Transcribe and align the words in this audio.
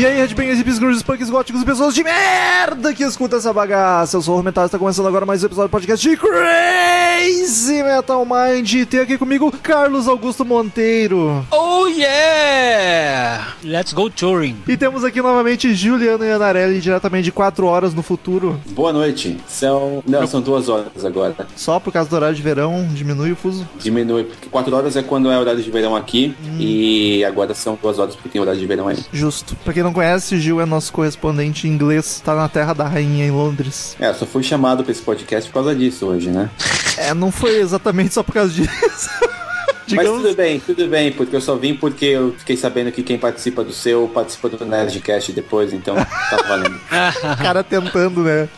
E 0.00 0.06
aí, 0.06 0.16
headbangers, 0.16 0.56
hippies, 0.56 0.78
grunges, 0.78 1.02
punks, 1.02 1.28
góticos 1.28 1.60
e 1.60 1.64
pessoas 1.66 1.94
de 1.94 2.02
merda 2.02 2.94
que 2.94 3.02
escuta 3.02 3.36
essa 3.36 3.52
bagaça. 3.52 4.16
Eu 4.16 4.22
sou 4.22 4.40
o 4.40 4.42
Metal 4.42 4.64
e 4.64 4.66
está 4.66 4.78
começando 4.78 5.06
agora 5.06 5.26
mais 5.26 5.42
um 5.42 5.46
episódio 5.46 5.68
do 5.68 5.72
podcast 5.72 6.08
de 6.08 6.16
Crazy 6.16 7.82
Metal 7.82 8.24
Mind. 8.24 8.72
E 8.72 8.86
tem 8.86 9.00
aqui 9.00 9.18
comigo 9.18 9.52
Carlos 9.62 10.08
Augusto 10.08 10.42
Monteiro. 10.42 11.44
Oh 11.50 11.59
yeah! 11.88 13.54
Let's 13.62 13.92
go 13.92 14.08
touring. 14.08 14.56
E 14.66 14.76
temos 14.76 15.04
aqui 15.04 15.20
novamente 15.20 15.74
Juliano 15.74 16.24
Ianarelli, 16.24 16.80
diretamente 16.80 17.24
de 17.24 17.32
4 17.32 17.66
horas 17.66 17.94
no 17.94 18.02
futuro. 18.02 18.60
Boa 18.70 18.92
noite. 18.92 19.38
São. 19.46 20.02
Não, 20.06 20.26
são 20.26 20.40
duas 20.40 20.68
horas 20.68 21.04
agora. 21.04 21.34
Só 21.56 21.78
por 21.78 21.92
causa 21.92 22.08
do 22.08 22.16
horário 22.16 22.34
de 22.34 22.42
verão, 22.42 22.88
diminui 22.92 23.32
o 23.32 23.36
fuso. 23.36 23.68
Diminui, 23.78 24.24
porque 24.24 24.48
quatro 24.48 24.74
horas 24.74 24.96
é 24.96 25.02
quando 25.02 25.30
é 25.30 25.38
horário 25.38 25.62
de 25.62 25.70
verão 25.70 25.94
aqui. 25.94 26.34
E 26.58 27.24
agora 27.24 27.54
são 27.54 27.78
duas 27.80 27.98
horas 27.98 28.14
porque 28.14 28.28
tem 28.28 28.40
horário 28.40 28.60
de 28.60 28.66
verão 28.66 28.88
aí. 28.88 28.98
Justo. 29.12 29.56
Pra 29.64 29.72
quem 29.72 29.82
não 29.82 29.92
conhece, 29.92 30.40
Gil 30.40 30.60
é 30.60 30.66
nosso 30.66 30.92
correspondente 30.92 31.68
em 31.68 31.70
inglês, 31.70 32.20
tá 32.24 32.34
na 32.34 32.48
terra 32.48 32.72
da 32.72 32.86
rainha 32.86 33.26
em 33.26 33.30
Londres. 33.30 33.96
É, 34.00 34.12
só 34.14 34.24
fui 34.26 34.42
chamado 34.42 34.82
pra 34.82 34.92
esse 34.92 35.02
podcast 35.02 35.48
por 35.50 35.54
causa 35.54 35.74
disso 35.74 36.06
hoje, 36.06 36.30
né? 36.30 36.50
É, 36.96 37.14
não 37.14 37.30
foi 37.30 37.58
exatamente 37.60 38.14
só 38.14 38.22
por 38.22 38.34
causa 38.34 38.52
disso. 38.52 38.70
Mas 39.96 40.08
tudo 40.08 40.34
bem, 40.34 40.60
tudo 40.60 40.86
bem, 40.88 41.12
porque 41.12 41.34
eu 41.36 41.40
só 41.40 41.56
vim 41.56 41.74
porque 41.74 42.06
eu 42.06 42.34
fiquei 42.38 42.56
sabendo 42.56 42.92
que 42.92 43.02
quem 43.02 43.18
participa 43.18 43.64
do 43.64 43.72
seu 43.72 44.08
participa 44.08 44.48
do 44.48 44.64
Nerdcast 44.64 45.32
depois, 45.32 45.72
então 45.72 45.94
tá 45.94 46.44
valendo. 46.48 46.76
o 46.80 47.42
cara 47.42 47.62
tentando, 47.62 48.22
né? 48.22 48.48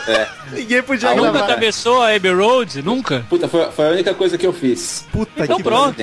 é. 0.07 0.27
Ninguém 0.53 0.81
podia 0.83 1.09
a 1.09 1.13
gravar. 1.13 1.31
Nunca 1.31 1.43
atravessou 1.43 2.01
a 2.01 2.13
Abbey 2.15 2.33
Road? 2.33 2.81
Nunca? 2.81 3.25
Puta, 3.29 3.47
foi, 3.47 3.71
foi 3.71 3.87
a 3.87 3.91
única 3.91 4.13
coisa 4.13 4.37
que 4.37 4.45
eu 4.47 4.53
fiz. 4.53 5.05
Puta 5.11 5.43
então 5.43 5.57
que 5.57 5.63
pronto. 5.63 5.97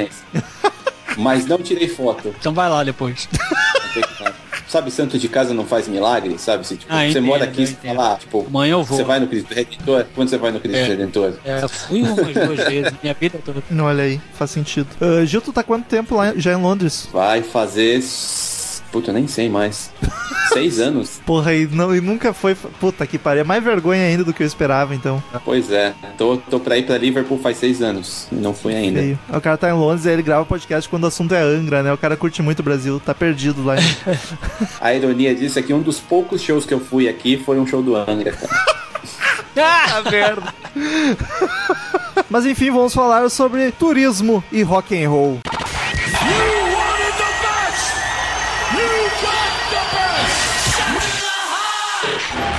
Mas 1.16 1.46
não 1.46 1.58
tirei 1.58 1.88
foto. 1.88 2.34
Então 2.38 2.52
vai 2.52 2.68
lá 2.68 2.84
depois. 2.84 3.28
Sabe, 4.68 4.90
santo 4.90 5.18
de 5.18 5.28
casa 5.28 5.54
não 5.54 5.64
faz 5.64 5.88
milagre, 5.88 6.38
sabe? 6.38 6.66
Se, 6.66 6.76
tipo, 6.76 6.92
ah, 6.92 6.98
você 6.98 7.10
entendo, 7.10 7.24
mora 7.24 7.44
aqui, 7.44 7.66
você 7.66 7.74
fala, 7.74 8.16
tipo, 8.16 8.46
amanhã 8.46 8.72
eu 8.72 8.84
vou. 8.84 8.98
Você 8.98 9.04
vai 9.04 9.18
no 9.18 9.26
Cristo 9.26 9.54
Redentor? 9.54 10.04
Quando 10.14 10.28
você 10.28 10.36
vai 10.36 10.50
no 10.50 10.60
Cristo 10.60 10.78
é. 10.78 10.84
Redentor? 10.84 11.32
É, 11.44 11.62
eu 11.62 11.68
fui 11.68 12.02
umas 12.02 12.34
duas 12.34 12.68
vezes, 12.68 12.92
minha 13.02 13.14
vida 13.14 13.40
toda. 13.42 13.62
Não, 13.70 13.86
olha 13.86 14.04
aí, 14.04 14.20
faz 14.34 14.50
sentido. 14.50 14.88
Uh, 15.00 15.24
Gil, 15.24 15.40
tu 15.40 15.52
tá 15.52 15.62
quanto 15.62 15.86
tempo 15.86 16.14
lá 16.14 16.34
já 16.36 16.52
em 16.52 16.60
Londres? 16.60 17.08
Vai 17.10 17.42
fazer 17.42 18.02
Puta, 18.90 19.10
eu 19.10 19.14
nem 19.14 19.26
sei 19.26 19.48
mais. 19.50 19.90
Seis 20.52 20.80
anos. 20.80 21.20
Porra, 21.26 21.54
e, 21.54 21.66
não, 21.66 21.94
e 21.94 22.00
nunca 22.00 22.32
foi. 22.32 22.54
Puta 22.54 23.06
que 23.06 23.18
pariu. 23.18 23.42
É 23.42 23.44
mais 23.44 23.62
vergonha 23.62 24.02
ainda 24.04 24.24
do 24.24 24.32
que 24.32 24.42
eu 24.42 24.46
esperava, 24.46 24.94
então. 24.94 25.22
Pois 25.44 25.70
é. 25.70 25.92
Tô, 26.16 26.38
tô 26.38 26.58
pra 26.58 26.78
ir 26.78 26.86
pra 26.86 26.96
Liverpool 26.96 27.38
faz 27.38 27.58
seis 27.58 27.82
anos. 27.82 28.26
Não 28.32 28.54
fui 28.54 28.74
ainda. 28.74 29.00
Feio. 29.00 29.18
O 29.28 29.40
cara 29.42 29.58
tá 29.58 29.68
em 29.68 29.74
Londres 29.74 30.06
e 30.06 30.10
ele 30.10 30.22
grava 30.22 30.46
podcast 30.46 30.88
quando 30.88 31.04
o 31.04 31.06
assunto 31.08 31.34
é 31.34 31.42
Angra, 31.42 31.82
né? 31.82 31.92
O 31.92 31.98
cara 31.98 32.16
curte 32.16 32.40
muito 32.40 32.60
o 32.60 32.62
Brasil. 32.62 32.98
Tá 32.98 33.14
perdido 33.14 33.62
lá. 33.62 33.74
A 34.80 34.94
ironia 34.94 35.34
disso 35.34 35.58
é 35.58 35.62
que 35.62 35.74
um 35.74 35.82
dos 35.82 35.98
poucos 36.00 36.40
shows 36.40 36.64
que 36.64 36.72
eu 36.72 36.80
fui 36.80 37.08
aqui 37.08 37.36
foi 37.36 37.58
um 37.58 37.66
show 37.66 37.82
do 37.82 37.94
Angra, 37.94 38.32
cara. 38.32 38.48
ah, 39.56 40.02
merda. 40.10 40.54
Mas 42.30 42.46
enfim, 42.46 42.70
vamos 42.70 42.94
falar 42.94 43.28
sobre 43.28 43.70
turismo 43.72 44.42
e 44.50 44.62
rock 44.62 45.02
and 45.02 45.10
roll. 45.10 45.38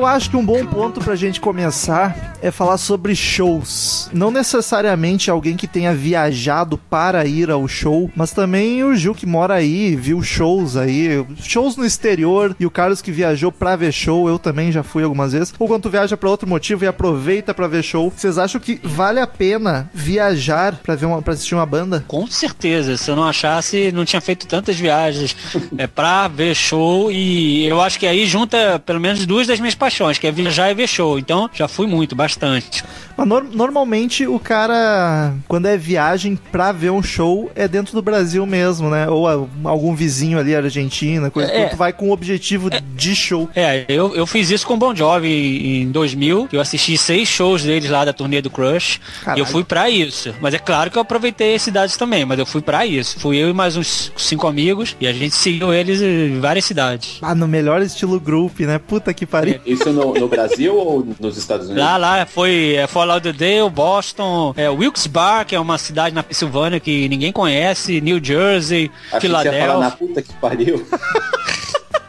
Eu 0.00 0.06
acho 0.06 0.30
que 0.30 0.36
um 0.38 0.42
bom 0.42 0.64
ponto 0.64 0.98
pra 0.98 1.14
gente 1.14 1.38
começar 1.38 2.32
é 2.40 2.50
falar 2.50 2.78
sobre 2.78 3.14
shows. 3.14 4.08
Não 4.14 4.30
necessariamente 4.30 5.30
alguém 5.30 5.58
que 5.58 5.66
tenha 5.66 5.94
viajado 5.94 6.78
para 6.78 7.26
ir 7.26 7.50
ao 7.50 7.68
show, 7.68 8.10
mas 8.16 8.32
também 8.32 8.82
o 8.82 8.96
Gil 8.96 9.14
que 9.14 9.26
mora 9.26 9.52
aí, 9.52 9.94
viu 9.94 10.22
shows 10.22 10.74
aí, 10.74 11.22
shows 11.42 11.76
no 11.76 11.84
exterior, 11.84 12.56
e 12.58 12.64
o 12.64 12.70
Carlos 12.70 13.02
que 13.02 13.12
viajou 13.12 13.52
pra 13.52 13.76
ver 13.76 13.92
show, 13.92 14.26
eu 14.26 14.38
também 14.38 14.72
já 14.72 14.82
fui 14.82 15.04
algumas 15.04 15.32
vezes. 15.32 15.52
Ou 15.58 15.68
quando 15.68 15.82
tu 15.82 15.90
viaja 15.90 16.16
pra 16.16 16.30
outro 16.30 16.48
motivo 16.48 16.82
e 16.82 16.88
aproveita 16.88 17.52
pra 17.52 17.68
ver 17.68 17.82
show, 17.82 18.10
vocês 18.10 18.38
acham 18.38 18.58
que 18.58 18.80
vale 18.82 19.20
a 19.20 19.26
pena 19.26 19.90
viajar 19.92 20.76
pra, 20.82 20.94
ver 20.94 21.04
uma, 21.04 21.20
pra 21.20 21.34
assistir 21.34 21.54
uma 21.54 21.66
banda? 21.66 22.02
Com 22.08 22.26
certeza. 22.26 22.96
Se 22.96 23.10
eu 23.10 23.16
não 23.16 23.24
achasse, 23.24 23.92
não 23.92 24.06
tinha 24.06 24.22
feito 24.22 24.46
tantas 24.46 24.78
viagens 24.78 25.36
é, 25.76 25.86
pra 25.86 26.26
ver 26.26 26.54
show. 26.54 27.12
E 27.12 27.66
eu 27.66 27.82
acho 27.82 27.98
que 27.98 28.06
aí 28.06 28.24
junta 28.24 28.78
pelo 28.78 28.98
menos 28.98 29.26
duas 29.26 29.46
das 29.46 29.60
minhas 29.60 29.74
paixões, 29.74 29.89
que 30.18 30.26
é 30.26 30.32
viajar 30.32 30.70
e 30.70 30.74
ver 30.74 30.86
show. 30.86 31.18
Então 31.18 31.50
já 31.52 31.68
fui 31.68 31.86
muito, 31.86 32.14
bastante. 32.14 32.84
Mas 33.20 33.28
nor- 33.28 33.44
normalmente 33.52 34.26
o 34.26 34.38
cara, 34.38 35.34
quando 35.46 35.66
é 35.66 35.76
viagem 35.76 36.38
pra 36.50 36.72
ver 36.72 36.88
um 36.90 37.02
show, 37.02 37.50
é 37.54 37.68
dentro 37.68 37.92
do 37.94 38.00
Brasil 38.00 38.46
mesmo, 38.46 38.88
né? 38.88 39.06
Ou 39.10 39.28
a- 39.28 39.46
algum 39.64 39.94
vizinho 39.94 40.38
ali, 40.38 40.56
Argentina, 40.56 41.30
coisa 41.30 41.52
É. 41.52 41.64
que 41.64 41.70
tu 41.72 41.76
vai 41.76 41.92
com 41.92 42.08
o 42.08 42.12
objetivo 42.12 42.70
de 42.70 43.14
show. 43.14 43.46
É, 43.54 43.84
eu, 43.88 44.14
eu 44.16 44.26
fiz 44.26 44.48
isso 44.50 44.66
com 44.66 44.72
o 44.72 44.76
Bon 44.78 44.94
Jovi 44.94 45.82
em 45.82 45.90
2000. 45.90 46.48
Eu 46.50 46.62
assisti 46.62 46.96
seis 46.96 47.28
shows 47.28 47.62
deles 47.62 47.90
lá 47.90 48.06
da 48.06 48.12
turnê 48.14 48.40
do 48.40 48.48
Crush. 48.48 48.98
Caralho. 49.22 49.38
E 49.38 49.40
eu 49.42 49.46
fui 49.46 49.64
pra 49.64 49.90
isso. 49.90 50.34
Mas 50.40 50.54
é 50.54 50.58
claro 50.58 50.90
que 50.90 50.96
eu 50.96 51.02
aproveitei 51.02 51.54
as 51.54 51.60
cidades 51.62 51.98
também, 51.98 52.24
mas 52.24 52.38
eu 52.38 52.46
fui 52.46 52.62
pra 52.62 52.86
isso. 52.86 53.20
Fui 53.20 53.36
eu 53.36 53.50
e 53.50 53.52
mais 53.52 53.76
uns 53.76 54.10
cinco 54.16 54.46
amigos 54.46 54.96
e 54.98 55.06
a 55.06 55.12
gente 55.12 55.34
seguiu 55.34 55.74
eles 55.74 56.00
em 56.00 56.40
várias 56.40 56.64
cidades. 56.64 57.18
Ah, 57.20 57.34
no 57.34 57.46
melhor 57.46 57.82
estilo 57.82 58.18
group, 58.18 58.60
né? 58.60 58.78
Puta 58.78 59.12
que 59.12 59.26
pariu. 59.26 59.60
Isso 59.66 59.90
no, 59.92 60.14
no 60.14 60.26
Brasil 60.26 60.74
ou 60.74 61.06
nos 61.20 61.36
Estados 61.36 61.66
Unidos? 61.66 61.84
Lá, 61.84 61.98
lá 61.98 62.24
foi 62.24 62.76
é, 62.76 62.86
Fort 62.86 63.09
Lauderdale, 63.10 63.68
Boston, 63.68 64.54
é, 64.56 64.68
Wilkes-Barre, 64.70 65.44
que 65.46 65.54
é 65.56 65.60
uma 65.60 65.78
cidade 65.78 66.14
na 66.14 66.22
Pensilvânia 66.22 66.78
que 66.78 67.08
ninguém 67.08 67.32
conhece, 67.32 68.00
New 68.00 68.22
Jersey, 68.22 68.90
Acho 69.10 69.20
que 69.20 69.28
você 69.28 69.48
ia 69.48 69.66
falar 69.66 69.80
na 69.80 69.90
Filadélfia. 69.90 70.06
puta 70.08 70.22
que 70.22 70.32
pariu. 70.34 70.86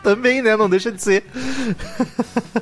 Também, 0.03 0.41
né? 0.41 0.57
Não 0.57 0.69
deixa 0.69 0.91
de 0.91 1.01
ser. 1.01 1.23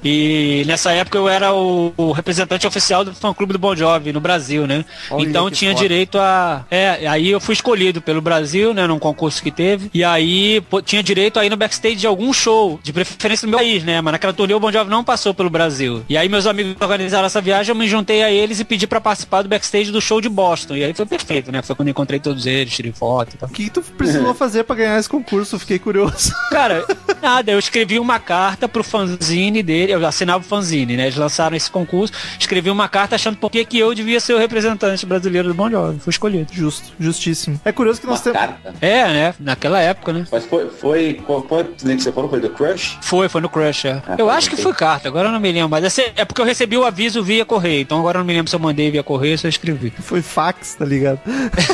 E 0.04 0.64
nessa 0.68 0.92
época 0.92 1.18
eu 1.18 1.28
era 1.28 1.54
o, 1.54 1.94
o 1.98 2.12
representante 2.12 2.68
oficial 2.68 3.04
do 3.04 3.14
fã 3.14 3.34
clube 3.34 3.54
do 3.54 3.60
Bon 3.60 3.76
Jovi 3.76 4.14
no 4.14 4.20
Brasil, 4.20 4.68
né? 4.68 4.86
Olha 5.10 5.28
então 5.28 5.50
tinha 5.50 5.72
foda. 5.72 5.82
direito 5.82 6.18
a. 6.18 6.66
É, 6.70 7.08
aí 7.08 7.30
eu 7.30 7.40
fui 7.40 7.54
escolhido 7.54 8.02
pelo 8.02 8.22
Brasil, 8.22 8.74
né? 8.74 8.86
Num 8.88 9.00
concurso 9.00 9.42
que 9.42 9.52
teve. 9.52 9.90
E 9.94 10.04
aí 10.04 10.62
pô, 10.62 10.82
tinha 10.82 11.02
direito 11.02 11.40
a 11.40 11.46
ir 11.46 11.50
no 11.50 11.58
backstage 11.58 11.96
de 11.96 12.08
algum 12.08 12.32
show, 12.34 12.80
de 12.84 12.94
preferência 12.94 13.46
no 13.46 13.52
meu 13.52 13.60
país, 13.60 13.84
né? 13.84 14.02
Mas 14.02 14.12
naquela 14.14 14.34
turnê 14.34 14.54
o 14.54 14.60
Bon 14.60 14.72
Jovi 14.72 14.90
não 14.90 15.04
passou 15.04 15.34
pelo 15.34 15.50
Brasil. 15.50 16.04
E 16.08 16.18
aí 16.18 16.30
meus 16.30 16.46
amigos 16.46 16.76
organizaram 16.80 17.26
essa 17.26 17.42
viagem, 17.42 17.72
eu 17.72 17.76
me 17.76 17.88
juntei 17.88 18.24
a 18.24 18.32
eles 18.32 18.60
e 18.60 18.66
pedi 18.66 18.86
pra 18.88 19.02
participar 19.02 19.42
do 19.42 19.50
backstage 19.50 19.92
do 19.92 20.02
show 20.02 20.22
de 20.22 20.30
Boston. 20.30 20.76
E 20.76 20.84
aí 20.84 20.94
foi 20.94 21.06
perfeito, 21.06 21.52
né? 21.52 21.62
Foi 21.62 21.76
quando 21.76 21.88
eu 21.88 21.92
encontrei 21.92 22.20
todos 22.20 22.46
eles, 22.46 22.74
tirei 22.74 22.92
foto 22.92 23.36
e 23.36 23.38
tal. 23.38 23.50
O 23.50 23.52
que, 23.52 23.66
que 23.66 23.70
tu 23.70 23.82
precisou 23.82 24.34
fazer 24.34 24.64
pra 24.64 24.76
ganhar 24.76 25.00
esse 25.00 25.10
concurso? 25.10 25.58
Fiquei 25.60 25.80
curioso. 25.80 26.34
Cara, 26.52 26.86
nada, 27.30 27.52
eu 27.52 27.60
escrevi 27.60 28.00
uma 28.00 28.20
carta 28.20 28.68
pro 28.68 28.84
fanzine 28.84 29.62
dele, 29.62 29.94
eu 29.94 30.06
assinava 30.06 30.44
o 30.44 30.48
fanzine, 30.48 30.98
né? 30.98 31.04
Eles 31.04 31.16
lançaram 31.16 31.56
esse 31.56 31.70
concurso, 31.70 32.12
escrevi 32.40 32.70
uma 32.70 32.88
carta 32.90 33.16
achando 33.16 33.38
por 33.38 33.52
que 33.52 33.64
que 33.66 33.78
eu 33.78 33.94
devia 33.94 34.20
ser 34.20 34.34
o 34.34 34.38
representante 34.40 35.06
brasileiro 35.06 35.48
do 35.50 35.54
Bon 35.54 35.70
Jovi. 35.70 36.00
Fui 36.00 36.10
escolhido. 36.12 36.48
Justo, 36.52 36.92
justíssimo. 37.00 37.60
É 37.64 37.72
curioso 37.72 38.00
que 38.02 38.08
Uma 38.08 38.14
nós 38.14 38.22
temos. 38.22 38.40
carta. 38.40 38.74
É, 38.82 39.08
né? 39.08 39.34
Naquela 39.40 39.80
época, 39.80 40.12
né? 40.14 40.26
Mas 40.32 40.46
foi, 40.46 40.70
foi 40.70 41.22
qual, 41.26 41.42
qual 41.44 41.62
é 41.62 41.64
que 41.64 42.02
você 42.02 42.12
falou? 42.12 42.30
Foi 42.30 42.40
do 42.40 42.50
Crush? 42.50 42.98
Foi, 43.02 43.30
foi 43.30 43.42
no 43.42 43.50
Crush, 43.50 43.86
é. 43.86 44.02
Ah, 44.08 44.16
Eu 44.18 44.30
acho 44.30 44.50
que 44.50 44.58
foi 44.58 44.74
carta, 44.74 45.08
agora 45.08 45.28
eu 45.28 45.32
não 45.32 45.40
me 45.40 45.52
lembro, 45.52 45.70
mas 45.70 45.84
esse- 45.84 46.12
é 46.16 46.26
porque 46.26 46.42
eu 46.42 46.46
recebi 46.46 46.78
o 46.78 46.86
aviso 46.86 47.22
via 47.24 47.46
correio, 47.46 47.82
então 47.82 48.00
agora 48.00 48.18
eu 48.18 48.20
não 48.20 48.26
me 48.28 48.34
lembro 48.34 48.50
se 48.50 48.56
eu 48.56 48.60
mandei 48.60 48.90
via 48.90 49.04
correio 49.04 49.34
ou 49.34 49.38
se 49.38 49.46
eu 49.46 49.50
escrevi. 49.50 49.92
Foi 50.02 50.22
fax, 50.22 50.76
tá 50.76 50.86
ligado? 50.86 51.20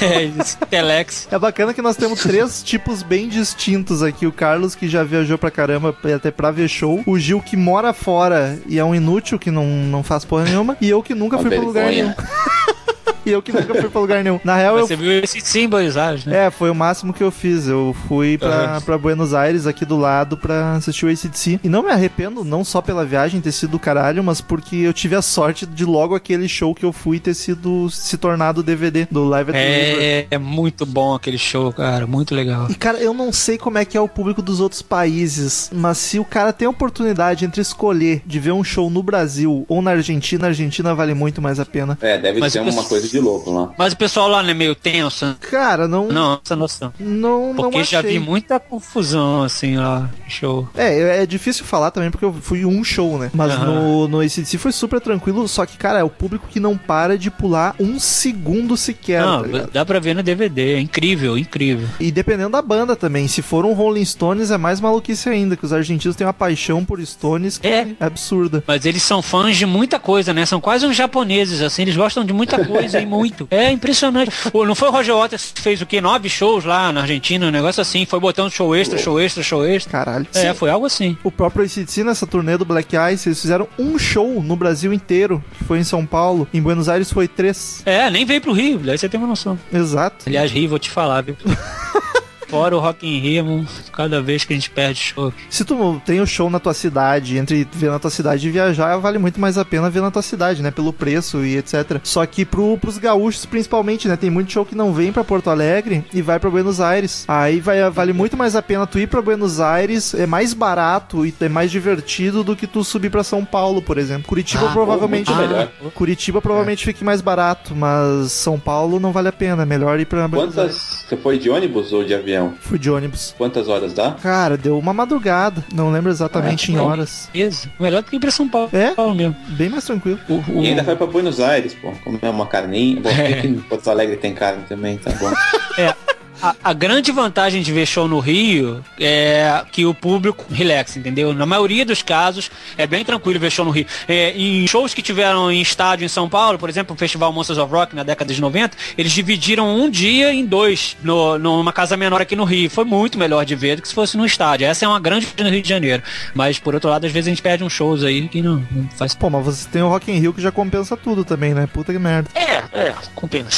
É 0.02 0.24
isso, 0.24 0.58
Telex. 0.70 1.28
É 1.32 1.40
bacana 1.40 1.74
que 1.74 1.82
nós 1.82 1.96
temos 1.96 2.20
três 2.22 2.62
tipos 2.64 3.02
bem 3.04 3.30
distintos 3.30 4.02
aqui. 4.04 4.26
O 4.28 4.32
Carlos, 4.32 4.76
que 4.76 4.88
já 4.88 5.04
viajou 5.04 5.38
pra 5.38 5.45
caramba 5.52 5.96
até 6.16 6.32
pra 6.32 6.52
ver 6.52 6.68
show. 6.68 7.02
O 7.06 7.18
Gil, 7.18 7.42
que 7.42 7.58
mora 7.58 7.94
fora 7.94 8.60
e 8.68 8.80
é 8.80 8.84
um 8.84 8.94
inútil, 8.94 9.40
que 9.40 9.52
não, 9.52 9.66
não 9.66 10.04
faz 10.04 10.26
porra 10.26 10.46
nenhuma. 10.46 10.78
E 10.82 10.90
eu, 10.90 11.02
que 11.02 11.16
nunca 11.16 11.38
Uma 11.38 11.44
fui 11.44 11.52
pra 11.52 11.66
lugar 11.66 11.90
nenhum. 11.90 12.14
E 13.26 13.32
eu, 13.32 13.42
que 13.42 13.52
nunca 13.52 13.74
fui 13.74 13.90
pra 13.90 14.00
lugar 14.02 14.24
nenhum. 14.24 14.40
Na 14.44 14.56
real, 14.56 14.78
eu 14.78 14.86
Você 14.86 14.96
viu 14.96 15.12
esses 15.12 15.44
simbolizagem, 15.44 16.30
né? 16.32 16.46
É, 16.46 16.52
foi 16.52 16.70
o 16.70 16.76
máximo 16.76 17.12
que 17.12 17.24
eu 17.24 17.32
fiz. 17.32 17.68
Eu 17.68 17.96
fui 18.08 18.38
pra, 18.38 18.50
Aham. 18.74 18.82
pra 18.82 18.98
Buenos 19.00 19.34
Aires, 19.34 19.66
aqui 19.66 19.84
do 19.84 19.98
lado, 19.98 20.38
pra 20.38 20.74
assistir 20.74 21.08
o 21.08 21.10
ACDC. 21.10 21.60
E 21.64 21.68
não 21.68 21.82
me 21.82 21.90
arrependo, 21.90 22.44
não 22.44 22.64
só 22.64 22.82
pela 22.84 23.04
viagem 23.04 23.42
ter 23.42 23.52
sido 23.52 23.72
do 23.72 23.80
caralho, 23.80 24.24
mas 24.24 24.42
porque 24.42 24.76
eu 24.76 24.94
tive 24.94 25.16
a 25.16 25.24
sorte 25.24 25.66
de 25.66 25.84
logo 25.86 26.14
aquele 26.14 26.48
show 26.48 26.76
que 26.76 26.86
eu 26.86 26.94
fui 26.94 27.20
ter 27.20 27.34
sido 27.34 27.90
se 27.90 28.16
tornado 28.16 28.62
DVD 28.62 29.08
do 29.10 29.24
Live 29.26 29.50
at. 29.50 29.58
É, 29.58 30.28
é 30.30 30.38
muito 30.38 30.86
bom 30.86 31.16
aquele 31.16 31.40
show, 31.40 31.74
cara, 31.74 32.06
muito 32.06 32.36
legal. 32.36 32.68
E 32.70 32.76
cara, 32.76 33.00
eu 33.00 33.12
não 33.12 33.34
sei 33.34 33.58
como 33.58 33.80
é 33.80 33.86
que 33.86 33.98
é 33.98 34.02
o 34.02 34.08
público 34.08 34.40
dos 34.40 34.60
outros 34.60 34.84
países, 34.84 35.72
mas 35.74 35.98
se 35.98 36.20
o 36.20 36.26
cara 36.26 36.54
tem 36.54 36.68
a 36.68 36.70
oportunidade 36.70 37.44
entre 37.44 37.60
escolher 37.62 38.22
de 38.26 38.40
ver 38.40 38.52
um 38.52 38.64
show 38.64 38.88
no 38.90 39.02
Brasil 39.02 39.66
ou 39.68 39.82
na 39.82 39.92
Argentina, 39.92 40.46
a 40.46 40.50
Argentina 40.50 40.94
vale 40.94 41.16
muito 41.16 41.42
mais 41.42 41.60
a 41.60 41.66
pena. 41.66 41.98
É, 42.02 42.20
deve 42.20 42.40
Mas 42.40 42.54
ser 42.54 42.60
uma 42.60 42.66
penso- 42.66 42.84
coisa 42.96 43.08
de 43.10 43.20
louco 43.20 43.52
lá. 43.52 43.72
Mas 43.78 43.94
o 43.94 43.98
pessoal 43.98 44.28
lá 44.28 44.42
não 44.44 44.50
é 44.50 44.54
meio 44.54 44.76
tenso? 44.76 45.36
Cara, 45.40 45.88
não. 45.88 46.08
Não, 46.08 46.40
essa 46.44 46.56
noção. 46.56 46.94
Não, 47.00 47.54
não 47.54 47.56
Porque 47.56 47.84
já 47.84 48.00
achei. 48.00 48.14
vi 48.14 48.20
muita 48.20 48.60
confusão, 48.60 49.44
assim, 49.44 49.76
lá, 49.78 50.10
show. 50.28 50.68
É, 50.76 51.24
é 51.24 51.26
difícil 51.26 51.66
falar 51.66 51.92
também 51.92 52.10
porque 52.12 52.26
eu 52.26 52.34
fui 52.34 52.66
um 52.66 52.84
show, 52.84 53.18
né? 53.18 53.30
Mas 53.34 53.52
Aham. 53.52 53.66
no, 53.66 54.08
no 54.08 54.20
ACDC 54.22 54.58
foi 54.58 54.72
super 54.72 55.00
tranquilo, 55.02 55.48
só 55.48 55.66
que, 55.66 55.78
cara, 55.78 56.00
é 56.00 56.04
o 56.04 56.10
público 56.10 56.48
que 56.50 56.60
não 56.60 56.78
para 56.78 57.18
de 57.18 57.30
pular 57.30 57.76
um 57.80 58.00
segundo 58.00 58.78
sequer, 58.78 59.22
Não, 59.22 59.44
tá 59.44 59.68
dá 59.74 59.86
pra 59.86 60.00
ver 60.00 60.16
no 60.16 60.24
DVD, 60.24 60.76
é 60.76 60.80
incrível, 60.80 61.38
incrível. 61.38 61.88
E 62.00 62.12
dependendo 62.12 62.52
da 62.52 62.62
banda 62.62 62.96
também, 62.96 63.28
se 63.28 63.42
for 63.42 63.66
um 63.66 63.74
Rolling 63.74 64.06
Stones 64.06 64.52
é 64.52 64.58
mais 64.58 64.80
maluquice 64.80 65.28
ainda, 65.30 65.56
que 65.58 65.66
os 65.66 65.74
argentinos 65.74 66.16
têm 66.16 66.26
uma 66.26 66.34
paixão 66.34 66.84
por 66.86 67.02
Stones 67.06 67.58
que 67.58 67.68
É. 67.68 67.88
é 68.00 68.06
absurda. 68.06 68.64
Mas 68.68 68.86
eles 68.86 69.04
são 69.04 69.22
fãs 69.22 69.58
de 69.58 69.66
muita 69.66 70.00
coisa, 70.00 70.34
né? 70.34 70.46
São 70.46 70.62
quase 70.62 70.86
uns 70.86 70.96
japoneses, 70.96 71.62
assim, 71.62 71.82
eles 71.82 71.96
gostam 71.96 72.24
de 72.24 72.34
muita 72.34 72.64
coisa 72.66 72.85
e 72.94 73.06
muito. 73.06 73.48
É 73.52 73.72
impressionante. 73.72 74.32
Não 74.54 74.76
foi 74.76 74.90
o 74.90 74.92
Roger 74.92 75.16
Waters 75.16 75.52
que 75.54 75.62
fez 75.62 75.82
o 75.82 75.86
quê? 75.86 76.00
Nove 76.02 76.30
shows 76.30 76.66
lá 76.66 76.92
na 76.92 77.02
Argentina, 77.02 77.48
um 77.48 77.52
negócio 77.52 77.82
assim, 77.82 78.06
foi 78.06 78.20
botando 78.20 78.52
show 78.52 78.76
extra, 78.76 78.98
show 78.98 79.20
extra, 79.20 79.44
show 79.44 79.66
extra. 79.66 79.92
Caralho. 79.92 80.28
É, 80.34 80.52
Sim. 80.52 80.54
foi 80.54 80.70
algo 80.70 80.86
assim. 80.86 81.18
O 81.24 81.32
próprio 81.32 81.66
ACDC 81.66 82.04
nessa 82.04 82.28
turnê 82.28 82.58
do 82.58 82.66
Black 82.66 82.96
Ice, 83.14 83.28
eles 83.28 83.42
fizeram 83.42 83.68
um 83.78 83.98
show 83.98 84.42
no 84.42 84.56
Brasil 84.56 84.94
inteiro, 84.94 85.44
que 85.58 85.64
foi 85.64 85.80
em 85.80 85.84
São 85.84 86.06
Paulo. 86.06 86.48
Em 86.54 86.62
Buenos 86.62 86.90
Aires 86.90 87.12
foi 87.12 87.28
três. 87.28 87.82
É, 87.86 88.10
nem 88.10 88.26
veio 88.26 88.42
pro 88.42 88.52
Rio, 88.54 88.80
daí 88.80 88.98
você 88.98 89.10
tem 89.10 89.20
uma 89.20 89.28
noção. 89.28 89.58
Exato. 89.72 90.26
Aliás, 90.28 90.52
Rio, 90.52 90.70
vou 90.70 90.80
te 90.80 90.90
falar, 90.90 91.22
viu? 91.22 91.36
Fora 92.56 92.76
o 92.76 92.80
Rock 92.80 93.06
in 93.08 93.20
Rio, 93.20 93.66
cada 93.92 94.22
vez 94.22 94.46
que 94.46 94.54
a 94.54 94.56
gente 94.56 94.70
perde 94.70 95.00
show. 95.00 95.34
Se 95.50 95.66
tu 95.66 96.02
tem 96.06 96.22
o 96.22 96.26
show 96.26 96.50
na 96.50 96.60
tua 96.60 96.74
cidade, 96.74 97.38
entre 97.38 97.68
ver 97.74 97.92
na 97.92 98.00
tua 98.00 98.10
cidade 98.10 98.48
e 98.48 98.52
viajar, 98.52 98.96
vale 98.98 99.18
muito 99.18 99.40
mais 99.40 99.58
a 99.58 99.66
pena 99.66 99.90
ver 99.90 100.02
na 100.02 100.10
tua 100.10 100.22
cidade, 100.22 100.62
né? 100.64 100.72
Pelo 100.72 100.94
preço 100.94 101.44
e 101.44 101.58
etc. 101.58 102.00
Só 102.04 102.26
que 102.26 102.46
pro, 102.46 102.78
pros 102.78 102.98
gaúchos, 102.98 103.46
principalmente, 103.46 104.08
né? 104.08 104.16
Tem 104.16 104.30
muito 104.30 104.52
show 104.52 104.66
que 104.66 104.76
não 104.76 104.94
vem 104.94 105.12
pra 105.12 105.24
Porto 105.24 105.50
Alegre 105.50 106.06
e 106.14 106.22
vai 106.22 106.40
pra 106.40 106.50
Buenos 106.50 106.80
Aires. 106.80 107.26
Aí 107.28 107.60
vai, 107.60 107.90
vale 107.90 108.14
muito 108.14 108.38
mais 108.38 108.56
a 108.56 108.62
pena 108.62 108.88
tu 108.88 109.00
ir 109.00 109.08
pra 109.08 109.22
Buenos 109.22 109.60
Aires, 109.60 110.14
é 110.14 110.26
mais 110.26 110.54
barato 110.54 111.26
e 111.26 111.34
é 111.42 111.50
mais 111.50 111.70
divertido 111.72 112.44
do 112.44 112.56
que 112.56 112.68
tu 112.68 112.84
subir 112.84 113.10
pra 113.10 113.24
São 113.24 113.44
Paulo, 113.44 113.82
por 113.82 113.98
exemplo. 113.98 114.28
Curitiba 114.28 114.68
Ah, 114.70 114.72
provavelmente. 114.74 115.34
melhor. 115.34 115.70
Curitiba 115.94 116.42
provavelmente 116.42 116.86
fique 116.86 117.04
mais 117.04 117.20
barato, 117.22 117.76
mas 117.76 118.32
São 118.32 118.58
Paulo 118.60 119.00
não 119.00 119.12
vale 119.12 119.28
a 119.28 119.34
pena. 119.34 119.64
É 119.64 119.66
melhor 119.66 120.00
ir 120.00 120.06
pra 120.06 120.28
Buenos 120.28 120.58
Aires. 120.58 120.76
Quantas. 120.76 121.06
Você 121.10 121.18
foi 121.18 121.38
de 121.38 121.50
ônibus 121.50 121.92
ou 121.94 122.04
de 122.04 122.14
avião? 122.14 122.45
Fui 122.62 122.78
de 122.80 122.90
ônibus. 122.90 123.34
Quantas 123.38 123.68
horas 123.68 123.94
dá? 123.94 124.12
Cara, 124.22 124.58
deu 124.58 124.78
uma 124.78 124.94
madrugada. 124.94 125.64
Não 125.74 125.92
lembro 125.92 126.12
exatamente 126.12 126.72
É, 126.72 126.74
em 126.74 126.78
bom. 126.78 126.86
horas. 126.86 127.30
Beleza. 127.34 127.70
Melhor 127.80 128.02
do 128.04 128.10
que 128.10 128.16
ir 128.16 128.20
pra 128.20 128.32
São 128.32 128.48
Paulo. 128.48 128.70
É? 128.74 128.92
Paulo 128.94 129.16
mesmo. 129.16 129.36
Bem 129.50 129.70
mais 129.70 129.86
tranquilo. 129.86 130.20
O, 130.30 130.34
o- 130.52 130.64
E 130.64 130.68
ainda 130.68 130.84
vai 130.84 130.96
pra 130.96 131.08
Buenos 131.08 131.40
Aires, 131.40 131.74
pô. 131.74 131.92
Comer 132.04 132.20
uma 132.30 132.46
carninha. 132.48 133.02
Bom, 133.02 133.10
É. 133.16 133.40
aqui 133.40 133.48
em 133.48 133.56
Porto 133.60 133.90
Alegre 133.90 134.18
tem 134.18 134.34
carne 134.34 134.64
também, 134.68 134.98
tá 134.98 135.12
bom. 135.12 135.32
É, 135.78 135.94
a, 136.42 136.56
a 136.64 136.74
grande 136.74 137.12
vantagem 137.12 137.62
de 137.62 137.72
ver 137.72 137.86
show 137.86 138.08
no 138.08 138.20
Rio 138.20 138.84
é 139.00 139.64
que 139.72 139.86
o 139.86 139.94
público 139.94 140.46
relaxa, 140.52 141.00
entendeu? 141.00 141.34
Na 141.34 141.46
maioria 141.46 141.86
dos 141.86 142.02
casos 142.02 142.52
é 142.78 142.86
bem 142.86 143.04
tranquilo 143.04 143.40
ver 143.40 143.52
show 143.52 143.66
no 143.66 143.72
Rio. 143.72 143.86
É, 144.08 144.32
em 144.32 144.68
shows 144.68 144.94
que 144.94 145.02
tiveram 145.02 145.52
em 145.52 145.62
estádio 145.62 146.06
em 146.06 146.10
São 146.10 146.30
Paulo, 146.30 146.58
por 146.58 146.70
exemplo, 146.70 146.96
o 146.96 146.98
Festival 146.98 147.32
Monsters 147.32 147.60
of 147.60 147.72
Rock 147.72 147.96
na 147.96 148.04
década 148.04 148.34
de 148.34 148.42
90, 148.42 148.78
eles 148.98 149.12
dividiram 149.12 149.76
um 149.76 149.90
dia 149.90 150.34
em 150.34 150.46
dois 150.46 150.98
no, 151.04 151.38
numa 151.38 151.72
casa 151.72 151.96
menor 151.98 152.22
aqui 152.22 152.36
no 152.36 152.44
Rio. 152.44 152.70
Foi 152.70 152.86
muito 152.86 153.18
melhor 153.18 153.46
de 153.46 153.56
ver 153.56 153.78
do 153.78 153.82
que 153.82 153.88
se 153.88 153.94
fosse 153.94 154.18
no 154.18 154.26
estádio. 154.26 154.68
Essa 154.68 154.86
é 154.86 154.88
uma 154.88 155.00
grande 155.00 155.28
no 155.38 155.50
Rio 155.50 155.62
de 155.62 155.70
Janeiro. 155.70 156.04
Mas 156.34 156.60
por 156.60 156.74
outro 156.74 156.90
lado, 156.90 157.06
às 157.06 157.12
vezes 157.12 157.28
a 157.28 157.32
gente 157.32 157.42
perde 157.42 157.64
uns 157.64 157.74
shows 157.74 158.04
aí 158.04 158.28
que 158.28 158.42
não, 158.42 158.66
não 158.72 158.90
faz. 158.96 159.14
Pô, 159.14 159.30
mas 159.30 159.46
você 159.46 159.70
tem 159.70 159.82
o 159.82 159.90
Rock 159.90 160.12
in 160.12 160.20
Rio 160.20 160.34
que 160.34 160.42
já 160.42 160.52
compensa 160.52 160.98
tudo 160.98 161.24
também, 161.24 161.54
né? 161.54 161.68
Puta 161.72 161.94
que 161.94 162.00
merda. 162.00 162.30
É, 162.36 162.64
é, 162.74 162.96
com 163.14 163.28
pena. 163.28 163.50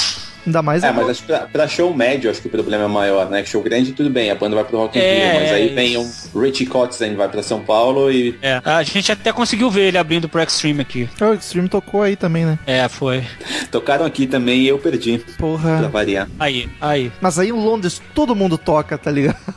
Ainda 0.47 0.61
mais 0.61 0.83
É, 0.83 0.91
mas 0.91 1.09
acho 1.09 1.21
que 1.21 1.27
pra, 1.27 1.39
pra 1.41 1.67
show 1.67 1.93
médio, 1.93 2.31
acho 2.31 2.41
que 2.41 2.47
o 2.47 2.49
problema 2.49 2.85
é 2.85 2.87
maior, 2.87 3.29
né? 3.29 3.43
Show 3.45 3.61
grande, 3.61 3.91
tudo 3.91 4.09
bem, 4.09 4.31
a 4.31 4.35
banda 4.35 4.55
vai 4.55 4.63
pro 4.63 4.77
Rock 4.77 4.97
in 4.97 5.01
É, 5.01 5.31
Rio, 5.31 5.41
mas 5.41 5.51
aí 5.51 5.67
vem 5.75 5.97
um 5.97 6.11
Richie 6.35 6.65
Kotzen, 6.65 7.15
vai 7.15 7.27
pra 7.27 7.43
São 7.43 7.59
Paulo 7.59 8.09
e... 8.11 8.37
É, 8.41 8.61
a 8.63 8.81
gente 8.83 9.11
até 9.11 9.31
conseguiu 9.33 9.69
ver 9.69 9.87
ele 9.87 9.97
abrindo 9.97 10.29
pro 10.29 10.41
Extreme 10.41 10.81
aqui. 10.81 11.09
O 11.21 11.33
Extreme 11.33 11.67
tocou 11.69 12.01
aí 12.01 12.15
também, 12.15 12.45
né? 12.45 12.57
É, 12.65 12.87
foi. 12.87 13.23
Tocaram 13.69 14.05
aqui 14.05 14.25
também 14.25 14.61
e 14.61 14.67
eu 14.69 14.79
perdi, 14.79 15.17
pra 15.19 15.33
Porra. 15.37 15.89
variar. 15.89 16.27
Aí, 16.39 16.69
aí. 16.79 17.11
Mas 17.19 17.37
aí 17.37 17.49
em 17.49 17.51
Londres 17.51 18.01
todo 18.15 18.33
mundo 18.35 18.57
toca, 18.57 18.97
tá 18.97 19.11
ligado? 19.11 19.37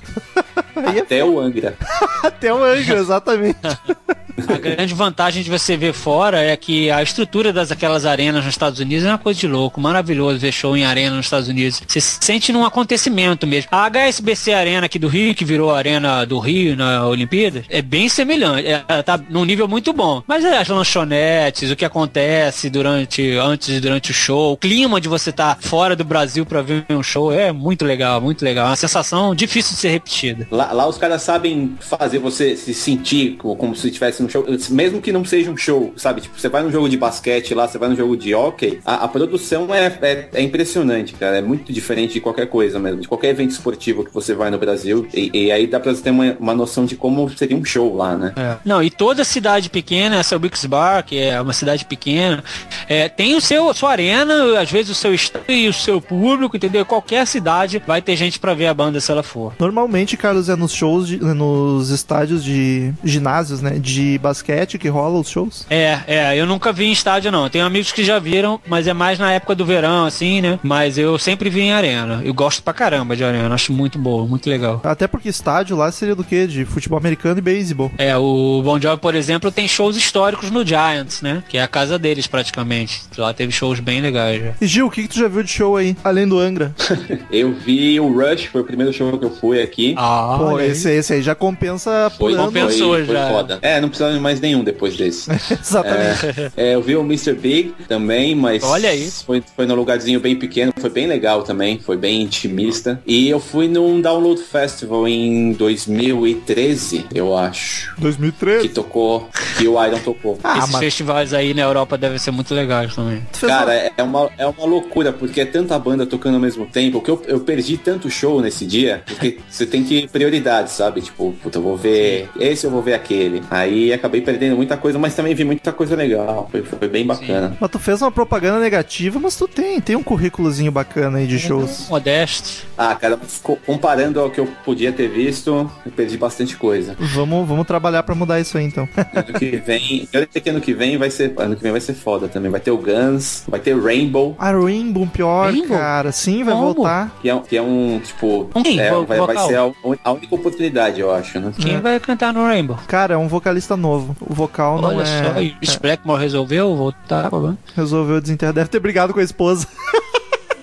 É 0.97 1.01
Até 1.01 1.23
o 1.23 1.39
Angra. 1.39 1.75
até 2.25 2.53
o 2.55 2.65
Angra, 2.65 2.99
exatamente. 2.99 3.59
A 4.49 4.59
grande 4.59 4.95
vantagem 4.95 5.43
de 5.43 5.51
você 5.51 5.77
ver 5.77 5.93
fora 5.93 6.41
é 6.41 6.57
que 6.57 6.91
a 6.91 7.03
estrutura 7.03 7.53
das 7.53 7.71
aquelas 7.71 8.05
arenas 8.05 8.45
nos 8.45 8.55
Estados 8.55 8.81
Unidos 8.81 9.05
é 9.05 9.09
uma 9.09 9.19
coisa 9.19 9.39
de 9.39 9.47
louco, 9.47 9.81
maravilhoso 9.81 10.39
ver 10.39 10.53
show 10.53 10.77
em 10.77 10.85
arena 10.85 11.17
nos 11.17 11.27
Estados 11.27 11.49
Unidos. 11.49 11.83
Você 11.87 12.01
se 12.01 12.19
sente 12.21 12.53
num 12.53 12.65
acontecimento 12.65 13.47
mesmo. 13.47 13.69
A 13.73 13.89
HSBC 13.89 14.53
Arena 14.53 14.87
aqui 14.87 14.99
do 14.99 15.09
Rio, 15.09 15.35
que 15.35 15.45
virou 15.45 15.71
a 15.75 15.79
arena 15.79 16.25
do 16.25 16.39
Rio 16.39 16.77
na 16.77 17.07
Olimpíada, 17.07 17.65
é 17.69 17.83
bem 17.83 18.09
semelhante. 18.09 18.67
É, 18.67 18.83
ela 18.87 19.03
tá 19.03 19.21
num 19.29 19.45
nível 19.45 19.69
muito 19.69 19.93
bom. 19.93 20.23
Mas 20.27 20.45
é, 20.45 20.59
as 20.59 20.69
lanchonetes, 20.69 21.71
o 21.71 21.77
que 21.77 21.85
acontece 21.85 22.71
durante, 22.71 23.37
antes 23.37 23.69
e 23.69 23.81
durante 23.81 24.11
o 24.11 24.15
show, 24.15 24.53
o 24.53 24.57
clima 24.57 25.01
de 25.01 25.09
você 25.09 25.31
estar 25.31 25.59
fora 25.61 25.95
do 25.95 26.05
Brasil 26.05 26.47
para 26.47 26.63
ver 26.63 26.85
um 26.91 27.03
show 27.03 27.33
é 27.33 27.53
muito 27.53 27.85
legal, 27.85 28.21
muito 28.21 28.45
legal. 28.45 28.67
É 28.67 28.71
uma 28.71 28.77
sensação 28.77 29.35
difícil 29.35 29.75
de 29.75 29.81
ser 29.81 29.89
repetida. 29.91 30.47
Lá, 30.51 30.73
lá 30.73 30.87
os 30.87 30.99
caras 30.99 31.23
sabem 31.23 31.77
fazer 31.81 32.19
você 32.19 32.57
se 32.57 32.75
sentir 32.75 33.37
como, 33.37 33.75
se 33.75 33.89
estivesse 33.89 34.23
num 34.23 34.29
show, 34.31 34.45
mesmo 34.71 35.01
que 35.01 35.13
não 35.13 35.25
seja 35.25 35.51
um 35.51 35.57
show, 35.57 35.93
sabe? 35.97 36.21
Tipo, 36.23 36.39
você 36.39 36.49
vai 36.49 36.63
num 36.63 36.71
jogo 36.71 36.89
de 36.89 36.97
basquete 36.97 37.55
lá, 37.55 37.67
você 37.69 37.79
vai 37.79 37.89
num 37.89 37.97
jogo 37.97 38.17
de 38.17 38.35
hockey, 38.35 38.81
a, 38.85 39.05
a 39.05 39.09
produção 39.09 39.75
é, 39.75 39.87
é, 40.03 40.29
é 40.35 40.43
impressionante, 40.43 41.15
cara. 41.15 41.39
É 41.39 41.43
muito 41.43 41.73
diferente 41.73 42.15
de 42.15 42.21
qualquer 42.21 42.47
coisa 42.47 42.79
mesmo, 42.79 43.01
de 43.01 43.09
qualquer 43.09 43.29
evento 43.31 43.51
esportivo 43.51 44.05
que 44.05 44.13
você 44.13 44.35
vai 44.35 44.51
no 44.51 44.59
Brasil. 44.59 45.07
E, 45.13 45.31
e 45.33 45.53
aí 45.53 45.67
dá 45.67 45.79
pra 45.81 45.93
você 45.95 46.03
ter 46.03 46.11
uma, 46.11 46.37
uma 46.39 46.55
noção 46.55 46.85
de 46.85 46.97
como 46.97 47.29
seria 47.37 47.57
um 47.57 47.65
show 47.65 47.97
lá, 47.97 48.17
né? 48.17 48.33
Não, 48.65 48.83
e 48.83 48.91
toda 48.91 49.25
cidade 49.25 49.69
pequena, 49.71 50.17
essa 50.17 50.37
Wix 50.37 50.65
Bar, 50.67 51.05
que 51.05 51.19
é 51.19 51.41
uma 51.41 51.53
cidade 51.53 51.85
pequena, 51.85 52.43
é, 52.89 53.09
tem 53.09 53.35
o 53.35 53.41
seu 53.41 53.73
sua 53.75 53.91
arena, 53.93 54.61
às 54.61 54.71
vezes 54.71 54.91
o 54.91 54.95
seu 54.95 55.15
estádio 55.15 55.51
e 55.55 55.69
o 55.69 55.73
seu 55.73 56.01
público, 56.01 56.57
entendeu? 56.57 56.85
Qualquer 56.85 57.27
cidade 57.27 57.83
vai 57.87 58.03
ter 58.03 58.17
gente 58.17 58.39
pra 58.39 58.55
ver 58.55 58.67
a 58.67 58.75
banda 58.75 59.01
se 59.01 59.11
ela 59.11 59.23
for. 59.23 59.53
Normalmente, 59.59 60.17
Carlos, 60.17 60.49
é 60.49 60.57
nos 60.57 60.73
shows, 60.73 61.07
de- 61.09 61.19
nos 61.19 61.91
estádios 61.91 62.43
de 62.45 62.93
ginásios, 63.05 63.61
né? 63.63 63.79
De 63.79 64.19
basquete 64.21 64.79
que 64.79 64.89
rola 64.89 65.19
os 65.19 65.29
shows. 65.29 65.67
É, 65.71 65.99
é, 66.07 66.37
eu 66.37 66.47
nunca 66.47 66.73
vi 66.73 66.85
em 66.87 66.93
estádio 66.93 67.31
não. 67.33 67.49
Tenho 67.49 67.65
amigos 67.65 67.93
que 67.93 68.05
já 68.05 68.19
viram, 68.19 68.61
mas 68.67 68.87
é 68.87 68.93
mais 68.93 69.19
na 69.19 69.33
época 69.33 69.55
do 69.55 69.65
verão, 69.65 70.05
assim, 70.05 70.41
né? 70.41 70.59
Mas 70.63 70.99
eu 70.99 71.19
sempre 71.19 71.51
vi 71.51 71.61
em 71.63 71.73
arena. 71.73 72.21
Eu 72.25 72.35
gosto 72.35 72.63
pra 72.63 72.73
caramba 72.73 73.17
de 73.17 73.25
arena, 73.25 73.53
acho 73.55 73.73
muito 73.73 73.99
boa, 73.99 74.27
muito 74.27 74.49
legal. 74.49 74.81
Até 74.85 75.07
porque 75.07 75.29
estádio 75.29 75.77
lá 75.77 75.91
seria 75.91 76.15
do 76.15 76.25
quê? 76.25 76.47
De 76.47 76.65
futebol 76.65 76.99
americano 76.99 77.39
e 77.39 77.43
beisebol. 77.43 77.91
É, 77.99 78.17
o 78.17 78.61
Bon 78.63 78.81
Jovi, 78.81 79.01
por 79.01 79.15
exemplo, 79.15 79.51
tem 79.51 79.67
shows 79.67 79.97
históricos 79.97 80.51
no 80.51 80.65
Giants, 80.65 81.23
né? 81.23 81.43
Que 81.49 81.59
é 81.59 81.63
a 81.63 81.69
casa 81.69 81.99
deles 81.99 82.27
praticamente. 82.27 83.03
Lá 83.17 83.33
teve 83.33 83.53
shows 83.53 83.81
bem 83.81 84.01
legais 84.01 84.43
já. 84.43 84.51
E 84.61 84.67
Gil, 84.67 84.87
o 84.87 84.91
que, 84.91 85.03
que 85.03 85.09
tu 85.09 85.19
já 85.19 85.29
viu 85.29 85.43
de 85.43 85.51
show 85.51 85.77
aí? 85.77 85.97
Além 86.05 86.27
do 86.29 86.39
Angra. 86.39 86.75
Eu 87.31 87.53
vi 87.53 87.99
o 88.01 88.13
Rush, 88.13 88.47
foi 88.47 88.61
o 88.61 88.65
primeiro 88.65 88.93
show 88.93 89.17
que 89.19 89.25
eu 89.25 89.31
fui 89.31 89.63
aqui. 89.63 89.95
Ah, 89.97 90.37
Pô, 90.39 90.59
esse, 90.61 90.91
esse 90.91 91.13
aí 91.15 91.23
já 91.23 91.35
compensa 91.35 92.11
Foi. 92.19 92.35
Compensou 92.37 92.91
foi, 92.91 93.05
foi 93.05 93.15
já. 93.15 93.29
foda. 93.29 93.59
É, 93.63 93.81
não 93.81 93.89
precisava 94.01 94.13
de 94.15 94.21
mais 94.21 94.41
nenhum 94.41 94.65
depois 94.65 94.97
desse. 94.97 95.31
Exatamente. 95.53 96.53
É, 96.57 96.75
eu 96.75 96.83
vi 96.83 96.97
o 96.97 97.03
Mr. 97.03 97.35
Big 97.35 97.75
também, 97.87 98.35
mas 98.35 98.63
Olha 98.65 98.89
aí. 98.91 99.11
Foi, 99.11 99.43
foi 99.55 99.67
num 99.67 99.75
lugarzinho 99.75 100.19
bem 100.21 100.37
pequeno, 100.37 100.73
foi 100.79 100.91
bem 100.91 101.07
legal 101.07 101.43
também, 101.43 101.79
foi 101.79 101.97
bem 101.97 102.23
intimista. 102.23 103.01
E 103.07 103.29
eu 103.29 103.39
fui 103.39 103.69
num 103.69 104.01
Download 104.01 104.41
Festival 104.41 105.07
em 105.07 105.53
2013, 105.53 107.07
eu 107.15 107.37
acho. 107.37 107.95
2013. 107.99 108.69
Que 108.69 108.75
tocou, 108.75 109.29
que 109.59 109.67
o 109.69 109.85
Iron 109.85 109.99
tocou. 109.99 110.39
Ah, 110.43 110.59
Esses 110.59 110.71
mas 110.71 110.81
festivais 110.81 111.35
aí 111.35 111.53
na 111.55 111.63
Europa 111.63 111.99
devem 111.99 112.19
ser 112.19 112.31
muito 112.31 112.55
legais 112.55 112.95
também. 112.95 113.23
Cara, 113.41 113.75
é- 113.75 113.93
é 113.97 114.03
uma, 114.03 114.31
é 114.39 114.47
uma 114.47 114.65
loucura, 114.65 115.13
porque 115.13 115.41
é 115.41 115.45
tanta 115.45 115.79
banda 115.79 116.07
tocando 116.07 116.35
ao 116.35 116.41
mesmo 116.41 116.67
tempo, 116.67 117.01
que 117.01 117.11
eu, 117.11 117.23
eu 117.27 117.41
perdi 117.41 117.77
tanto 117.77 118.09
show 118.11 118.41
nesse 118.41 118.65
dia, 118.67 119.03
porque 119.07 119.39
você 119.49 119.67
tem 119.67 119.85
que 119.85 120.09
prioridade, 120.09 120.71
sabe? 120.71 121.01
Tipo, 121.03 121.35
puta, 121.43 121.59
eu 121.59 121.63
vou 121.63 121.77
ver 121.77 122.29
esse, 122.39 122.65
eu 122.67 122.71
vou 122.71 122.83
ver 122.83 122.95
aquele. 122.95 123.43
Aí 123.51 123.90
acabei 123.93 124.21
perdendo 124.21 124.57
muita 124.57 124.77
coisa, 124.77 124.99
mas 124.99 125.15
também 125.15 125.35
vi 125.35 125.45
muita 125.45 125.73
coisa 125.73 125.95
legal. 125.97 126.49
Foi, 126.51 126.63
foi 126.63 126.89
bem 126.89 127.07
bacana. 127.07 127.57
Mas 127.61 127.71
tu 127.71 127.79
fez 127.79 128.01
uma 128.03 128.11
propaganda 128.11 128.59
negativa, 128.61 129.19
mas 129.21 129.37
tu 129.37 129.47
tem, 129.49 129.81
tem 129.81 129.97
um 129.97 130.03
currículozinho 130.03 130.71
bacana 130.73 131.19
aí 131.19 131.27
de 131.27 131.39
shows. 131.39 131.89
Modesto. 131.89 132.67
Ah, 132.77 132.95
cara, 132.95 133.19
comparando 133.67 134.21
ao 134.21 134.31
que 134.31 134.41
eu 134.41 134.47
podia 134.65 134.93
ter 134.93 135.09
visto, 135.09 135.71
eu 135.85 135.93
perdi 135.93 136.17
bastante 136.17 136.57
coisa. 136.57 136.97
Vamos, 136.99 137.47
vamos 137.49 137.67
trabalhar 137.67 138.03
pra 138.03 138.15
mudar 138.15 138.41
isso 138.41 138.57
aí 138.59 138.65
então. 138.65 138.89
Ano 139.13 139.39
que 139.39 139.57
vem, 139.57 140.09
eu 140.13 140.27
sei 140.31 140.41
que 140.41 140.51
ano 140.51 140.61
que 140.61 140.73
vem 140.73 140.97
vai 140.97 141.11
ser, 141.11 141.33
ano 141.37 141.55
que 141.57 141.63
vem 141.63 141.73
vai 141.73 141.81
ser 141.81 141.95
foda 141.95 142.29
também. 142.29 142.51
Vai 142.51 142.61
ter 142.61 142.71
o 142.71 142.79
Guns, 142.79 143.45
vai 143.49 143.61
ter 143.61 143.75
o 143.75 143.83
Rainbow, 143.85 144.35
A 144.39 144.51
Rainbow, 144.53 145.07
pior, 145.07 145.51
Rainbow? 145.53 145.77
cara. 145.77 146.13
Sim, 146.13 146.43
vai 146.45 146.55
Como? 146.55 146.75
voltar. 146.75 147.19
que 147.21 147.29
é, 147.29 147.35
um- 147.35 147.41
que 147.43 147.57
é 147.57 147.63
um, 147.63 148.01
tipo, 148.03 148.49
Um 148.55 148.63
quem? 148.63 148.81
é, 148.81 148.91
vai, 149.05 149.19
vai 149.21 149.37
ser 149.47 149.57
a, 149.57 149.71
a 150.05 150.13
única 150.13 150.35
oportunidade, 150.35 151.01
eu 151.01 151.13
acho, 151.15 151.39
né? 151.41 151.53
Quem 151.59 151.81
vai 151.81 151.99
cantar 152.01 152.33
no 152.33 152.43
Rainbow? 152.45 152.79
Cara, 152.87 153.15
é 153.15 153.17
um 153.17 153.29
vocalista 153.29 153.77
novo. 153.81 154.17
O 154.21 154.35
vocal 154.35 154.81
não 154.81 154.91
Olha 154.91 155.03
é. 155.03 155.25
só, 155.25 155.41
e 155.41 155.49
o 155.51 155.81
Blackmore 155.81 156.21
resolveu 156.21 156.77
voltar 156.77 157.29
pra 157.29 157.39
banda? 157.39 157.59
Resolveu 157.75 158.21
desenterrar. 158.21 158.55
Deve 158.55 158.69
ter 158.71 158.81
brigado 158.81 159.13
com 159.13 159.21
a 159.21 159.23
esposa. 159.25 159.67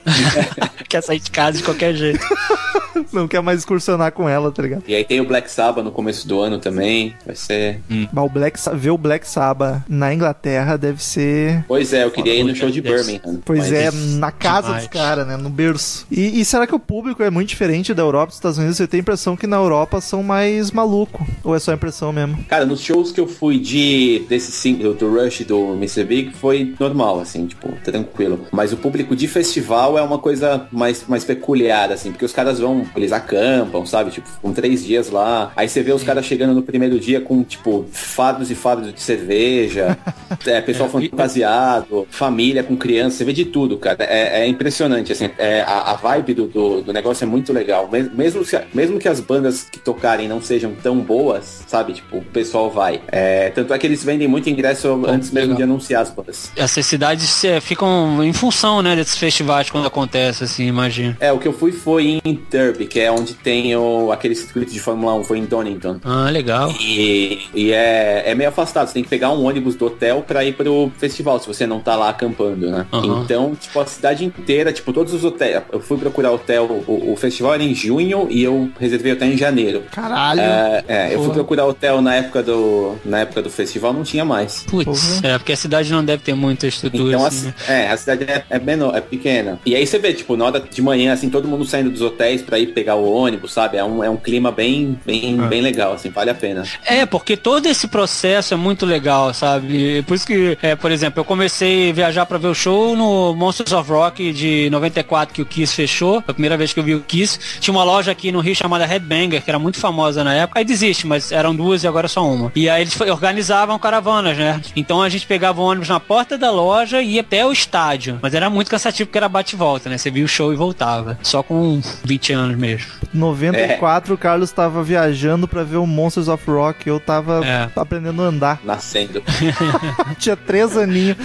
Quer 0.87 1.03
sair 1.03 1.19
de 1.19 1.31
casa 1.31 1.57
de 1.57 1.63
qualquer 1.63 1.93
jeito. 1.93 2.25
não 3.11 3.27
quer 3.27 3.41
mais 3.41 3.59
excursionar 3.59 4.11
com 4.11 4.27
ela, 4.27 4.51
tá 4.51 4.61
ligado? 4.61 4.83
E 4.87 4.95
aí 4.95 5.03
tem 5.03 5.19
o 5.19 5.25
Black 5.25 5.51
Sabbath 5.51 5.83
no 5.83 5.91
começo 5.91 6.27
do 6.27 6.39
ano 6.39 6.59
também, 6.59 7.13
vai 7.25 7.35
ser... 7.35 7.81
Mas 8.11 8.25
o 8.25 8.29
Black, 8.29 8.59
ver 8.75 8.91
o 8.91 8.97
Black 8.97 9.27
Sabbath 9.27 9.83
na 9.87 10.13
Inglaterra 10.13 10.77
deve 10.77 11.03
ser. 11.03 11.63
Pois 11.67 11.93
é, 11.93 12.03
eu 12.03 12.11
queria 12.11 12.33
ir 12.33 12.43
no 12.43 12.55
show 12.55 12.69
de 12.69 12.81
Birmingham. 12.81 13.39
Pois 13.43 13.71
é, 13.71 13.91
na 13.91 14.31
casa 14.31 14.67
demais. 14.67 14.83
dos 14.83 14.91
caras, 14.91 15.27
né? 15.27 15.37
No 15.37 15.49
berço. 15.49 16.05
E, 16.09 16.39
e 16.39 16.45
será 16.45 16.65
que 16.65 16.75
o 16.75 16.79
público 16.79 17.21
é 17.23 17.29
muito 17.29 17.49
diferente 17.49 17.93
da 17.93 18.03
Europa 18.03 18.25
e 18.25 18.29
dos 18.29 18.35
Estados 18.37 18.57
Unidos? 18.57 18.79
Eu 18.79 18.87
tenho 18.87 19.01
a 19.01 19.03
impressão 19.03 19.35
que 19.35 19.47
na 19.47 19.57
Europa 19.57 20.01
são 20.01 20.23
mais 20.23 20.71
maluco. 20.71 21.25
Ou 21.43 21.55
é 21.55 21.59
só 21.59 21.73
impressão 21.73 22.11
mesmo? 22.11 22.43
Cara, 22.47 22.65
nos 22.65 22.81
shows 22.81 23.11
que 23.11 23.19
eu 23.19 23.27
fui 23.27 23.59
de 23.59 24.25
desse 24.29 24.51
single 24.51 24.93
do 24.93 25.09
Rush 25.09 25.41
e 25.41 25.43
do 25.43 25.73
Mr. 25.73 26.03
Big 26.03 26.33
foi 26.33 26.73
normal, 26.79 27.19
assim, 27.19 27.47
tipo, 27.47 27.71
tranquilo. 27.83 28.45
Mas 28.51 28.73
o 28.73 28.77
público 28.77 29.15
de 29.15 29.27
festival 29.27 29.96
é 29.97 30.01
uma 30.01 30.19
coisa 30.19 30.67
mais, 30.71 31.05
mais 31.07 31.23
peculiar, 31.23 31.91
assim, 31.91 32.11
porque 32.11 32.25
os 32.25 32.31
caras 32.33 32.59
vão, 32.59 32.85
eles 32.95 33.11
acampam, 33.11 33.85
sabe? 33.85 34.11
Tipo, 34.11 34.27
com 34.41 34.53
três 34.53 34.83
dias 34.85 35.09
lá. 35.09 35.51
Aí 35.55 35.67
você 35.67 35.81
vê 35.83 35.91
os 35.91 36.03
caras 36.03 36.25
chegando 36.25 36.53
no 36.53 36.61
primeiro 36.61 36.99
dia 36.99 37.19
com, 37.21 37.43
tipo, 37.43 37.85
fardos 37.91 38.49
e 38.51 38.55
fardos 38.55 38.93
de 38.93 39.01
cerveja, 39.01 39.97
é, 40.45 40.61
pessoal 40.61 40.89
fantasiado, 40.89 42.07
família 42.09 42.63
com 42.63 42.75
criança, 42.75 43.17
você 43.17 43.25
vê 43.25 43.33
de 43.33 43.45
tudo, 43.45 43.77
cara. 43.77 43.97
É, 44.03 44.41
é 44.43 44.47
impressionante, 44.47 45.11
assim, 45.11 45.29
é, 45.37 45.61
a, 45.61 45.91
a 45.91 45.93
vibe 45.95 46.33
do, 46.33 46.47
do, 46.47 46.81
do 46.81 46.93
negócio 46.93 47.23
é 47.23 47.27
muito 47.27 47.51
legal. 47.53 47.87
Mes- 47.91 48.11
Mesmo, 48.13 48.43
se- 48.45 48.61
mesmo 48.73 48.99
que 48.99 49.07
as 49.07 49.19
bandas 49.19 49.63
que 49.63 49.79
tocarem 49.79 50.27
não 50.27 50.41
sejam 50.41 50.73
tão 50.81 50.97
boas, 50.99 51.63
sabe? 51.67 51.93
Tipo, 51.93 52.17
o 52.17 52.21
pessoal 52.23 52.69
vai. 52.71 53.01
É, 53.09 53.49
tanto 53.51 53.73
é 53.73 53.77
que 53.77 53.85
eles 53.87 54.03
vendem 54.03 54.27
muito 54.27 54.49
ingresso 54.49 55.03
antes 55.07 55.31
mesmo 55.31 55.49
legal. 55.53 55.57
de 55.57 55.63
anunciar 55.63 56.01
as 56.01 56.09
bandas. 56.09 56.51
Essas 56.55 56.85
cidades 56.85 57.43
é, 57.43 57.59
ficam 57.59 58.23
em 58.23 58.33
função, 58.33 58.81
né, 58.81 58.95
desses 58.95 59.17
festivais 59.17 59.69
quando 59.69 59.86
acontece, 59.87 60.43
assim, 60.43 60.65
imagino. 60.67 61.15
É, 61.19 61.31
o 61.31 61.39
que 61.39 61.47
eu 61.47 61.53
fui 61.53 61.71
foi 61.71 62.19
em 62.23 62.39
Derby, 62.49 62.85
que 62.85 62.99
é 62.99 63.11
onde 63.11 63.33
tem 63.33 63.75
o, 63.75 64.11
aquele 64.11 64.35
circuito 64.35 64.71
de 64.71 64.79
Fórmula 64.79 65.13
1, 65.15 65.23
foi 65.23 65.37
em 65.39 65.45
Donington. 65.45 65.99
Ah, 66.03 66.29
legal. 66.29 66.73
E, 66.79 67.47
e 67.53 67.71
é, 67.71 68.23
é 68.25 68.35
meio 68.35 68.49
afastado, 68.49 68.87
você 68.87 68.93
tem 68.93 69.03
que 69.03 69.09
pegar 69.09 69.31
um 69.31 69.45
ônibus 69.45 69.75
do 69.75 69.85
hotel 69.85 70.23
pra 70.25 70.43
ir 70.43 70.53
pro 70.53 70.91
festival, 70.97 71.39
se 71.39 71.47
você 71.47 71.65
não 71.65 71.79
tá 71.79 71.95
lá 71.95 72.09
acampando, 72.09 72.69
né? 72.69 72.85
Aham. 72.91 73.21
Então, 73.23 73.55
tipo, 73.55 73.79
a 73.79 73.85
cidade 73.85 74.25
inteira, 74.25 74.71
tipo, 74.71 74.91
todos 74.93 75.13
os 75.13 75.23
hotéis. 75.23 75.61
Eu 75.71 75.79
fui 75.79 75.97
procurar 75.97 76.31
hotel, 76.31 76.65
o, 76.65 77.13
o 77.13 77.15
festival 77.15 77.53
era 77.53 77.63
em 77.63 77.73
junho 77.73 78.27
e 78.29 78.43
eu 78.43 78.69
reservei 78.79 79.13
hotel 79.13 79.29
em 79.29 79.37
janeiro. 79.37 79.83
Caralho. 79.91 80.41
É, 80.41 80.83
é, 80.87 81.15
eu 81.15 81.23
fui 81.23 81.33
procurar 81.33 81.65
hotel 81.65 82.01
na 82.01 82.15
época 82.15 82.43
do 82.43 82.95
na 83.05 83.19
época 83.19 83.41
do 83.41 83.49
festival, 83.49 83.93
não 83.93 84.03
tinha 84.03 84.25
mais. 84.25 84.63
Putz, 84.69 85.23
é, 85.23 85.37
porque 85.37 85.53
a 85.53 85.57
cidade 85.57 85.91
não 85.91 86.03
deve 86.03 86.23
ter 86.23 86.33
muita 86.33 86.67
estrutura, 86.67 87.15
Então, 87.15 87.25
assim, 87.25 87.49
assim, 87.57 87.71
né? 87.71 87.85
é, 87.85 87.91
a 87.91 87.97
cidade 87.97 88.23
é, 88.25 88.43
é 88.49 88.59
menor, 88.59 88.95
é 88.95 89.01
pequena. 89.01 89.59
E 89.65 89.75
aí 89.77 89.87
você 89.87 89.99
vê, 89.99 90.13
tipo, 90.13 90.35
na 90.35 90.45
hora 90.45 90.59
de 90.59 90.81
manhã, 90.81 91.13
assim, 91.13 91.29
todo 91.29 91.47
mundo 91.47 91.65
saindo 91.65 91.89
dos 91.89 92.01
hotéis 92.01 92.41
pra 92.41 92.59
ir 92.59 92.67
pegar 92.67 92.95
o 92.95 93.11
ônibus, 93.11 93.53
sabe? 93.53 93.77
É 93.77 93.83
um, 93.83 94.03
é 94.03 94.09
um 94.09 94.17
clima 94.17 94.51
bem, 94.51 94.99
bem, 95.05 95.37
bem 95.37 95.61
legal, 95.61 95.93
assim, 95.93 96.09
vale 96.09 96.29
a 96.29 96.35
pena. 96.35 96.63
É, 96.85 97.05
porque 97.05 97.37
todo 97.37 97.67
esse 97.67 97.87
processo 97.87 98.53
é 98.53 98.57
muito 98.57 98.85
legal, 98.85 99.33
sabe? 99.33 100.03
Por 100.03 100.15
isso 100.15 100.27
que, 100.27 100.57
é, 100.61 100.75
por 100.75 100.91
exemplo, 100.91 101.19
eu 101.19 101.25
comecei 101.25 101.89
a 101.89 101.93
viajar 101.93 102.25
pra 102.25 102.37
ver 102.37 102.47
o 102.47 102.55
show 102.55 102.95
no 102.95 103.33
Monsters 103.35 103.71
of 103.71 103.89
Rock 103.89 104.31
de 104.31 104.69
94, 104.69 105.33
que 105.33 105.41
o 105.41 105.45
Kiss 105.45 105.75
fechou. 105.75 106.21
Foi 106.21 106.31
a 106.31 106.33
primeira 106.33 106.57
vez 106.57 106.73
que 106.73 106.79
eu 106.79 106.83
vi 106.83 106.95
o 106.95 107.01
Kiss. 107.01 107.39
Tinha 107.59 107.73
uma 107.73 107.83
loja 107.83 108.11
aqui 108.11 108.31
no 108.31 108.39
Rio 108.39 108.55
chamada 108.55 108.85
Headbanger, 108.85 109.43
que 109.43 109.49
era 109.49 109.59
muito 109.59 109.79
famosa 109.79 110.23
na 110.23 110.33
época. 110.33 110.59
Aí 110.59 110.65
desiste, 110.65 111.05
mas 111.05 111.31
eram 111.31 111.55
duas 111.55 111.83
e 111.83 111.87
agora 111.87 112.05
é 112.05 112.09
só 112.09 112.27
uma. 112.27 112.51
E 112.55 112.69
aí 112.69 112.81
eles 112.81 112.99
organizavam 112.99 113.77
caravanas, 113.79 114.37
né? 114.37 114.61
Então 114.75 115.01
a 115.01 115.09
gente 115.09 115.25
pegava 115.27 115.61
o 115.61 115.65
ônibus 115.65 115.89
na 115.89 115.99
porta 115.99 116.37
da 116.37 116.51
loja 116.51 117.01
e 117.01 117.13
ia 117.13 117.21
até 117.21 117.45
o 117.45 117.51
estádio. 117.51 118.19
Mas 118.21 118.33
era 118.33 118.49
muito 118.49 118.69
cansativo 118.69 119.07
porque 119.07 119.17
era 119.17 119.29
bate 119.29 119.55
e 119.55 119.57
volta. 119.67 119.89
né? 119.89 119.97
Você 119.97 120.09
via 120.09 120.23
o 120.23 120.27
show 120.27 120.53
e 120.53 120.55
voltava. 120.55 121.17
Só 121.21 121.43
com 121.43 121.81
20 122.03 122.33
anos 122.33 122.57
mesmo. 122.57 122.87
94, 123.13 124.13
o 124.13 124.17
Carlos 124.17 124.51
tava 124.51 124.81
viajando 124.83 125.47
pra 125.47 125.63
ver 125.63 125.77
o 125.77 125.85
Monsters 125.85 126.27
of 126.27 126.49
Rock. 126.49 126.87
Eu 126.87 126.99
tava 126.99 127.45
É. 127.45 127.69
aprendendo 127.75 128.21
a 128.23 128.25
andar. 128.25 128.59
Nascendo. 128.63 129.21
Tinha 130.17 130.35
três 130.35 130.77
aninhos. 130.77 131.17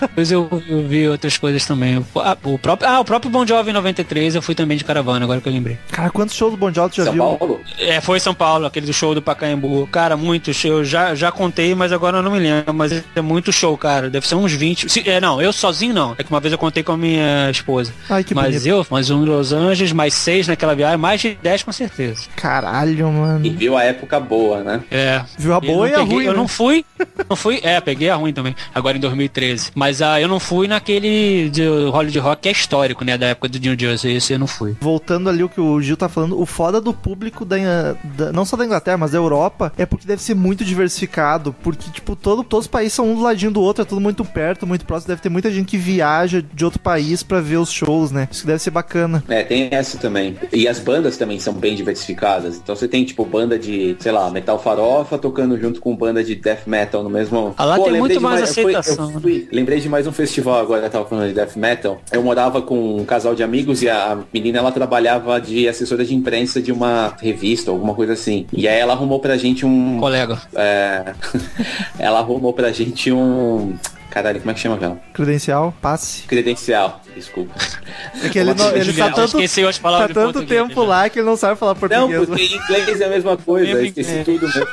Depois 0.00 0.30
eu, 0.32 0.48
eu 0.68 0.86
vi 0.86 1.08
outras 1.08 1.36
coisas 1.36 1.64
também. 1.66 1.98
O, 1.98 2.06
ah, 2.20 2.36
o 2.44 2.58
próprio, 2.58 2.88
ah, 2.88 3.00
o 3.00 3.04
próprio 3.04 3.30
Bon 3.30 3.46
Jovi 3.46 3.70
em 3.70 3.74
93 3.74 4.34
eu 4.34 4.42
fui 4.42 4.54
também 4.54 4.76
de 4.76 4.84
caravana, 4.84 5.24
agora 5.24 5.40
que 5.40 5.48
eu 5.48 5.52
lembrei. 5.52 5.78
Cara, 5.90 6.10
quantos 6.10 6.34
shows 6.34 6.52
do 6.52 6.56
Bon 6.56 6.72
Jovi 6.72 6.90
tu 6.90 6.96
já 6.96 7.04
São 7.04 7.12
viu? 7.12 7.22
Paulo? 7.36 7.60
É, 7.78 8.00
foi 8.00 8.18
São 8.20 8.34
Paulo, 8.34 8.66
aquele 8.66 8.86
do 8.86 8.92
show 8.92 9.14
do 9.14 9.22
Pacaembu. 9.22 9.86
Cara, 9.90 10.16
muito 10.16 10.52
show. 10.52 10.70
Eu 10.78 10.84
já, 10.84 11.14
já 11.14 11.30
contei, 11.30 11.74
mas 11.74 11.92
agora 11.92 12.18
eu 12.18 12.22
não 12.22 12.30
me 12.32 12.38
lembro. 12.38 12.72
Mas 12.74 13.02
é 13.14 13.20
muito 13.20 13.52
show, 13.52 13.76
cara. 13.76 14.08
Deve 14.10 14.26
ser 14.26 14.34
uns 14.34 14.52
20. 14.52 14.88
Se- 14.90 15.08
é, 15.08 15.20
não, 15.20 15.40
eu 15.40 15.52
sozinho 15.52 15.94
não. 15.94 16.14
É 16.18 16.22
que 16.24 16.30
uma 16.30 16.40
vez 16.40 16.52
eu 16.52 16.58
contei 16.58 16.82
com 16.82 16.92
a 16.92 16.96
minha 16.96 17.23
esposa. 17.50 17.92
Ai, 18.08 18.22
que 18.24 18.34
mas 18.34 18.54
bonito. 18.54 18.66
eu, 18.66 18.86
mais 18.90 19.10
um 19.10 19.22
em 19.22 19.26
Los 19.26 19.52
Angeles, 19.52 19.92
mais 19.92 20.14
seis 20.14 20.46
naquela 20.48 20.74
viagem, 20.74 20.96
mais 20.98 21.20
de 21.20 21.38
10 21.42 21.62
com 21.62 21.72
certeza. 21.72 22.22
Caralho, 22.36 23.10
mano. 23.10 23.44
E 23.44 23.50
viu 23.50 23.76
a 23.76 23.82
época 23.84 24.18
boa, 24.20 24.62
né? 24.62 24.82
É. 24.90 25.22
Viu 25.38 25.54
a 25.54 25.60
boa 25.60 25.88
e 25.88 25.94
a 25.94 25.98
peguei- 25.98 26.14
ruim, 26.14 26.24
Eu 26.24 26.32
né? 26.32 26.38
não 26.38 26.48
fui, 26.48 26.84
não 27.28 27.36
fui, 27.36 27.60
é, 27.62 27.80
peguei 27.80 28.08
a 28.10 28.16
ruim 28.16 28.32
também, 28.32 28.54
agora 28.74 28.96
em 28.96 29.00
2013. 29.00 29.70
Mas 29.74 30.00
ah, 30.02 30.20
eu 30.20 30.28
não 30.28 30.38
fui 30.40 30.66
naquele 30.68 31.48
de 31.50 31.66
Hollywood 31.66 32.18
Rock 32.18 32.42
que 32.42 32.48
é 32.48 32.52
histórico, 32.52 33.04
né, 33.04 33.16
da 33.16 33.26
época 33.26 33.48
do 33.48 33.58
New 33.58 33.76
Jersey, 33.78 34.16
esse 34.16 34.32
eu 34.32 34.38
não 34.38 34.46
fui. 34.46 34.76
Voltando 34.80 35.28
ali 35.28 35.42
o 35.42 35.48
que 35.48 35.60
o 35.60 35.80
Gil 35.80 35.96
tá 35.96 36.08
falando, 36.08 36.38
o 36.40 36.44
foda 36.46 36.80
do 36.80 36.92
público 36.92 37.44
da, 37.44 37.56
da- 38.04 38.32
não 38.32 38.44
só 38.44 38.56
da 38.56 38.64
Inglaterra, 38.64 38.96
mas 38.98 39.12
da 39.12 39.18
Europa, 39.18 39.72
é 39.78 39.86
porque 39.86 40.06
deve 40.06 40.22
ser 40.22 40.34
muito 40.34 40.64
diversificado, 40.64 41.54
porque, 41.62 41.90
tipo, 41.90 42.14
todo, 42.16 42.42
todos 42.44 42.66
os 42.66 42.70
países 42.70 42.92
são 42.92 43.10
um 43.10 43.14
do 43.14 43.22
ladinho 43.22 43.50
do 43.52 43.60
outro, 43.60 43.82
é 43.82 43.84
tudo 43.84 44.00
muito 44.00 44.24
perto, 44.24 44.66
muito 44.66 44.84
próximo, 44.84 45.08
deve 45.08 45.22
ter 45.22 45.28
muita 45.28 45.50
gente 45.50 45.66
que 45.68 45.76
viaja 45.78 46.42
de 46.52 46.64
outro 46.64 46.78
país 46.80 47.13
pra 47.22 47.40
ver 47.40 47.56
os 47.58 47.70
shows, 47.70 48.10
né? 48.10 48.28
Isso 48.30 48.46
deve 48.46 48.58
ser 48.58 48.70
bacana. 48.70 49.22
É, 49.28 49.42
tem 49.42 49.68
essa 49.70 49.98
também. 49.98 50.36
E 50.52 50.66
as 50.66 50.78
bandas 50.78 51.16
também 51.16 51.38
são 51.38 51.52
bem 51.54 51.74
diversificadas. 51.74 52.56
Então 52.56 52.74
você 52.74 52.88
tem, 52.88 53.04
tipo, 53.04 53.24
banda 53.24 53.58
de, 53.58 53.96
sei 54.00 54.12
lá, 54.12 54.30
metal 54.30 54.58
farofa 54.58 55.18
tocando 55.18 55.58
junto 55.60 55.80
com 55.80 55.94
banda 55.94 56.22
de 56.24 56.34
death 56.34 56.66
metal 56.66 57.02
no 57.02 57.10
mesmo. 57.10 57.54
Ah, 57.56 57.64
lá 57.64 57.74
tem 57.76 57.84
lembrei 57.84 58.00
muito 58.00 58.12
de 58.14 58.20
mais 58.20 58.40
eu 58.40 58.46
fui- 58.64 58.74
aceitação, 58.74 59.12
eu 59.12 59.20
fui- 59.20 59.48
lembrei 59.52 59.80
de 59.80 59.88
mais 59.88 60.06
um 60.06 60.12
festival 60.12 60.58
agora, 60.60 60.86
eu 60.86 60.90
tava 60.90 61.04
falando 61.06 61.28
de 61.28 61.34
death 61.34 61.56
metal. 61.56 62.00
Eu 62.12 62.22
morava 62.22 62.60
com 62.62 62.96
um 62.98 63.04
casal 63.04 63.34
de 63.34 63.42
amigos 63.42 63.82
e 63.82 63.88
a 63.88 64.18
menina 64.32 64.58
ela 64.58 64.72
trabalhava 64.72 65.40
de 65.40 65.68
assessora 65.68 66.04
de 66.04 66.14
imprensa 66.14 66.60
de 66.60 66.72
uma 66.72 67.14
revista, 67.20 67.70
alguma 67.70 67.94
coisa 67.94 68.12
assim. 68.14 68.46
E 68.52 68.66
aí 68.68 68.78
ela 68.78 68.92
arrumou 68.94 69.20
pra 69.20 69.36
gente 69.36 69.64
um. 69.66 69.98
Colega. 69.98 70.40
é, 70.54 71.12
ela 71.98 72.18
arrumou 72.20 72.52
pra 72.52 72.72
gente 72.72 73.12
um. 73.12 73.74
Caralho, 74.14 74.38
como 74.38 74.52
é 74.52 74.54
que 74.54 74.60
chama, 74.60 74.76
velho? 74.76 75.00
Credencial, 75.12 75.74
passe. 75.82 76.22
Credencial, 76.28 77.00
desculpa. 77.16 77.52
É 78.22 78.28
que 78.28 78.38
ele, 78.38 78.54
não, 78.54 78.70
ele 78.70 78.92
tá 78.92 79.10
tanto, 79.10 79.36
esqueci 79.40 79.66
as 79.66 79.76
tá 79.76 79.82
palavras 79.82 80.08
de 80.08 80.14
tanto 80.14 80.46
tempo 80.46 80.82
já. 80.82 80.82
lá 80.82 81.08
que 81.10 81.18
ele 81.18 81.26
não 81.26 81.36
sabe 81.36 81.58
falar 81.58 81.74
Não, 81.74 81.78
português. 81.78 82.26
porque 82.26 82.42
em 82.42 82.56
inglês 82.56 83.00
é 83.00 83.04
a 83.04 83.08
mesma 83.08 83.36
coisa, 83.36 83.70
eu 83.72 83.84
esqueci 83.84 84.10
inglês. 84.10 84.24
tudo 84.24 84.46
mesmo. 84.46 84.66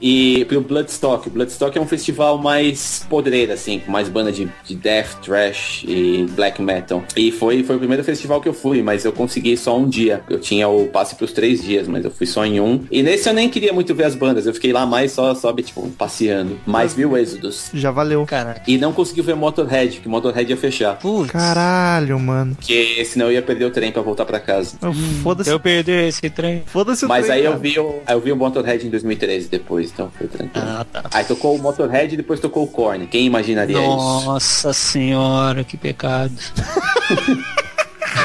E 0.00 0.44
pro 0.46 0.60
Bloodstock, 0.60 1.28
Bloodstock 1.28 1.76
é 1.76 1.80
um 1.80 1.86
festival 1.86 2.38
mais 2.38 3.04
podreiro, 3.08 3.52
assim, 3.52 3.80
com 3.80 3.90
mais 3.92 4.08
banda 4.08 4.32
de, 4.32 4.48
de 4.64 4.74
death, 4.74 5.16
trash 5.22 5.84
e 5.86 6.26
black 6.30 6.60
metal. 6.62 7.02
E 7.16 7.30
foi, 7.30 7.62
foi 7.62 7.76
o 7.76 7.78
primeiro 7.78 8.02
festival 8.04 8.40
que 8.40 8.48
eu 8.48 8.54
fui, 8.54 8.82
mas 8.82 9.04
eu 9.04 9.12
consegui 9.12 9.56
só 9.56 9.76
um 9.78 9.88
dia. 9.88 10.22
Eu 10.28 10.40
tinha 10.40 10.68
o 10.68 10.86
passe 10.88 11.14
pros 11.16 11.32
três 11.32 11.62
dias, 11.62 11.86
mas 11.86 12.04
eu 12.04 12.10
fui 12.10 12.26
só 12.26 12.44
em 12.46 12.60
um. 12.60 12.84
E 12.90 13.02
nesse 13.02 13.28
eu 13.28 13.34
nem 13.34 13.48
queria 13.48 13.72
muito 13.72 13.94
ver 13.94 14.04
as 14.04 14.14
bandas, 14.14 14.46
eu 14.46 14.54
fiquei 14.54 14.72
lá 14.72 14.86
mais 14.86 15.12
só, 15.12 15.34
só 15.34 15.52
tipo, 15.52 15.88
passeando. 15.90 16.58
Mas 16.66 16.94
vi 16.94 17.04
o 17.04 17.16
Exodus. 17.16 17.70
Já 17.74 17.90
valeu. 17.90 18.24
Cara, 18.26 18.62
E 18.66 18.78
não 18.78 18.92
consegui 18.92 19.22
ver 19.22 19.34
Motorhead, 19.36 20.00
que 20.00 20.08
Motorhead 20.08 20.50
ia 20.50 20.56
fechar. 20.56 20.98
putz, 20.98 21.30
Caralho, 21.30 22.18
mano. 22.18 22.54
Porque 22.54 23.04
senão 23.04 23.26
eu 23.26 23.32
ia 23.32 23.42
perder 23.42 23.64
o 23.66 23.70
trem 23.70 23.92
pra 23.92 24.02
voltar 24.02 24.24
pra 24.24 24.40
casa. 24.40 24.76
Foda-se. 25.22 25.50
eu 25.50 25.60
perdi 25.60 25.90
esse 25.92 26.28
trem. 26.30 26.62
Foda-se 26.66 27.04
o 27.04 27.08
Mas 27.08 27.26
trem, 27.26 27.38
aí 27.38 27.44
eu 27.44 27.52
cara. 27.52 27.62
vi, 27.62 27.78
o, 27.78 28.00
aí 28.06 28.14
eu 28.14 28.20
vi 28.20 28.32
o 28.32 28.36
Motorhead 28.36 28.86
em 28.86 28.90
2013 28.90 29.48
depois, 29.48 29.89
então 29.92 30.10
foi 30.16 30.26
tranquilo. 30.26 30.66
Ah, 30.66 30.84
tá. 30.84 31.04
Aí 31.12 31.24
tocou 31.24 31.54
o 31.54 31.58
Motorhead 31.58 32.14
e 32.14 32.16
depois 32.16 32.40
tocou 32.40 32.64
o 32.64 32.66
Korn. 32.66 33.06
Quem 33.06 33.26
imaginaria 33.26 33.76
isso? 33.76 33.86
Nossa 33.86 34.72
senhora, 34.72 35.64
que 35.64 35.76
pecado. 35.76 36.32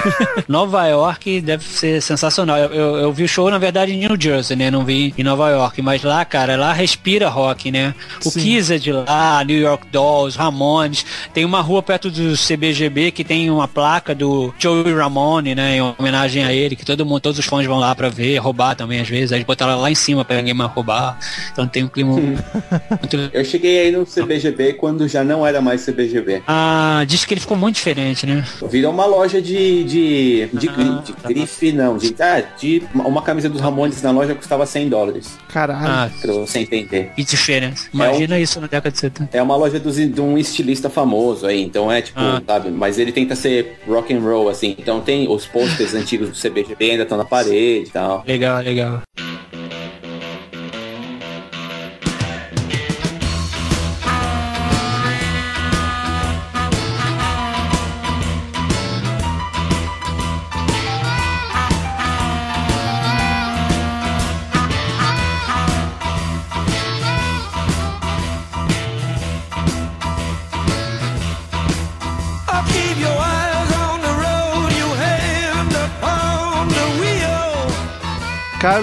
Nova 0.48 0.86
York 0.88 1.42
deve 1.42 1.64
ser 1.64 2.02
sensacional. 2.02 2.58
Eu, 2.58 2.70
eu, 2.72 2.96
eu 2.98 3.14
vi 3.14 3.24
o 3.24 3.28
show, 3.28 3.50
na 3.50 3.58
verdade, 3.58 3.94
em 3.94 3.98
New 3.98 4.18
Jersey, 4.20 4.56
né? 4.56 4.72
Não 4.72 4.84
vi 4.84 5.14
em 5.18 5.24
Nova 5.24 5.50
York. 5.50 5.82
Mas 5.82 6.04
lá, 6.04 6.24
cara, 6.26 6.56
lá 6.56 6.74
respira 6.74 7.30
rock, 7.30 7.72
né? 7.72 7.94
O 8.24 8.30
Sim. 8.30 8.40
Kiss 8.42 8.74
é 8.74 8.78
de 8.78 8.92
lá, 8.92 9.44
New 9.44 9.60
York 9.60 9.88
Dolls, 9.92 10.38
Ramones. 10.38 11.06
Tem 11.34 11.46
uma 11.46 11.62
rua 11.62 11.82
perto 11.82 12.10
do 12.10 12.34
CBGB 12.36 13.12
que 13.12 13.24
tem 13.24 13.50
uma 13.50 13.68
placa 13.68 14.14
do 14.16 14.54
Joey 14.60 14.94
Ramone, 14.94 15.56
né? 15.56 15.78
Em 15.78 15.82
homenagem 15.82 16.44
a 16.44 16.54
ele, 16.54 16.76
que 16.76 16.86
todo 16.86 17.06
mundo, 17.06 17.22
todos 17.22 17.40
os 17.40 17.46
fãs 17.46 17.66
vão 17.66 17.80
lá 17.80 17.94
pra 17.96 18.10
ver, 18.10 18.38
roubar 18.38 18.76
também 18.76 19.00
às 19.00 19.10
vezes. 19.10 19.32
Aí 19.32 19.44
botaram 19.44 19.80
lá 19.80 19.92
em 19.92 19.96
cima 19.96 20.24
pra 20.24 20.38
ninguém 20.38 20.54
mais 20.54 20.72
roubar. 20.72 21.18
Então 21.52 21.68
tem 21.68 21.84
um 21.84 21.88
clima 21.88 22.14
muito 22.14 22.46
Eu 23.34 23.44
cheguei 23.46 23.80
aí 23.80 23.92
no 23.92 24.06
CBGB 24.06 24.74
quando 24.74 25.08
já 25.08 25.24
não 25.24 25.46
era 25.46 25.62
mais 25.62 25.86
CBGB. 25.86 26.44
Ah, 26.48 27.04
diz 27.08 27.26
que 27.26 27.34
ele 27.34 27.42
ficou 27.42 27.58
muito 27.58 27.76
diferente, 27.76 28.26
né? 28.26 28.44
Virou 28.70 28.92
uma 28.92 29.06
loja 29.06 29.42
de. 29.42 29.84
de. 29.84 29.95
De, 29.96 30.68
gri- 30.68 30.90
Ah, 30.90 31.02
de 31.06 31.14
tá. 31.14 31.28
grife, 31.30 31.72
não. 31.72 31.98
De, 31.98 32.16
ah, 32.20 32.42
de. 32.60 32.84
Uma 32.94 33.22
camisa 33.22 33.50
dos 33.50 33.62
Ramones 33.62 34.02
na 34.02 34.12
loja 34.12 34.36
custava 34.36 34.66
100 34.66 34.90
dólares. 34.90 35.38
Caralho. 35.50 35.88
Ah, 35.88 36.10
Pra 36.22 36.34
você 36.34 36.60
entender. 36.60 37.12
que 37.16 37.24
diferença. 37.24 37.88
Imagina 37.94 38.40
isso 38.40 38.60
na 38.60 38.68
década 38.68 38.92
de 38.92 39.00
70. 39.00 39.36
É 39.38 39.42
uma 39.42 39.56
loja 39.56 39.80
dos- 39.80 39.96
de 39.96 40.22
um 40.22 40.38
estilista 40.38 40.90
famoso 40.90 41.46
aí, 41.48 41.62
então 41.64 41.92
é 41.92 42.02
tipo, 42.02 42.20
Ah. 42.20 42.42
sabe, 42.46 42.70
mas 42.70 43.00
ele 43.00 43.12
tenta 43.12 43.36
ser 43.36 43.80
rock 43.88 44.14
and 44.14 44.20
roll, 44.20 44.50
assim, 44.50 44.76
então 44.78 45.02
tem 45.02 45.28
os 45.30 45.46
posters 45.46 45.94
antigos 45.94 46.30
do 46.30 46.36
CBGB 46.36 46.92
ainda 46.92 47.04
estão 47.04 47.18
na 47.18 47.26
parede 47.26 47.88
e 47.88 47.92
tal. 47.92 48.24
Legal, 48.28 48.62
legal. 48.62 49.02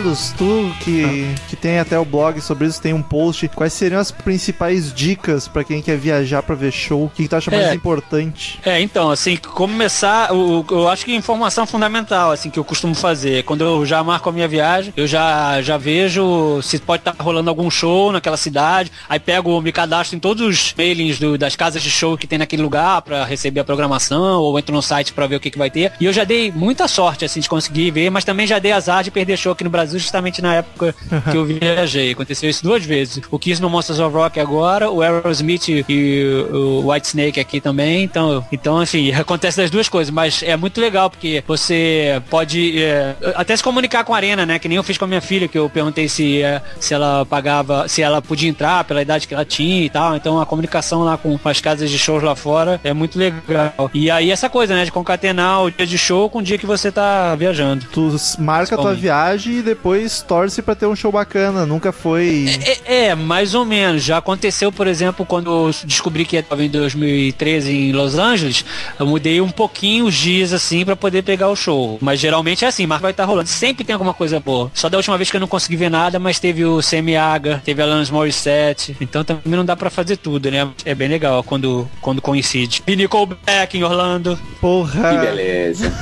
Carlos, 0.02 0.34
tu 0.36 0.74
que, 0.80 1.32
que 1.48 1.54
tem 1.54 1.78
até 1.78 1.96
o 1.96 2.04
blog 2.04 2.40
sobre 2.40 2.66
isso, 2.66 2.82
tem 2.82 2.92
um 2.92 3.00
post. 3.02 3.46
Quais 3.54 3.72
seriam 3.72 4.00
as 4.00 4.10
principais 4.10 4.92
dicas 4.92 5.46
pra 5.46 5.62
quem 5.62 5.80
quer 5.80 5.96
viajar 5.96 6.42
pra 6.42 6.56
ver 6.56 6.72
show? 6.72 7.04
O 7.04 7.08
que, 7.08 7.22
que 7.22 7.28
tu 7.28 7.36
acha 7.36 7.50
mais 7.52 7.66
É. 7.66 7.74
importante? 7.74 8.58
É, 8.64 8.80
então, 8.80 9.10
assim, 9.12 9.36
começar, 9.36 10.32
o- 10.34 10.64
eu 10.72 10.88
acho 10.88 11.04
que 11.04 11.14
informação 11.14 11.64
fundamental, 11.66 12.32
assim, 12.32 12.50
que 12.50 12.58
eu 12.58 12.64
costumo 12.64 12.96
fazer. 12.96 13.44
Quando 13.44 13.62
eu 13.62 13.86
já 13.86 14.02
marco 14.02 14.28
a 14.28 14.32
minha 14.32 14.48
viagem, 14.48 14.92
eu 14.96 15.06
já, 15.06 15.62
já 15.62 15.76
vejo 15.78 16.60
se 16.62 16.80
pode 16.80 17.02
estar 17.02 17.14
rolando 17.22 17.48
algum 17.48 17.70
show 17.70 18.10
naquela 18.10 18.36
cidade, 18.36 18.90
aí 19.08 19.20
pego, 19.20 19.60
me 19.60 19.70
cadastro 19.70 20.16
em 20.16 20.20
todos 20.20 20.44
os 20.44 20.74
mailings 20.76 21.20
do- 21.20 21.38
das 21.38 21.54
casas 21.54 21.80
de 21.80 21.90
show 21.92 22.18
que 22.18 22.26
tem 22.26 22.40
naquele 22.40 22.62
lugar 22.62 23.02
pra 23.02 23.24
receber 23.24 23.60
a 23.60 23.64
programação, 23.64 24.40
ou 24.40 24.58
entro 24.58 24.74
no 24.74 24.82
site 24.82 25.12
pra 25.12 25.28
ver 25.28 25.36
o 25.36 25.40
que, 25.40 25.48
que 25.50 25.58
vai 25.58 25.70
ter. 25.70 25.92
E 26.00 26.06
eu 26.06 26.12
já 26.12 26.24
dei 26.24 26.50
muita 26.50 26.88
sorte, 26.88 27.24
assim, 27.24 27.38
de 27.38 27.48
conseguir 27.48 27.92
ver, 27.92 28.10
mas 28.10 28.24
também 28.24 28.48
já 28.48 28.58
dei 28.58 28.72
azar 28.72 29.04
de 29.04 29.10
perder 29.12 29.36
show 29.36 29.52
aqui 29.52 29.62
no 29.62 29.70
Brasil, 29.70 29.91
justamente 29.98 30.42
na 30.42 30.56
época 30.56 30.94
que 31.30 31.36
eu 31.36 31.44
viajei. 31.44 32.12
Aconteceu 32.12 32.48
isso 32.48 32.62
duas 32.62 32.84
vezes. 32.84 33.22
O 33.30 33.38
Kiss 33.38 33.60
no 33.60 33.70
Monsters 33.70 33.98
of 33.98 34.14
Rock 34.14 34.38
agora, 34.40 34.90
o 34.90 35.02
Aerosmith 35.02 35.68
e 35.68 36.24
o 36.52 36.90
White 36.90 37.08
Snake 37.08 37.40
aqui 37.40 37.60
também. 37.60 38.04
Então, 38.04 38.44
então 38.52 38.78
assim, 38.78 39.12
acontece 39.14 39.56
das 39.56 39.70
duas 39.70 39.88
coisas, 39.88 40.12
mas 40.12 40.42
é 40.42 40.56
muito 40.56 40.80
legal 40.80 41.10
porque 41.10 41.42
você 41.46 42.22
pode 42.30 42.82
é, 42.82 43.14
até 43.34 43.56
se 43.56 43.62
comunicar 43.62 44.04
com 44.04 44.14
a 44.14 44.16
arena, 44.16 44.44
né? 44.46 44.58
Que 44.58 44.68
nem 44.68 44.76
eu 44.76 44.82
fiz 44.82 44.98
com 44.98 45.04
a 45.04 45.08
minha 45.08 45.20
filha, 45.20 45.48
que 45.48 45.58
eu 45.58 45.68
perguntei 45.68 46.08
se, 46.08 46.42
é, 46.42 46.60
se 46.80 46.94
ela 46.94 47.24
pagava, 47.26 47.88
se 47.88 48.02
ela 48.02 48.20
podia 48.20 48.48
entrar 48.48 48.84
pela 48.84 49.02
idade 49.02 49.26
que 49.26 49.34
ela 49.34 49.44
tinha 49.44 49.84
e 49.84 49.90
tal. 49.90 50.16
Então 50.16 50.40
a 50.40 50.46
comunicação 50.46 51.02
lá 51.04 51.16
com 51.16 51.38
as 51.44 51.60
casas 51.60 51.90
de 51.90 51.98
shows 51.98 52.22
lá 52.22 52.34
fora 52.34 52.80
é 52.84 52.92
muito 52.92 53.18
legal. 53.18 53.90
E 53.92 54.10
aí 54.10 54.30
essa 54.30 54.48
coisa, 54.48 54.74
né? 54.74 54.84
De 54.84 54.92
concatenar 54.92 55.62
o 55.62 55.70
dia 55.70 55.86
de 55.86 55.98
show 55.98 56.28
com 56.28 56.38
o 56.38 56.42
dia 56.42 56.58
que 56.58 56.66
você 56.66 56.90
tá 56.90 57.34
viajando. 57.34 57.86
Tu 57.92 58.16
marca 58.38 58.74
a 58.74 58.78
tua 58.78 58.94
viagem 58.94 59.58
e 59.58 59.62
depois 59.62 59.81
torce 60.26 60.62
pra 60.62 60.74
ter 60.74 60.86
um 60.86 60.96
show 60.96 61.10
bacana. 61.12 61.66
Nunca 61.66 61.92
foi. 61.92 62.46
É, 62.86 63.06
é, 63.06 63.14
mais 63.14 63.54
ou 63.54 63.64
menos. 63.64 64.02
Já 64.02 64.18
aconteceu, 64.18 64.70
por 64.70 64.86
exemplo, 64.86 65.26
quando 65.26 65.50
eu 65.50 65.74
descobri 65.84 66.24
que 66.24 66.36
estava 66.36 66.64
em 66.64 66.68
2013 66.68 67.72
em 67.72 67.92
Los 67.92 68.18
Angeles, 68.18 68.64
eu 68.98 69.06
mudei 69.06 69.40
um 69.40 69.50
pouquinho 69.50 70.06
os 70.06 70.14
dias 70.14 70.52
assim 70.52 70.84
pra 70.84 70.96
poder 70.96 71.22
pegar 71.22 71.48
o 71.48 71.56
show. 71.56 71.98
Mas 72.00 72.20
geralmente 72.20 72.64
é 72.64 72.68
assim, 72.68 72.86
mas 72.86 73.00
vai 73.00 73.10
estar 73.10 73.24
rolando. 73.24 73.48
Sempre 73.48 73.84
tem 73.84 73.94
alguma 73.94 74.14
coisa 74.14 74.40
boa. 74.40 74.70
Só 74.74 74.88
da 74.88 74.96
última 74.96 75.16
vez 75.16 75.30
que 75.30 75.36
eu 75.36 75.40
não 75.40 75.48
consegui 75.48 75.76
ver 75.76 75.90
nada, 75.90 76.18
mas 76.18 76.38
teve 76.38 76.64
o 76.64 76.80
Semiaga, 76.82 77.60
teve 77.64 77.82
Alanis 77.82 78.10
Morissette. 78.10 78.96
Então 79.00 79.24
também 79.24 79.42
não 79.46 79.64
dá 79.64 79.76
pra 79.76 79.90
fazer 79.90 80.16
tudo, 80.16 80.50
né? 80.50 80.68
É 80.84 80.94
bem 80.94 81.08
legal 81.08 81.42
quando, 81.42 81.88
quando 82.00 82.20
coincide. 82.22 82.82
E 82.86 82.96
Nickelback 82.96 83.76
em 83.76 83.82
Orlando. 83.82 84.36
Que 84.36 84.60
Porra. 84.60 85.14
beleza. 85.14 85.92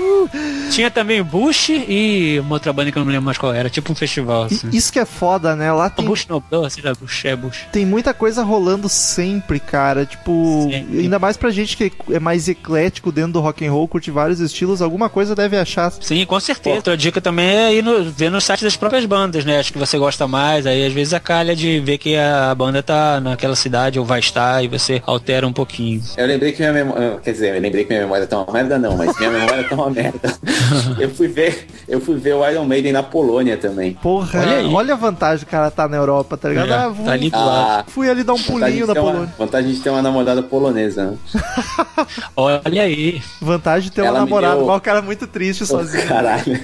Tinha 0.70 0.90
também 0.90 1.22
Bush 1.22 1.68
e 1.70 2.38
uma 2.40 2.54
outra 2.54 2.72
banda 2.72 2.90
que 2.90 2.98
eu 2.98 3.00
não 3.00 3.06
me 3.06 3.13
lembro 3.14 3.26
mais 3.26 3.38
qual 3.38 3.52
era. 3.52 3.70
Tipo 3.70 3.92
um 3.92 3.94
festival, 3.94 4.44
assim. 4.44 4.68
Isso 4.72 4.92
que 4.92 4.98
é 4.98 5.04
foda, 5.04 5.56
né? 5.56 5.72
Lá 5.72 5.88
tem, 5.90 6.04
Bush 6.04 6.26
não, 6.28 6.42
não, 6.50 6.68
sei 6.68 6.82
lá, 6.82 6.92
Bush, 6.94 7.24
é 7.24 7.36
Bush. 7.36 7.66
tem 7.72 7.86
muita 7.86 8.12
coisa 8.12 8.42
rolando 8.42 8.88
sempre, 8.88 9.58
cara. 9.60 10.04
Tipo, 10.04 10.68
Sempre. 10.70 11.00
ainda 11.00 11.18
mais 11.18 11.36
pra 11.36 11.50
gente 11.50 11.76
que 11.76 11.92
é 12.10 12.18
mais 12.18 12.48
eclético 12.48 13.10
dentro 13.12 13.32
do 13.32 13.40
rock 13.40 13.66
and 13.66 13.72
roll, 13.72 13.88
curte 13.88 14.10
vários 14.10 14.40
estilos, 14.40 14.82
alguma 14.82 15.08
coisa 15.08 15.34
deve 15.34 15.56
achar. 15.56 15.92
Sim, 16.00 16.24
com 16.26 16.38
certeza. 16.40 16.76
Outra 16.76 16.96
dica 16.96 17.20
também 17.20 17.46
é 17.46 17.74
ir 17.74 17.82
no, 17.82 18.04
ver 18.04 18.30
no 18.30 18.40
site 18.40 18.64
das 18.64 18.76
próprias 18.76 19.04
bandas, 19.04 19.44
né? 19.44 19.58
Acho 19.58 19.72
que 19.72 19.78
você 19.78 19.98
gosta 19.98 20.26
mais, 20.26 20.66
aí 20.66 20.84
às 20.86 20.92
vezes 20.92 21.14
a 21.14 21.20
calha 21.20 21.54
de 21.54 21.80
ver 21.80 21.98
que 21.98 22.16
a 22.16 22.54
banda 22.54 22.82
tá 22.82 23.20
naquela 23.20 23.56
cidade 23.56 23.98
ou 23.98 24.04
vai 24.04 24.20
estar 24.20 24.62
e 24.64 24.68
você 24.68 25.02
altera 25.06 25.46
um 25.46 25.52
pouquinho. 25.52 26.02
Eu 26.16 26.26
lembrei 26.26 26.52
que 26.52 26.58
minha 26.58 26.72
memória. 26.72 27.18
Quer 27.22 27.32
dizer, 27.32 27.54
eu 27.56 27.60
lembrei 27.60 27.84
que 27.84 27.90
minha 27.90 28.02
memória 28.02 28.26
tá 28.26 28.40
uma 28.42 28.52
merda, 28.52 28.78
não, 28.78 28.96
mas 28.96 29.16
minha 29.18 29.30
memória 29.30 29.64
tá 29.68 29.74
uma 29.74 29.90
merda. 29.90 30.34
Eu 30.98 31.10
fui 31.10 31.28
ver, 31.28 31.66
eu 31.88 32.00
fui 32.00 32.16
ver 32.16 32.34
o 32.34 32.48
Iron 32.48 32.64
Maiden 32.64 32.92
na 32.92 33.02
Polônia 33.04 33.56
também. 33.56 33.94
Porra, 33.94 34.40
Olha 34.40 34.68
olha, 34.68 34.94
a 34.94 34.96
vantagem 34.96 35.46
cara 35.46 35.70
tá 35.70 35.86
na 35.88 35.96
Europa, 35.96 36.36
tá 36.36 36.48
ligado? 36.48 36.70
É, 36.70 36.74
ah, 36.74 36.88
vou- 36.88 37.04
tá 37.06 37.12
ali 37.12 37.30
do 37.30 37.36
lado. 37.38 37.80
Ah, 37.80 37.84
Fui 37.88 38.08
ali 38.10 38.22
dar 38.24 38.32
um 38.34 38.42
pulinho 38.42 38.86
na 38.86 38.92
ter 38.94 39.00
uma- 39.00 39.10
Polônia. 39.12 39.34
Vantagem 39.38 39.72
de 39.72 39.80
ter 39.80 39.90
uma 39.90 40.02
namorada 40.02 40.42
polonesa. 40.42 41.10
né? 41.12 41.16
Olha 42.36 42.82
aí. 42.82 43.22
Vantagem 43.40 43.88
de 43.90 43.94
ter 43.94 44.02
um 44.02 44.06
Ela 44.06 44.20
me 44.20 44.24
namorado. 44.26 44.56
deu- 44.58 44.66
Mas 44.66 44.76
o 44.76 44.80
cara 44.80 44.98
é 44.98 45.02
muito 45.02 45.26
triste 45.26 45.62
Ô, 45.64 45.66
sozinho. 45.66 46.06
Caralho. 46.08 46.60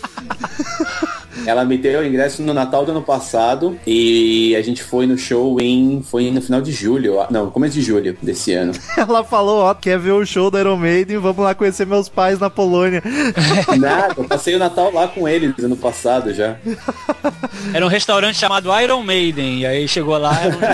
Ela 1.47 1.65
me 1.65 1.79
deu 1.79 2.01
o 2.01 2.05
ingresso 2.05 2.43
no 2.43 2.53
Natal 2.53 2.85
do 2.85 2.91
ano 2.91 3.03
passado 3.03 3.79
e 3.87 4.55
a 4.57 4.63
gente 4.63 4.83
foi 4.83 5.07
no 5.07 5.17
show 5.17 5.61
em. 5.61 6.03
Foi 6.03 6.31
no 6.31 6.43
final 6.43 6.61
de 6.61 6.73
julho. 6.73 7.19
Não, 7.31 7.51
começo 7.51 7.75
de 7.75 7.83
julho 7.83 8.17
desse 8.21 8.53
ano. 8.53 8.73
Ela 8.97 9.25
falou, 9.25 9.63
ó, 9.63 9.75
quer 9.75 9.99
ver 9.99 10.13
o 10.13 10.27
show 10.27 10.51
da 10.51 10.61
Iron 10.61 10.77
Maiden, 10.77 11.19
vamos 11.19 11.45
lá 11.45 11.55
conhecer 11.55 11.87
meus 11.87 12.09
pais 12.09 12.39
na 12.39 12.51
Polônia. 12.51 13.03
Nada, 13.79 14.15
eu 14.17 14.25
passei 14.25 14.55
o 14.55 14.59
Natal 14.59 14.93
lá 14.93 15.09
com 15.09 15.29
eles 15.29 15.57
ano 15.59 15.77
passado 15.77 16.35
já. 16.35 16.57
Era 17.73 17.85
um 17.85 17.89
restaurante 17.89 18.37
chamado 18.37 18.71
Iron 18.81 19.03
Maiden. 19.03 19.61
E 19.61 19.67
aí 19.67 19.89
chegou 19.89 20.19
lá, 20.19 20.39
era 20.41 20.57
um. 20.57 20.61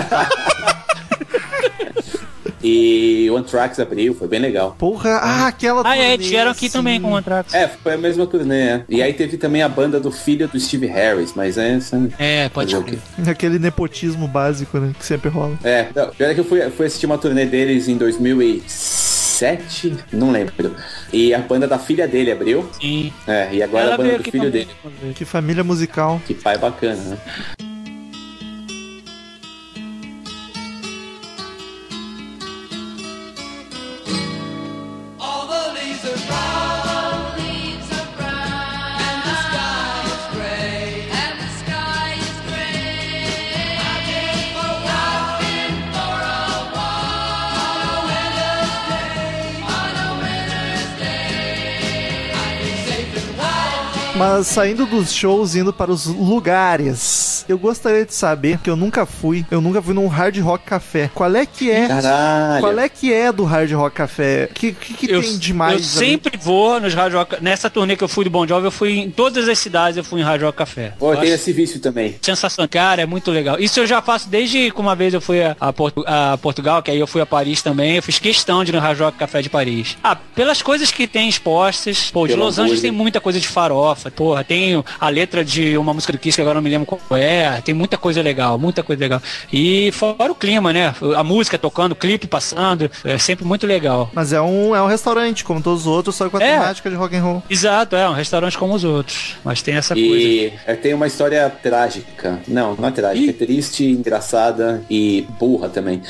E 2.63 3.27
o 3.29 3.35
Anthrax 3.35 3.77
abriu, 3.79 4.15
foi 4.15 4.27
bem 4.27 4.39
legal. 4.39 4.75
Porra, 4.79 5.09
ah, 5.21 5.47
aquela 5.47 5.81
Ah, 5.85 5.97
é, 5.97 6.17
tiveram 6.17 6.51
aqui 6.51 6.69
sim. 6.69 6.77
também 6.77 7.01
com 7.01 7.11
o 7.11 7.15
Anthrax. 7.15 7.53
É, 7.53 7.67
foi 7.67 7.93
a 7.93 7.97
mesma 7.97 8.25
turnê. 8.25 8.61
é. 8.61 8.83
E 8.87 9.01
aí 9.03 9.11
teve 9.13 9.35
também 9.37 9.61
a 9.61 9.67
banda 9.69 9.99
do 9.99 10.11
filho 10.11 10.47
do 10.47 10.57
Steve 10.59 10.87
Harris, 10.87 11.33
mas 11.35 11.57
é. 11.57 11.77
É, 12.19 12.47
pode 12.49 12.71
ser. 12.71 12.99
Aquele 13.29 13.59
nepotismo 13.59 14.27
básico, 14.27 14.77
né, 14.79 14.93
que 14.97 15.05
sempre 15.05 15.29
rola. 15.29 15.57
É, 15.63 15.87
não, 15.93 16.09
pior 16.09 16.29
é 16.29 16.33
que 16.33 16.39
eu 16.39 16.45
fui, 16.45 16.61
fui 16.69 16.85
assistir 16.85 17.05
uma 17.05 17.17
turnê 17.17 17.45
deles 17.45 17.87
em 17.89 17.97
2007, 17.97 19.95
não 20.13 20.31
lembro. 20.31 20.75
E 21.11 21.33
a 21.33 21.39
banda 21.39 21.67
da 21.67 21.77
filha 21.79 22.07
dele 22.07 22.31
abriu. 22.31 22.69
Sim. 22.79 23.11
É, 23.27 23.49
e 23.51 23.61
agora 23.63 23.85
Ela 23.85 23.93
a 23.95 23.97
banda 23.97 24.17
do 24.19 24.23
filho 24.23 24.45
também. 24.45 24.51
dele. 25.01 25.13
Que 25.15 25.25
família 25.25 25.63
musical. 25.63 26.21
Que 26.25 26.33
pai 26.33 26.57
bacana, 26.57 26.95
né? 27.01 27.17
Mas 54.25 54.47
saindo 54.47 54.85
dos 54.85 55.11
shows, 55.11 55.53
indo 55.53 55.73
para 55.73 55.91
os 55.91 56.05
lugares, 56.05 56.97
eu 57.47 57.57
gostaria 57.57 58.05
de 58.05 58.13
saber, 58.13 58.57
que 58.59 58.69
eu 58.69 58.75
nunca 58.75 59.05
fui, 59.05 59.45
eu 59.51 59.61
nunca 59.61 59.81
fui 59.81 59.93
num 59.93 60.07
Hard 60.07 60.37
Rock 60.39 60.65
Café. 60.65 61.09
Qual 61.13 61.33
é 61.35 61.45
que 61.45 61.69
é? 61.71 61.87
Caralho. 61.87 62.61
Qual 62.61 62.79
é 62.79 62.89
que 62.89 63.13
é 63.13 63.31
do 63.31 63.43
Hard 63.43 63.71
Rock 63.71 63.95
Café? 63.95 64.47
O 64.49 64.53
que, 64.53 64.71
que, 64.73 64.93
que 64.93 65.11
Eu, 65.11 65.21
tem 65.21 65.37
demais 65.37 65.73
eu 65.73 65.77
ali? 65.77 66.07
sempre 66.11 66.37
vou 66.37 66.79
nos 66.79 66.93
Rádio 66.93 67.17
Rock. 67.17 67.37
Nessa 67.41 67.69
turnê 67.69 67.95
que 67.95 68.03
eu 68.03 68.07
fui 68.07 68.23
do 68.23 68.29
Bon 68.31 68.47
Jovi, 68.47 68.65
eu 68.67 68.71
fui 68.71 68.99
em 68.99 69.09
todas 69.11 69.47
as 69.47 69.57
cidades, 69.59 69.97
eu 69.97 70.03
fui 70.03 70.21
em 70.21 70.23
Rádio 70.23 70.45
Rock 70.45 70.57
Café. 70.57 70.93
Pô, 70.99 71.13
eu 71.13 71.19
acho 71.19 71.31
esse 71.31 71.51
vício 71.53 71.79
também. 71.79 72.15
Sensação, 72.21 72.67
cara, 72.67 73.01
é 73.01 73.05
muito 73.05 73.31
legal. 73.31 73.59
Isso 73.59 73.79
eu 73.79 73.85
já 73.87 74.01
faço 74.01 74.29
desde 74.29 74.71
que 74.71 74.79
uma 74.81 74.95
vez 74.95 75.13
eu 75.13 75.21
fui 75.21 75.41
a, 75.43 75.55
a 75.59 75.73
Portu- 75.73 76.03
a 76.07 76.37
Portugal, 76.41 76.81
que 76.81 76.91
aí 76.91 76.99
eu 76.99 77.07
fui 77.07 77.21
a 77.21 77.25
Paris 77.25 77.61
também. 77.61 77.95
Eu 77.97 78.03
fiz 78.03 78.19
questão 78.19 78.63
de 78.63 78.71
ir 78.71 78.73
no 78.75 78.79
Rádio 78.79 79.05
Rock 79.05 79.17
Café 79.17 79.41
de 79.41 79.49
Paris. 79.49 79.97
Ah, 80.03 80.15
pelas 80.15 80.61
coisas 80.61 80.91
que 80.91 81.07
tem 81.07 81.27
expostas. 81.29 82.09
Pô, 82.11 82.27
de 82.27 82.33
Pelo 82.33 82.45
Los 82.45 82.59
Angeles 82.59 82.81
tem 82.81 82.91
muita 82.91 83.19
coisa 83.19 83.39
de 83.39 83.47
farofa. 83.47 84.11
Porra, 84.11 84.43
tem 84.43 84.83
a 84.99 85.09
letra 85.09 85.43
de 85.43 85.77
uma 85.77 85.93
música 85.93 86.13
do 86.13 86.19
Kiss 86.19 86.35
que 86.35 86.41
agora 86.41 86.55
não 86.55 86.61
me 86.61 86.69
lembro 86.69 86.85
qual 86.85 87.01
é. 87.19 87.32
Tem 87.63 87.73
muita 87.73 87.97
coisa 87.97 88.21
legal, 88.21 88.57
muita 88.57 88.83
coisa 88.83 88.99
legal. 89.01 89.21
E 89.51 89.91
fora 89.91 90.31
o 90.31 90.35
clima, 90.35 90.71
né? 90.73 90.93
A 91.15 91.23
música 91.23 91.57
tocando, 91.57 91.93
o 91.93 91.95
clipe 91.95 92.27
passando. 92.27 92.89
É 93.03 93.17
sempre 93.17 93.45
muito 93.45 93.65
legal. 93.67 94.09
Mas 94.13 94.33
é 94.33 94.41
um, 94.41 94.75
é 94.75 94.81
um 94.81 94.87
restaurante, 94.87 95.43
como 95.43 95.61
todos 95.61 95.81
os 95.81 95.87
outros, 95.87 96.15
só 96.15 96.29
com 96.29 96.37
a 96.37 96.43
É. 96.43 96.53
temática 96.59 96.89
de 96.89 96.95
rock 96.95 97.15
and 97.15 97.23
roll. 97.23 97.43
Exato, 97.49 97.95
é 97.95 98.09
um 98.09 98.13
restaurante 98.13 98.57
como 98.57 98.73
os 98.73 98.83
outros. 98.83 99.35
Mas 99.43 99.61
tem 99.61 99.75
essa 99.75 99.93
coisa. 99.93 100.09
E 100.09 100.53
eu 100.67 100.77
tenho 100.77 100.95
uma 100.95 101.07
história 101.07 101.49
trágica. 101.61 102.39
Não, 102.47 102.75
não 102.75 102.87
é 102.87 102.91
trágica, 102.91 103.25
Ih. 103.25 103.29
é 103.29 103.33
triste, 103.33 103.85
engraçada 103.85 104.83
e 104.89 105.25
burra 105.39 105.69
também. 105.69 106.01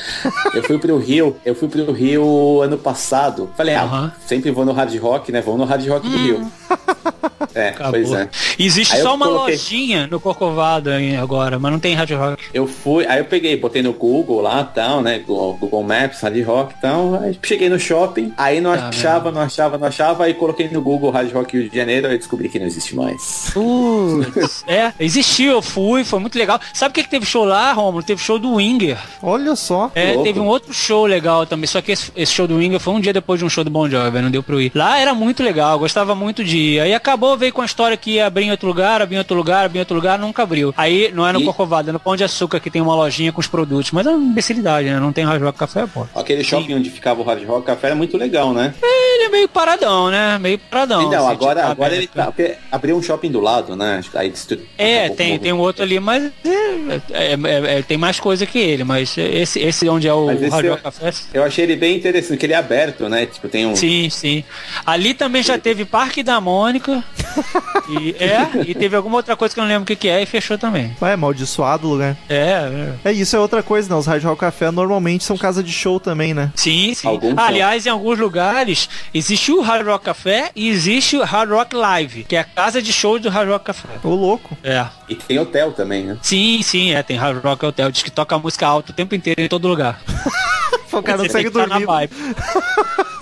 Eu 0.54 0.62
fui 0.62 0.78
pro 0.78 0.98
Rio, 0.98 1.36
eu 1.44 1.54
fui 1.54 1.68
pro 1.68 1.90
Rio 1.92 2.60
ano 2.62 2.76
passado. 2.78 3.50
Falei, 3.56 3.74
ah, 3.74 3.82
Aham. 3.82 4.12
sempre 4.26 4.50
vou 4.50 4.64
no 4.64 4.72
Hard 4.72 4.94
Rock, 4.98 5.30
né? 5.32 5.40
Vamos 5.40 5.60
no 5.60 5.66
Hard 5.66 5.86
Rock 5.88 6.08
do 6.08 6.16
Rio. 6.16 6.52
É, 7.54 7.68
Acabou. 7.68 7.92
pois 7.92 8.12
é. 8.12 8.28
Existe 8.58 8.96
Aí 8.96 9.02
só 9.02 9.14
uma 9.14 9.26
coloquei- 9.26 9.54
lojinha 9.54 10.06
no 10.08 10.18
Corcovado 10.18 10.90
agora, 11.16 11.58
mas 11.58 11.72
não 11.72 11.78
tem 11.78 11.94
Rádio 11.94 12.18
Rock. 12.18 12.44
Eu 12.52 12.66
fui, 12.66 13.06
aí 13.06 13.18
eu 13.18 13.24
peguei, 13.24 13.56
botei 13.56 13.82
no 13.82 13.92
Google 13.92 14.40
lá 14.40 14.64
tal, 14.64 15.02
né? 15.02 15.18
Google, 15.18 15.82
Maps, 15.82 16.20
Hard 16.20 16.44
Rock 16.44 16.74
e 16.76 16.80
tal. 16.80 17.20
Aí 17.22 17.38
cheguei 17.42 17.68
no 17.68 17.78
shopping, 17.78 18.32
aí 18.36 18.60
não 18.60 18.74
Tá 18.74 18.88
achava, 18.88 19.30
não 19.30 19.40
achava, 19.40 19.78
não 19.78 19.86
achava, 19.86 20.24
aí 20.24 20.34
coloquei 20.34 20.68
no 20.68 20.82
Google 20.82 21.10
Hard 21.10 21.32
Rock 21.32 21.56
Rio 21.56 21.70
de 21.70 21.76
Janeiro, 21.76 22.08
aí 22.08 22.18
descobri 22.18 22.48
que 22.48 22.58
não 22.58 22.66
existe 22.66 22.94
mais. 22.94 23.50
Putz, 23.52 24.64
é, 24.66 24.92
existiu, 24.98 25.52
eu 25.52 25.62
fui, 25.62 26.04
foi 26.04 26.18
muito 26.18 26.38
legal. 26.38 26.60
Sabe 26.72 26.90
o 26.90 26.94
que, 26.94 27.02
que 27.02 27.10
teve 27.10 27.26
show 27.26 27.44
lá, 27.44 27.72
Romulo? 27.72 28.02
Teve 28.02 28.20
show 28.20 28.38
do 28.38 28.54
Winger. 28.54 28.98
Olha 29.22 29.56
só. 29.56 29.90
É, 29.94 30.08
louco. 30.12 30.24
teve 30.24 30.40
um 30.40 30.46
outro 30.46 30.72
show 30.72 31.06
legal 31.06 31.46
também, 31.46 31.66
só 31.66 31.80
que 31.80 31.92
esse, 31.92 32.10
esse 32.16 32.32
show 32.32 32.46
do 32.46 32.56
Winger 32.56 32.80
foi 32.80 32.94
um 32.94 33.00
dia 33.00 33.12
depois 33.12 33.38
de 33.38 33.44
um 33.44 33.48
show 33.48 33.64
do 33.64 33.70
Bon 33.70 33.88
Jovi, 33.88 34.20
não 34.20 34.30
deu 34.30 34.42
pra 34.42 34.54
eu 34.54 34.60
ir. 34.60 34.72
Lá 34.74 34.98
era 34.98 35.14
muito 35.14 35.42
legal, 35.42 35.78
gostava 35.78 36.14
muito 36.14 36.44
de 36.44 36.56
ir. 36.58 36.80
Aí 36.80 36.94
acabou, 36.94 37.36
veio 37.36 37.52
com 37.52 37.62
a 37.62 37.66
história 37.66 37.96
que 37.96 38.12
ia 38.12 38.26
abrir 38.26 38.44
em 38.44 38.50
outro 38.50 38.66
lugar, 38.66 39.00
abrir 39.00 39.16
em 39.16 39.18
outro 39.18 39.36
lugar, 39.36 39.64
abrir 39.64 39.78
em 39.78 39.80
outro 39.80 39.94
lugar, 39.94 40.18
nunca 40.18 40.42
abriu. 40.42 40.74
Aí 40.76 41.03
não 41.12 41.26
é 41.26 41.32
no 41.32 41.40
E- 41.40 41.44
Corcovado, 41.44 41.90
é 41.90 41.92
no 41.92 41.98
Pão 42.00 42.16
de 42.16 42.24
Açúcar 42.24 42.60
que 42.60 42.70
tem 42.70 42.80
uma 42.82 42.94
lojinha 42.94 43.32
com 43.32 43.40
os 43.40 43.46
produtos, 43.46 43.90
mas 43.92 44.06
é 44.06 44.10
uma 44.10 44.22
imbecilidade, 44.24 44.88
né? 44.88 44.98
Não 45.00 45.12
tem 45.12 45.24
Rádio 45.24 45.46
Rock 45.46 45.58
Café, 45.58 45.86
pô. 45.86 46.06
Aquele 46.14 46.42
shopping 46.44 46.74
onde 46.74 46.90
ficava 46.90 47.20
o 47.20 47.24
Hard 47.24 47.44
Rock 47.46 47.66
Café 47.66 47.88
era 47.88 47.96
muito 47.96 48.16
legal, 48.16 48.52
né? 48.52 48.74
Ele 48.82 49.24
é 49.24 49.28
meio 49.28 49.48
paradão, 49.48 50.10
né? 50.10 50.38
Meio 50.38 50.58
paradão. 50.58 51.02
Então, 51.02 51.24
assim, 51.26 51.34
agora, 51.34 51.60
tipo, 51.60 51.72
agora 51.72 51.94
ele 51.96 52.10
aberto. 52.14 52.34
tá. 52.36 52.54
Abriu 52.72 52.96
um 52.96 53.02
shopping 53.02 53.30
do 53.30 53.40
lado, 53.40 53.76
né? 53.76 54.00
Aí 54.14 54.32
É, 54.76 55.08
tem, 55.08 55.38
tem 55.38 55.52
um 55.52 55.58
outro 55.58 55.82
ali, 55.82 55.98
mas 56.00 56.24
é, 56.44 57.00
é- 57.10 57.32
é- 57.32 57.78
é- 57.78 57.82
tem 57.82 57.96
mais 57.96 58.18
coisa 58.20 58.44
que 58.46 58.58
ele, 58.58 58.84
mas 58.84 59.16
esse, 59.16 59.60
esse 59.60 59.88
onde 59.88 60.08
é 60.08 60.12
o 60.14 60.30
eu- 60.30 60.70
Rock 60.70 60.82
Café. 60.82 61.12
Eu 61.32 61.44
achei 61.44 61.64
ele 61.64 61.76
bem 61.76 61.96
interessante, 61.96 62.38
que 62.38 62.46
ele 62.46 62.52
é 62.52 62.56
aberto, 62.56 63.08
né? 63.08 63.26
Tipo, 63.26 63.48
tem 63.48 63.66
um. 63.66 63.76
Sim, 63.76 64.08
sim. 64.10 64.44
Ali 64.84 65.14
também 65.14 65.42
já 65.42 65.58
teve 65.58 65.84
Parque 65.84 66.22
da 66.22 66.40
Mônica. 66.40 67.02
e, 67.88 68.14
é, 68.18 68.68
e 68.68 68.74
teve 68.74 68.96
alguma 68.96 69.16
outra 69.16 69.36
coisa 69.36 69.54
que 69.54 69.60
eu 69.60 69.64
não 69.64 69.68
lembro 69.68 69.82
o 69.84 69.86
que, 69.86 69.96
que 69.96 70.08
é 70.08 70.22
e 70.22 70.26
fechou 70.26 70.56
também. 70.58 70.93
Ué, 71.00 71.12
amaldiçoado 71.12 71.86
o 71.86 71.90
lugar. 71.92 72.16
É, 72.28 72.94
é. 73.04 73.10
É 73.10 73.12
isso, 73.12 73.36
é 73.36 73.38
outra 73.38 73.62
coisa, 73.62 73.88
né? 73.88 73.94
Os 73.98 74.06
Hard 74.06 74.22
Rock 74.24 74.40
Café 74.40 74.70
normalmente 74.70 75.24
são 75.24 75.36
casa 75.36 75.62
de 75.62 75.72
show 75.72 75.98
também, 76.00 76.34
né? 76.34 76.52
Sim, 76.54 76.94
sim. 76.94 77.06
Alguns 77.08 77.36
aliás, 77.38 77.86
em 77.86 77.90
alguns 77.90 78.18
lugares 78.18 78.88
existe 79.12 79.52
o 79.52 79.60
Hard 79.60 79.86
Rock 79.86 80.04
Café 80.04 80.50
e 80.54 80.68
existe 80.68 81.16
o 81.16 81.22
Hard 81.24 81.50
Rock 81.50 81.74
Live, 81.74 82.24
que 82.24 82.36
é 82.36 82.40
a 82.40 82.44
casa 82.44 82.80
de 82.80 82.92
show 82.92 83.18
do 83.18 83.28
Hard 83.28 83.48
Rock 83.48 83.64
Café. 83.66 83.88
Ô, 84.02 84.14
louco. 84.14 84.56
É. 84.62 84.86
E 85.08 85.14
tem 85.14 85.38
hotel 85.38 85.72
também, 85.72 86.04
né? 86.04 86.16
Sim, 86.22 86.60
sim, 86.62 86.92
é, 86.92 87.02
tem 87.02 87.16
Hard 87.16 87.42
Rock 87.42 87.64
Hotel, 87.66 87.90
diz 87.90 88.02
que 88.02 88.10
toca 88.10 88.38
música 88.38 88.66
alta 88.66 88.92
o 88.92 88.94
tempo 88.94 89.14
inteiro 89.14 89.40
em 89.40 89.48
todo 89.48 89.68
lugar. 89.68 90.00
O 90.92 91.02
cara 91.02 91.18
não 91.18 91.24
Você 91.24 91.32
tem 91.32 91.44
consegue 91.44 91.50
que 91.50 91.58
estar 91.58 91.66
na 91.66 91.84
dormir. 91.84 92.08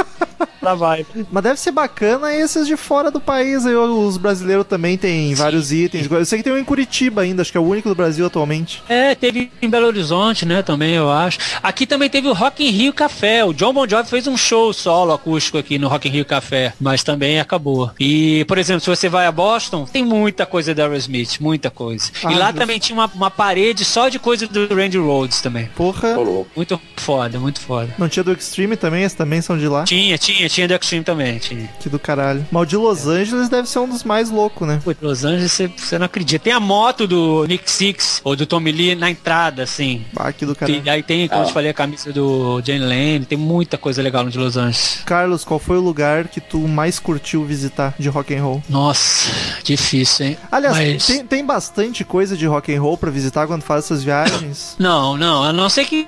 vibe. 0.63 1.05
pra 1.05 1.15
vibe. 1.15 1.27
Mas 1.31 1.43
deve 1.43 1.61
ser 1.61 1.73
bacana 1.73 2.35
esses 2.35 2.67
de 2.67 2.77
fora 2.77 3.11
do 3.11 3.21
país. 3.21 3.67
Aí 3.67 3.75
os 3.75 4.17
brasileiros 4.17 4.67
também 4.67 4.97
têm 4.97 5.35
vários 5.35 5.73
itens. 5.73 6.11
Eu 6.11 6.25
sei 6.25 6.39
que 6.39 6.45
tem 6.45 6.53
um 6.53 6.59
em 6.59 6.65
Curitiba 6.65 7.23
ainda, 7.23 7.43
acho 7.43 7.51
que 7.51 7.59
é 7.59 7.61
o 7.61 7.65
único 7.65 7.89
do 7.89 7.95
Brasil 7.95 8.25
atualmente. 8.27 8.83
É, 8.89 9.15
teve 9.15 9.51
em 9.61 9.69
Belo 9.69 9.87
Horizonte, 9.87 10.47
né, 10.47 10.63
também, 10.63 10.95
eu 10.95 11.11
acho. 11.11 11.39
Aqui 11.63 11.87
também 11.87 12.09
teve 12.09 12.29
o 12.29 12.33
Rock 12.33 12.65
in 12.65 12.71
Rio 12.71 12.93
Café. 12.93 13.45
O 13.45 13.53
John 13.53 13.73
Bon 13.73 13.89
Jovi 13.89 14.09
fez 14.09 14.27
um 14.27 14.37
show 14.37 14.73
solo 14.73 15.13
acústico 15.13 15.59
aqui 15.59 15.79
no 15.79 15.89
Rock 15.89 16.09
in 16.09 16.13
Rio 16.13 16.25
Café, 16.25 16.73
mas 16.81 17.03
também 17.03 17.41
acabou. 17.41 17.91
E, 17.99 18.45
por 18.47 18.59
exemplo, 18.59 18.81
se 18.81 18.89
você 18.89 19.09
vai 19.09 19.27
a 19.27 19.33
Boston, 19.33 19.85
tem 19.85 20.05
muita 20.05 20.47
coisa 20.47 20.75
da 20.75 20.85
Aerosmith, 20.85 21.41
muita 21.41 21.71
coisa. 21.71 22.11
Ah, 22.25 22.33
e 22.33 22.37
lá 22.37 22.47
justo. 22.47 22.59
também 22.59 22.79
tinha 22.79 22.97
uma, 22.99 23.11
uma 23.15 23.31
parede 23.31 23.85
só 23.85 24.09
de 24.09 24.19
coisa 24.19 24.47
do 24.47 24.75
Randy 24.75 24.99
Rhodes 24.99 25.41
também. 25.41 25.67
Porra. 25.77 26.17
Muito 26.55 26.81
foda, 26.97 27.39
muito 27.39 27.61
foda. 27.61 27.95
Não 27.99 28.09
tinha 28.09 28.23
do 28.23 28.33
Extreme 28.33 28.77
também? 28.77 29.03
Esses 29.03 29.17
também 29.17 29.41
são 29.43 29.59
de 29.59 29.67
lá? 29.69 29.85
Tinha, 29.85 30.17
tinha, 30.19 30.49
tinha 30.53 30.69
do 30.69 30.75
Extreme 30.75 31.05
também, 31.05 31.39
tinha. 31.39 31.69
Que 31.81 31.89
do 31.89 31.99
caralho. 31.99 32.47
Mas 32.51 32.63
o 32.63 32.67
de 32.67 32.77
Los 32.77 33.07
Angeles 33.07 33.49
deve 33.49 33.69
ser 33.69 33.79
um 33.79 33.89
dos 33.89 34.05
mais 34.05 34.31
loucos, 34.31 34.67
né? 34.67 34.81
Pô, 34.85 34.95
Los 35.01 35.25
Angeles, 35.25 35.53
você, 35.77 35.99
não 35.99 36.07
acredita. 36.07 36.45
Tem 36.45 36.53
a 36.53 36.61
moto 36.61 37.07
do 37.07 37.45
Nick 37.47 37.71
Six, 37.71 38.21
ou 38.25 38.37
do 38.37 38.47
Tommy 38.47 38.73
Lee 38.73 38.95
na 38.95 39.11
entrada, 39.11 39.63
assim. 39.63 40.05
Ah, 40.17 40.33
que 40.33 40.45
do 40.47 40.55
caralho. 40.55 40.83
E 40.85 40.91
aí 40.91 41.03
tem, 41.03 41.27
como 41.29 41.41
eu 41.41 41.45
Ah. 41.45 41.49
te 41.49 41.53
falei, 41.53 41.71
a 41.71 41.75
camisa 41.75 42.13
do 42.13 42.61
Jane 42.65 42.81
Lane, 42.85 43.25
tem 43.27 43.39
muita 43.39 43.77
coisa 43.79 44.03
legal 44.03 44.25
no 44.25 44.31
de 44.31 44.39
Los 44.39 44.57
Angeles. 44.57 45.01
Carlos, 45.05 45.45
qual 45.45 45.59
foi 45.59 45.77
o 45.77 45.81
lugar 45.81 46.29
que 46.29 46.41
tu 46.41 46.59
mais 46.59 46.99
curtiu 46.99 47.45
visitar 47.45 47.95
de 47.99 48.09
rock 48.09 48.35
and 48.35 48.43
roll? 48.43 48.63
Nossa, 48.69 49.31
difícil, 49.65 50.27
hein? 50.27 50.37
Aliás, 50.51 50.77
Mas- 50.77 51.07
tem, 51.07 51.25
tem 51.27 51.45
bastante 51.45 52.05
coisa 52.05 52.37
de 52.37 52.47
rock 52.47 52.75
and 52.75 52.81
roll 52.81 52.97
pra 52.97 53.11
visitar 53.11 53.47
quando 53.47 53.63
faz 53.63 53.85
essas 53.85 54.03
viagens? 54.05 54.77
Não, 54.83 55.17
não, 55.17 55.43
a 55.45 55.53
não 55.53 55.69
ser 55.69 55.85
que 55.85 56.07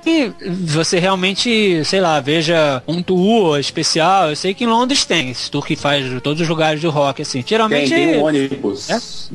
você 0.66 0.98
realmente, 0.98 1.82
sei 1.84 2.00
lá, 2.00 2.18
veja 2.20 2.82
um 2.86 3.02
tour 3.02 3.58
especial. 3.58 4.33
Eu 4.34 4.36
sei 4.36 4.52
que 4.52 4.64
em 4.64 4.66
Londres 4.66 5.04
tem 5.04 5.30
esse 5.30 5.48
tour 5.48 5.64
que 5.64 5.76
faz 5.76 6.04
todos 6.20 6.40
os 6.42 6.48
lugares 6.48 6.80
do 6.80 6.90
rock, 6.90 7.22
assim. 7.22 7.38
Tem, 7.40 7.50
Geralmente. 7.50 7.88
tem 7.88 8.16
um 8.18 8.24
ônibus, 8.24 8.88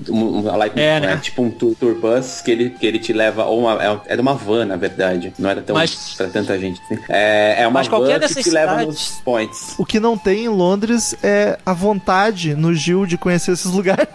um, 0.09 0.39
um, 0.39 0.57
like, 0.57 0.77
É, 0.77 0.97
é, 0.97 0.99
né? 0.99 1.19
tipo 1.23 1.41
um 1.41 1.49
tour, 1.49 1.73
tour 1.79 1.95
bus 1.95 2.41
que 2.41 2.51
ele, 2.51 2.69
que 2.71 2.85
ele 2.85 2.99
te 2.99 3.13
leva, 3.13 3.45
ou 3.45 3.61
uma, 3.61 3.81
é, 3.81 3.97
era 4.07 4.21
uma 4.21 4.33
van, 4.33 4.65
na 4.65 4.75
verdade, 4.75 5.31
não 5.39 5.49
era 5.49 5.61
tão 5.61 5.73
Mas- 5.73 6.15
pra 6.17 6.27
tanta 6.27 6.59
gente. 6.59 6.81
assim. 6.83 6.99
É, 7.07 7.61
é 7.63 7.67
uma 7.67 7.79
Mas 7.79 7.87
qualquer 7.87 8.07
van 8.07 8.13
que 8.15 8.19
dessas 8.27 8.43
te 8.43 8.49
leva 8.49 8.71
cidades- 8.73 8.87
nos 8.87 9.21
points. 9.23 9.75
O 9.77 9.85
que 9.85 10.01
não 10.01 10.17
tem 10.17 10.43
em 10.43 10.49
Londres 10.49 11.15
é 11.23 11.57
a 11.65 11.71
vontade 11.71 12.53
no 12.55 12.73
Gil 12.75 13.05
de 13.05 13.17
conhecer 13.17 13.51
esses 13.53 13.71
lugares. 13.71 14.05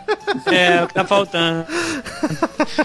É, 0.46 0.82
o 0.82 0.86
que 0.88 0.92
tá 0.94 1.04
faltando. 1.04 1.64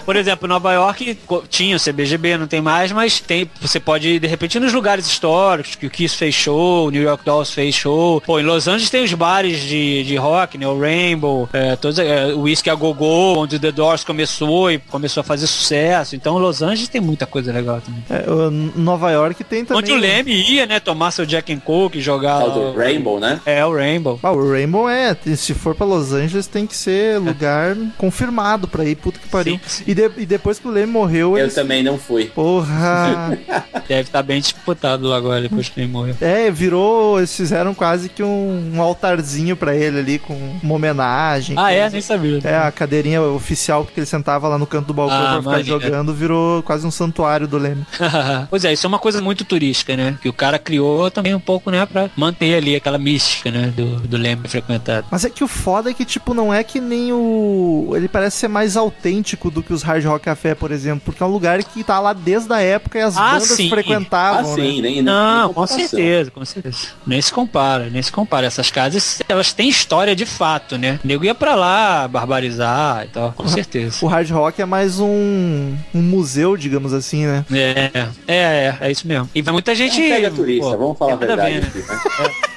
Por 0.06 0.16
exemplo, 0.16 0.46
Nova 0.48 0.72
York 0.72 1.18
tinha 1.48 1.76
o 1.76 1.80
CBGB, 1.80 2.38
não 2.38 2.46
tem 2.46 2.60
mais, 2.62 2.92
mas 2.92 3.20
tem, 3.20 3.50
você 3.60 3.78
pode 3.80 4.08
ir, 4.08 4.20
de 4.20 4.26
repente, 4.26 4.58
nos 4.58 4.72
lugares 4.72 5.06
históricos, 5.06 5.74
que 5.74 5.86
o 5.86 5.90
Kiss 5.90 6.16
fez 6.16 6.34
show, 6.34 6.86
o 6.86 6.90
New 6.90 7.02
York 7.02 7.24
Dolls 7.24 7.52
fez 7.52 7.74
show. 7.74 7.89
Pô, 8.24 8.38
em 8.38 8.42
Los 8.42 8.68
Angeles 8.68 8.90
tem 8.90 9.02
os 9.04 9.12
bares 9.14 9.60
de, 9.60 10.04
de 10.04 10.16
rock, 10.16 10.56
né? 10.58 10.66
O 10.66 10.78
Rainbow, 10.78 11.48
é, 11.52 11.76
todos, 11.76 11.98
é, 11.98 12.26
o 12.34 12.42
Whiskey 12.42 12.70
a 12.70 12.74
Go-Go, 12.74 13.38
onde 13.38 13.56
o 13.56 13.58
The 13.60 13.72
Doors 13.72 14.04
começou 14.04 14.70
e 14.70 14.78
começou 14.78 15.20
a 15.20 15.24
fazer 15.24 15.46
sucesso. 15.46 16.14
Então, 16.16 16.38
Los 16.38 16.62
Angeles 16.62 16.88
tem 16.88 17.00
muita 17.00 17.26
coisa 17.26 17.52
legal 17.52 17.80
também. 17.80 18.02
É, 18.10 18.30
o- 18.30 18.50
Nova 18.50 19.10
York 19.10 19.42
tem 19.44 19.64
também. 19.64 19.82
Onde 19.82 19.92
o 19.92 19.96
Leme 19.96 20.32
ia, 20.32 20.66
né? 20.66 20.80
Tomar 20.80 21.10
seu 21.10 21.24
Jack 21.26 21.52
and 21.52 21.60
Coke 21.60 21.98
e 21.98 22.00
jogar 22.00 22.38
Tal 22.38 22.48
lá 22.48 22.54
do 22.54 22.60
o- 22.60 22.76
Rainbow, 22.76 23.20
né? 23.20 23.40
É, 23.46 23.64
o 23.64 23.74
Rainbow. 23.74 24.18
Ah, 24.22 24.32
o 24.32 24.50
Rainbow 24.50 24.88
é, 24.88 25.16
se 25.36 25.54
for 25.54 25.74
pra 25.74 25.86
Los 25.86 26.12
Angeles 26.12 26.46
tem 26.46 26.66
que 26.66 26.76
ser 26.76 27.18
lugar 27.18 27.76
confirmado 27.98 28.66
pra 28.68 28.84
ir, 28.84 28.94
puta 28.96 29.18
que 29.18 29.28
pariu. 29.28 29.54
Sim, 29.66 29.84
sim. 29.84 29.84
E, 29.86 29.94
de- 29.94 30.10
e 30.18 30.26
depois 30.26 30.58
que 30.58 30.66
o 30.68 30.70
Leme 30.70 30.92
morreu, 30.92 31.36
Eu 31.36 31.44
eles... 31.44 31.54
também 31.54 31.82
não 31.82 31.98
fui. 31.98 32.26
Porra! 32.26 33.38
Deve 33.88 34.02
estar 34.02 34.22
bem 34.22 34.40
disputado 34.40 35.06
lá 35.08 35.16
agora, 35.16 35.40
depois 35.42 35.68
que 35.68 35.80
ele 35.80 35.88
morreu. 35.88 36.14
é, 36.20 36.50
virou, 36.50 37.18
eles 37.18 37.34
fizeram 37.34 37.74
quase 37.80 38.10
que 38.10 38.22
um, 38.22 38.72
um 38.74 38.82
altarzinho 38.82 39.56
pra 39.56 39.74
ele 39.74 39.98
ali, 40.00 40.18
com 40.18 40.34
uma 40.62 40.74
homenagem. 40.74 41.56
Ah, 41.58 41.72
é? 41.72 41.88
Nem 41.88 42.02
sabia. 42.02 42.38
É, 42.44 42.58
a 42.58 42.70
cadeirinha 42.70 43.22
oficial 43.22 43.86
que 43.86 43.98
ele 43.98 44.04
sentava 44.06 44.46
lá 44.48 44.58
no 44.58 44.66
canto 44.66 44.88
do 44.88 44.92
balcão 44.92 45.16
Ah, 45.16 45.40
pra 45.42 45.58
ficar 45.58 45.62
jogando 45.62 46.12
virou 46.12 46.62
quase 46.62 46.86
um 46.86 46.90
santuário 46.90 47.48
do 47.48 47.56
Leme. 47.56 47.86
pois 48.50 48.66
é, 48.66 48.72
isso 48.74 48.86
é 48.86 48.88
uma 48.88 48.98
coisa 48.98 49.22
muito 49.22 49.46
turística, 49.46 49.96
né? 49.96 50.18
Que 50.20 50.28
o 50.28 50.32
cara 50.32 50.58
criou 50.58 51.10
também 51.10 51.34
um 51.34 51.40
pouco, 51.40 51.70
né? 51.70 51.86
Pra 51.86 52.10
manter 52.14 52.54
ali 52.54 52.76
aquela 52.76 52.98
mística, 52.98 53.50
né? 53.50 53.72
Do, 53.74 53.96
do 54.00 54.18
Leme 54.18 54.46
frequentado. 54.46 55.06
Mas 55.10 55.24
é 55.24 55.30
que 55.30 55.42
o 55.42 55.48
foda 55.48 55.88
é 55.90 55.94
que, 55.94 56.04
tipo, 56.04 56.34
não 56.34 56.52
é 56.52 56.62
que 56.62 56.82
nem 56.82 57.14
o. 57.14 57.92
Ele 57.96 58.08
parece 58.08 58.36
ser 58.36 58.48
mais 58.48 58.76
autêntico 58.76 59.50
do 59.50 59.62
que 59.62 59.72
os 59.72 59.82
Hard 59.82 60.04
Rock 60.04 60.26
Café, 60.26 60.54
por 60.54 60.70
exemplo, 60.70 61.00
porque 61.06 61.22
é 61.22 61.26
um 61.26 61.30
lugar 61.30 61.64
que 61.64 61.82
tá 61.82 61.98
lá 61.98 62.12
desde 62.12 62.52
a 62.52 62.60
época 62.60 62.98
e 62.98 63.00
as 63.02 63.16
Ah, 63.16 63.32
bandas 63.32 63.48
sim. 63.48 63.68
Ah, 63.68 63.70
frequentavam. 63.70 64.50
né? 64.50 64.62
sim, 64.62 64.82
nem, 64.82 64.92
nem 64.96 65.02
Não, 65.02 65.48
com 65.48 65.54
comparação. 65.54 65.78
certeza, 65.78 66.30
com 66.30 66.44
certeza. 66.44 66.78
Nem 67.06 67.22
se 67.22 67.32
compara, 67.32 67.69
nem 67.78 68.02
se 68.02 68.10
compara. 68.10 68.46
Essas 68.46 68.70
casas, 68.70 69.22
elas 69.28 69.52
têm 69.52 69.68
história 69.68 70.16
de 70.16 70.26
fato, 70.26 70.76
né? 70.76 70.98
O 71.04 71.06
nego 71.06 71.24
ia 71.24 71.34
pra 71.34 71.54
lá 71.54 72.08
barbarizar 72.08 73.04
e 73.04 73.08
tal, 73.08 73.32
com 73.32 73.46
certeza. 73.48 73.96
O 74.02 74.08
hard 74.08 74.30
rock 74.30 74.60
é 74.60 74.64
mais 74.64 74.98
um, 74.98 75.74
um 75.94 76.02
museu, 76.02 76.56
digamos 76.56 76.92
assim, 76.92 77.26
né? 77.26 77.44
É, 77.52 77.90
é, 78.26 78.34
é, 78.34 78.76
é 78.80 78.90
isso 78.90 79.06
mesmo. 79.06 79.28
E 79.34 79.42
vai 79.42 79.52
muita 79.52 79.74
gente. 79.74 80.00
Não 80.00 80.08
pega 80.08 80.30
turista, 80.30 80.70
pô, 80.70 80.78
vamos 80.78 80.98
falar 80.98 81.12
a 81.12 81.16
verdade 81.16 81.54
ver, 81.54 81.60
né? 81.60 81.68
aqui, 81.68 81.78
né? 81.78 82.00
É, 82.46 82.49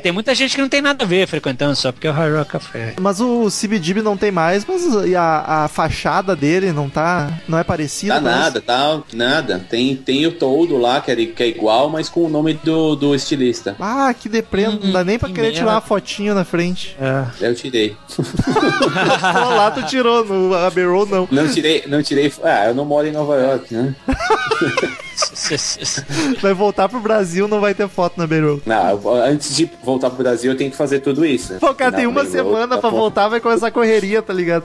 tem 0.00 0.12
muita 0.12 0.34
gente 0.34 0.54
que 0.54 0.60
não 0.60 0.68
tem 0.68 0.82
nada 0.82 1.04
a 1.04 1.06
ver 1.06 1.26
frequentando 1.26 1.76
só 1.76 1.92
porque 1.92 2.06
é 2.06 2.10
o 2.10 2.12
Hard 2.12 2.34
Rock 2.34 2.50
Café. 2.50 2.94
Mas 3.00 3.20
o 3.20 3.48
CBGB 3.48 4.02
não 4.02 4.16
tem 4.16 4.30
mais, 4.30 4.64
mas 4.64 4.84
a, 5.14 5.64
a 5.64 5.68
fachada 5.68 6.34
dele 6.34 6.72
não 6.72 6.88
tá. 6.88 7.30
Não 7.48 7.58
é 7.58 7.64
parecida. 7.64 8.14
Tá 8.14 8.20
parece? 8.20 8.40
nada, 8.40 8.60
tá 8.60 9.02
nada. 9.12 9.66
Tem, 9.68 9.94
tem 9.96 10.26
o 10.26 10.32
todo 10.32 10.76
lá, 10.76 11.00
que 11.00 11.10
é, 11.10 11.16
que 11.26 11.42
é 11.42 11.48
igual, 11.48 11.88
mas 11.88 12.08
com 12.08 12.24
o 12.24 12.28
nome 12.28 12.54
do, 12.54 12.96
do 12.96 13.14
estilista. 13.14 13.76
Ah, 13.80 14.14
que 14.18 14.28
deprê, 14.28 14.66
não 14.68 14.92
dá 14.92 15.04
nem 15.04 15.18
pra 15.18 15.28
que 15.28 15.34
querer 15.34 15.48
merda. 15.48 15.60
tirar 15.60 15.72
uma 15.72 15.80
fotinho 15.80 16.34
na 16.34 16.44
frente. 16.44 16.96
É. 17.00 17.48
Eu 17.48 17.54
tirei. 17.54 17.96
Lá 19.56 19.70
tu 19.70 19.82
tirou, 19.84 20.24
no 20.24 20.54
Abbey 20.54 20.84
Road 20.84 21.10
não. 21.10 21.28
Não 21.30 21.48
tirei, 21.48 21.84
não 21.86 22.02
tirei. 22.02 22.32
Ah, 22.42 22.66
eu 22.66 22.74
não 22.74 22.84
moro 22.84 23.06
em 23.06 23.12
Nova 23.12 23.36
York, 23.36 23.74
né? 23.74 23.94
Vai 26.40 26.54
voltar 26.54 26.88
pro 26.88 27.00
Brasil, 27.00 27.46
não 27.48 27.60
vai 27.60 27.74
ter 27.74 27.88
foto 27.88 28.14
na 28.18 28.24
Road. 28.24 28.62
Não, 28.66 29.14
antes 29.22 29.56
de 29.56 29.68
voltar 29.82 30.10
pro 30.10 30.22
Brasil, 30.22 30.52
eu 30.52 30.56
tenho 30.56 30.70
que 30.70 30.76
fazer 30.76 31.00
tudo 31.00 31.24
isso. 31.24 31.54
Pô, 31.54 31.74
cara, 31.74 31.92
tem 31.92 32.06
uma 32.06 32.20
Road, 32.20 32.32
semana 32.32 32.68
tá 32.68 32.78
pra 32.78 32.90
voltar, 32.90 33.28
vai 33.28 33.40
começar 33.40 33.68
a 33.68 33.70
correria, 33.70 34.22
tá 34.22 34.32
ligado? 34.32 34.64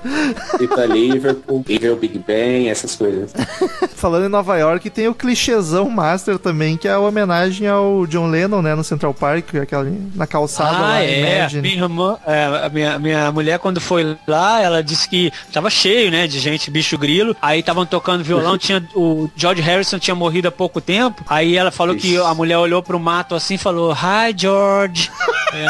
Ir 0.59 0.67
pra 0.67 0.85
Liverpool, 0.85 1.63
ver 1.67 1.91
o 1.91 1.95
Big 1.95 2.19
Ben, 2.19 2.69
essas 2.69 2.95
coisas. 2.95 3.31
Falando 3.95 4.25
em 4.25 4.29
Nova 4.29 4.57
York, 4.57 4.89
tem 4.89 5.07
o 5.07 5.13
clichêzão 5.13 5.89
master 5.89 6.37
também, 6.39 6.77
que 6.77 6.87
é 6.87 6.91
a 6.91 6.99
homenagem 6.99 7.67
ao 7.67 8.05
John 8.07 8.27
Lennon, 8.27 8.61
né, 8.61 8.75
no 8.75 8.83
Central 8.83 9.13
Park, 9.13 9.55
aquela 9.55 9.83
ali, 9.83 10.11
na 10.15 10.27
calçada 10.27 10.77
Ah, 10.77 10.81
lá, 10.81 11.03
é. 11.03 11.37
Imagine. 11.39 11.61
Minha 11.61 11.83
irmã, 11.83 12.17
é, 12.25 12.45
a 12.65 12.69
minha, 12.69 12.99
minha 12.99 13.31
mulher, 13.31 13.59
quando 13.59 13.79
foi 13.79 14.17
lá, 14.27 14.61
ela 14.61 14.83
disse 14.83 15.07
que 15.07 15.31
tava 15.51 15.69
cheio, 15.69 16.11
né, 16.11 16.27
de 16.27 16.39
gente, 16.39 16.71
bicho 16.71 16.97
grilo. 16.97 17.35
Aí 17.41 17.59
estavam 17.59 17.85
tocando 17.85 18.23
violão, 18.23 18.57
tinha 18.59 18.83
o 18.95 19.29
George 19.35 19.61
Harrison 19.61 19.99
tinha 19.99 20.15
morrido 20.15 20.38
há 20.47 20.51
pouco 20.51 20.79
tempo. 20.79 21.23
Aí 21.27 21.55
ela 21.55 21.71
falou 21.71 21.95
que 21.95 22.15
Ixi. 22.15 22.17
a 22.17 22.33
mulher 22.33 22.57
olhou 22.57 22.81
pro 22.81 22.99
mato 22.99 23.35
assim 23.35 23.55
e 23.55 23.57
falou: 23.57 23.91
Hi, 23.93 24.33
George. 24.35 25.11
É, 25.51 25.65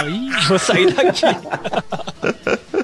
vou 0.49 0.59
sair 0.59 0.93
daqui. 0.93 1.21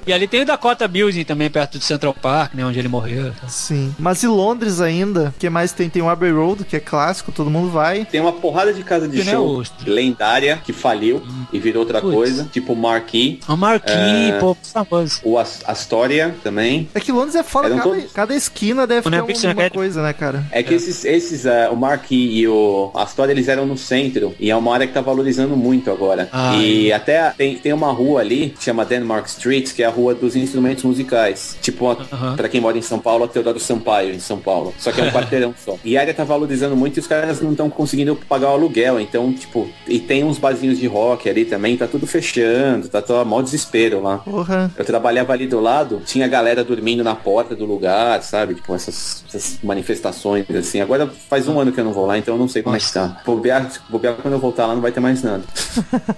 e 0.06 0.14
ali 0.14 0.28
tem 0.28 0.42
o 0.42 0.46
Dakota 0.46 0.88
Building 0.88 1.24
também, 1.24 1.50
perto 1.50 1.78
do 1.78 1.84
Central 1.84 2.14
Park, 2.14 2.54
né, 2.54 2.66
onde 2.66 2.80
ele 2.80 2.88
morreu. 2.88 3.32
Sim. 3.48 3.94
Mas 4.00 4.24
e 4.24 4.28
Londres 4.28 4.82
ainda? 4.82 5.34
O 5.36 5.40
que 5.40 5.50
mais 5.50 5.72
tem? 5.72 5.90
Tem 5.90 6.02
o 6.02 6.10
Abbey 6.10 6.32
Road, 6.32 6.64
que 6.66 6.76
é 6.76 6.80
clássico, 6.80 7.32
todo 7.32 7.50
mundo 7.50 7.70
vai. 7.72 8.06
Tem 8.06 8.20
uma 8.22 8.34
porrada 8.34 8.74
de 8.74 8.84
casa 8.84 9.08
de 9.08 9.18
Que 9.18 9.24
nem 9.24 9.34
show 9.34 9.60
Ostra. 9.60 9.92
lendária 9.92 10.60
que 10.64 10.74
faliu 10.74 11.22
e 11.52 11.60
virou 11.60 11.82
outra 11.82 12.02
Putz. 12.02 12.14
coisa, 12.14 12.50
tipo 12.52 12.76
Marquee, 12.76 13.40
O 13.48 13.56
Marquinhos, 13.56 14.36
É. 14.36 14.40
pô, 14.40 14.56
famoso. 14.62 15.20
o 15.24 15.38
As- 15.38 15.62
Astoria 15.66 16.36
também. 16.44 16.90
É 16.94 17.00
que 17.00 17.12
Londres 17.12 17.36
é 17.36 17.44
foda, 17.44 17.70
cada, 17.70 17.82
todos- 17.84 18.12
cada 18.12 18.36
esquina 18.36 18.86
deve 18.88 19.02
O 19.08 19.12
ter 19.12 19.18
Netflix 19.18 19.46
alguma 19.46 19.66
é- 19.66 19.70
coisa, 19.70 20.02
né, 20.04 20.14
cara? 20.14 20.44
É 20.52 20.62
que 20.64 20.74
esses, 20.74 21.04
esses 21.06 21.46
eh, 21.46 21.70
o 21.72 21.76
Marquee 21.76 22.40
e 22.40 22.48
o 22.48 22.92
Astoria, 22.96 23.32
eles 23.34 23.48
eram 23.48 23.66
no 23.66 23.78
centro 23.78 24.34
e 24.40 24.50
é 24.52 24.56
uma 24.56 24.74
área 24.74 24.88
que 24.88 24.94
tá 24.94 25.02
valorizando 25.02 25.56
muito 25.56 25.90
agora. 25.92 26.30
Ah, 26.32 26.56
e 26.58 26.92
até 26.92 27.30
tem, 27.32 27.58
tem 27.58 27.74
uma 27.74 27.92
rua 27.92 28.22
ali, 28.22 28.54
que 28.58 28.64
chama 28.64 28.86
Denmark 28.86 29.28
Street, 29.28 29.74
que 29.74 29.84
é 29.84 29.86
a 29.86 29.90
rua 29.96 30.14
dos 30.14 30.36
instrumentos 30.36 30.84
musicais. 30.84 31.58
Tipo, 31.62 31.90
a, 31.90 31.98
Aham. 32.12 32.36
pra 32.36 32.50
quem 32.50 32.62
mora 32.62 32.78
em 32.78 32.82
São 32.82 33.00
Paulo, 33.00 33.24
a 33.24 33.28
Teodoro 33.28 33.60
Sampaio, 33.60 34.14
em 34.14 34.20
São 34.20 34.38
Paulo. 34.38 34.74
Só 34.78 34.92
que 34.92 35.02
é 35.02 35.04
um 35.06 35.12
quarteirão 35.16 35.54
só. 35.64 35.78
E 35.84 35.98
a 35.98 36.02
área 36.02 36.14
tá 36.14 36.24
valorizando 36.24 36.76
muito 36.76 36.98
e 36.98 37.00
os 37.00 37.08
caras 37.08 37.42
não 37.42 37.52
estão 37.52 37.70
conseguindo 37.70 38.16
pagar 38.28 38.50
o 38.50 38.54
aluguel. 38.54 39.00
Então, 39.00 39.32
tipo, 39.34 39.68
e 39.88 40.00
tem 40.00 40.24
uns 40.24 40.38
barzinhos 40.38 40.78
de 40.78 40.88
rock 40.88 41.30
ali 41.30 41.46
também, 41.46 41.78
tá 41.78 41.88
tudo 41.88 42.06
fechando, 42.06 42.88
tá 42.88 43.02
todo 43.02 43.26
mó 43.26 43.42
desespero 43.42 44.02
lá. 44.02 44.18
Porra. 44.20 44.72
Eu 44.78 44.86
trabalhava 44.86 45.34
ali 45.34 45.48
do 45.48 45.60
lado, 45.60 46.02
tinha 46.06 46.28
galera 46.28 46.64
dormindo 46.64 47.04
na 47.04 47.16
porta 47.16 47.56
do 47.56 47.66
lugar, 47.66 48.22
sabe? 48.22 48.56
Tipo, 48.56 48.76
essas, 48.76 49.24
essas 49.28 49.60
manifestações, 49.64 50.46
assim. 50.52 50.82
Agora 50.82 51.10
faz 51.30 51.48
um 51.48 51.60
ano 51.60 51.72
que 51.72 51.80
eu 51.80 51.86
não 51.86 51.94
vou 51.94 52.06
lá, 52.06 52.18
então 52.18 52.36
eu 52.36 52.40
não 52.40 52.48
sei 52.48 52.62
como 52.62 52.76
é 52.76 52.80
que 52.80 52.92
tá. 52.92 53.22
Bobear, 53.26 53.70
bobear 53.90 54.16
quando 54.16 54.34
eu 54.34 54.40
voltar 54.40 54.66
lá 54.66 54.76
não 54.76 54.82
vai 54.82 54.92
ter 54.92 55.00
mais 55.00 55.24
nada. 55.24 55.44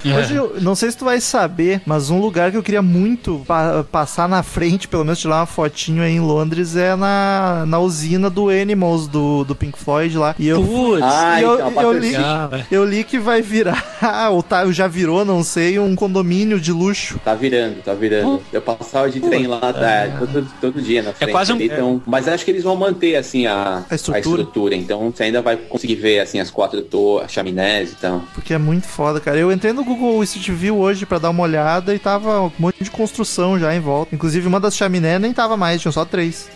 É. 0.05 0.17
Hoje, 0.17 0.35
eu 0.35 0.55
não 0.61 0.75
sei 0.75 0.91
se 0.91 0.97
tu 0.97 1.05
vai 1.05 1.19
saber, 1.19 1.81
mas 1.85 2.09
um 2.09 2.19
lugar 2.19 2.51
que 2.51 2.57
eu 2.57 2.63
queria 2.63 2.81
muito 2.81 3.43
pa- 3.67 3.83
passar 4.07 4.27
na 4.29 4.43
frente, 4.43 4.87
pelo 4.87 5.03
menos 5.03 5.19
tirar 5.19 5.37
uma 5.37 5.45
fotinho 5.45 6.01
aí 6.03 6.13
em 6.13 6.19
Londres, 6.19 6.75
é 6.75 6.95
na, 6.95 7.65
na 7.67 7.79
usina 7.79 8.29
do 8.29 8.49
Animals, 8.49 9.07
do, 9.07 9.43
do 9.43 9.55
Pink 9.55 9.77
Floyd 9.77 10.17
lá. 10.17 10.35
E 10.39 10.47
eu, 10.47 10.63
Putz, 10.63 11.01
Ah, 11.03 11.39
e 11.39 11.43
eu, 11.43 11.53
então, 11.55 11.79
a 11.79 11.83
eu 11.83 11.93
li, 11.93 12.11
legal, 12.11 12.49
velho. 12.49 12.65
eu 12.71 12.85
li 12.85 13.03
que 13.03 13.19
vai 13.19 13.41
virar, 13.41 13.83
ou 14.31 14.41
tá, 14.43 14.69
já 14.71 14.87
virou 14.87 15.25
não 15.25 15.43
sei, 15.43 15.79
um 15.79 15.95
condomínio 15.95 16.59
de 16.59 16.71
luxo. 16.71 17.19
Tá 17.23 17.33
virando, 17.35 17.81
tá 17.83 17.93
virando. 17.93 18.41
Eu 18.51 18.61
passava 18.61 19.09
de 19.09 19.19
trem 19.19 19.47
lá 19.47 19.59
tá, 19.59 20.07
todo, 20.19 20.47
todo 20.61 20.81
dia 20.81 21.01
na 21.03 21.13
frente. 21.13 21.31
quase 21.31 21.51
um- 21.51 21.55
ali, 21.55 21.65
então, 21.65 22.01
mas 22.05 22.27
acho 22.27 22.45
que 22.45 22.51
eles 22.51 22.63
vão 22.63 22.75
manter 22.75 23.15
assim 23.15 23.47
a, 23.47 23.83
A 23.89 23.95
estrutura. 23.95 24.75
Então 24.75 25.11
você 25.11 25.23
ainda 25.23 25.41
vai 25.41 25.57
conseguir 25.57 25.95
ver 25.95 26.19
assim 26.19 26.39
as 26.39 26.49
quatro 26.49 26.81
torres, 26.81 27.31
chaminés 27.31 27.91
e 27.91 27.95
tal. 27.95 28.21
Porque 28.33 28.53
é 28.53 28.57
muito 28.57 28.87
foda, 28.87 29.19
cara. 29.19 29.37
Eu 29.37 29.51
entrei 29.51 29.73
no 29.73 29.83
Google 29.83 30.23
Street 30.23 30.49
View 30.51 30.77
hoje 30.77 31.05
pra 31.05 31.17
dar 31.19 31.29
uma 31.29 31.43
olhada 31.43 31.93
e 31.93 31.99
tava 31.99 32.41
um 32.41 32.51
monte 32.59 32.83
de 32.83 32.91
construção 32.91 33.56
já 33.59 33.75
em 33.75 33.79
volta. 33.79 34.13
Inclusive, 34.13 34.47
uma 34.47 34.59
das 34.59 34.75
chaminés 34.75 35.19
nem 35.19 35.33
tava 35.33 35.57
mais, 35.57 35.81
tinha 35.81 35.91
só 35.91 36.05
três. 36.05 36.49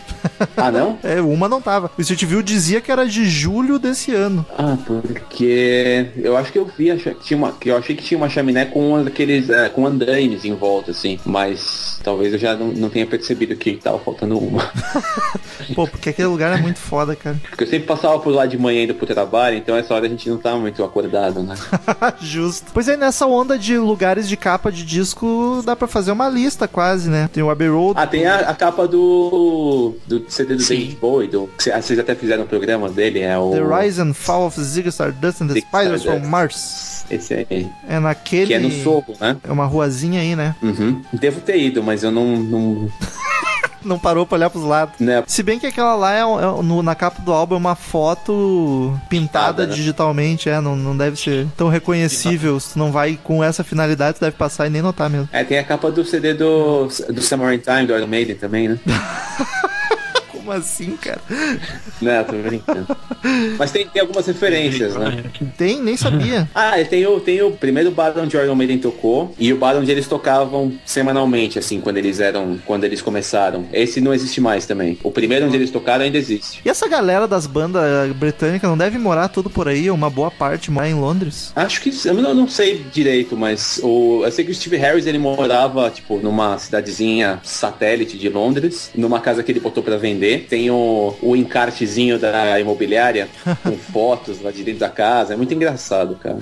Ah, 0.56 0.70
não? 0.70 0.98
É, 1.02 1.20
uma 1.20 1.48
não 1.48 1.60
tava. 1.60 1.90
O 1.98 2.00
Street 2.00 2.24
View 2.24 2.42
dizia 2.42 2.80
que 2.80 2.90
era 2.90 3.06
de 3.06 3.28
julho 3.28 3.78
desse 3.78 4.14
ano. 4.14 4.46
Ah, 4.56 4.76
porque 4.86 6.08
eu 6.16 6.36
acho 6.36 6.52
que 6.52 6.58
eu 6.58 6.64
vi, 6.64 6.90
tinha 7.22 7.36
uma, 7.36 7.52
que 7.52 7.70
eu 7.70 7.76
achei 7.76 7.96
que 7.96 8.02
tinha 8.02 8.16
uma 8.16 8.28
chaminé 8.28 8.64
com 8.64 8.96
aqueles, 8.96 9.50
é, 9.50 9.68
com 9.68 9.86
andaimes 9.86 10.44
em 10.44 10.54
volta, 10.54 10.92
assim, 10.92 11.18
mas 11.24 12.00
talvez 12.02 12.32
eu 12.32 12.38
já 12.38 12.54
não, 12.54 12.68
não 12.68 12.88
tenha 12.88 13.06
percebido 13.06 13.56
que 13.56 13.74
tava 13.74 13.98
faltando 13.98 14.38
uma. 14.38 14.70
Pô, 15.74 15.86
porque 15.86 16.10
aquele 16.10 16.28
lugar 16.28 16.56
é 16.56 16.60
muito 16.60 16.78
foda, 16.78 17.14
cara. 17.14 17.36
Porque 17.48 17.64
eu 17.64 17.68
sempre 17.68 17.86
passava 17.86 18.18
por 18.18 18.32
lá 18.32 18.46
de 18.46 18.58
manhã 18.58 18.84
indo 18.84 18.94
pro 18.94 19.06
trabalho, 19.06 19.56
então 19.56 19.76
essa 19.76 19.94
hora 19.94 20.06
a 20.06 20.08
gente 20.08 20.28
não 20.28 20.38
tá 20.38 20.54
muito 20.56 20.82
acordado, 20.84 21.42
né? 21.42 21.54
Justo. 22.20 22.70
Pois 22.72 22.88
aí, 22.88 22.96
nessa 22.96 23.26
onda 23.26 23.58
de 23.58 23.78
lugares 23.78 24.28
de 24.28 24.36
capa 24.36 24.70
de 24.70 24.84
disco, 24.84 25.62
dá 25.64 25.76
pra 25.76 25.88
fazer 25.88 26.12
uma 26.12 26.28
lista 26.28 26.66
quase, 26.66 27.08
né? 27.08 27.28
Tem 27.32 27.42
o 27.42 27.50
Abbey 27.50 27.68
Road. 27.68 27.98
Ah, 28.00 28.06
tem 28.06 28.26
a, 28.26 28.50
a 28.50 28.54
capa 28.54 28.86
do, 28.86 29.94
do 30.20 30.30
CD 30.30 30.54
do 30.56 30.62
Sim. 30.62 30.76
David 30.76 30.96
Bowie, 31.00 31.28
do, 31.28 31.48
ah, 31.72 31.80
vocês 31.82 31.98
até 31.98 32.14
fizeram 32.14 32.44
um 32.44 32.46
programa 32.46 32.88
dele, 32.88 33.20
é 33.20 33.36
o... 33.38 33.50
The 33.50 33.82
Rise 33.84 34.00
and 34.00 34.14
Fall 34.14 34.46
of 34.46 34.60
Ziggy 34.60 34.88
Stardust 34.88 35.40
and 35.42 35.48
the 35.48 35.54
Ziggy 35.54 35.66
Spiders 35.66 36.02
from 36.02 36.10
Stardust. 36.12 36.30
Mars. 36.30 37.04
Esse 37.10 37.46
aí, 37.50 37.68
É 37.88 37.98
naquele... 37.98 38.46
que 38.46 38.54
é 38.54 38.58
no 38.58 38.70
Sorro, 38.70 39.14
né? 39.20 39.36
É 39.46 39.52
uma 39.52 39.66
ruazinha 39.66 40.20
aí, 40.20 40.34
né? 40.36 40.54
Uhum. 40.62 41.02
Devo 41.12 41.40
ter 41.40 41.58
ido, 41.58 41.82
mas 41.82 42.02
eu 42.02 42.10
não... 42.10 42.36
não 42.36 42.88
Não 43.84 43.98
parou 43.98 44.24
pra 44.24 44.36
olhar 44.36 44.48
pros 44.48 44.62
lados. 44.62 44.94
né? 45.00 45.24
Se 45.26 45.42
bem 45.42 45.58
que 45.58 45.66
aquela 45.66 45.96
lá, 45.96 46.14
é, 46.14 46.20
é- 46.20 46.62
no- 46.62 46.84
na 46.84 46.94
capa 46.94 47.20
do 47.20 47.32
álbum, 47.32 47.56
é 47.56 47.58
uma 47.58 47.74
foto 47.74 48.96
pintada 49.10 49.48
Pintada, 49.64 49.66
né? 49.66 49.74
digitalmente, 49.74 50.48
é, 50.48 50.60
não, 50.60 50.76
não 50.76 50.96
deve 50.96 51.16
ser 51.20 51.48
tão 51.56 51.68
reconhecível. 51.68 52.60
Se 52.60 52.74
tu 52.74 52.78
não 52.78 52.92
vai 52.92 53.18
com 53.24 53.42
essa 53.42 53.64
finalidade, 53.64 54.18
tu 54.18 54.20
deve 54.20 54.36
passar 54.36 54.68
e 54.68 54.70
nem 54.70 54.80
notar 54.82 55.10
mesmo. 55.10 55.28
É, 55.32 55.42
tem 55.42 55.58
a 55.58 55.64
capa 55.64 55.90
do 55.90 56.04
CD 56.04 56.32
do, 56.32 56.86
do 57.08 57.20
Summer 57.20 57.52
in 57.54 57.58
Time, 57.58 57.84
do 57.84 57.92
Iron 57.96 58.06
Maiden 58.06 58.36
também, 58.36 58.68
né? 58.68 58.78
Como 60.42 60.52
assim, 60.52 60.96
cara? 60.96 61.20
Não, 62.00 62.24
tô 62.24 62.32
brincando. 62.32 62.96
Mas 63.56 63.70
tem, 63.70 63.86
tem 63.86 64.02
algumas 64.02 64.26
referências, 64.26 64.96
né? 64.96 65.22
Tem? 65.56 65.80
Nem 65.80 65.96
sabia. 65.96 66.48
Ah, 66.54 66.72
tem 66.88 67.06
o, 67.06 67.18
tem 67.20 67.40
o 67.42 67.50
primeiro 67.52 67.90
bar 67.90 68.12
onde 68.16 68.36
o 68.36 68.42
Iron 68.42 68.54
Maiden 68.54 68.78
tocou 68.78 69.34
e 69.38 69.52
o 69.52 69.56
bar 69.56 69.76
onde 69.76 69.90
eles 69.90 70.06
tocavam 70.06 70.72
semanalmente, 70.84 71.58
assim, 71.58 71.80
quando 71.80 71.96
eles 71.96 72.20
eram, 72.20 72.58
quando 72.64 72.84
eles 72.84 73.00
começaram. 73.00 73.66
Esse 73.72 74.00
não 74.00 74.12
existe 74.12 74.40
mais 74.40 74.66
também. 74.66 74.98
O 75.02 75.10
primeiro 75.10 75.46
onde 75.46 75.56
eles 75.56 75.70
tocaram 75.70 76.04
ainda 76.04 76.18
existe. 76.18 76.60
E 76.64 76.68
essa 76.68 76.88
galera 76.88 77.26
das 77.26 77.46
bandas 77.46 78.12
britânicas 78.12 78.68
não 78.68 78.76
deve 78.76 78.98
morar 78.98 79.28
tudo 79.28 79.50
por 79.50 79.68
aí, 79.68 79.90
uma 79.90 80.10
boa 80.10 80.30
parte 80.30 80.70
mora 80.70 80.88
em 80.88 80.94
Londres? 80.94 81.52
Acho 81.54 81.80
que, 81.80 81.90
eu 82.04 82.14
não, 82.14 82.34
não 82.34 82.48
sei 82.48 82.84
direito, 82.92 83.36
mas 83.36 83.80
o, 83.82 84.22
eu 84.24 84.32
sei 84.32 84.44
que 84.44 84.50
o 84.50 84.54
Steve 84.54 84.76
Harris, 84.76 85.06
ele 85.06 85.18
morava, 85.18 85.90
tipo, 85.90 86.18
numa 86.18 86.58
cidadezinha 86.58 87.40
satélite 87.42 88.18
de 88.18 88.28
Londres, 88.28 88.90
numa 88.94 89.20
casa 89.20 89.42
que 89.42 89.52
ele 89.52 89.60
botou 89.60 89.82
pra 89.82 89.96
vender. 89.96 90.31
Tem 90.38 90.70
o, 90.70 91.14
o 91.22 91.36
encartezinho 91.36 92.18
da 92.18 92.58
imobiliária 92.60 93.28
com 93.62 93.76
fotos 93.76 94.40
lá 94.42 94.50
de 94.50 94.62
dentro 94.62 94.80
da 94.80 94.88
casa. 94.88 95.34
É 95.34 95.36
muito 95.36 95.52
engraçado, 95.54 96.16
cara. 96.16 96.38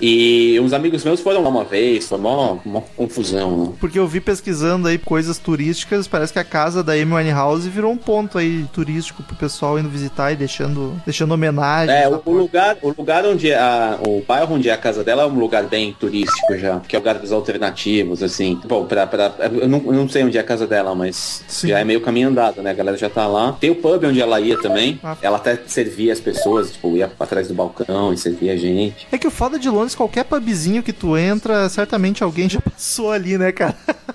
E 0.00 0.58
uns 0.60 0.72
amigos 0.72 1.04
meus 1.04 1.20
foram 1.20 1.42
lá 1.42 1.48
uma 1.48 1.64
vez, 1.64 2.06
foi 2.06 2.18
mó, 2.18 2.58
mó 2.64 2.82
confusão, 2.96 3.56
né? 3.56 3.72
Porque 3.80 3.98
eu 3.98 4.06
vi 4.06 4.20
pesquisando 4.20 4.88
aí 4.88 4.98
coisas 4.98 5.38
turísticas, 5.38 6.06
parece 6.08 6.32
que 6.32 6.38
a 6.38 6.44
casa 6.44 6.82
da 6.82 6.92
Amy 6.92 7.14
Winehouse 7.14 7.68
virou 7.68 7.92
um 7.92 7.96
ponto 7.96 8.38
aí 8.38 8.66
turístico 8.72 9.22
pro 9.22 9.36
pessoal 9.36 9.78
indo 9.78 9.88
visitar 9.88 10.32
e 10.32 10.36
deixando, 10.36 11.00
deixando 11.04 11.32
homenagem. 11.32 11.94
É, 11.94 12.08
o, 12.08 12.22
o 12.24 12.32
lugar, 12.32 12.76
o 12.82 12.94
lugar 12.96 13.24
onde 13.24 13.50
é 13.50 13.58
a, 13.58 13.98
o 14.06 14.22
bairro 14.26 14.54
onde 14.54 14.68
é 14.68 14.72
a 14.72 14.78
casa 14.78 15.04
dela 15.04 15.22
é 15.22 15.26
um 15.26 15.38
lugar 15.38 15.64
bem 15.64 15.94
turístico 15.98 16.56
já, 16.56 16.80
que 16.80 16.96
é 16.96 16.98
o 16.98 17.02
lugar 17.02 17.18
dos 17.18 17.32
alternativos, 17.32 18.22
assim. 18.22 18.60
Bom, 18.66 18.84
pra, 18.84 19.06
pra, 19.06 19.32
eu, 19.40 19.68
não, 19.68 19.78
eu 19.86 19.92
não 19.92 20.08
sei 20.08 20.24
onde 20.24 20.36
é 20.36 20.40
a 20.40 20.44
casa 20.44 20.66
dela, 20.66 20.94
mas 20.94 21.44
Sim. 21.46 21.68
já 21.68 21.78
é 21.78 21.84
meio 21.84 22.00
caminho 22.00 22.28
andado, 22.28 22.62
né? 22.62 22.70
A 22.70 22.74
galera 22.74 22.96
já 22.96 23.08
tá 23.08 23.26
lá. 23.28 23.52
Tem 23.52 23.70
o 23.70 23.76
pub 23.76 24.04
onde 24.04 24.20
ela 24.20 24.40
ia 24.40 24.60
também. 24.60 24.98
Ah. 25.02 25.16
Ela 25.22 25.36
até 25.36 25.58
servia 25.66 26.12
as 26.12 26.20
pessoas, 26.20 26.72
tipo, 26.72 26.96
ia 26.96 27.10
atrás 27.18 27.48
do 27.48 27.54
balcão 27.54 28.12
e 28.12 28.16
servia 28.16 28.54
a 28.54 28.56
gente. 28.56 29.06
É 29.10 29.18
que 29.18 29.26
o 29.26 29.30
foda 29.30 29.58
de 29.58 29.68
Londres, 29.68 29.94
qualquer 29.94 30.24
pubzinho 30.24 30.82
que 30.82 30.92
tu 30.92 31.16
entra, 31.16 31.68
certamente 31.68 32.22
alguém 32.22 32.48
já 32.48 32.60
passou 32.62 33.10
ali, 33.10 33.38
né, 33.38 33.52
cara? 33.52 33.76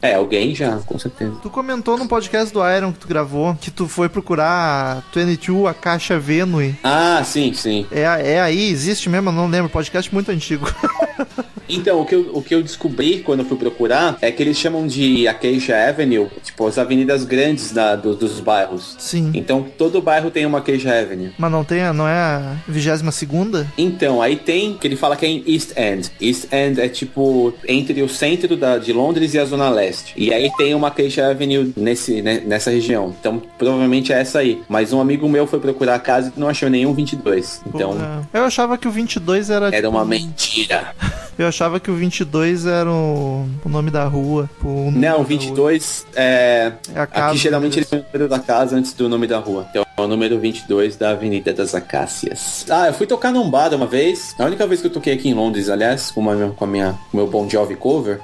É, 0.00 0.14
alguém 0.14 0.54
já, 0.54 0.76
com 0.78 0.98
certeza. 0.98 1.32
Tu 1.42 1.50
comentou 1.50 1.98
no 1.98 2.06
podcast 2.06 2.52
do 2.52 2.60
Iron 2.70 2.92
que 2.92 3.00
tu 3.00 3.08
gravou 3.08 3.54
que 3.54 3.70
tu 3.70 3.88
foi 3.88 4.08
procurar 4.08 5.02
22, 5.14 5.66
a 5.66 5.74
caixa 5.74 6.18
Venue. 6.18 6.76
Ah, 6.84 7.22
sim, 7.24 7.52
sim. 7.52 7.86
É, 7.90 8.02
é 8.02 8.40
aí, 8.40 8.70
existe 8.70 9.08
mesmo? 9.08 9.30
Eu 9.30 9.32
não 9.32 9.48
lembro, 9.48 9.70
podcast 9.70 10.12
muito 10.12 10.30
antigo. 10.30 10.70
Então, 11.68 12.00
o 12.00 12.04
que, 12.04 12.14
eu, 12.14 12.30
o 12.34 12.42
que 12.42 12.54
eu 12.54 12.62
descobri 12.62 13.20
quando 13.20 13.40
eu 13.40 13.46
fui 13.46 13.56
procurar 13.56 14.16
é 14.20 14.30
que 14.32 14.42
eles 14.42 14.56
chamam 14.56 14.86
de 14.86 15.26
Acacia 15.28 15.88
Avenue, 15.88 16.28
tipo, 16.42 16.66
as 16.66 16.78
avenidas 16.78 17.24
grandes 17.24 17.72
da, 17.72 17.94
do- 17.96 18.14
dos 18.14 18.40
bairros. 18.40 18.96
Sim. 18.98 19.30
Então, 19.34 19.66
todo 19.76 20.00
bairro 20.00 20.30
tem 20.30 20.46
uma 20.46 20.58
Acacia 20.58 21.00
Avenue. 21.00 21.32
Mas 21.38 21.50
não 21.50 21.64
tem, 21.64 21.92
não 21.92 22.08
é 22.08 22.12
a 22.18 22.56
22 22.66 23.14
segunda? 23.14 23.66
Então, 23.76 24.20
aí 24.22 24.36
tem 24.36 24.74
que 24.74 24.86
ele 24.86 24.96
fala 24.96 25.16
que 25.16 25.26
é 25.26 25.28
em 25.28 25.44
East 25.46 25.72
End. 25.76 26.10
East 26.20 26.52
End 26.52 26.80
é 26.80 26.88
tipo 26.88 27.52
entre 27.66 28.02
o 28.02 28.08
centro 28.08 28.56
da, 28.56 28.78
de 28.78 28.92
Londres 28.92 29.34
e 29.34 29.38
a 29.38 29.44
zona 29.44 29.68
leste. 29.68 30.14
E 30.16 30.32
aí 30.32 30.50
tem 30.56 30.74
uma 30.74 30.88
Acacia 30.88 31.28
Avenue 31.28 31.72
nesse, 31.76 32.22
né, 32.22 32.42
nessa 32.44 32.70
região. 32.70 33.14
Então, 33.20 33.42
provavelmente 33.58 34.12
é 34.12 34.20
essa 34.20 34.38
aí. 34.40 34.62
Mas 34.68 34.92
um 34.92 35.00
amigo 35.00 35.28
meu 35.28 35.46
foi 35.46 35.60
procurar 35.60 35.94
a 35.96 35.98
casa 36.00 36.32
e 36.36 36.40
não 36.40 36.48
achou 36.48 36.68
nenhum 36.70 36.92
22. 36.94 37.60
Então, 37.66 37.92
Porra. 37.92 38.28
Eu 38.32 38.44
achava 38.44 38.76
que 38.78 38.86
o 38.88 38.90
22 38.90 39.50
era. 39.50 39.74
era 39.74 39.88
uma 39.88 40.00
tipo, 40.00 40.10
mentira. 40.10 40.94
Eu 41.38 41.46
achava 41.46 41.78
que 41.78 41.88
o 41.88 41.94
22 41.94 42.66
era 42.66 42.90
o, 42.90 43.48
o 43.64 43.68
nome 43.68 43.92
da 43.92 44.04
rua. 44.04 44.50
o 44.62 44.90
Não, 44.90 45.18
rua. 45.18 45.24
22 45.24 46.06
é... 46.16 46.72
É 46.92 47.00
a 47.00 47.06
casa. 47.06 47.28
Aqui 47.28 47.38
geralmente 47.38 47.78
ele 47.78 47.86
do 47.86 47.86
põe 47.86 48.00
o 48.00 48.02
número 48.02 48.28
da 48.28 48.40
casa 48.40 48.76
antes 48.76 48.92
do 48.92 49.08
nome 49.08 49.28
da 49.28 49.38
rua. 49.38 49.64
Então 49.70 49.82
é 49.82 49.87
o 50.02 50.08
número 50.08 50.38
22 50.38 50.96
da 50.96 51.10
Avenida 51.10 51.52
das 51.52 51.74
Acácias. 51.74 52.64
Ah, 52.68 52.86
eu 52.88 52.94
fui 52.94 53.06
tocar 53.06 53.32
num 53.32 53.48
bar 53.50 53.72
uma 53.74 53.86
vez. 53.86 54.34
A 54.38 54.44
única 54.44 54.66
vez 54.66 54.80
que 54.80 54.86
eu 54.86 54.90
toquei 54.92 55.14
aqui 55.14 55.28
em 55.28 55.34
Londres, 55.34 55.68
aliás, 55.68 56.10
com, 56.10 56.20
uma, 56.20 56.50
com 56.50 56.64
a 56.64 56.68
minha, 56.68 56.92
com 57.10 57.16
o 57.18 57.20
meu 57.20 57.26
Bon 57.26 57.48
Jovi 57.48 57.76
cover. 57.76 58.20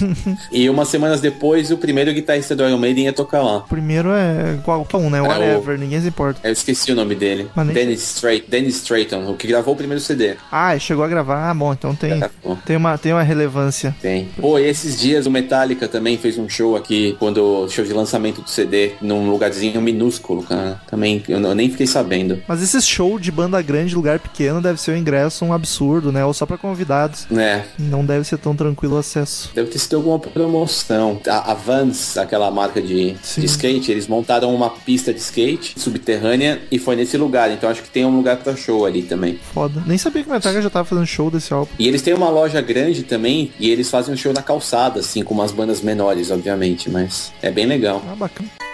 e 0.50 0.68
umas 0.68 0.88
semanas 0.88 1.20
depois, 1.20 1.70
o 1.70 1.76
primeiro 1.78 2.12
guitarrista 2.12 2.54
do 2.54 2.66
Iron 2.66 2.78
Maiden 2.78 3.04
ia 3.04 3.12
tocar 3.12 3.42
lá. 3.42 3.58
O 3.58 3.62
primeiro 3.62 4.10
é 4.10 4.58
qualquer 4.64 4.96
um, 4.96 5.10
né? 5.10 5.20
o- 5.20 5.26
Whatever, 5.26 5.78
ninguém 5.78 6.00
se 6.00 6.08
importa. 6.08 6.40
Eu 6.44 6.52
esqueci 6.52 6.92
o 6.92 6.94
nome 6.94 7.14
dele. 7.14 7.48
Mas 7.54 7.66
nem- 7.66 7.74
Dennis, 7.74 8.02
Strait, 8.02 8.48
Dennis 8.48 8.76
Strayton, 8.76 9.30
o 9.30 9.34
que 9.36 9.46
gravou 9.46 9.74
o 9.74 9.76
primeiro 9.76 10.00
CD. 10.02 10.36
Ah, 10.50 10.78
chegou 10.78 11.04
a 11.04 11.08
gravar. 11.08 11.50
Ah, 11.50 11.54
bom, 11.54 11.72
então 11.72 11.94
tem, 11.94 12.18
Gravou. 12.18 12.58
tem, 12.64 12.76
uma, 12.76 12.96
tem 12.98 13.12
uma 13.12 13.22
relevância. 13.22 13.94
Tem. 14.00 14.28
Pô, 14.40 14.58
e 14.58 14.66
esses 14.66 14.98
dias 14.98 15.26
o 15.26 15.30
Metallica 15.30 15.88
também 15.88 16.16
fez 16.16 16.38
um 16.38 16.48
show 16.48 16.76
aqui, 16.76 17.16
quando 17.18 17.68
show 17.68 17.84
de 17.84 17.92
lançamento 17.92 18.40
do 18.42 18.48
CD, 18.50 18.92
num 19.00 19.28
lugarzinho 19.30 19.80
minúsculo, 19.80 20.42
cara. 20.42 20.80
Também, 20.88 21.15
eu, 21.28 21.40
eu 21.40 21.54
nem 21.54 21.70
fiquei 21.70 21.86
sabendo. 21.86 22.42
Mas 22.46 22.62
esse 22.62 22.80
show 22.82 23.18
de 23.18 23.30
banda 23.30 23.60
grande, 23.62 23.94
lugar 23.94 24.18
pequeno, 24.18 24.60
deve 24.60 24.80
ser 24.80 24.92
o 24.92 24.96
ingresso 24.96 25.44
um 25.44 25.52
absurdo, 25.52 26.12
né? 26.12 26.24
Ou 26.24 26.32
só 26.32 26.46
pra 26.46 26.58
convidados. 26.58 27.26
Né, 27.30 27.64
Não 27.78 28.04
deve 28.04 28.24
ser 28.24 28.38
tão 28.38 28.54
tranquilo 28.54 28.96
o 28.96 28.98
acesso. 28.98 29.50
Deve 29.54 29.70
ter 29.70 29.78
sido 29.78 29.96
alguma 29.96 30.18
promoção. 30.18 31.20
A, 31.28 31.52
a 31.52 31.54
Vans, 31.54 32.16
aquela 32.16 32.50
marca 32.50 32.80
de, 32.80 33.12
de 33.12 33.46
skate, 33.46 33.90
eles 33.90 34.06
montaram 34.08 34.54
uma 34.54 34.70
pista 34.70 35.12
de 35.12 35.20
skate 35.20 35.74
subterrânea 35.76 36.60
e 36.70 36.78
foi 36.78 36.96
nesse 36.96 37.16
lugar. 37.16 37.50
Então 37.50 37.68
acho 37.68 37.82
que 37.82 37.90
tem 37.90 38.04
um 38.04 38.16
lugar 38.16 38.36
pra 38.38 38.56
show 38.56 38.84
ali 38.84 39.02
também. 39.02 39.38
Foda. 39.52 39.82
Nem 39.86 39.98
sabia 39.98 40.22
que 40.22 40.28
o 40.28 40.32
Metallica 40.32 40.62
já 40.62 40.70
tava 40.70 40.84
fazendo 40.84 41.06
show 41.06 41.30
desse 41.30 41.52
álbum. 41.52 41.70
E 41.78 41.86
eles 41.86 42.02
têm 42.02 42.14
uma 42.14 42.28
loja 42.30 42.60
grande 42.60 43.02
também 43.02 43.52
e 43.58 43.70
eles 43.70 43.90
fazem 43.90 44.14
um 44.14 44.16
show 44.16 44.32
na 44.32 44.42
calçada, 44.42 45.00
assim, 45.00 45.22
com 45.22 45.34
umas 45.34 45.52
bandas 45.52 45.80
menores, 45.80 46.30
obviamente, 46.30 46.90
mas 46.90 47.32
é 47.42 47.50
bem 47.50 47.66
legal. 47.66 48.02
Ah, 48.10 48.14
bacana. 48.14 48.65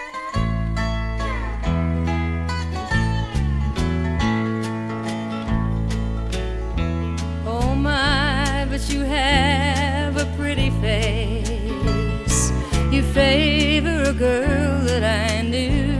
But 8.83 8.93
you 8.93 9.01
have 9.01 10.17
a 10.17 10.25
pretty 10.37 10.69
face. 10.81 12.51
You 12.91 13.03
favor 13.03 14.09
a 14.09 14.13
girl 14.13 14.81
that 14.85 15.03
I 15.03 15.41
knew. 15.41 15.93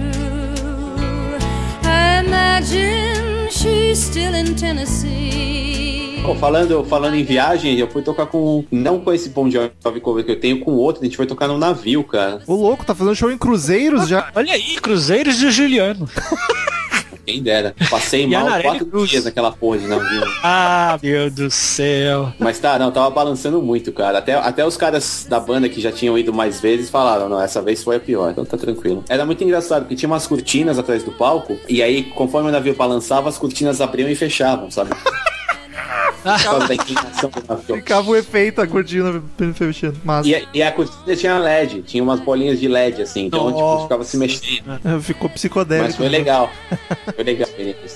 I 1.83 2.23
imagine 2.25 3.49
she's 3.49 4.03
still 4.03 4.33
in 4.33 4.55
Tennessee. 4.55 6.21
Pô, 6.23 6.35
falando, 6.35 6.83
falando 6.85 7.15
em 7.15 7.23
viagem, 7.23 7.77
eu 7.77 7.87
fui 7.89 8.01
tocar 8.01 8.25
com. 8.27 8.63
Não 8.71 8.99
com 8.99 9.11
esse 9.13 9.29
Bon 9.29 9.49
Jovi 9.49 9.99
cover 10.01 10.23
que 10.23 10.31
eu 10.31 10.39
tenho, 10.39 10.59
com 10.59 10.71
outro. 10.71 11.01
A 11.01 11.05
gente 11.05 11.17
foi 11.17 11.25
tocar 11.25 11.47
num 11.47 11.57
navio, 11.57 12.03
cara. 12.03 12.41
O 12.47 12.55
louco, 12.55 12.85
tá 12.85 12.95
fazendo 12.95 13.15
show 13.15 13.31
em 13.31 13.37
cruzeiros 13.37 14.07
já. 14.07 14.31
Olha 14.35 14.53
aí, 14.53 14.75
Cruzeiros 14.75 15.37
de 15.37 15.51
Juliano. 15.51 16.07
Quem 17.25 17.41
dera. 17.41 17.75
Passei 17.89 18.25
mal 18.27 18.61
quatro 18.61 18.85
Cruz. 18.85 19.09
dias 19.09 19.25
naquela 19.25 19.51
porra 19.51 19.77
de 19.77 19.87
navio. 19.87 20.23
Ah, 20.43 20.97
meu 21.01 21.29
do 21.29 21.49
céu. 21.49 22.33
Mas 22.39 22.59
tá, 22.59 22.77
não, 22.77 22.91
tava 22.91 23.09
balançando 23.09 23.61
muito, 23.61 23.91
cara. 23.91 24.17
Até, 24.19 24.33
até 24.33 24.65
os 24.65 24.77
caras 24.77 25.25
da 25.29 25.39
banda 25.39 25.69
que 25.69 25.81
já 25.81 25.91
tinham 25.91 26.17
ido 26.17 26.33
mais 26.33 26.59
vezes 26.59 26.89
falaram, 26.89 27.29
não, 27.29 27.41
essa 27.41 27.61
vez 27.61 27.83
foi 27.83 27.95
a 27.95 27.99
pior, 27.99 28.31
então 28.31 28.45
tá 28.45 28.57
tranquilo. 28.57 29.03
Era 29.09 29.25
muito 29.25 29.43
engraçado, 29.43 29.83
porque 29.83 29.95
tinha 29.95 30.09
umas 30.09 30.27
cortinas 30.27 30.77
atrás 30.77 31.03
do 31.03 31.11
palco, 31.11 31.57
e 31.67 31.81
aí, 31.81 32.03
conforme 32.03 32.49
o 32.49 32.51
navio 32.51 32.75
balançava, 32.75 33.29
as 33.29 33.37
cortinas 33.37 33.81
abriam 33.81 34.09
e 34.09 34.15
fechavam, 34.15 34.69
sabe? 34.69 34.91
Por 36.23 36.43
causa 36.43 36.67
da 36.67 36.73
inclinação 36.75 37.29
do 37.29 37.43
navio. 37.47 37.75
Ficava 37.75 38.09
o 38.09 38.15
efeito, 38.15 38.61
a 38.61 38.67
cortina 38.67 39.21
fechando. 39.53 39.97
Mas 40.03 40.25
E, 40.25 40.35
a- 40.35 40.41
e 40.53 40.63
a 40.63 40.71
cortina 40.71 41.15
tinha 41.15 41.37
LED, 41.37 41.81
tinha 41.83 42.01
umas 42.03 42.19
bolinhas 42.19 42.59
de 42.59 42.67
LED, 42.67 43.01
assim, 43.01 43.25
então, 43.25 43.47
tipo, 43.53 43.81
ficava 43.83 44.03
se 44.03 44.17
mexendo. 44.17 44.79
ficou 45.01 45.29
psicodélico. 45.29 45.87
Mas 45.87 45.95
foi 45.95 46.09
legal. 46.09 46.49
Foi 47.15 47.23
legal. 47.23 47.47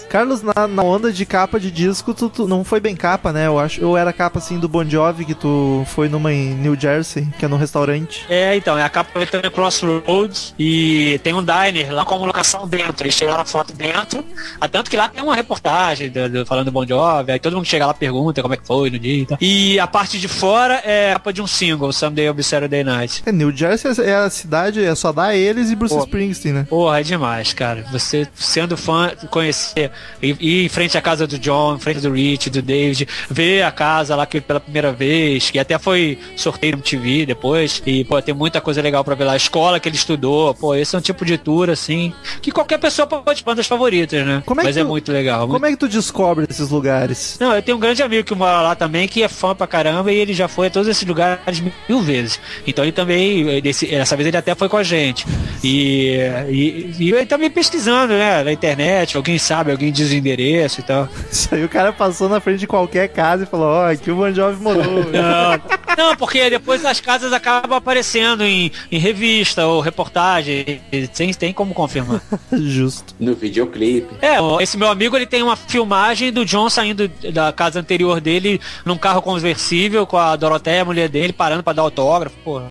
Carlos, 0.10 0.42
na, 0.44 0.68
na 0.68 0.84
onda 0.84 1.12
de 1.12 1.26
capa 1.26 1.60
de 1.60 1.72
disco, 1.72 2.14
tu, 2.14 2.30
tu- 2.30 2.48
não 2.48 2.64
foi 2.64 2.80
bem 2.80 2.96
capa, 2.96 3.32
né? 3.34 3.48
Eu 3.48 3.58
acho. 3.58 3.86
Ou 3.86 3.98
era 3.98 4.12
capa 4.14 4.40
assim 4.40 4.60
do 4.60 4.68
Bon 4.68 4.84
Jovi 4.88 5.26
que 5.26 5.34
tu 5.34 5.84
foi 5.88 6.08
numa 6.10 6.32
em 6.34 6.54
New 6.54 6.80
Jersey, 6.80 7.28
que 7.40 7.46
é 7.46 7.48
num 7.48 7.58
restaurante. 7.58 8.26
É, 8.30 8.56
então, 8.56 8.78
é 8.78 8.84
a 8.84 8.90
capa 8.90 9.26
também 9.26 9.50
Crossroads 9.52 10.54
e 10.60 11.20
tem 11.24 11.34
um 11.34 11.44
diner 11.44 11.92
lá 11.94 12.06
com 12.06 12.16
a 12.16 12.18
locação 12.18 12.68
dentro. 12.68 13.06
Eles 13.06 13.16
tiraram 13.16 13.42
a 13.42 13.46
foto 13.46 13.74
dentro, 13.74 14.24
a 14.60 14.68
tanto 14.68 14.90
que 14.90 14.98
lá 14.98 15.08
tem 15.10 15.24
uma 15.24 15.36
reportagem 15.36 16.10
do, 16.10 16.30
do- 16.30 16.46
falando 16.46 16.66
do 16.66 16.72
Bon 16.72 16.86
Jovi, 16.86 17.32
aí 17.32 17.40
todo 17.40 17.56
mundo 17.56 17.66
chega 17.66 17.86
lá 17.86 17.94
e 17.94 17.96
pergunta 18.18 18.42
como 18.42 18.54
é 18.54 18.58
que 18.58 18.66
foi 18.68 18.90
no 18.90 19.00
dia 19.00 19.22
e 19.22 19.26
tal. 19.26 19.38
E 19.42 19.80
a 19.80 19.88
parte 19.88 20.20
de 20.20 20.28
fora 20.28 20.76
é 20.84 21.12
a 21.12 21.14
capa 21.14 21.32
de 21.34 21.42
um 21.42 21.48
single, 21.48 21.92
Someday 21.94 22.30
of 22.30 22.42
Saturday 22.44 22.84
Night. 22.84 23.24
É, 23.26 23.32
New 23.32 23.56
Jersey 23.56 23.92
é 24.06 24.16
a 24.16 24.30
cidade, 24.30 24.84
é 24.84 24.94
só 24.96 25.12
dar 25.12 25.36
eles 25.36 25.70
e 25.72 25.76
Bruce 25.76 25.94
Pô. 25.96 26.02
Springsteen, 26.04 26.54
né? 26.54 26.68
Porra, 26.70 27.00
é 27.00 27.04
demais, 27.04 27.54
cara. 27.54 27.86
Você 27.92 28.28
sendo 28.36 28.76
fã, 28.78 29.12
conhecer, 29.30 29.92
ir 30.22 30.66
em 30.66 30.70
frente 30.70 30.98
à 30.98 31.02
casa 31.02 31.28
do 31.28 31.38
John, 31.38 31.76
em 31.76 31.80
frente 31.80 32.00
do 32.02 32.12
Rich, 32.12 32.50
do 32.50 32.62
David, 32.62 33.08
ver 33.30 33.64
a 33.64 33.72
casa 33.72 34.16
lá 34.16 34.26
que 34.26 34.42
pela 34.42 34.60
primeira 34.60 34.92
vez, 34.92 35.50
que 35.50 35.60
até 35.60 35.78
foi 35.78 36.18
sorteio 36.36 36.78
no 36.78 36.82
TV 36.82 37.26
depois, 37.26 37.82
e 37.86 38.04
pô, 38.04 38.22
tem 38.22 38.34
muita 38.34 38.60
coisa 38.62 38.82
legal 38.82 39.04
pra 39.04 39.16
ver 39.16 39.24
lá. 39.26 39.34
A 39.34 39.38
escola 39.38 39.80
que 39.80 39.88
ele 39.90 39.96
estudou, 39.96 40.54
pô, 40.54 40.76
esse 40.76 40.96
é 40.96 41.00
um 41.00 41.02
tipo 41.02 41.24
de 41.26 41.38
tour, 41.38 41.70
assim, 41.70 42.14
que 42.42 42.52
qualquer 42.52 42.78
pessoa 42.80 43.08
pode 43.08 43.44
bandas 43.44 43.68
favoritas, 43.68 44.26
né? 44.26 44.42
Como 44.46 44.62
é 44.62 44.64
Mas 44.64 44.78
é 44.78 44.82
tu- 44.82 44.88
muito 44.88 45.12
legal. 45.12 45.48
Como 45.48 45.66
é 45.66 45.70
que 45.72 45.78
tu 45.78 45.88
descobre 45.88 46.46
esses 46.50 46.70
lugares? 46.70 47.38
Não, 47.40 47.54
eu 47.54 47.62
tenho 47.62 47.78
um 47.78 47.80
grande 47.80 48.02
amigo 48.08 48.24
que 48.24 48.34
mora 48.36 48.62
lá 48.62 48.76
também, 48.76 49.08
que 49.08 49.22
é 49.24 49.28
fã 49.28 49.54
pra 49.56 49.68
caramba, 49.68 50.12
e 50.12 50.18
ele 50.18 50.34
já 50.34 50.48
foi 50.48 50.68
a 50.68 50.70
todos 50.70 50.88
esses 50.88 51.06
lugares 51.08 51.62
mil 51.88 52.02
vezes. 52.02 52.40
Então 52.66 52.84
ele 52.84 52.92
também, 52.92 53.62
desse- 53.62 53.86
dessa 53.88 54.16
vez 54.16 54.28
ele 54.28 54.38
até 54.38 54.56
foi 54.56 54.68
com 54.68 54.78
a 54.78 54.84
gente. 54.84 55.26
E, 55.64 56.18
e, 56.50 56.96
e 57.00 57.12
ele 57.14 57.26
também 57.26 57.50
pesquisando, 57.50 58.14
né, 58.14 58.44
na 58.44 58.52
internet, 58.52 59.16
alguém 59.18 59.38
sabe, 59.38 59.72
alguém 59.72 59.92
diz 59.92 60.10
o 60.12 60.16
endereço 60.16 60.80
e 60.80 60.84
tal. 60.84 61.08
Isso 61.32 61.54
aí 61.54 61.64
o 61.64 61.70
cara 61.70 61.92
passou 61.94 62.28
na 62.30 62.40
frente 62.40 62.60
de 62.60 62.68
qualquer 62.68 63.08
casa 63.10 63.44
e 63.44 63.48
falou, 63.48 63.68
ó, 63.68 63.92
aqui 63.92 64.10
o 64.12 64.16
Bon 64.16 64.32
Jovi 64.32 64.62
morou. 64.62 64.88
Não, 65.12 66.08
não, 66.10 66.16
porque 66.16 66.50
depois 66.50 66.86
as 66.86 67.00
casas 67.00 67.34
acabam 67.34 67.74
aparecendo 67.78 68.44
em, 68.44 68.72
em 68.92 69.00
revista 69.00 69.66
ou 69.66 69.80
reportagem, 69.82 70.80
tem, 71.16 71.34
tem 71.34 71.54
como 71.54 71.74
confirmar. 71.74 72.22
Justo. 72.54 73.16
No 73.20 73.34
videoclipe. 73.34 74.08
É, 74.22 74.38
esse 74.62 74.78
meu 74.78 74.90
amigo 74.90 75.16
ele 75.16 75.26
tem 75.26 75.42
uma 75.42 75.56
filmagem 75.56 76.32
do 76.32 76.46
John 76.46 76.70
saindo 76.70 77.08
da 77.34 77.52
casa 77.52 77.80
anterior 77.80 77.97
dele 78.22 78.60
num 78.86 78.98
carro 78.98 79.22
conversível 79.22 80.06
com 80.06 80.18
a 80.18 80.36
Doroteia, 80.36 80.82
a 80.82 80.86
mulher 80.86 81.10
dele, 81.10 81.34
parando 81.34 81.64
pra 81.64 81.74
dar 81.74 81.84
autógrafo, 81.84 82.36
porra. 82.44 82.70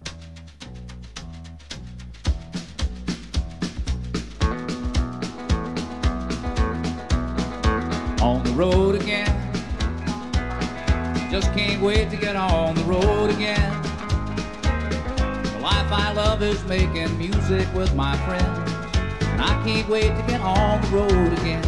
on 8.27 8.43
the 8.43 8.51
road 8.53 8.97
again. 8.97 9.31
Just 11.31 11.53
can't 11.55 11.81
wait 11.81 12.11
to 12.11 12.17
get 12.17 12.35
on 12.35 12.75
the 12.75 12.85
road 12.85 13.31
again. 13.31 13.71
The 15.53 15.61
life 15.63 15.91
I 15.93 16.13
love 16.13 16.43
is 16.43 16.61
making 16.65 17.17
music 17.19 17.67
with 17.73 17.95
my 17.95 18.17
friends. 18.27 18.59
And 19.33 19.41
I 19.43 19.55
can't 19.65 19.89
wait 19.89 20.11
to 20.19 20.23
get 20.27 20.41
on 20.41 20.81
the 20.83 20.89
road 20.99 21.33
again. 21.41 21.63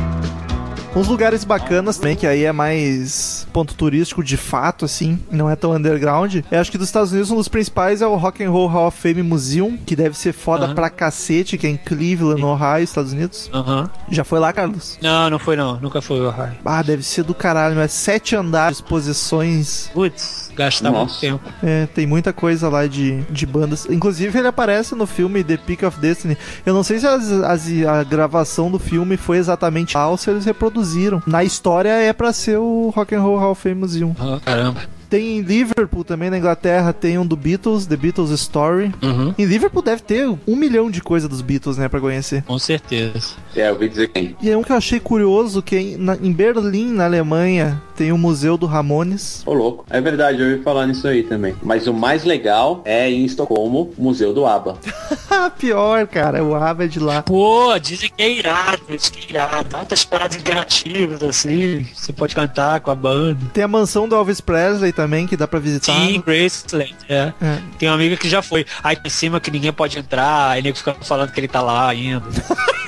Uns 0.97 1.07
lugares 1.07 1.45
bacanas 1.45 1.99
também, 1.99 2.17
que 2.17 2.27
aí 2.27 2.45
é 2.45 2.53
mais 2.53 3.28
ponto 3.59 3.75
turístico 3.75 4.23
de 4.23 4.37
fato, 4.37 4.85
assim, 4.85 5.19
não 5.29 5.51
é 5.51 5.57
tão 5.57 5.73
underground. 5.73 6.37
Eu 6.49 6.61
acho 6.61 6.71
que 6.71 6.79
dos 6.79 6.87
Estados 6.87 7.11
Unidos 7.11 7.29
um 7.33 7.35
dos 7.35 7.49
principais 7.49 8.01
é 8.01 8.07
o 8.07 8.15
Rock 8.15 8.45
and 8.45 8.51
Roll 8.53 8.69
Hall 8.69 8.87
of 8.87 8.97
Fame 8.97 9.21
Museum, 9.21 9.77
que 9.77 9.97
deve 9.97 10.17
ser 10.17 10.33
foda 10.33 10.73
pra 10.77 10.89
cacete, 10.89 11.59
que 11.59 11.67
é 11.67 11.71
em 11.71 11.77
Cleveland, 11.77 12.41
no 12.41 12.53
Ohio, 12.53 12.85
Estados 12.85 13.13
Unidos. 13.13 13.51
Aham. 13.53 13.91
Já 14.13 14.23
foi 14.23 14.39
lá, 14.39 14.53
Carlos? 14.53 14.97
Não, 15.03 15.29
não 15.29 15.41
foi 15.41 15.57
não. 15.57 15.81
Nunca 15.81 16.01
foi 16.01 16.21
o 16.21 16.31
raio. 16.31 16.55
Ah, 16.65 16.83
deve 16.83 17.03
ser 17.03 17.25
do 17.25 17.35
caralho, 17.35 17.81
é 17.81 17.89
sete 17.89 18.37
andares, 18.37 18.79
exposições. 18.79 19.91
Putz, 19.93 20.48
gastar 20.59 20.91
muito 20.91 21.03
Nossa. 21.09 21.21
tempo. 21.21 21.41
É, 21.63 21.87
tem 21.87 22.07
muita 22.07 22.33
coisa 22.33 22.69
lá 22.69 22.87
de, 22.87 23.23
de 23.31 23.47
bandas. 23.47 23.87
Inclusive, 23.89 24.37
ele 24.39 24.49
aparece 24.49 24.95
no 24.95 25.07
filme 25.07 25.43
The 25.43 25.57
Peak 25.57 25.85
of 25.87 25.99
Destiny. 25.99 26.37
Eu 26.67 26.75
não 26.75 26.83
sei 26.83 26.99
se 26.99 27.07
as- 27.07 27.31
as- 27.33 27.69
a 27.87 28.03
gravação 28.05 28.71
do 28.71 28.79
filme 28.79 29.17
foi 29.17 29.39
exatamente 29.39 29.97
lá 29.97 30.09
ou 30.09 30.17
se 30.17 30.29
eles 30.31 30.45
reproduziram. 30.45 31.23
Na 31.27 31.43
história 31.45 31.91
é 31.91 32.13
pra 32.13 32.33
ser 32.33 32.59
o 32.59 32.91
Rock 32.95 33.15
and 33.15 33.21
Roll 33.23 33.39
Hall 33.39 33.53
of 33.53 33.63
Fame 33.63 33.77
Museum. 33.77 34.15
Ah, 34.19 34.39
caramba. 34.45 34.81
Tem 35.09 35.39
em 35.39 35.41
Liverpool 35.41 36.05
também, 36.05 36.29
na 36.31 36.39
Inglaterra, 36.39 36.93
tem 36.93 37.19
um 37.19 37.27
do 37.27 37.37
Beatles, 37.37 37.87
The 37.87 37.97
Beatles 37.97 38.31
Story. 38.31 38.93
Uhum. 39.03 39.35
Em 39.39 39.45
Liverpool 39.45 39.83
deve 39.83 40.03
ter 40.03 40.29
um 40.29 40.57
milhão 40.57 40.91
de 40.91 41.01
coisa 41.01 41.29
dos 41.29 41.41
Beatles, 41.41 41.77
né, 41.79 41.89
pra 41.89 42.01
conhecer. 42.01 42.43
Com 42.45 42.59
certeza. 42.59 43.31
É, 43.57 43.69
eu 43.69 43.73
ouvi 43.73 43.89
dizer 43.89 44.09
quem. 44.09 44.37
E 44.41 44.51
é 44.51 44.57
um 44.57 44.63
que 44.63 44.73
eu 44.73 44.77
achei 44.77 45.01
curioso, 45.01 45.63
que 45.63 45.77
em, 45.77 45.97
na- 45.97 46.17
em 46.17 46.33
Berlim, 46.33 46.93
na 46.93 47.05
Alemanha, 47.07 47.81
tem 47.97 48.13
o 48.13 48.19
Museu 48.19 48.57
do 48.57 48.67
Ramones. 48.67 49.43
Ô, 49.47 49.53
louco. 49.55 49.85
É 49.91 50.01
verdade, 50.01 50.41
eu 50.43 50.51
ouvi 50.51 50.63
falar 50.63 50.87
nisso 50.87 51.07
aí 51.09 51.23
também. 51.23 51.55
Mas 51.63 51.87
o 51.87 51.95
mais 51.95 52.25
legal 52.25 52.83
é 52.85 53.11
em 53.11 53.25
Estocolmo, 53.25 53.91
Museu 53.99 54.33
do 54.35 54.47
ABBA. 54.47 54.77
Pior, 55.59 56.07
cara, 56.07 56.43
o 56.45 56.55
ABBA 56.55 56.85
é 56.85 56.89
de 56.89 57.01
lá. 57.01 57.23
Pô, 57.23 57.77
dizem 57.79 58.11
que 58.15 58.23
é 58.23 58.31
irado, 58.31 58.83
dizem 58.89 59.13
que 59.13 59.27
é 59.27 59.31
irado. 59.31 59.69
Tantas 59.69 60.05
paradas 60.05 60.37
interativas 60.37 61.23
assim. 61.23 61.87
Você 61.95 62.13
pode 62.13 62.35
cantar 62.35 62.81
com 62.81 62.91
a 62.91 62.95
banda. 62.95 63.39
Tem 63.53 63.65
a 63.65 63.69
mansão 63.69 64.09
do 64.09 64.15
Elvis 64.15 64.41
Presley 64.41 64.93
também, 65.03 65.27
que 65.29 65.37
dá 65.37 65.47
pra 65.47 65.61
visitar. 65.61 65.93
Sim, 65.95 66.21
Graceland, 66.27 66.97
é. 67.09 67.33
É. 67.41 67.59
Tem 67.79 67.89
uma 67.89 67.95
amiga 67.95 68.17
que 68.17 68.29
já 68.29 68.43
foi. 68.43 68.67
Aí 68.83 68.97
em 69.05 69.09
cima 69.09 69.39
que 69.39 69.49
ninguém 69.51 69.73
pode 69.73 69.97
entrar, 69.99 70.51
aí 70.51 70.61
nego 70.63 70.77
fica 70.77 70.95
falando 71.03 71.31
que 71.31 71.39
ele 71.39 71.47
tá 71.49 71.63
lá 71.63 71.89
ainda. 71.89 72.25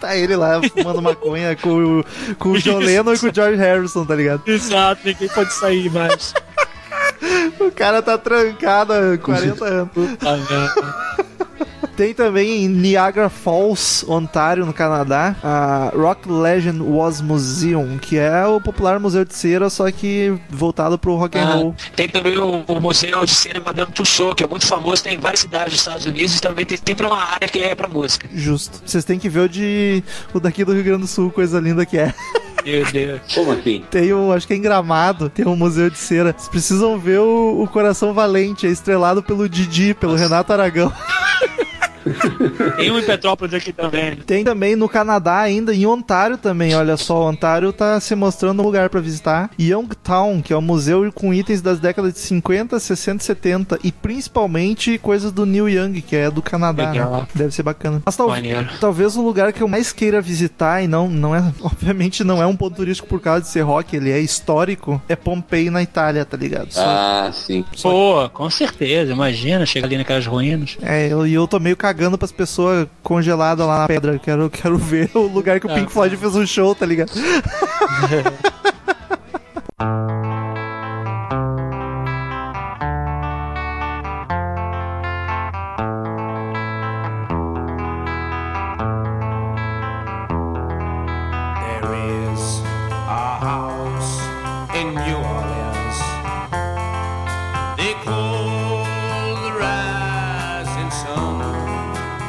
Tá 0.00 0.16
ele 0.16 0.36
lá 0.36 0.60
fumando 0.62 1.02
maconha 1.02 1.56
com, 1.56 1.70
o- 1.98 2.04
com 2.38 2.50
o 2.50 2.58
John 2.60 2.78
Lennon 2.78 3.14
e 3.14 3.18
com 3.18 3.26
o 3.26 3.34
George 3.34 3.56
Harrison, 3.60 4.04
tá 4.06 4.14
ligado? 4.14 4.42
Exato, 4.46 5.00
ninguém 5.04 5.26
pode 5.28 5.52
sair 5.52 5.90
mais. 5.90 6.32
O 7.58 7.72
cara 7.72 8.00
tá 8.00 8.16
trancado 8.16 8.92
há 8.92 9.18
40 9.18 9.64
anos. 9.64 9.90
Ah. 10.24 11.24
Tem 11.98 12.14
também 12.14 12.62
em 12.64 12.68
Niagara 12.68 13.28
Falls, 13.28 14.06
Ontário, 14.08 14.64
no 14.64 14.72
Canadá, 14.72 15.34
a 15.42 15.90
Rock 15.92 16.30
Legend 16.30 16.80
Was 16.80 17.20
Museum, 17.20 17.98
que 17.98 18.16
é 18.16 18.46
o 18.46 18.60
popular 18.60 19.00
museu 19.00 19.24
de 19.24 19.34
cera, 19.34 19.68
só 19.68 19.90
que 19.90 20.32
voltado 20.48 20.96
pro 20.96 21.16
rock 21.16 21.36
and 21.36 21.42
Ah, 21.42 21.54
roll. 21.54 21.74
tem 21.96 22.08
também 22.08 22.38
o, 22.38 22.62
o 22.68 22.80
Museu 22.80 23.26
de 23.26 23.34
Cena 23.34 23.58
Madame 23.66 23.90
Tussauds, 23.90 24.36
que 24.36 24.44
é 24.44 24.46
muito 24.46 24.64
famoso, 24.64 25.02
tem 25.02 25.14
em 25.16 25.18
várias 25.18 25.40
cidades 25.40 25.72
dos 25.72 25.80
Estados 25.80 26.06
Unidos 26.06 26.36
e 26.36 26.40
também 26.40 26.64
tem 26.64 26.78
sempre 26.78 27.04
uma 27.04 27.20
área 27.20 27.48
que 27.48 27.58
é 27.58 27.74
pra 27.74 27.88
música. 27.88 28.28
Justo. 28.32 28.80
Vocês 28.86 29.04
têm 29.04 29.18
que 29.18 29.28
ver 29.28 29.40
o 29.40 29.48
de 29.48 30.04
o 30.32 30.38
daqui 30.38 30.64
do 30.64 30.72
Rio 30.72 30.84
Grande 30.84 31.00
do 31.00 31.08
Sul, 31.08 31.32
coisa 31.32 31.58
linda 31.58 31.84
que 31.84 31.98
é. 31.98 32.14
Meu 32.64 32.84
Deus. 32.92 33.20
Como 33.34 33.50
assim? 33.50 33.84
Tem 33.90 34.14
um, 34.14 34.30
acho 34.30 34.46
que 34.46 34.52
é 34.52 34.56
em 34.56 34.62
Gramado, 34.62 35.28
tem 35.28 35.44
um 35.48 35.56
museu 35.56 35.90
de 35.90 35.98
cera. 35.98 36.32
Vocês 36.32 36.48
precisam 36.48 36.96
ver 36.96 37.18
o, 37.18 37.60
o 37.60 37.66
Coração 37.66 38.14
Valente, 38.14 38.68
é 38.68 38.70
estrelado 38.70 39.20
pelo 39.20 39.48
Didi, 39.48 39.94
pelo 39.94 40.14
Renato 40.14 40.52
Aragão. 40.52 40.92
Tem 42.76 42.90
um 42.90 42.98
em 42.98 43.02
Petrópolis 43.02 43.54
aqui 43.54 43.72
também. 43.72 44.16
Tem 44.16 44.44
também 44.44 44.76
no 44.76 44.88
Canadá 44.88 45.38
ainda, 45.38 45.74
em 45.74 45.86
Ontário 45.86 46.36
também, 46.36 46.74
olha 46.74 46.96
só, 46.96 47.28
Ontário 47.28 47.72
tá 47.72 47.98
se 48.00 48.14
mostrando 48.14 48.60
um 48.60 48.64
lugar 48.64 48.88
pra 48.88 49.00
visitar. 49.00 49.50
Youngtown, 49.58 50.40
que 50.42 50.52
é 50.52 50.56
um 50.56 50.60
museu 50.62 51.10
com 51.12 51.32
itens 51.32 51.60
das 51.60 51.78
décadas 51.80 52.12
de 52.14 52.18
50, 52.20 52.78
60 52.78 53.22
e 53.22 53.26
70 53.26 53.78
e 53.84 53.92
principalmente 53.92 54.98
coisas 54.98 55.32
do 55.32 55.44
Neil 55.46 55.68
Young, 55.68 56.00
que 56.00 56.14
é 56.16 56.30
do 56.30 56.42
Canadá. 56.42 56.92
Né? 56.92 57.26
Deve 57.34 57.54
ser 57.54 57.62
bacana. 57.62 58.02
Mas 58.04 58.16
tal- 58.16 58.28
talvez 58.80 59.16
o 59.16 59.22
lugar 59.22 59.52
que 59.52 59.62
eu 59.62 59.68
mais 59.68 59.92
queira 59.92 60.20
visitar 60.20 60.82
e 60.82 60.88
não 60.88 61.08
não 61.08 61.34
é, 61.34 61.42
obviamente 61.62 62.22
não 62.24 62.42
é 62.42 62.46
um 62.46 62.56
ponto 62.56 62.76
turístico 62.76 63.08
por 63.08 63.20
causa 63.20 63.42
de 63.42 63.48
ser 63.48 63.62
rock, 63.62 63.96
ele 63.96 64.10
é 64.10 64.18
histórico, 64.20 65.00
é 65.08 65.16
Pompeii 65.16 65.70
na 65.70 65.82
Itália, 65.82 66.24
tá 66.24 66.36
ligado? 66.36 66.72
Só- 66.72 66.84
Ah, 66.84 67.30
sim. 67.32 67.64
Pô, 67.82 68.28
com 68.30 68.48
certeza, 68.50 69.12
imagina, 69.12 69.64
chega 69.66 69.86
ali 69.86 69.96
naquelas 69.96 70.26
ruínas. 70.26 70.76
É, 70.82 71.08
eu- 71.12 71.26
e 71.26 71.34
eu, 71.34 71.46
tô 71.48 71.58
meio 71.58 71.76
cagando 71.98 72.16
pras 72.16 72.30
pessoas 72.30 72.86
congeladas 73.02 73.66
lá 73.66 73.78
na 73.80 73.86
pedra. 73.88 74.18
Quero, 74.20 74.48
quero 74.48 74.78
ver 74.78 75.10
o 75.14 75.26
lugar 75.26 75.58
que 75.58 75.66
o 75.66 75.70
Ah, 75.70 75.74
Pink 75.74 75.90
Floyd 75.90 76.16
fez 76.16 76.36
um 76.36 76.46
show, 76.46 76.72
tá 76.74 76.86
ligado? 76.86 77.10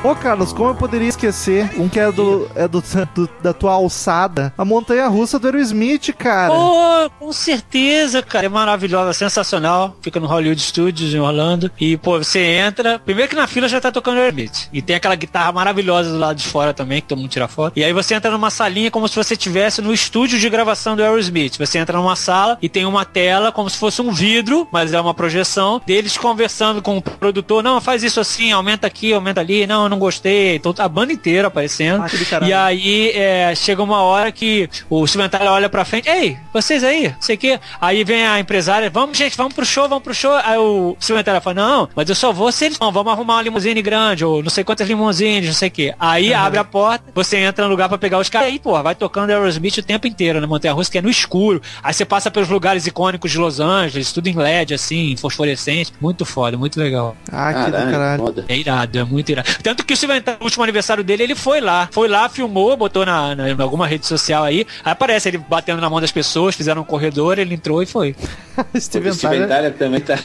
Ô 0.09 0.15
Carlos, 0.15 0.51
como 0.51 0.69
eu 0.71 0.75
poderia 0.75 1.07
esquecer 1.07 1.69
um 1.77 1.87
que 1.87 1.99
é 1.99 2.11
do, 2.11 2.49
é 2.55 2.67
do, 2.67 2.81
do- 3.13 3.29
da 3.43 3.53
tua 3.53 3.73
alçada? 3.73 4.51
A 4.57 4.65
montanha 4.65 5.07
russa 5.07 5.37
do 5.37 5.45
Aerosmith, 5.45 6.11
cara. 6.17 6.51
Pô, 6.51 7.11
com 7.19 7.31
certeza, 7.31 8.23
cara. 8.23 8.47
É 8.47 8.49
maravilhosa, 8.49 9.13
sensacional. 9.13 9.95
Fica 10.01 10.19
no 10.19 10.25
Hollywood 10.25 10.59
Studios 10.59 11.13
em 11.13 11.19
Orlando. 11.19 11.69
E, 11.79 11.95
pô, 11.95 12.17
você 12.17 12.39
entra. 12.39 12.97
Primeiro 12.97 13.29
que 13.29 13.35
na 13.35 13.45
fila 13.45 13.67
já 13.67 13.79
tá 13.79 13.91
tocando 13.91 14.17
Aerosmith. 14.17 14.67
E 14.73 14.81
tem 14.81 14.95
aquela 14.95 15.13
guitarra 15.13 15.51
maravilhosa 15.51 16.09
do 16.09 16.17
lado 16.17 16.37
de 16.37 16.47
fora 16.47 16.73
também, 16.73 17.01
que 17.01 17.07
todo 17.09 17.19
mundo 17.19 17.29
tira 17.29 17.47
foto. 17.47 17.77
E 17.77 17.83
aí 17.83 17.93
você 17.93 18.15
entra 18.15 18.31
numa 18.31 18.49
salinha 18.49 18.89
como 18.89 19.07
se 19.07 19.15
você 19.15 19.35
estivesse 19.35 19.79
no 19.79 19.93
estúdio 19.93 20.39
de 20.39 20.49
gravação 20.49 20.95
do 20.95 21.03
Aerosmith. 21.03 21.55
Você 21.59 21.77
entra 21.77 21.95
numa 21.95 22.15
sala 22.15 22.57
e 22.63 22.67
tem 22.67 22.83
uma 22.83 23.05
tela 23.05 23.51
como 23.51 23.69
se 23.69 23.77
fosse 23.77 24.01
um 24.01 24.11
vidro, 24.11 24.67
mas 24.71 24.91
é 24.91 24.99
uma 24.99 25.13
projeção 25.13 25.79
deles 25.85 26.17
conversando 26.17 26.81
com 26.81 26.97
o 26.97 27.01
produtor. 27.03 27.61
Não, 27.61 27.79
faz 27.79 28.03
isso 28.03 28.19
assim, 28.19 28.51
aumenta 28.51 28.87
aqui, 28.87 29.13
aumenta 29.13 29.39
ali. 29.41 29.67
Não, 29.67 29.83
eu 29.83 29.98
não 29.99 30.05
gostei. 30.05 30.55
Então 30.55 30.73
a 30.77 30.87
banda 30.87 31.11
inteira 31.11 31.49
aparecendo. 31.49 32.03
Ah, 32.03 32.09
que 32.09 32.25
caralho. 32.25 32.49
E 32.49 32.53
aí 32.53 33.11
é, 33.11 33.53
chega 33.53 33.83
uma 33.83 34.01
hora 34.01 34.31
que 34.31 34.69
o 34.89 35.05
Tyler 35.05 35.51
olha 35.51 35.69
pra 35.69 35.83
frente, 35.83 36.09
ei, 36.09 36.37
vocês 36.53 36.83
aí, 36.83 37.09
não 37.09 37.21
sei 37.21 37.35
o 37.35 37.37
quê. 37.37 37.59
Aí 37.81 38.03
vem 38.03 38.25
a 38.25 38.39
empresária, 38.39 38.89
vamos 38.89 39.17
gente, 39.17 39.35
vamos 39.35 39.53
pro 39.53 39.65
show, 39.65 39.89
vamos 39.89 40.03
pro 40.03 40.13
show. 40.13 40.33
Aí 40.43 40.57
o 40.57 40.95
Tyler 41.23 41.41
fala, 41.41 41.55
não, 41.55 41.89
mas 41.95 42.07
eu 42.07 42.15
só 42.15 42.31
vou 42.31 42.51
se 42.51 42.65
eles 42.65 42.77
vão, 42.77 42.91
vamos 42.91 43.11
arrumar 43.11 43.35
uma 43.35 43.41
limusine 43.41 43.81
grande, 43.81 44.23
ou 44.23 44.41
não 44.41 44.49
sei 44.49 44.63
quantas 44.63 44.87
limusines, 44.87 45.47
não 45.47 45.53
sei 45.53 45.67
o 45.67 45.71
quê. 45.71 45.93
Aí 45.99 46.33
abre 46.33 46.59
a 46.59 46.63
porta, 46.63 47.05
você 47.13 47.37
entra 47.37 47.65
no 47.65 47.71
lugar 47.71 47.89
pra 47.89 47.97
pegar 47.97 48.19
os 48.19 48.29
caras, 48.29 48.47
aí, 48.47 48.59
pô, 48.59 48.81
vai 48.81 48.95
tocando 48.95 49.31
Aerosmith 49.31 49.77
o 49.77 49.83
tempo 49.83 50.07
inteiro 50.07 50.39
na 50.39 50.47
Montanha 50.47 50.73
Russa, 50.73 50.91
que 50.91 50.97
é 50.97 51.01
no 51.01 51.09
escuro. 51.09 51.61
Aí 51.83 51.93
você 51.93 52.05
passa 52.05 52.31
pelos 52.31 52.47
lugares 52.47 52.87
icônicos 52.87 53.31
de 53.31 53.37
Los 53.37 53.59
Angeles, 53.59 54.13
tudo 54.13 54.27
em 54.27 54.35
LED, 54.35 54.73
assim, 54.73 55.15
fosforescente. 55.17 55.93
Muito 55.99 56.25
foda, 56.25 56.57
muito 56.57 56.79
legal. 56.79 57.15
Ah, 57.31 57.53
que 57.53 57.71
do 57.71 57.91
caralho. 57.91 58.23
foda. 58.23 58.45
É 58.47 58.57
irado, 58.57 58.99
é 58.99 59.03
muito 59.03 59.29
irado. 59.31 59.49
Tanto 59.61 59.85
que 59.85 59.88
o 59.93 59.97
Steven 59.97 60.21
Tyler, 60.21 60.39
no 60.39 60.45
último 60.45 60.63
aniversário 60.63 61.03
dele, 61.03 61.23
ele 61.23 61.35
foi 61.35 61.59
lá. 61.61 61.87
Foi 61.91 62.07
lá, 62.07 62.27
filmou, 62.29 62.75
botou 62.77 63.05
na, 63.05 63.35
na- 63.35 63.49
em 63.49 63.61
alguma 63.61 63.87
rede 63.87 64.05
social 64.05 64.43
aí. 64.43 64.65
Aí 64.83 64.91
aparece 64.91 65.29
ele 65.29 65.37
batendo 65.37 65.81
na 65.81 65.89
mão 65.89 65.99
das 66.01 66.11
pessoas, 66.11 66.55
fizeram 66.55 66.81
um 66.81 66.85
corredor, 66.85 67.37
ele 67.39 67.53
entrou 67.55 67.81
e 67.81 67.85
foi. 67.85 68.15
Steven 68.77 69.11
O 69.11 69.13
Steven 69.13 69.47
Tyler. 69.47 69.47
Tyler 69.47 69.73
também 69.73 70.01
tá. 70.01 70.15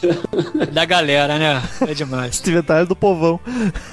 Da 0.73 0.85
galera, 0.85 1.39
né? 1.39 1.63
É 1.87 1.95
demais. 1.95 2.37
Steven 2.37 2.63
Tyler 2.63 2.87
do 2.87 2.97
povão. 2.97 3.39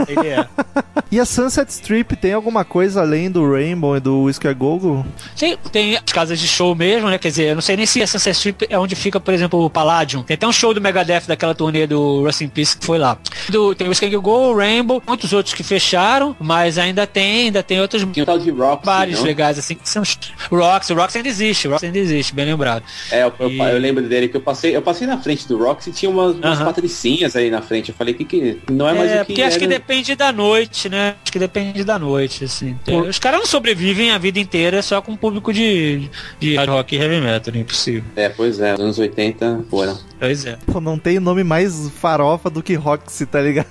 Ele 0.08 0.28
é. 0.28 0.46
E 1.12 1.20
a 1.20 1.26
Sunset 1.26 1.70
Strip 1.70 2.16
tem 2.16 2.32
alguma 2.32 2.64
coisa 2.64 3.02
além 3.02 3.30
do 3.30 3.52
Rainbow 3.52 3.98
e 3.98 4.00
do 4.00 4.22
Whiskey 4.24 4.48
a 4.48 4.54
Go-Go? 4.54 5.06
Tem, 5.38 5.58
tem 5.70 5.98
as 5.98 6.04
casas 6.14 6.40
de 6.40 6.48
show 6.48 6.74
mesmo, 6.74 7.10
né? 7.10 7.18
Quer 7.18 7.28
dizer, 7.28 7.44
eu 7.50 7.56
não 7.56 7.62
sei 7.62 7.76
nem 7.76 7.86
se 7.86 8.02
a 8.02 8.08
Sunset 8.08 8.34
Strip 8.34 8.66
é 8.70 8.80
onde 8.80 8.96
fica, 8.96 9.20
por 9.20 9.34
exemplo, 9.34 9.62
o 9.66 9.70
Palladium. 9.70 10.24
Tem 10.24 10.36
até 10.36 10.48
um 10.48 10.54
show 10.54 10.74
do 10.74 10.80
Megadeth 10.80 11.24
daquela 11.28 11.54
turnê 11.54 11.86
do 11.86 12.24
Rust 12.24 12.40
in 12.40 12.48
Peace 12.48 12.78
que 12.78 12.86
foi 12.86 12.98
lá. 12.98 13.18
Do, 13.50 13.76
tem 13.76 13.90
o 13.90 13.92
Skag 13.92 14.16
Go, 14.16 14.52
o 14.52 14.56
Rainbow, 14.56 15.04
muitos 15.06 15.34
outros 15.34 15.54
que 15.54 15.61
fecharam, 15.64 16.36
mas 16.40 16.78
ainda 16.78 17.06
tem, 17.08 17.46
ainda 17.46 17.62
tem 17.64 17.80
outros 17.82 18.04
um 18.04 18.12
tal 18.26 18.38
de 18.40 18.50
Roxy, 18.52 18.86
bares 18.86 19.18
não? 19.20 19.26
legais 19.26 19.58
assim 19.60 19.76
que 19.76 19.88
são 19.90 20.04
o 20.50 20.56
Rox, 20.58 20.90
o 20.90 20.96
Rox 20.96 21.16
ainda 21.16 21.28
existe, 21.30 21.68
o 21.68 21.72
Rox 21.72 21.84
ainda 21.84 21.98
existe, 21.98 22.34
bem 22.34 22.46
lembrado. 22.46 22.84
É, 23.12 23.24
eu, 23.24 23.50
E- 23.50 23.58
eu 23.60 23.78
lembro 23.80 24.08
dele 24.08 24.28
que 24.28 24.38
eu 24.38 24.42
passei, 24.42 24.76
eu 24.76 24.82
passei 24.82 25.08
na 25.08 25.18
frente 25.18 25.48
do 25.48 25.58
Roxy 25.58 25.90
e 25.90 25.94
tinha 25.94 26.10
umas, 26.10 26.36
umas 26.36 26.58
Aham. 26.58 26.66
patricinhas 26.66 27.36
aí 27.36 27.50
na 27.50 27.62
frente. 27.62 27.90
Eu 27.90 27.96
falei 27.96 28.14
que, 28.14 28.26
que 28.26 28.60
não 28.70 28.88
é 28.88 28.94
mais 28.94 29.12
É, 29.12 29.16
o 29.16 29.20
que 29.20 29.26
porque 29.28 29.42
acho 29.44 29.58
que 29.58 29.66
era- 29.66 29.74
depende 29.74 30.16
da 30.16 30.32
noite, 30.32 30.90
né? 30.90 31.16
Acho 31.24 31.32
que 31.32 31.40
depende 31.40 31.84
da 31.84 31.98
noite, 32.00 32.44
assim. 32.46 32.78
Os 33.08 33.20
caras 33.20 33.40
não 33.40 33.48
sobrevivem 33.48 34.12
a 34.12 34.18
vida 34.18 34.40
inteira 34.40 34.82
só 34.82 35.02
com 35.02 35.16
público 35.16 35.54
de, 35.54 36.10
de 36.40 36.56
hard 36.56 36.70
rock 36.70 36.96
e 36.96 37.00
heavy 37.00 37.22
metal, 37.22 37.54
é 37.56 37.58
impossível. 37.60 38.04
É, 38.16 38.30
pois 38.30 38.60
é, 38.60 38.72
nos 38.72 38.82
anos 38.82 39.00
80 39.00 39.66
foram. 39.70 39.98
Pois 40.22 40.46
é, 40.46 40.56
Pô, 40.72 40.80
não 40.80 41.00
tem 41.00 41.20
nome 41.20 41.44
mais 41.44 41.90
farofa 42.00 42.48
do 42.48 42.62
que 42.62 42.76
Roxy, 42.76 43.26
tá 43.26 43.42
ligado? 43.42 43.66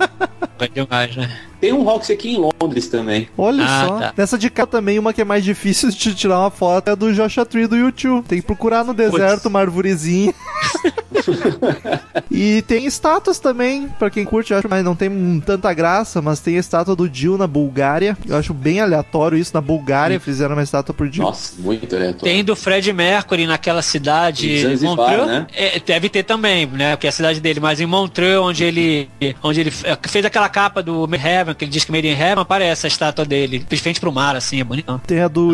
é 0.58 0.66
demais, 0.66 1.14
né? 1.14 1.30
Tem 1.60 1.72
um 1.72 1.82
Roxy 1.82 2.12
aqui 2.12 2.34
em 2.34 2.50
Londres 2.60 2.88
também. 2.88 3.28
Olha 3.38 3.64
Ah, 3.64 3.86
só. 3.86 3.98
tá. 3.98 4.14
Nessa 4.16 4.36
de 4.36 4.50
cá 4.50 4.66
também, 4.66 4.98
uma 4.98 5.12
que 5.14 5.22
é 5.22 5.24
mais 5.24 5.42
difícil 5.44 5.88
de 5.90 6.14
tirar 6.14 6.40
uma 6.40 6.50
foto 6.50 6.88
é 6.90 6.96
do 6.96 7.12
Joshua 7.14 7.46
Tree 7.46 7.66
do 7.66 7.76
YouTube. 7.76 8.24
Tem 8.26 8.40
que 8.40 8.46
procurar 8.46 8.84
no 8.84 8.92
deserto 8.92 9.46
uma 9.46 9.60
arvorezinha. 9.60 10.34
e 12.30 12.62
tem 12.62 12.84
estátuas 12.84 13.38
também, 13.38 13.88
pra 13.98 14.10
quem 14.10 14.24
curte, 14.26 14.52
eu 14.52 14.58
acho, 14.58 14.68
mas 14.68 14.84
não 14.84 14.94
tem 14.94 15.40
tanta 15.46 15.72
graça, 15.72 16.20
mas 16.20 16.40
tem 16.40 16.56
a 16.56 16.60
estátua 16.60 16.94
do 16.94 17.08
Jill 17.10 17.38
na 17.38 17.46
Bulgária. 17.46 18.16
Eu 18.26 18.36
acho 18.36 18.52
bem 18.52 18.80
aleatório 18.80 19.38
isso, 19.38 19.52
na 19.54 19.60
Bulgária 19.60 20.20
fizeram 20.20 20.54
uma 20.54 20.62
estátua 20.62 20.94
por 20.94 21.10
Jill. 21.10 21.24
Nossa, 21.24 21.54
muito 21.58 21.94
aleatório. 21.94 22.24
Tem 22.24 22.44
do 22.44 22.54
Fred 22.54 22.92
Mercury 22.92 23.46
naquela 23.46 23.80
cidade 23.80 24.60
Zanzibar, 24.60 24.96
Montreux, 24.96 25.26
né? 25.26 25.46
é, 25.54 25.78
deve 25.84 26.08
ter 26.08 26.22
também, 26.22 26.66
né? 26.66 26.96
Porque 26.96 27.06
é 27.06 27.10
a 27.10 27.12
cidade 27.12 27.40
dele, 27.40 27.60
mas 27.60 27.80
em 27.80 27.86
Montreux, 27.86 28.40
onde 28.42 28.64
ele, 28.64 29.08
onde 29.42 29.60
ele 29.60 29.72
é, 29.84 29.98
fez 30.08 30.24
aquela 30.24 30.48
capa 30.48 30.82
do 30.82 31.06
Made 31.06 31.22
in 31.22 31.26
Heaven, 31.26 31.54
que 31.54 31.64
ele 31.64 31.72
diz 31.72 31.84
que 31.84 31.92
Made 31.92 32.08
in 32.08 32.12
Heaven, 32.12 32.42
aparece 32.42 32.86
a 32.86 32.88
estátua 32.88 33.24
dele, 33.24 33.64
de 33.68 33.76
frente 33.76 34.00
pro 34.00 34.12
mar, 34.12 34.36
assim, 34.36 34.60
é 34.60 34.64
bonitão. 34.64 34.98
Tem 35.06 35.20
a 35.20 35.28
do, 35.28 35.52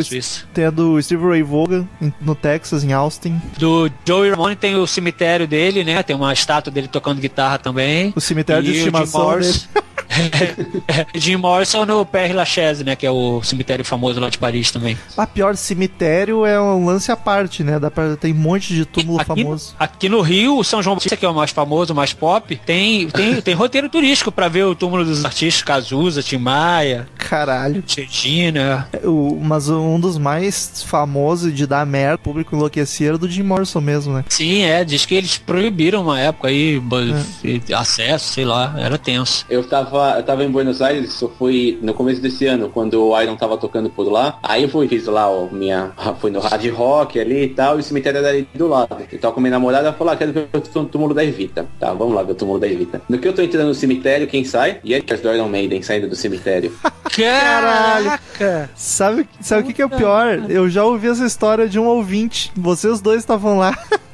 tem 0.55 0.64
a 0.64 0.70
do 0.70 1.01
Steve 1.03 1.24
Ray 1.24 1.43
Vaughan 1.43 1.87
no 2.20 2.35
Texas, 2.35 2.85
em 2.85 2.93
Austin. 2.93 3.41
Do 3.59 3.91
Joey 4.05 4.31
Ramone 4.31 4.57
tem 4.57 4.76
o 4.76 4.87
cemitério 4.87 5.47
dele, 5.47 5.85
né? 5.85 6.03
Tem 6.03 6.14
uma 6.14 6.33
estátua 6.33 6.72
dele 6.72 6.89
tocando 6.89 7.20
guitarra 7.20 7.59
também. 7.59 8.12
O 8.16 8.20
cemitério 8.20 8.62
de 8.62 8.70
E 8.70 8.72
o 8.72 8.74
Jim 8.74 8.81
estimação 8.81 9.39
É, 9.39 9.81
Jim 11.15 11.37
Morrison 11.37 11.85
no 11.87 12.05
Père 12.05 12.33
Lachaise, 12.33 12.85
né? 12.85 12.97
Que 12.97 13.07
é 13.07 13.11
o 13.11 13.43
cemitério 13.43 13.85
famoso 13.85 14.21
lá 14.21 14.29
de 14.29 14.39
Paris 14.39 14.71
também. 14.71 14.97
A 15.17 15.27
pior 15.27 15.57
cemitério 15.57 16.45
é 16.45 16.61
um 16.61 16.85
lance 16.87 17.11
à 17.13 17.17
parte, 17.17 17.63
né? 17.63 17.79
Dá 17.79 17.91
pra, 17.91 18.17
tem 18.17 18.33
um 18.33 18.37
monte 18.37 18.75
de 18.75 18.85
túmulo 18.85 19.21
Aqui, 19.21 19.27
famoso. 19.43 19.75
aqui 19.79 20.09
no 20.09 20.21
Rio, 20.21 20.59
o 20.59 20.65
São 20.65 20.83
João 20.83 20.97
Batista, 20.97 21.17
que 21.17 21.25
é 21.25 21.29
o 21.29 21.35
mais 21.35 21.51
famoso, 21.51 21.93
o 21.93 21.97
mais 21.97 22.13
pop, 22.13 22.61
tem, 22.67 23.09
tem, 23.09 23.41
tem 23.41 23.55
roteiro 23.55 23.89
turístico 23.89 24.31
pra 24.33 24.49
ver 24.49 24.65
o 24.65 24.75
túmulo 24.75 25.05
dos 25.05 25.25
artistas 25.25 25.63
Cazuza, 25.63 26.23
Tim 26.23 26.39
Maia, 26.39 27.07
Caralho. 27.17 27.83
Cedina. 27.87 28.89
O, 29.05 29.39
mas 29.41 29.69
um 29.69 29.99
dos 30.01 30.19
mais 30.19 30.83
famosos 30.87 31.55
de 31.55 31.67
dar 31.67 31.85
merda, 31.87 32.17
o 32.17 32.19
público 32.19 32.55
enlouquecer, 32.55 33.09
era 33.09 33.19
do 33.19 33.29
Jim 33.29 33.43
Morrison 33.43 33.81
mesmo, 33.81 34.15
né? 34.15 34.25
Sim, 34.29 34.63
é, 34.63 34.85
diz 34.85 35.07
que 35.07 35.15
eles 35.15 35.37
proibiram 35.39 36.03
uma 36.03 36.19
época 36.19 36.49
aí, 36.49 36.79
bo- 36.81 36.97
acesso, 37.77 38.33
sei 38.33 38.45
lá, 38.45 38.75
era 38.79 38.99
tenso. 38.99 39.45
Eu 39.49 39.65
tava, 39.69 40.10
eu 40.17 40.23
tava 40.23 40.45
em 40.45 40.51
Buenos 40.51 40.81
Aires, 40.81 41.21
eu 41.21 41.31
fui 41.39 41.79
no 41.83 41.95
começo 41.95 42.21
desse 42.21 42.47
ano, 42.47 42.71
quando 42.71 43.03
o 43.03 43.21
Iron 43.21 43.37
tava 43.37 43.57
tocando 43.57 43.91
por 43.91 44.11
lá. 44.11 44.39
Aí 44.43 44.63
eu 44.63 44.69
fui, 44.69 44.89
fiz 44.89 45.07
lá, 45.07 45.29
ó, 45.29 45.47
minha. 45.51 45.93
Fui 46.21 46.31
no 46.31 46.41
hard 46.41 46.67
rock 46.71 47.19
ali 47.19 47.45
e 47.45 47.49
tal, 47.49 47.77
e 47.77 47.81
o 47.81 47.83
cemitério 47.83 48.19
era 48.19 48.29
ali 48.29 48.47
do 48.55 48.67
lado. 48.67 48.97
Eu 49.11 49.19
tava 49.19 49.33
com 49.33 49.41
minha 49.41 49.53
namorada, 49.53 49.89
ela 49.89 49.97
falou, 49.97 50.13
ah, 50.13 50.17
quero 50.17 50.33
ver 50.33 50.49
o 50.53 50.85
túmulo 50.85 51.15
da 51.15 51.25
Evita. 51.25 51.67
Tá, 51.79 51.95
vamos 51.95 52.15
lá 52.15 52.23
ver 52.23 52.33
o 52.33 52.35
túmulo 52.35 52.59
da 52.59 52.67
Evita. 52.67 53.01
No 53.09 53.19
que 53.19 53.27
eu 53.27 53.33
tô 53.33 53.43
entrando 53.43 53.69
no 53.69 53.75
cemitério, 53.75 54.27
quem 54.27 54.45
sai? 54.45 54.81
E 54.85 54.95
aí, 54.95 55.01
do 55.01 55.35
Iron 55.35 55.49
Maiden 55.49 55.83
saindo 55.83 56.09
do 56.09 56.17
cemitério. 56.17 56.73
Caraca! 57.17 58.71
Sabe, 58.75 59.29
sabe 59.41 59.63
o 59.63 59.67
que, 59.67 59.73
que 59.73 59.83
é 59.83 59.87
o 59.87 59.91
pior? 59.91 60.51
Eu 60.51 60.69
já 60.69 60.85
ouvi 60.85 61.09
essa 61.09 61.25
história 61.25 61.69
de 61.69 61.79
um 61.79 61.87
ouvinte. 61.87 62.53
Vocês 62.57 63.01
dois 63.01 63.21
estavam 63.21 63.59
lá. 63.59 63.77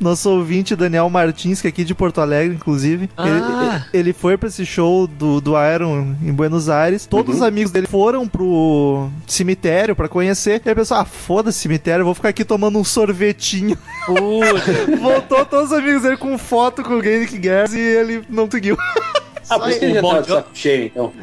Nosso 0.00 0.30
ouvinte 0.30 0.76
Daniel 0.76 1.08
Martins, 1.08 1.60
que 1.60 1.68
é 1.68 1.70
aqui 1.70 1.84
de 1.84 1.94
Porto 1.94 2.20
Alegre, 2.20 2.54
inclusive. 2.54 3.08
Ah. 3.16 3.84
Ele, 3.92 4.08
ele 4.08 4.12
foi 4.12 4.36
pra 4.36 4.48
esse 4.48 4.64
show 4.66 5.06
do, 5.06 5.40
do 5.40 5.52
Iron 5.74 6.14
em 6.22 6.32
Buenos 6.32 6.68
Aires. 6.68 7.06
Todos 7.06 7.36
os 7.36 7.42
amigos 7.42 7.70
dele 7.70 7.86
foram 7.86 8.26
pro 8.26 9.08
cemitério 9.26 9.94
pra 9.94 10.08
conhecer. 10.08 10.60
E 10.64 10.68
ele 10.68 10.74
pensou: 10.74 10.96
ah, 10.96 11.04
foda-se 11.04 11.58
cemitério, 11.58 12.04
vou 12.04 12.14
ficar 12.14 12.30
aqui 12.30 12.44
tomando 12.44 12.78
um 12.78 12.84
sorvetinho. 12.84 13.76
Voltou 15.00 15.44
todos 15.44 15.70
os 15.70 15.78
amigos 15.78 16.02
dele 16.02 16.16
com 16.16 16.36
foto 16.36 16.82
com 16.82 16.98
o 16.98 17.00
Gaelic 17.00 17.38
Gas 17.38 17.72
e 17.72 17.80
ele 17.80 18.22
não 18.28 18.48
seguiu. 18.50 18.76
Ah, 19.48 19.58
por 19.58 19.68
isso 19.70 19.78
que 19.78 19.84
ele 19.84 19.98
o 20.00 20.02
já 20.12 20.20
de 20.20 20.28
saco 20.28 20.48
cheio, 20.54 20.84
então. 20.86 21.12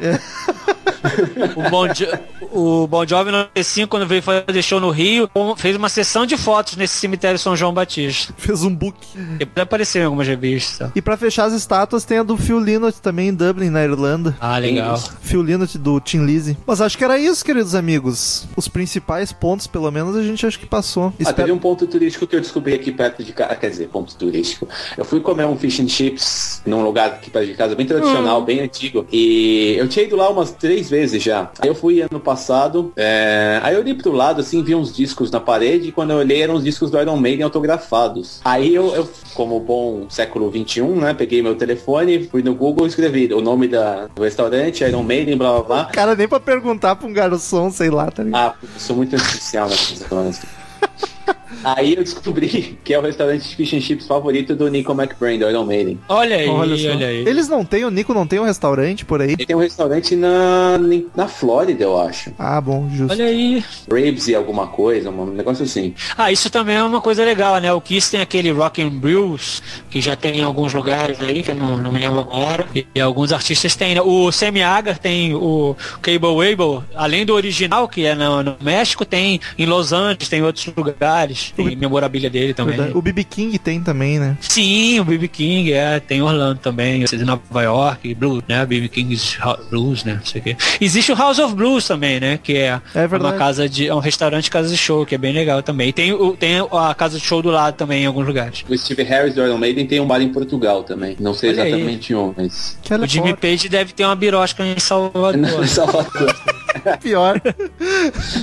O 1.56 1.68
Bon, 1.70 1.88
jo 1.92 2.06
o 2.54 2.86
bon 2.86 3.06
Jovi 3.06 3.30
no 3.30 3.38
95, 3.38 3.88
quando 3.88 4.06
veio 4.06 4.22
fazer 4.22 4.62
show 4.62 4.78
no 4.78 4.90
Rio, 4.90 5.28
fez 5.56 5.74
uma 5.76 5.88
sessão 5.88 6.24
de 6.26 6.36
fotos 6.36 6.76
nesse 6.76 6.96
cemitério 6.98 7.38
São 7.38 7.56
João 7.56 7.72
Batista. 7.72 8.32
Fez 8.36 8.62
um 8.62 8.72
book. 8.74 8.96
Depois 9.38 9.62
apareceu 9.62 10.02
em 10.02 10.04
algumas 10.04 10.26
revistas. 10.28 10.78
tá? 10.78 10.92
E 10.94 11.00
pra 11.02 11.16
fechar 11.16 11.44
as 11.46 11.54
estátuas 11.54 12.04
tem 12.04 12.18
a 12.18 12.22
do 12.22 12.36
Phil 12.36 12.58
Lynott 12.58 13.00
também 13.00 13.28
em 13.28 13.34
Dublin, 13.34 13.70
na 13.70 13.82
Irlanda. 13.82 14.36
Ah, 14.40 14.58
legal. 14.58 14.96
Phil 15.22 15.42
Lynott 15.42 15.76
do 15.78 15.98
Tim 16.00 16.24
Lizzy. 16.24 16.56
Mas 16.66 16.80
acho 16.80 16.96
que 16.96 17.04
era 17.04 17.18
isso, 17.18 17.44
queridos 17.44 17.74
amigos. 17.74 18.46
Os 18.56 18.68
principais 18.68 19.32
pontos, 19.32 19.66
pelo 19.66 19.90
menos, 19.90 20.14
a 20.14 20.22
gente 20.22 20.44
acho 20.46 20.58
que 20.58 20.66
passou. 20.66 21.06
Ah, 21.08 21.12
Espero- 21.18 21.36
teve 21.36 21.52
um 21.52 21.58
ponto 21.58 21.86
turístico 21.86 22.26
que 22.26 22.36
eu 22.36 22.40
descobri 22.40 22.74
aqui 22.74 22.92
perto 22.92 23.24
de 23.24 23.32
casa. 23.32 23.56
Quer 23.56 23.70
dizer, 23.70 23.88
ponto 23.88 24.14
turístico. 24.14 24.68
Eu 24.96 25.04
fui 25.04 25.20
comer 25.20 25.46
um 25.46 25.56
fish 25.56 25.80
and 25.80 25.88
chips 25.88 26.62
num 26.66 26.82
lugar 26.84 27.08
aqui 27.08 27.30
perto 27.30 27.46
de 27.46 27.54
casa, 27.54 27.74
bem 27.74 27.86
tradicional, 27.86 28.11
bem 28.44 28.60
antigo. 28.60 29.06
E 29.12 29.74
eu 29.78 29.88
tinha 29.88 30.04
ido 30.04 30.16
lá 30.16 30.28
umas 30.28 30.50
três 30.52 30.90
vezes 30.90 31.22
já. 31.22 31.50
Aí 31.60 31.68
eu 31.68 31.74
fui 31.74 32.00
ano 32.00 32.20
passado. 32.20 32.92
é, 32.96 33.60
Aí 33.62 33.74
eu 33.74 33.80
olhei 33.80 33.94
pro 33.94 34.12
lado, 34.12 34.40
assim, 34.40 34.62
vi 34.62 34.74
uns 34.74 34.94
discos 34.94 35.30
na 35.30 35.40
parede. 35.40 35.88
E 35.88 35.92
quando 35.92 36.10
eu 36.10 36.18
olhei, 36.18 36.42
eram 36.42 36.54
os 36.54 36.64
discos 36.64 36.90
do 36.90 37.00
Iron 37.00 37.16
Maiden 37.16 37.42
autografados. 37.44 38.40
Aí 38.44 38.74
eu, 38.74 38.94
eu, 38.94 39.08
como 39.34 39.58
bom 39.60 40.06
século 40.08 40.50
XXI, 40.50 40.82
né, 40.82 41.14
peguei 41.14 41.42
meu 41.42 41.54
telefone, 41.54 42.26
fui 42.28 42.42
no 42.42 42.54
Google 42.54 42.86
e 42.86 42.88
escrevi 42.88 43.32
o 43.32 43.40
nome 43.40 43.68
da, 43.68 44.06
do 44.14 44.22
restaurante, 44.22 44.84
Iron 44.84 45.02
Maiden, 45.02 45.36
blá 45.36 45.52
blá 45.52 45.62
blá. 45.62 45.84
Cara, 45.86 46.14
nem 46.14 46.28
pra 46.28 46.40
perguntar 46.40 46.96
pra 46.96 47.06
um 47.08 47.12
garçom, 47.12 47.70
sei 47.70 47.90
lá, 47.90 48.10
tá 48.10 48.22
ligado? 48.22 48.54
Ah, 48.62 48.66
sou 48.78 48.96
muito 48.96 49.14
artificial 49.16 49.68
nessas 49.68 50.02
coisas. 50.02 50.42
Aí 51.64 51.94
eu 51.94 52.02
descobri 52.02 52.78
que 52.84 52.94
é 52.94 52.98
o 52.98 53.02
restaurante 53.02 53.48
de 53.48 53.56
fish 53.56 53.74
and 53.74 53.80
chips 53.80 54.06
favorito 54.06 54.54
do 54.54 54.68
Nico 54.68 54.92
McBrain, 54.92 55.38
do 55.38 55.48
Iron 55.48 55.64
Maiden. 55.64 55.98
Olha 56.08 56.36
aí, 56.36 56.48
Olha 56.48 56.72
olha, 56.72 56.98
só. 56.98 57.04
aí. 57.04 57.24
Eles 57.26 57.48
não 57.48 57.64
têm, 57.64 57.84
o 57.84 57.90
Nico 57.90 58.14
não 58.14 58.26
tem 58.26 58.38
um 58.38 58.44
restaurante 58.44 59.04
por 59.04 59.20
aí? 59.20 59.32
Ele 59.32 59.46
tem 59.46 59.56
um 59.56 59.60
restaurante 59.60 60.16
na, 60.16 60.78
na 61.14 61.28
Flórida, 61.28 61.84
eu 61.84 62.00
acho. 62.00 62.32
Ah, 62.38 62.60
bom, 62.60 62.88
justo. 62.90 63.12
Olha 63.12 63.26
aí. 63.26 63.64
Ribs 63.90 64.28
e 64.28 64.34
alguma 64.34 64.66
coisa, 64.66 65.10
um 65.10 65.26
negócio 65.26 65.64
assim. 65.64 65.94
Ah, 66.16 66.30
isso 66.32 66.50
também 66.50 66.76
é 66.76 66.82
uma 66.82 67.00
coisa 67.00 67.24
legal, 67.24 67.58
né? 67.58 67.72
O 67.72 67.80
Kiss 67.80 68.10
tem 68.10 68.20
aquele 68.20 68.50
Rock 68.50 68.82
and 68.82 68.90
Brews, 68.90 69.62
que 69.90 70.00
já 70.00 70.16
tem 70.16 70.38
em 70.38 70.42
alguns 70.42 70.72
lugares 70.74 71.20
aí, 71.20 71.42
que 71.42 71.50
eu 71.50 71.54
não, 71.54 71.76
não 71.76 71.92
me 71.92 71.98
lembro 72.00 72.20
agora. 72.20 72.66
E, 72.74 72.86
e 72.94 73.00
alguns 73.00 73.32
artistas 73.32 73.74
têm, 73.76 73.94
né? 73.94 74.02
O 74.02 74.30
Sammy 74.32 74.62
Hagar 74.62 74.98
tem 74.98 75.34
o 75.34 75.76
Cable 76.00 76.34
Wable, 76.34 76.84
além 76.94 77.24
do 77.24 77.34
original, 77.34 77.88
que 77.88 78.04
é 78.04 78.14
no, 78.14 78.42
no 78.42 78.56
México, 78.60 79.04
tem 79.04 79.40
em 79.58 79.66
Los 79.66 79.92
Angeles, 79.92 80.28
tem 80.28 80.40
em 80.40 80.42
outros 80.42 80.72
lugares. 80.76 81.41
Tem 81.50 81.74
memorabilia 81.76 82.30
dele 82.30 82.54
também. 82.54 82.76
Verdade. 82.76 82.96
O 82.96 83.02
BB 83.02 83.24
King 83.24 83.58
tem 83.58 83.80
também, 83.82 84.18
né? 84.18 84.36
Sim, 84.40 85.00
o 85.00 85.04
BB 85.04 85.28
King, 85.28 85.72
é, 85.72 85.98
tem 86.00 86.22
Orlando 86.22 86.60
também, 86.60 87.04
de 87.04 87.24
Nova 87.24 87.62
York, 87.62 88.14
Blues, 88.14 88.42
né? 88.48 88.64
BB 88.64 88.88
King's 88.88 89.38
Blues, 89.70 90.04
né? 90.04 90.14
Não 90.14 90.24
sei 90.24 90.40
o 90.40 90.44
quê. 90.44 90.56
Existe 90.80 91.12
o 91.12 91.16
House 91.16 91.38
of 91.38 91.54
Blues 91.54 91.86
também, 91.86 92.20
né? 92.20 92.38
Que 92.42 92.56
é, 92.56 92.80
É 92.94 93.06
uma 93.16 93.32
casa 93.32 93.68
de. 93.68 93.88
É 93.88 93.94
um 93.94 93.98
restaurante 93.98 94.50
casa 94.50 94.68
de 94.68 94.76
show, 94.76 95.04
que 95.06 95.14
é 95.14 95.18
bem 95.18 95.32
legal 95.32 95.62
também. 95.62 95.88
E 95.88 95.92
tem, 95.92 96.12
o, 96.12 96.36
tem 96.36 96.56
a 96.60 96.94
casa 96.94 97.18
de 97.18 97.24
show 97.24 97.42
do 97.42 97.50
lado 97.50 97.74
também 97.74 98.02
em 98.02 98.06
alguns 98.06 98.26
lugares. 98.26 98.64
O 98.68 98.76
Steve 98.76 99.02
Harris 99.02 99.34
do 99.34 99.42
Iron 99.42 99.58
Maiden 99.58 99.86
tem 99.86 100.00
um 100.00 100.06
bar 100.06 100.20
em 100.20 100.28
Portugal 100.28 100.82
também. 100.82 101.16
Não 101.18 101.34
sei 101.34 101.50
Olha 101.50 101.62
aí. 101.64 101.68
exatamente 101.70 102.14
onde, 102.14 102.34
mas. 102.36 102.78
Que 102.82 102.94
O 102.94 103.06
Jimmy 103.06 103.34
Page 103.34 103.68
deve 103.68 103.92
ter 103.92 104.04
uma 104.04 104.16
birosca 104.16 104.64
em 104.64 104.78
Salvador. 104.78 105.36
Não, 105.36 105.66
Salvador. 105.66 106.34
pior. 107.02 107.40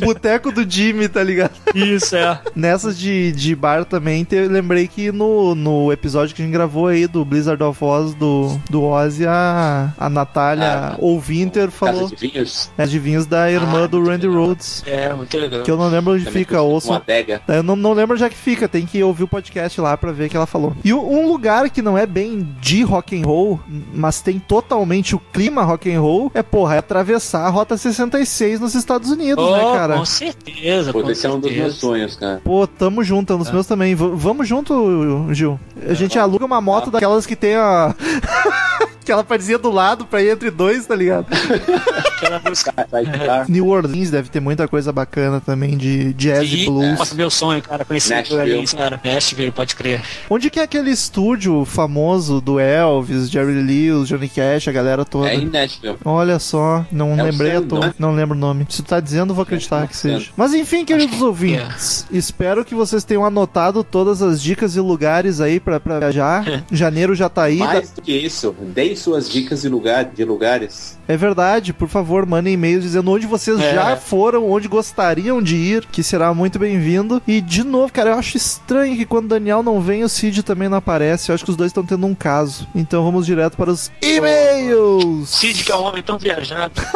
Boteco 0.04 0.52
do 0.52 0.70
Jimmy, 0.70 1.08
tá 1.08 1.24
ligado? 1.24 1.52
Isso, 1.74 2.16
é. 2.16 2.40
Nessas 2.56 2.98
de, 2.98 3.32
de 3.32 3.56
bar 3.56 3.86
também, 3.86 4.24
te- 4.24 4.36
eu 4.36 4.50
lembrei 4.50 4.88
que 4.88 5.12
no, 5.12 5.56
no 5.56 5.92
episódio 5.92 6.36
que 6.36 6.42
a 6.42 6.46
gente 6.46 6.54
gravou 6.54 6.88
aí 6.88 7.08
do 7.08 7.24
Blizzard 7.26 7.62
of 7.64 7.84
Oz, 7.84 8.14
do, 8.14 8.60
do 8.70 8.84
Ozzy, 8.84 9.26
a, 9.26 9.92
a 9.98 10.10
Natália 10.10 10.94
Ah, 10.94 10.96
ou 11.00 11.20
Winter 11.20 11.66
Casa 11.66 11.72
falou 11.78 12.08
de 12.10 12.16
vinhos. 12.16 12.70
as 12.78 12.90
de 12.92 13.00
vinhos 13.00 13.26
da 13.26 13.50
irmã 13.52 13.84
Ah, 13.84 13.88
do 13.88 14.04
Randy 14.04 14.28
legal. 14.28 14.46
Rhodes. 14.48 14.84
É, 14.86 15.14
muito 15.14 15.38
legal. 15.38 15.64
Que 15.64 15.72
eu 15.72 15.78
não 15.78 15.88
lembro 15.90 16.14
onde 16.14 16.26
Também 16.26 16.44
fica, 16.44 16.62
ouçam. 16.62 16.92
Uma 16.92 16.98
adega. 16.98 17.42
Eu 17.48 17.64
não, 17.64 17.76
não 17.76 17.94
lembro 17.94 18.16
onde 18.16 18.24
é 18.24 18.30
que 18.30 18.36
fica, 18.38 18.68
tem 18.68 18.86
que 18.86 19.02
ouvir 19.04 19.24
o 19.24 19.28
podcast 19.28 19.80
lá 19.80 19.96
pra 19.98 20.12
ver 20.12 20.26
o 20.28 20.30
que 20.30 20.38
ela 20.38 20.46
falou. 20.48 20.76
E 20.84 20.94
um- 20.94 21.20
um 21.20 21.28
lugar 21.28 21.70
que 21.70 21.82
não 21.82 21.98
é 21.98 22.06
bem 22.06 22.48
de 22.62 22.84
rock 22.84 23.20
and 23.20 23.26
roll, 23.26 23.60
mas 23.94 24.22
tem 24.22 24.40
totalmente 24.40 25.16
o 25.16 25.20
clima 25.20 25.64
rock 25.64 25.92
and 25.94 26.00
roll, 26.02 26.32
é 26.34 26.42
porra, 26.44 26.76
é 26.76 26.78
atravessar 26.80 27.46
a 27.46 27.50
Rota 27.50 27.78
66 27.78 28.19
nos 28.60 28.76
Estados 28.76 29.10
Unidos, 29.12 29.44
Oh, 29.44 29.52
né, 29.56 29.78
cara? 29.78 29.98
Com 29.98 30.06
certeza, 30.06 30.92
Pô, 30.94 31.02
com 31.02 31.10
esse 31.12 31.26
é 31.26 31.30
um 31.30 31.40
dos 31.40 31.44
certeza. 31.50 31.62
meus 31.64 31.76
sonhos, 31.78 32.16
cara. 32.16 32.42
Pô, 32.44 32.66
tamo 32.68 33.04
junto, 33.04 33.32
é 33.34 33.36
um 33.36 33.40
dos 33.40 33.52
meus 33.52 33.68
também. 33.68 33.96
V- 33.96 34.12
vamos 34.16 34.48
junto, 34.48 35.28
Gil. 35.34 35.60
A 35.88 35.94
gente 35.94 36.18
aluga 36.20 36.46
uma 36.46 36.62
moto 36.62 36.90
daquelas 36.92 37.26
que 37.26 37.36
tem 37.36 37.56
a. 37.56 37.96
Aquela 39.10 39.24
partezinha 39.24 39.58
do 39.58 39.72
lado 39.72 40.06
pra 40.06 40.22
ir 40.22 40.30
entre 40.30 40.52
dois, 40.52 40.86
tá 40.86 40.96
ligado? 40.96 41.26
New 43.50 43.68
Orleans 43.68 44.12
deve 44.12 44.30
ter 44.30 44.40
muita 44.40 44.68
coisa 44.68 44.92
bacana 44.92 45.42
também 45.42 45.76
de 45.76 46.14
jazz 46.14 46.48
e 46.52 46.62
E, 46.62 46.66
blues. 46.66 47.00
nossa, 47.00 47.16
meu 47.16 47.30
sonho, 47.32 47.60
cara, 47.62 47.84
conhecer 47.84 48.14
Nashville. 48.16 48.42
ali, 48.60 48.68
cara. 48.68 49.02
Nashville, 49.04 49.52
pode 49.52 49.76
crer. 49.76 50.02
Onde 50.30 50.52
que 50.52 50.60
é 50.60 50.64
aquele 50.64 50.92
estúdio 50.92 51.66
famoso 51.66 52.40
do 52.40 52.60
Elvis, 52.60 53.32
Jerry 53.32 53.54
Lewis, 53.64 54.08
Johnny 54.10 54.30
Cash, 54.30 54.68
a 54.68 54.72
galera 54.72 55.04
toda? 55.04 55.30
É 55.30 55.36
em 55.36 55.46
Nashville. 55.50 55.98
Olha 56.06 56.38
só, 56.38 56.86
não 56.92 57.20
É 57.20 57.24
lembrei 57.24 57.54
Sam, 57.54 57.64
toa, 57.64 57.80
né? 57.88 57.94
não 57.98 58.14
lembro 58.14 58.38
o 58.38 58.40
nome. 58.40 58.68
Se 58.70 58.84
tu 58.84 58.90
tá 58.90 59.00
dizendo, 59.00 59.32
eu 59.32 59.36
vou 59.36 59.42
acreditar 59.44 59.86
É, 59.86 59.88
que 59.88 59.94
é 59.94 59.98
seja. 59.98 60.30
Mas 60.38 60.54
enfim, 60.54 60.86
queridos 60.86 61.18
que 61.18 61.24
é. 61.24 61.26
ouvintes, 61.26 62.06
espero 62.12 62.64
que 62.64 62.76
vocês 62.76 63.04
tenham 63.04 63.26
anotado 63.26 63.84
todas 63.84 64.22
as 64.22 64.40
dicas 64.40 64.76
e 64.76 64.80
lugares 64.80 65.42
aí 65.42 65.60
pra, 65.60 65.80
pra 65.80 65.98
viajar. 66.00 66.46
Janeiro 66.72 67.16
já 67.16 67.28
tá 67.28 67.44
aí. 67.44 67.58
Mais 67.58 67.90
do 67.90 68.04
que 68.04 68.12
isso, 68.12 68.56
deem 68.60 68.96
suas 69.02 69.30
dicas 69.30 69.62
de, 69.62 69.70
lugar, 69.70 70.06
de 70.06 70.24
lugares. 70.24 70.98
É 71.08 71.18
verdade, 71.18 71.74
por 71.74 71.88
favor, 71.88 72.26
mandem 72.26 72.54
e-mails 72.54 72.84
dizendo 72.84 73.12
onde 73.12 73.26
vocês 73.26 73.60
É. 73.60 73.74
já 73.74 73.96
foram, 73.98 74.50
onde 74.50 74.68
gostariam 74.68 75.42
de 75.42 75.56
ir, 75.56 75.86
que 75.86 76.04
será 76.04 76.34
muito 76.34 76.60
bem-vindo. 76.60 77.22
E 77.28 77.42
de 77.42 77.64
novo, 77.64 77.92
cara, 77.92 78.12
eu 78.12 78.16
acho 78.20 78.38
estranho 78.38 78.96
que 78.96 79.06
quando 79.06 79.26
o 79.26 79.30
Daniel 79.30 79.64
não 79.64 79.82
vem, 79.82 80.04
o 80.04 80.10
Cid 80.10 80.44
também 80.44 80.70
não 80.70 80.78
aparece. 80.78 81.30
Eu 81.30 81.36
acho 81.36 81.44
que 81.44 81.52
os 81.52 81.58
dois 81.58 81.70
estão 81.70 81.86
tendo 81.86 82.06
um 82.06 82.14
caso. 82.16 82.68
Então 82.76 83.04
vamos 83.04 83.26
direto 83.26 83.58
para 83.58 83.72
os 83.72 83.92
e-mails. 84.02 85.30
Cid, 85.30 85.64
que 85.64 85.72
é 85.72 85.76
um 85.76 85.84
homem 85.84 86.04
tão 86.04 86.18
viajado. 86.18 86.74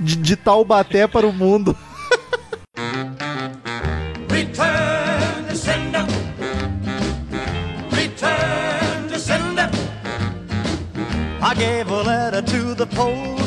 De, 0.00 0.16
de 0.16 0.36
Taubaté 0.36 1.06
para 1.06 1.26
o 1.26 1.32
mundo. 1.32 1.76
Gave 11.58 11.90
a 11.90 12.02
letter 12.02 12.40
to 12.40 12.74
the 12.74 12.86
postman. 12.86 13.37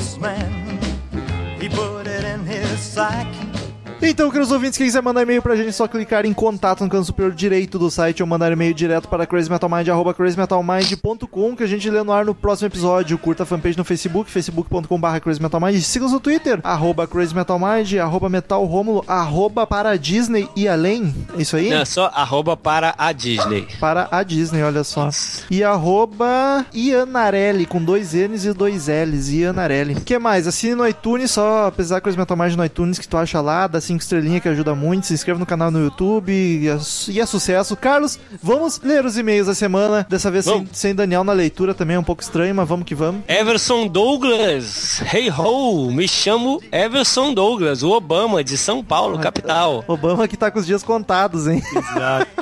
Então, 4.03 4.31
queridos 4.31 4.51
ouvintes, 4.51 4.79
quem 4.79 4.87
quiser 4.87 5.01
mandar 5.01 5.21
e-mail 5.21 5.43
pra 5.43 5.55
gente, 5.55 5.69
é 5.69 5.71
só 5.71 5.87
clicar 5.87 6.25
em 6.25 6.33
contato 6.33 6.83
no 6.83 6.89
canto 6.89 7.05
superior 7.05 7.31
direito 7.33 7.77
do 7.77 7.91
site 7.91 8.23
ou 8.23 8.27
mandar 8.27 8.51
e-mail 8.51 8.73
direto 8.73 9.07
para 9.07 9.27
crazymetalmind, 9.27 9.87
arroba 9.89 10.11
crazymetalmind.com, 10.11 11.55
que 11.55 11.63
a 11.63 11.67
gente 11.67 11.87
lê 11.87 12.01
no 12.03 12.11
ar 12.11 12.25
no 12.25 12.33
próximo 12.33 12.67
episódio. 12.67 13.15
Curta 13.19 13.43
a 13.43 13.45
fanpage 13.45 13.77
no 13.77 13.83
Facebook, 13.83 14.31
facebook.com.br 14.31 15.19
crazymetalmind. 15.21 15.79
Siga-nos 15.81 16.13
no 16.13 16.19
Twitter, 16.19 16.59
arroba 16.63 17.05
crazymetalmind, 17.05 17.93
arroba 17.99 18.27
metalromulo, 18.27 19.05
arroba 19.07 19.67
para 19.67 19.95
Disney 19.97 20.49
e 20.55 20.67
além. 20.67 21.13
É 21.37 21.41
isso 21.43 21.55
aí? 21.55 21.69
Não, 21.69 21.85
só 21.85 22.11
arroba 22.13 22.57
para 22.57 22.95
a 22.97 23.11
Disney. 23.11 23.67
Para 23.79 24.07
a 24.11 24.23
Disney, 24.23 24.63
olha 24.63 24.83
só. 24.83 25.09
E 25.49 25.63
arroba 25.63 26.65
Ianarelli, 26.73 27.67
com 27.67 27.81
dois 27.81 28.13
N's 28.13 28.45
e 28.45 28.53
dois 28.53 28.87
L's, 28.87 29.29
Ianarelli. 29.29 29.93
O 29.93 30.01
que 30.01 30.17
mais? 30.17 30.47
Assine 30.47 30.73
no 30.73 30.87
iTunes, 30.87 31.29
só 31.29 31.69
pesquisar 31.69 32.01
Crazy 32.01 32.17
Metal 32.17 32.35
Mind 32.35 32.55
no 32.55 32.65
iTunes 32.65 32.97
que 32.97 33.07
tu 33.07 33.15
acha 33.15 33.39
lá, 33.39 33.67
dá 33.67 33.79
cinco 33.91 34.01
estrelinhas 34.01 34.41
que 34.41 34.47
ajuda 34.47 34.73
muito, 34.73 35.05
se 35.05 35.13
inscreva 35.13 35.39
no 35.39 35.45
canal 35.45 35.69
no 35.69 35.83
YouTube 35.83 36.31
e 36.31 36.67
é, 36.69 36.77
e 37.09 37.19
é 37.19 37.25
sucesso. 37.25 37.75
Carlos, 37.75 38.17
vamos 38.41 38.79
ler 38.81 39.05
os 39.05 39.17
e-mails 39.17 39.47
da 39.47 39.53
semana, 39.53 40.05
dessa 40.09 40.31
vez 40.31 40.45
sem, 40.45 40.67
sem 40.71 40.95
Daniel 40.95 41.23
na 41.23 41.33
leitura 41.33 41.73
também, 41.73 41.97
é 41.97 41.99
um 41.99 42.03
pouco 42.03 42.21
estranho, 42.21 42.55
mas 42.55 42.67
vamos 42.67 42.85
que 42.85 42.95
vamos. 42.95 43.21
Everson 43.27 43.87
Douglas, 43.87 45.01
hey 45.13 45.29
ho, 45.29 45.91
me 45.91 46.07
chamo 46.07 46.61
Everson 46.71 47.33
Douglas, 47.33 47.83
o 47.83 47.91
Obama 47.91 48.43
de 48.43 48.57
São 48.57 48.83
Paulo, 48.83 49.19
capital. 49.19 49.83
Obama 49.87 50.27
que 50.27 50.37
tá 50.37 50.49
com 50.49 50.59
os 50.59 50.65
dias 50.65 50.83
contados, 50.83 51.47
hein? 51.47 51.61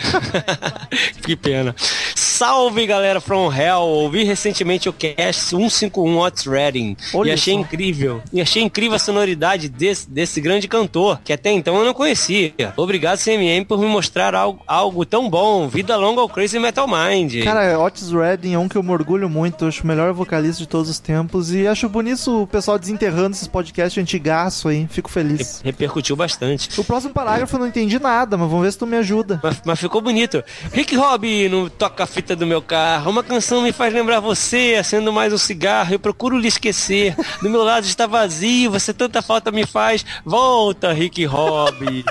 que 1.26 1.36
pena. 1.36 1.76
Salve 2.16 2.86
galera 2.86 3.20
from 3.20 3.52
Hell, 3.52 3.82
ouvi 3.82 4.24
recentemente 4.24 4.88
o 4.88 4.93
cast 4.93 5.41
151 5.50 6.16
What's 6.16 6.45
Reading 6.45 6.95
Olha 7.14 7.32
e 7.32 7.34
achei 7.34 7.54
só. 7.54 7.60
incrível. 7.60 8.22
E 8.32 8.39
achei 8.39 8.62
incrível 8.62 8.95
a 8.95 9.00
sonoridade 9.00 9.68
desse, 9.68 10.10
desse 10.10 10.39
grande 10.39 10.68
cantor, 10.68 11.20
que 11.24 11.34
até 11.40 11.52
então 11.52 11.78
eu 11.78 11.86
não 11.86 11.94
conhecia. 11.94 12.54
Obrigado 12.76 13.18
CMM 13.18 13.66
por 13.66 13.80
me 13.80 13.86
mostrar 13.86 14.36
algo, 14.36 14.62
algo 14.68 15.06
tão 15.06 15.30
bom. 15.30 15.68
Vida 15.70 15.96
longa 15.96 16.20
ao 16.22 16.28
Crazy 16.28 16.60
Metal 16.60 16.86
Mind. 16.88 17.44
Cara, 17.44 17.80
Otis 17.80 18.12
Redding 18.12 18.54
é 18.54 18.60
um 18.60 18.68
que 18.68 18.76
eu 18.76 18.84
me 18.84 18.92
orgulho 18.92 19.30
muito, 19.30 19.66
acho 19.66 19.84
o 19.84 19.88
melhor 19.88 20.14
vocalista 20.14 20.62
de 20.62 20.68
todos 20.68 20.90
os 20.90 21.00
tempos 21.00 21.54
e 21.54 21.66
acho 21.66 21.88
bonito 21.88 22.44
o 22.44 22.48
pessoal 22.48 22.78
desenterrando 22.78 23.36
esses 23.36 23.48
podcasts 23.48 24.02
antigaço 24.02 24.68
aí, 24.68 24.86
fico 24.90 25.10
feliz. 25.10 25.62
Repercutiu 25.64 26.16
bastante. 26.16 26.80
O 26.80 26.84
próximo 26.84 27.14
parágrafo 27.14 27.56
eu 27.56 27.60
não 27.62 27.68
entendi 27.68 27.98
nada, 28.00 28.38
mas 28.38 28.50
vamos 28.50 28.66
ver 28.66 28.72
se 28.72 28.78
tu 28.78 28.86
me 28.86 28.98
ajuda. 28.98 29.40
Mas, 29.42 29.62
mas 29.64 29.80
ficou 29.80 30.02
bonito. 30.02 30.44
Rick 30.74 30.96
Robbie 30.96 31.48
no 31.48 31.70
Toca 31.70 32.04
a 32.04 32.08
Fita 32.08 32.36
do 32.36 32.46
meu 32.46 32.62
carro. 32.62 33.10
Uma 33.10 33.24
canção 33.24 33.62
me 33.62 33.72
faz 33.72 33.94
lembrar 33.94 34.20
você, 34.20 34.76
acendo 34.78 35.14
mais 35.14 35.32
um 35.32 35.38
cigarro. 35.38 35.94
Eu 35.94 36.00
procuro 36.00 36.38
lhe 36.38 36.48
esquecer. 36.48 37.16
Do 37.42 37.50
meu 37.50 37.64
lado 37.64 37.86
está 37.86 38.06
vazio, 38.06 38.72
você 38.72 38.94
tanta 38.94 39.22
falta 39.22 39.52
me 39.52 39.66
faz. 39.66 40.06
Volta, 40.26 40.92
Rick 40.92 41.26
Robbie. 41.30 42.03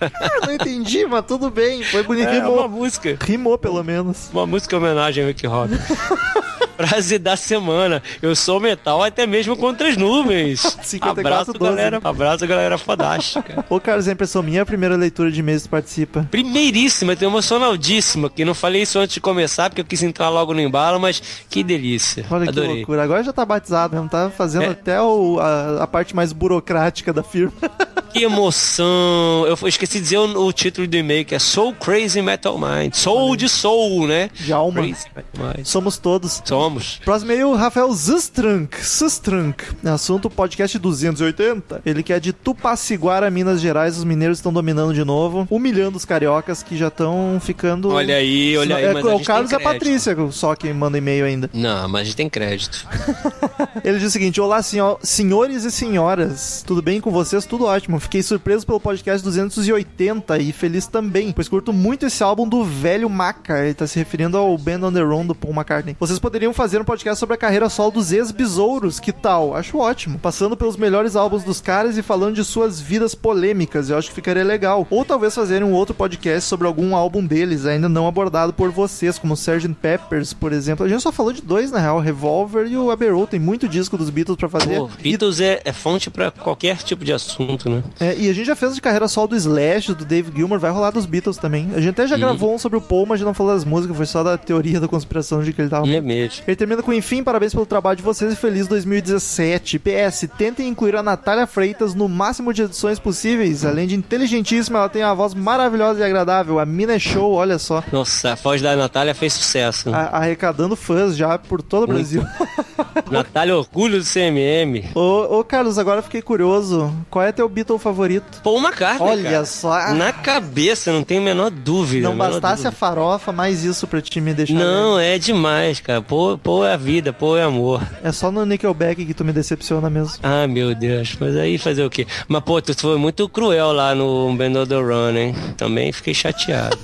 Eu 0.00 0.40
não 0.46 0.52
entendi, 0.52 1.06
mas 1.06 1.24
tudo 1.24 1.50
bem, 1.50 1.82
foi 1.82 2.02
bonito. 2.02 2.28
É 2.28 2.34
rimou. 2.34 2.58
uma 2.58 2.68
música. 2.68 3.16
Rimou, 3.20 3.56
pelo 3.58 3.82
menos. 3.82 4.30
Uma 4.32 4.46
música 4.46 4.76
em 4.76 4.78
homenagem 4.78 5.24
ao 5.24 5.28
Rick 5.28 5.46
Robbie. 5.46 5.78
Frase 6.76 7.18
da 7.18 7.36
semana. 7.36 8.02
Eu 8.20 8.34
sou 8.36 8.60
metal 8.60 9.02
até 9.02 9.26
mesmo 9.26 9.56
contra 9.56 9.88
as 9.88 9.96
nuvens. 9.96 10.60
54, 10.82 11.20
abraço, 11.20 11.52
12. 11.52 11.70
galera. 11.70 12.00
Abraço, 12.04 12.46
galera 12.46 12.78
fodástica. 12.78 13.64
Ô, 13.70 13.80
Carlos, 13.80 14.06
é 14.08 14.12
impressão 14.12 14.42
minha, 14.42 14.62
a 14.62 14.66
primeira 14.66 14.96
leitura 14.96 15.30
de 15.30 15.42
que 15.42 15.58
tu 15.60 15.68
participa. 15.68 16.28
Primeiríssima, 16.30 17.16
tô 17.16 17.24
emocionadíssima, 17.24 18.28
que 18.28 18.44
não 18.44 18.54
falei 18.54 18.82
isso 18.82 18.98
antes 18.98 19.14
de 19.14 19.20
começar, 19.20 19.70
porque 19.70 19.80
eu 19.80 19.84
quis 19.84 20.02
entrar 20.02 20.28
logo 20.28 20.52
no 20.52 20.60
embalo, 20.60 21.00
mas 21.00 21.22
que 21.48 21.62
delícia. 21.62 22.26
Olha 22.30 22.44
que 22.44 22.50
Adorei. 22.50 22.76
loucura. 22.78 23.02
Agora 23.02 23.22
já 23.22 23.32
tá 23.32 23.44
batizado 23.44 23.94
mesmo, 23.94 24.08
tá 24.08 24.30
fazendo 24.30 24.64
É. 24.64 24.68
até 24.70 25.00
o- 25.00 25.38
a, 25.40 25.82
a 25.84 25.86
parte 25.86 26.14
mais 26.14 26.32
burocrática 26.32 27.12
da 27.12 27.22
firma. 27.22 27.52
Que 28.16 28.22
emoção. 28.24 29.44
Eu 29.46 29.68
esqueci 29.68 29.98
de 29.98 30.04
dizer 30.04 30.16
o, 30.18 30.46
o 30.46 30.50
título 30.52 30.86
do 30.86 30.96
e-mail, 30.96 31.22
que 31.22 31.34
é 31.34 31.38
Soul 31.38 31.74
Crazy 31.74 32.22
Metal 32.22 32.58
Mind. 32.58 32.94
Soul 32.94 33.36
de 33.36 33.46
soul, 33.46 34.06
né? 34.06 34.30
De 34.32 34.54
alma. 34.54 34.80
Crazy 34.80 35.06
Metal 35.14 35.46
Mind. 35.54 35.66
Somos 35.66 35.98
todos. 35.98 36.40
Somos. 36.42 36.65
Próximo 37.04 37.32
e-mail, 37.32 37.54
Rafael 37.54 37.92
Zustrank. 37.92 38.76
Zustrank. 38.82 39.62
Assunto 39.84 40.28
podcast 40.28 40.78
280. 40.78 41.82
Ele 41.84 42.02
que 42.02 42.12
é 42.12 42.18
de 42.20 42.32
Tupaciguara, 42.32 43.30
Minas 43.30 43.60
Gerais. 43.60 43.96
Os 43.98 44.04
mineiros 44.04 44.38
estão 44.38 44.52
dominando 44.52 44.92
de 44.92 45.04
novo, 45.04 45.46
humilhando 45.50 45.96
os 45.96 46.04
cariocas 46.04 46.62
que 46.62 46.76
já 46.76 46.88
estão 46.88 47.38
ficando. 47.40 47.90
Olha 47.90 48.16
aí, 48.16 48.56
olha 48.56 48.76
aí, 48.76 48.84
É, 48.84 48.92
o 48.92 49.20
Carlos 49.22 49.50
e 49.50 49.54
a. 49.54 49.60
Patrícia, 49.60 50.16
só 50.30 50.54
quem 50.54 50.72
manda 50.72 50.96
e-mail 50.96 51.24
ainda. 51.24 51.50
Não, 51.52 51.88
mas 51.88 52.02
a 52.02 52.04
gente 52.04 52.16
tem 52.16 52.28
crédito. 52.28 52.86
Ele 53.84 53.98
diz 53.98 54.08
o 54.08 54.10
seguinte: 54.10 54.40
Olá, 54.40 54.62
senhor, 54.62 54.98
senhores 55.02 55.64
e 55.64 55.70
senhoras. 55.70 56.62
Tudo 56.66 56.80
bem 56.80 57.00
com 57.00 57.10
vocês? 57.10 57.44
Tudo 57.44 57.64
ótimo. 57.64 57.98
Fiquei 58.00 58.22
surpreso 58.22 58.66
pelo 58.66 58.80
podcast 58.80 59.22
280 59.24 60.38
e 60.38 60.52
feliz 60.52 60.86
também, 60.86 61.32
pois 61.32 61.48
curto 61.48 61.72
muito 61.72 62.06
esse 62.06 62.22
álbum 62.22 62.48
do 62.48 62.64
velho 62.64 63.08
Maca. 63.10 63.64
Ele 63.64 63.74
tá 63.74 63.86
se 63.86 63.98
referindo 63.98 64.36
ao 64.36 64.56
Band 64.56 64.86
on 64.86 64.92
the 64.92 65.00
Run 65.00 65.26
do 65.26 65.34
Paul 65.34 65.54
McCartney. 65.54 65.96
Vocês 65.98 66.18
poderiam 66.18 66.52
fazer 66.56 66.80
um 66.80 66.84
podcast 66.84 67.20
sobre 67.20 67.34
a 67.34 67.38
carreira 67.38 67.68
solo 67.68 67.90
dos 67.92 68.10
ex-besouros, 68.12 68.98
que 68.98 69.12
tal? 69.12 69.54
Acho 69.54 69.78
ótimo. 69.78 70.18
Passando 70.18 70.56
pelos 70.56 70.76
melhores 70.76 71.14
álbuns 71.14 71.44
dos 71.44 71.60
caras 71.60 71.98
e 71.98 72.02
falando 72.02 72.34
de 72.34 72.44
suas 72.44 72.80
vidas 72.80 73.14
polêmicas. 73.14 73.90
Eu 73.90 73.98
acho 73.98 74.08
que 74.08 74.14
ficaria 74.14 74.42
legal. 74.42 74.86
Ou 74.90 75.04
talvez 75.04 75.34
fazerem 75.34 75.68
um 75.68 75.72
outro 75.72 75.94
podcast 75.94 76.48
sobre 76.48 76.66
algum 76.66 76.96
álbum 76.96 77.24
deles, 77.24 77.66
ainda 77.66 77.88
não 77.88 78.08
abordado 78.08 78.52
por 78.54 78.70
vocês, 78.70 79.18
como 79.18 79.34
Sgt. 79.34 79.68
Peppers, 79.80 80.32
por 80.32 80.52
exemplo. 80.52 80.86
A 80.86 80.88
gente 80.88 81.02
só 81.02 81.12
falou 81.12 81.32
de 81.32 81.42
dois, 81.42 81.70
na 81.70 81.78
real, 81.78 82.00
Revolver 82.00 82.66
e 82.66 82.76
o 82.76 82.90
Abbey 82.90 83.10
Road. 83.10 83.30
Tem 83.30 83.40
muito 83.40 83.68
disco 83.68 83.98
dos 83.98 84.08
Beatles 84.08 84.38
pra 84.38 84.48
fazer. 84.48 84.76
Pô, 84.78 84.88
E 84.98 85.02
Beatles 85.02 85.40
é, 85.40 85.60
é 85.64 85.72
fonte 85.72 86.08
pra 86.08 86.30
qualquer 86.30 86.78
tipo 86.78 87.04
de 87.04 87.12
assunto, 87.12 87.68
né? 87.68 87.82
É, 88.00 88.16
e 88.16 88.30
a 88.30 88.32
gente 88.32 88.46
já 88.46 88.56
fez 88.56 88.74
de 88.74 88.80
carreira 88.80 89.08
solo 89.08 89.28
do 89.28 89.36
Slash, 89.36 89.92
do 89.92 90.04
Dave 90.06 90.32
Gilmour, 90.34 90.58
vai 90.58 90.70
rolar 90.70 90.90
dos 90.90 91.04
Beatles 91.04 91.36
também. 91.36 91.68
A 91.74 91.80
gente 91.80 91.90
até 91.90 92.06
já 92.06 92.16
gravou 92.16 92.54
um 92.54 92.58
sobre 92.58 92.78
o 92.78 92.80
Paul, 92.80 93.04
mas 93.04 93.14
a 93.14 93.16
gente 93.18 93.26
não 93.26 93.34
falou 93.34 93.52
das 93.52 93.64
músicas, 93.64 93.96
foi 93.96 94.06
só 94.06 94.22
da 94.24 94.38
teoria 94.38 94.80
da 94.80 94.88
conspiração 94.88 95.42
de 95.42 95.52
que 95.52 95.60
ele 95.60 95.68
tava. 95.68 95.86
É 95.86 96.00
mesmo. 96.00 96.45
Ele 96.46 96.56
termina 96.56 96.82
com, 96.82 96.92
enfim, 96.92 97.22
parabéns 97.24 97.52
pelo 97.52 97.66
trabalho 97.66 97.96
de 97.96 98.02
vocês 98.02 98.32
e 98.32 98.36
feliz 98.36 98.66
2017. 98.68 99.78
PS, 99.78 100.28
tentem 100.38 100.68
incluir 100.68 100.94
a 100.96 101.02
Natália 101.02 101.46
Freitas 101.46 101.94
no 101.94 102.08
máximo 102.08 102.52
de 102.52 102.62
edições 102.62 102.98
possíveis. 102.98 103.64
Além 103.64 103.86
de 103.86 103.94
inteligentíssima, 103.96 104.78
ela 104.78 104.88
tem 104.88 105.02
uma 105.02 105.14
voz 105.14 105.34
maravilhosa 105.34 106.00
e 106.00 106.02
agradável. 106.04 106.58
A 106.58 106.66
mina 106.66 106.94
é 106.94 106.98
show, 106.98 107.32
olha 107.32 107.58
só. 107.58 107.82
Nossa, 107.90 108.32
a 108.32 108.34
voz 108.36 108.62
da 108.62 108.76
Natália 108.76 109.14
fez 109.14 109.32
sucesso. 109.32 109.90
A- 109.92 110.16
arrecadando 110.18 110.76
fãs 110.76 111.16
já 111.16 111.36
por 111.38 111.60
todo 111.62 111.84
o 111.84 111.86
Brasil. 111.88 112.22
Natália, 113.10 113.56
orgulho 113.56 113.98
do 113.98 114.04
CMM. 114.04 114.90
ô, 114.94 115.38
ô, 115.38 115.44
Carlos, 115.44 115.78
agora 115.78 116.02
fiquei 116.02 116.22
curioso. 116.22 116.92
Qual 117.10 117.24
é 117.24 117.32
teu 117.32 117.48
Beatle 117.48 117.78
favorito? 117.78 118.40
Paul 118.42 118.58
McCartney, 118.60 119.08
Olha 119.08 119.30
cara. 119.30 119.44
só. 119.44 119.94
Na 119.94 120.12
cabeça, 120.12 120.92
não 120.92 121.02
tem 121.02 121.18
a 121.18 121.20
menor 121.20 121.50
dúvida. 121.50 122.06
Não 122.08 122.14
a 122.14 122.16
bastasse 122.30 122.62
a 122.62 122.70
dúvida. 122.70 122.72
farofa, 122.72 123.32
mais 123.32 123.64
isso 123.64 123.86
pra 123.86 124.00
te 124.00 124.20
me 124.20 124.32
deixar. 124.34 124.54
Não, 124.54 124.98
é 124.98 125.18
demais, 125.18 125.80
cara. 125.80 126.00
Pô, 126.02 126.35
pô 126.38 126.64
é 126.64 126.74
a 126.74 126.76
vida, 126.76 127.12
pô 127.12 127.36
é 127.36 127.42
amor. 127.42 127.82
É 128.02 128.12
só 128.12 128.30
no 128.30 128.44
Nickelback 128.44 129.04
que 129.04 129.14
tu 129.14 129.24
me 129.24 129.32
decepciona 129.32 129.88
mesmo. 129.90 130.14
Ah, 130.22 130.46
meu 130.46 130.74
Deus. 130.74 131.16
Mas 131.20 131.36
aí 131.36 131.58
fazer 131.58 131.84
o 131.84 131.90
quê? 131.90 132.06
Mas, 132.28 132.42
pô, 132.42 132.60
tu 132.60 132.74
foi 132.76 132.98
muito 132.98 133.28
cruel 133.28 133.72
lá 133.72 133.94
no 133.94 134.34
Band 134.34 134.60
of 134.60 134.68
the 134.68 134.76
Run, 134.76 135.16
hein? 135.16 135.34
Também 135.56 135.92
fiquei 135.92 136.14
chateado. 136.14 136.78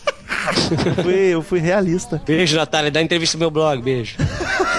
Eu 0.87 0.95
fui, 1.05 1.15
eu 1.15 1.43
fui 1.43 1.61
realista. 1.61 2.21
Beijo, 2.27 2.57
Natália. 2.57 2.91
Dá 2.91 3.01
entrevista 3.01 3.37
no 3.37 3.41
meu 3.41 3.51
blog. 3.51 3.83
Beijo. 3.83 4.17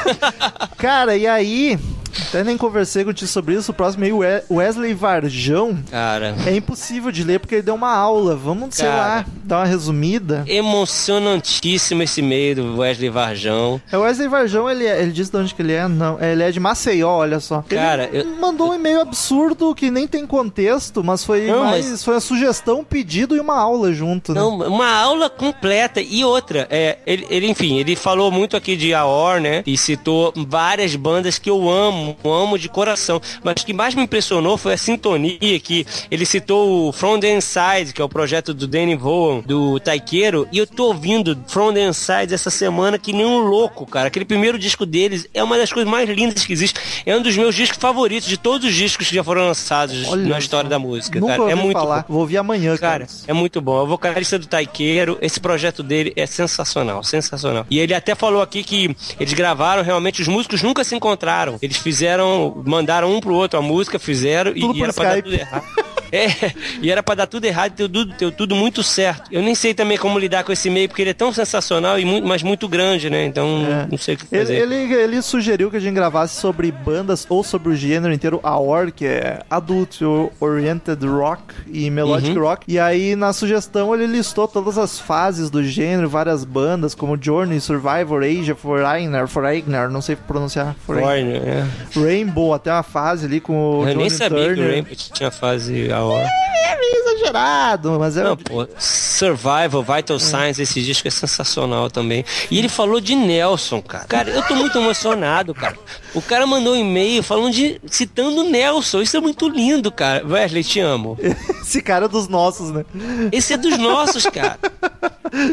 Cara, 0.78 1.16
e 1.16 1.28
aí? 1.28 1.80
Até 2.30 2.44
nem 2.44 2.58
conversei 2.58 3.04
contigo 3.04 3.30
sobre 3.30 3.56
isso. 3.56 3.72
O 3.72 3.74
próximo 3.74 4.04
aí, 4.04 4.12
o 4.12 4.18
We- 4.18 4.44
Wesley 4.50 4.94
Varjão. 4.94 5.78
Cara, 5.90 6.36
É 6.46 6.56
impossível 6.56 7.12
de 7.12 7.24
ler 7.24 7.40
porque 7.40 7.56
ele 7.56 7.62
deu 7.64 7.76
uma 7.76 7.94
aula. 7.96 8.36
Vamos, 8.36 8.76
sei 8.76 8.86
Cara. 8.86 8.98
lá, 8.98 9.26
dar 9.44 9.58
uma 9.60 9.66
resumida. 9.66 10.44
emocionantíssimo 10.48 12.04
esse 12.04 12.22
meio 12.22 12.56
do 12.56 12.78
Wesley 12.78 13.10
Varjão. 13.10 13.80
É, 13.92 13.98
O 13.98 14.02
Wesley 14.02 14.28
Varjão, 14.28 14.70
ele, 14.70 14.86
é- 14.86 15.02
ele 15.02 15.12
disse 15.12 15.32
de 15.32 15.38
onde 15.38 15.54
que 15.56 15.62
ele 15.62 15.74
é? 15.74 15.88
Não, 15.88 16.18
é, 16.20 16.32
ele 16.32 16.44
é 16.44 16.52
de 16.52 16.60
Maceió, 16.60 17.10
olha 17.10 17.40
só. 17.40 17.64
Ele 17.70 17.80
Cara, 17.80 18.10
eu- 18.12 18.26
mandou 18.40 18.72
um 18.72 18.76
e-mail 18.76 19.02
absurdo 19.02 19.74
que 19.76 19.90
nem 19.92 20.08
tem 20.08 20.26
contexto, 20.26 21.04
mas 21.04 21.24
foi 21.24 21.48
Não, 21.48 21.64
mais, 21.66 21.90
mas- 21.90 22.04
foi 22.04 22.16
uma 22.16 22.20
sugestão, 22.20 22.80
um 22.80 22.84
pedido 22.84 23.36
e 23.36 23.40
uma 23.40 23.58
aula 23.58 23.94
junto, 23.94 24.34
né? 24.34 24.40
Não, 24.42 24.58
uma 24.58 24.90
aula 24.92 25.30
completa. 25.30 26.02
E 26.02 26.24
outra, 26.26 26.68
é, 26.70 26.98
ele, 27.06 27.26
ele, 27.30 27.48
enfim, 27.48 27.78
ele 27.78 27.96
falou 27.96 28.32
muito 28.32 28.58
aqui 28.58 28.76
de 28.76 28.94
Aor, 28.94 29.40
né? 29.40 29.64
E 29.66 29.78
citou 29.78 30.34
várias 30.48 30.96
bandas 30.96 31.38
que 31.38 31.50
eu 31.50 31.70
amo, 31.70 32.03
amo 32.24 32.58
de 32.58 32.70
coração. 32.70 33.22
Mas 33.44 33.62
o 33.62 33.66
que 33.66 33.74
mais 33.74 33.96
me 33.96 34.04
impressionou 34.04 34.58
foi 34.58 34.74
a 34.74 34.78
sintonia 34.78 35.60
que 35.60 35.86
ele 36.12 36.26
citou 36.26 36.90
o 36.90 36.92
From 36.92 37.20
the 37.20 37.36
Inside, 37.36 37.94
que 37.94 38.02
é 38.02 38.06
o 38.06 38.10
projeto 38.10 38.54
do 38.54 38.68
Danny 38.68 38.96
Vaughan, 38.96 39.42
do 39.46 39.80
Taikeiro. 39.80 40.48
E 40.52 40.58
eu 40.58 40.68
tô 40.68 40.88
ouvindo 40.88 41.38
From 41.48 41.74
the 41.74 41.88
Inside 41.88 42.34
essa 42.34 42.50
semana 42.50 42.98
que 42.98 43.14
nem 43.14 43.26
um 43.26 43.40
louco, 43.40 43.86
cara. 43.86 44.08
Aquele 44.08 44.26
primeiro 44.26 44.58
disco 44.60 44.86
deles 44.86 45.28
é 45.34 45.44
uma 45.44 45.58
das 45.58 45.72
coisas 45.72 45.90
mais 45.90 46.10
lindas 46.10 46.46
que 46.46 46.54
existe. 46.54 46.80
É 47.06 47.16
um 47.16 47.22
dos 47.22 47.36
meus 47.38 47.56
discos 47.56 47.78
favoritos 47.78 48.28
de 48.28 48.38
todos 48.38 48.68
os 48.68 48.74
discos 48.76 49.08
que 49.08 49.16
já 49.16 49.24
foram 49.24 49.46
lançados 49.48 50.08
Olha 50.08 50.28
na 50.28 50.40
história 50.40 50.70
da 50.70 50.80
música. 50.80 51.20
Nunca 51.20 51.38
cara. 51.38 51.52
É 51.52 51.56
muito 51.56 51.78
falar. 51.80 52.02
bom. 52.08 52.14
Vou 52.14 52.22
ouvir 52.22 52.38
amanhã, 52.38 52.76
Cara, 52.78 53.06
Carlos. 53.06 53.24
é 53.28 53.34
muito 53.34 53.62
bom. 53.62 53.80
É 53.80 53.82
o 53.84 53.88
vocalista 53.88 54.38
do 54.40 54.46
Taikeiro, 54.48 55.18
esse 55.22 55.40
projeto 55.40 55.84
dele 55.84 56.14
é 56.16 56.26
sensacional, 56.26 57.04
sensacional. 57.04 57.66
E 57.70 57.80
ele 57.80 57.94
até 57.94 58.16
falou 58.16 58.42
aqui 58.42 58.64
que 58.64 58.96
eles 59.20 59.34
gravaram, 59.34 59.84
realmente, 59.84 60.22
os 60.22 60.28
músicos 60.28 60.62
nunca 60.62 60.84
se 60.84 60.96
encontraram. 60.96 61.58
Eles 61.62 61.78
fizeram, 61.78 61.93
mandaram 62.66 63.12
um 63.14 63.20
pro 63.20 63.34
outro 63.34 63.60
a 63.60 63.62
música, 63.62 63.98
fizeram 64.00 64.52
e, 64.56 64.60
Tudo 64.62 64.74
e 64.76 64.78
por 64.80 64.84
era 64.86 64.94
pra 64.94 65.04
dar 65.04 65.18
Skype. 65.18 65.30
tudo 65.30 65.40
errado. 65.42 65.64
É, 66.16 66.28
e 66.80 66.92
era 66.92 67.02
pra 67.02 67.16
dar 67.16 67.26
tudo 67.26 67.44
errado, 67.46 67.72
deu 67.74 67.90
tudo, 67.90 68.14
deu 68.20 68.32
tudo 68.32 68.56
muito 68.56 68.84
certo. 68.84 69.24
Eu 69.32 69.42
nem 69.42 69.56
sei 69.56 69.74
também 69.74 69.98
como 69.98 70.20
lidar 70.20 70.44
com 70.44 70.52
esse 70.52 70.70
meio, 70.70 70.88
porque 70.88 71.02
ele 71.02 71.10
é 71.10 71.14
tão 71.16 71.34
sensacional, 71.34 72.00
e 72.00 72.06
muito, 72.06 72.28
mas 72.28 72.44
muito 72.44 72.68
grande, 72.68 73.10
né? 73.10 73.26
Então, 73.26 73.66
É. 73.68 73.88
não 73.90 73.98
sei 73.98 74.14
o 74.14 74.18
que 74.20 74.28
Ele, 74.32 74.42
fazer. 74.46 74.56
ele, 74.58 74.76
ele 74.94 75.22
sugeriu 75.24 75.72
que 75.72 75.78
a 75.78 75.80
gente 75.80 75.96
gravasse 75.96 76.40
sobre 76.40 76.72
bandas 76.72 77.26
ou 77.28 77.44
sobre 77.44 77.70
o 77.70 77.76
gênero 77.76 78.14
inteiro 78.14 78.40
AOR, 78.44 78.92
que 78.92 79.08
é 79.08 79.40
Adult 79.50 80.02
Oriented 80.40 81.04
Rock 81.04 81.42
e 81.72 81.90
Melodic 81.90 82.38
Uhum. 82.38 82.44
Rock. 82.44 82.66
E 82.72 82.78
aí, 82.78 83.16
na 83.16 83.34
sugestão, 83.34 83.92
ele 83.96 84.06
listou 84.06 84.48
todas 84.48 84.78
as 84.78 85.00
fases 85.00 85.50
do 85.50 85.64
gênero, 85.64 86.08
várias 86.08 86.46
bandas, 86.46 86.94
como 86.94 87.18
Journey, 87.20 87.60
Survivor, 87.60 88.22
Asia, 88.24 88.54
Foreigner, 88.54 89.28
Foreigner, 89.28 89.90
não 89.90 90.00
sei 90.02 90.16
pronunciar, 90.16 90.76
Foreigner. 90.86 91.42
Warner, 91.42 91.42
é. 91.44 91.66
Rainbow, 91.96 92.54
até 92.54 92.72
uma 92.72 92.84
fase 92.84 93.26
ali 93.26 93.40
com 93.40 93.54
o 93.54 93.82
Eu 93.82 93.86
nem 93.88 93.96
Johnny 93.96 94.10
sabia 94.12 94.38
que 94.38 94.44
o 94.44 94.56
Turner. 94.56 94.72
Rainbow 94.72 94.96
tinha 94.96 95.32
fase 95.32 95.92
a 95.92 96.02
hora. 96.02 96.28
É 97.34 97.44
exagerado, 97.44 98.00
mas 98.00 98.18
é... 98.18 98.24
Não, 98.24 98.38
pô, 98.38 98.68
Survival, 98.78 99.84
Vital 99.84 100.20
Signs, 100.20 100.60
esse 100.60 100.82
disco 100.82 101.08
é 101.08 101.12
sensacional 101.12 101.90
também. 101.90 102.24
E 102.50 102.60
ele 102.60 102.70
falou 102.70 103.02
de 103.02 103.16
Nelson, 103.16 103.82
cara. 103.82 104.06
Cara, 104.06 104.30
eu 104.30 104.42
tô 104.44 104.56
muito 104.56 104.78
emocionado, 104.78 105.54
cara. 105.54 105.76
O 106.14 106.22
cara 106.22 106.46
mandou 106.46 106.74
um 106.74 106.78
e-mail 106.78 107.24
falando 107.24 107.52
de. 107.52 107.82
citando 107.88 108.44
Nelson. 108.44 109.02
Isso 109.02 109.18
é 109.18 109.20
muito 109.20 109.48
lindo, 109.50 109.92
cara. 109.92 110.26
Wesley, 110.26 110.64
te 110.64 110.80
amo. 110.80 111.18
Esse 111.64 111.82
cara 111.82 112.06
é 112.06 112.08
dos 112.08 112.28
nossos, 112.28 112.70
né? 112.70 112.86
Esse 113.32 113.54
é 113.54 113.58
dos 113.58 113.78
nossos, 113.78 114.26
cara. 114.26 114.60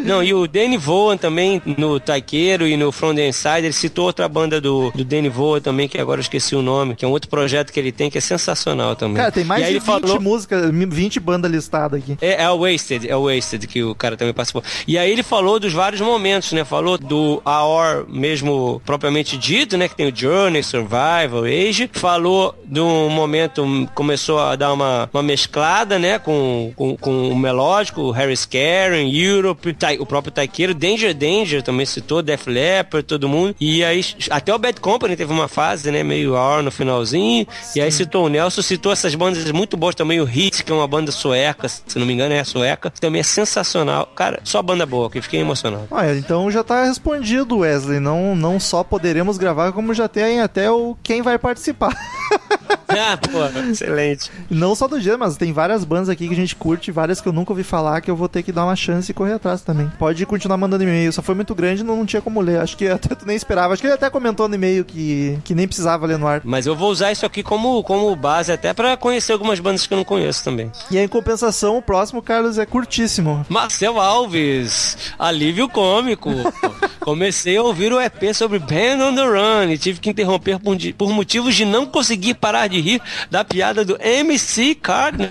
Não, 0.05 0.23
e 0.23 0.35
o 0.35 0.47
Danny 0.47 0.77
Vaughan 0.77 1.17
também, 1.17 1.63
no 1.79 1.99
Taikeiro 1.99 2.67
e 2.67 2.77
no 2.77 2.93
From 2.93 3.15
the 3.15 3.27
Inside, 3.27 3.65
ele 3.65 3.73
citou 3.73 4.05
outra 4.05 4.29
banda 4.29 4.61
do, 4.61 4.91
do 4.91 5.05
Danny 5.05 5.31
Vaughan 5.31 5.61
também, 5.61 5.89
que 5.89 5.99
agora 5.99 6.19
eu 6.19 6.23
esqueci 6.23 6.55
o 6.55 6.61
nome, 6.61 6.95
que 6.95 7.05
é 7.05 7.09
um 7.09 7.11
outro 7.11 7.31
projeto 7.31 7.73
que 7.73 7.81
ele 7.81 7.91
tem, 7.91 8.11
que 8.11 8.19
é 8.19 8.21
sensacional 8.21 8.95
também. 8.95 9.17
Cara, 9.17 9.33
tem 9.33 9.45
mais 9.45 9.63
de 9.63 9.71
ele 9.71 9.79
20 9.79 9.87
falou... 9.87 10.21
músicas, 10.21 10.71
20 10.71 11.21
bandas 11.21 11.51
listadas 11.71 12.03
aqui. 12.03 12.19
É, 12.21 12.43
é 12.43 12.51
o 12.51 12.59
Wasted, 12.59 13.09
é 13.09 13.17
o 13.17 13.25
Wasted 13.33 13.67
que 13.67 13.83
o 13.83 13.95
cara 13.95 14.17
também 14.17 14.35
participou. 14.35 14.63
E 14.87 14.99
aí 14.99 15.11
ele 15.11 15.23
falou 15.23 15.61
dos 15.61 15.73
vários 15.73 16.01
momentos, 16.01 16.53
né? 16.53 16.65
Falou 16.65 16.99
do 16.99 17.41
Aor 17.45 18.05
mesmo 18.09 18.83
propriamente 18.85 19.39
dito, 19.39 19.77
né? 19.77 19.89
Que 19.89 19.95
tem 19.95 20.09
o 20.09 20.15
Journey, 20.15 20.63
Survival, 20.63 21.45
Age. 21.45 21.89
Falou 21.93 22.55
do 22.65 22.85
momento, 22.85 23.63
hum, 23.63 23.87
começou 23.95 24.41
a 24.41 24.57
dar 24.57 24.73
uma, 24.73 25.09
uma 25.13 25.23
mesclada, 25.23 25.99
né? 25.99 26.19
Com, 26.19 26.73
com, 26.75 26.97
com 26.97 27.29
o 27.31 27.37
melódico, 27.37 28.03
o 28.03 28.11
Harris 28.11 28.45
Karen, 28.45 29.09
Europe, 29.09 29.77
o 29.99 30.07
próprio 30.07 30.33
Taikeiro, 30.33 30.75
Danger 30.75 31.15
Danger 31.15 31.63
também 31.63 31.87
citou, 31.87 32.23
Def 32.23 32.47
Leppard, 32.47 33.07
todo 33.07 33.29
mundo. 33.29 33.55
E 33.61 33.85
aí, 33.85 34.05
até 34.31 34.55
o 34.55 34.59
Bad 34.59 34.81
Company 34.81 35.17
teve 35.17 35.33
uma 35.33 35.49
fase, 35.49 35.91
né? 35.91 36.03
Meio 36.03 36.37
Aor 36.37 36.63
no 36.63 36.71
finalzinho. 36.71 37.47
E 37.77 37.81
aí 37.81 37.93
citou 37.93 38.27
o 38.27 38.29
Nelson, 38.29 38.63
citou 38.63 38.93
essas 38.93 39.15
bandas 39.15 39.51
muito 39.53 39.77
boas 39.77 39.95
também, 39.95 40.21
o 40.21 40.25
Hit, 40.25 40.65
que 40.65 40.73
é 40.73 40.75
uma 40.75 40.89
banda 40.89 41.13
sueca, 41.13 41.60
se 41.69 41.99
não 41.99 42.07
me 42.07 42.13
engano 42.13 42.35
é 42.35 42.43
sueca, 42.45 42.91
que 42.91 43.01
também 43.01 43.21
é 43.21 43.25
sensacional. 43.25 44.07
Cara, 44.07 44.41
só 44.45 44.63
banda 44.63 44.87
boa, 44.87 45.11
que 45.11 45.21
fiquei 45.21 45.41
emocionado. 45.41 45.87
Olha, 45.91 46.17
então 46.17 46.51
já 46.51 46.63
tá 46.63 46.85
respondido, 46.85 47.59
Wesley. 47.59 48.01
Não, 48.01 48.35
não 48.35 48.59
só 48.59 48.83
poderemos 48.83 49.39
gravar, 49.39 49.73
como 49.73 49.95
já 49.95 50.09
tem 50.09 50.41
até 50.41 50.71
o 50.71 50.97
quem 51.03 51.23
vai 51.23 51.39
participar. 51.39 51.95
ah, 52.91 53.17
pô, 53.17 53.61
excelente. 53.71 54.31
Não 54.51 54.75
só 54.75 54.89
do 54.89 55.01
gênero, 55.01 55.21
mas 55.21 55.37
tem 55.37 55.53
várias 55.53 55.85
bandas 55.85 56.09
aqui 56.09 56.27
que 56.27 56.35
a 56.35 56.37
gente 56.37 56.57
curte, 56.57 56.91
várias 56.91 57.21
que 57.21 57.29
eu 57.29 57.33
nunca 57.33 57.53
ouvi 57.53 57.63
falar, 57.63 58.01
que 58.01 58.11
eu 58.11 58.17
vou 58.17 58.29
ter 58.29 58.43
que 58.43 58.53
dar 58.53 58.65
uma 58.65 58.77
chance 58.77 59.11
e 59.11 59.15
correr 59.15 59.35
atrás 59.35 59.63
também. 59.63 59.91
Pode 59.99 60.25
continuar 60.27 60.57
mandando 60.57 60.83
e-mail, 60.83 61.13
só 61.13 61.23
foi 61.23 61.35
muito 61.35 61.55
grande 61.55 61.83
não, 61.83 61.97
não 61.97 62.07
tinha 62.07 62.23
como 62.23 62.41
ler. 62.41 62.61
Acho 62.61 62.77
que 62.77 62.87
até 62.89 63.15
tu 63.15 63.27
nem 63.27 63.37
esperava. 63.37 63.73
Acho 63.73 63.83
que 63.83 63.87
ele 63.87 63.95
até 63.95 64.11
comentou 64.11 64.49
no 64.49 64.55
e-mail 64.55 64.85
que, 64.85 65.39
que 65.45 65.55
nem 65.55 65.67
precisava 65.67 66.07
ler 66.07 66.19
no 66.19 66.27
ar. 66.27 66.41
Mas 66.45 66.67
eu 66.67 66.75
vou 66.75 66.91
usar 66.91 67.13
isso 67.13 67.27
aqui 67.27 67.43
como, 67.43 67.83
como 67.83 68.15
base 68.17 68.53
até 68.53 68.73
pra 68.73 68.97
conhecer 68.97 69.33
algumas 69.33 69.61
bandas 69.61 69.87
que 69.87 69.93
eu 69.93 69.99
não 69.99 70.05
conheço 70.05 70.45
também. 70.45 70.71
E 70.91 70.99
aí, 70.99 71.05
em 71.05 71.09
compensação, 71.09 71.79
o 71.79 71.83
próximo, 71.83 72.23
Carlos, 72.23 72.59
é 72.59 72.67
curtíssimo. 72.67 73.45
Marcel 73.49 74.01
Alves, 74.01 74.97
alívio 75.19 75.69
cômico. 75.69 76.31
Comecei 77.01 77.57
a 77.57 77.63
ouvir 77.63 77.93
o 77.93 78.01
EP 78.01 78.35
sobre 78.35 78.59
Band 78.59 79.03
on 79.03 79.15
the 79.15 79.23
Run 79.23 79.71
e 79.71 79.79
tive 79.79 80.01
que 80.01 80.11
interromper 80.11 80.59
por, 80.59 80.77
por 80.97 81.11
motivos 81.11 81.55
de 81.55 81.65
não 81.65 81.87
conseguir 81.87 82.35
parar 82.35 82.69
de 82.69 82.80
rir 82.81 83.01
da 83.31 83.45
piada 83.45 83.85
do 83.85 83.97
MC 84.01 84.75
Carney. 84.75 85.29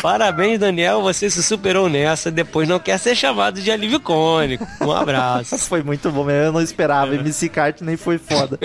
Parabéns, 0.00 0.58
Daniel, 0.58 1.02
você 1.02 1.28
se 1.28 1.42
superou 1.42 1.88
nessa, 1.88 2.30
depois 2.30 2.68
não 2.68 2.78
quer 2.78 2.98
ser 2.98 3.14
chamado 3.14 3.60
de 3.60 3.70
alívio 3.70 4.00
cômico. 4.00 4.66
Um 4.80 4.90
abraço. 4.92 5.58
Foi 5.68 5.82
muito 5.82 6.10
bom, 6.10 6.28
eu 6.30 6.52
não 6.52 6.60
esperava. 6.60 7.14
MC 7.14 7.48
Kart 7.48 7.80
nem 7.82 7.96
foi 7.96 8.18
foda. 8.18 8.58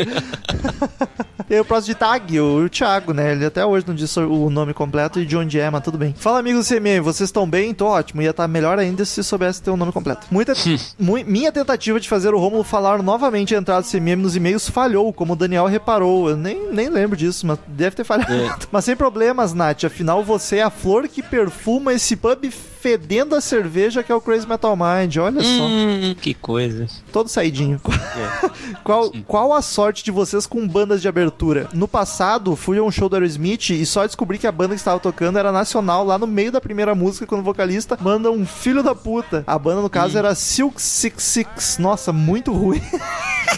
e 1.49 1.53
aí, 1.53 1.59
o 1.59 1.65
próximo 1.65 1.93
de 1.93 1.99
tag, 1.99 2.39
o, 2.39 2.65
o 2.65 2.69
Thiago, 2.69 3.13
né? 3.13 3.31
Ele 3.31 3.45
até 3.45 3.65
hoje 3.65 3.85
não 3.87 3.95
disse 3.95 4.19
o 4.19 4.49
nome 4.49 4.73
completo 4.73 5.19
e 5.19 5.25
de 5.25 5.37
onde 5.37 5.59
é, 5.59 5.69
mas 5.69 5.83
tudo 5.83 5.97
bem. 5.97 6.13
Fala, 6.17 6.39
amigos 6.39 6.67
do 6.67 6.73
CMM, 6.75 6.99
vocês 7.01 7.27
estão 7.29 7.47
bem? 7.49 7.73
Tô 7.73 7.85
ótimo. 7.87 8.21
Ia 8.21 8.31
estar 8.31 8.47
melhor 8.47 8.79
ainda 8.79 9.05
se 9.05 9.23
soubesse 9.23 9.61
ter 9.61 9.69
o 9.69 9.77
nome 9.77 9.91
completo. 9.91 10.27
Muita, 10.31 10.53
mui- 10.99 11.23
minha 11.23 11.51
tentativa 11.51 11.99
de 11.99 12.09
fazer 12.09 12.33
o 12.33 12.39
Romulo 12.39 12.63
falar 12.63 13.01
novamente 13.01 13.55
a 13.55 13.57
entrada 13.59 13.81
do 13.81 13.87
CMM 13.89 14.15
nos 14.21 14.35
e-mails 14.35 14.69
falhou, 14.69 15.13
como 15.13 15.33
o 15.33 15.35
Daniel 15.35 15.65
reparou. 15.65 16.29
Eu 16.29 16.37
nem, 16.37 16.71
nem 16.71 16.89
lembro 16.89 17.15
disso, 17.15 17.45
mas 17.47 17.59
deve 17.67 17.95
ter 17.95 18.03
falhado. 18.03 18.27
Mas 18.71 18.83
sem 18.85 18.95
problemas, 18.95 19.53
Nath. 19.53 19.85
Afinal, 19.85 20.23
você 20.23 20.57
é 20.57 20.63
a 20.63 20.69
flor 20.69 21.07
que 21.07 21.16
perfuma 21.21 21.93
esse 21.93 22.15
pub 22.15 22.45
fedendo 22.79 23.35
a 23.35 23.41
cerveja 23.41 24.03
que 24.03 24.11
é 24.11 24.15
o 24.15 24.21
Crazy 24.21 24.47
Metal 24.47 24.75
Mind. 24.75 25.17
Olha 25.17 25.41
só. 25.41 25.63
Hum, 25.63 26.15
que 26.19 26.33
coisa. 26.33 26.87
Todo 27.11 27.29
saidinho. 27.29 27.81
qual, 28.83 29.11
qual 29.25 29.53
a 29.53 29.61
sorte 29.61 30.03
de 30.03 30.11
vocês 30.11 30.45
com 30.45 30.67
bandas 30.67 31.01
de 31.01 31.07
abertura? 31.07 31.67
No 31.73 31.87
passado, 31.87 32.55
fui 32.55 32.77
a 32.77 32.83
um 32.83 32.91
show 32.91 33.09
do 33.09 33.15
Aerosmith 33.15 33.69
e 33.71 33.85
só 33.85 34.05
descobri 34.05 34.37
que 34.37 34.47
a 34.47 34.51
banda 34.51 34.69
que 34.75 34.79
estava 34.79 34.99
tocando 34.99 35.39
era 35.39 35.51
nacional, 35.51 36.05
lá 36.05 36.17
no 36.17 36.27
meio 36.27 36.51
da 36.51 36.61
primeira 36.61 36.93
música, 36.95 37.25
quando 37.25 37.41
o 37.41 37.43
vocalista 37.43 37.97
manda 37.99 38.31
um 38.31 38.45
filho 38.45 38.83
da 38.83 38.95
puta. 38.95 39.43
A 39.47 39.57
banda, 39.57 39.81
no 39.81 39.89
caso, 39.89 40.17
era 40.17 40.33
Silk 40.35 40.81
Six 40.81 41.23
Six. 41.23 41.77
Nossa, 41.77 42.13
muito 42.13 42.51
ruim. 42.51 42.81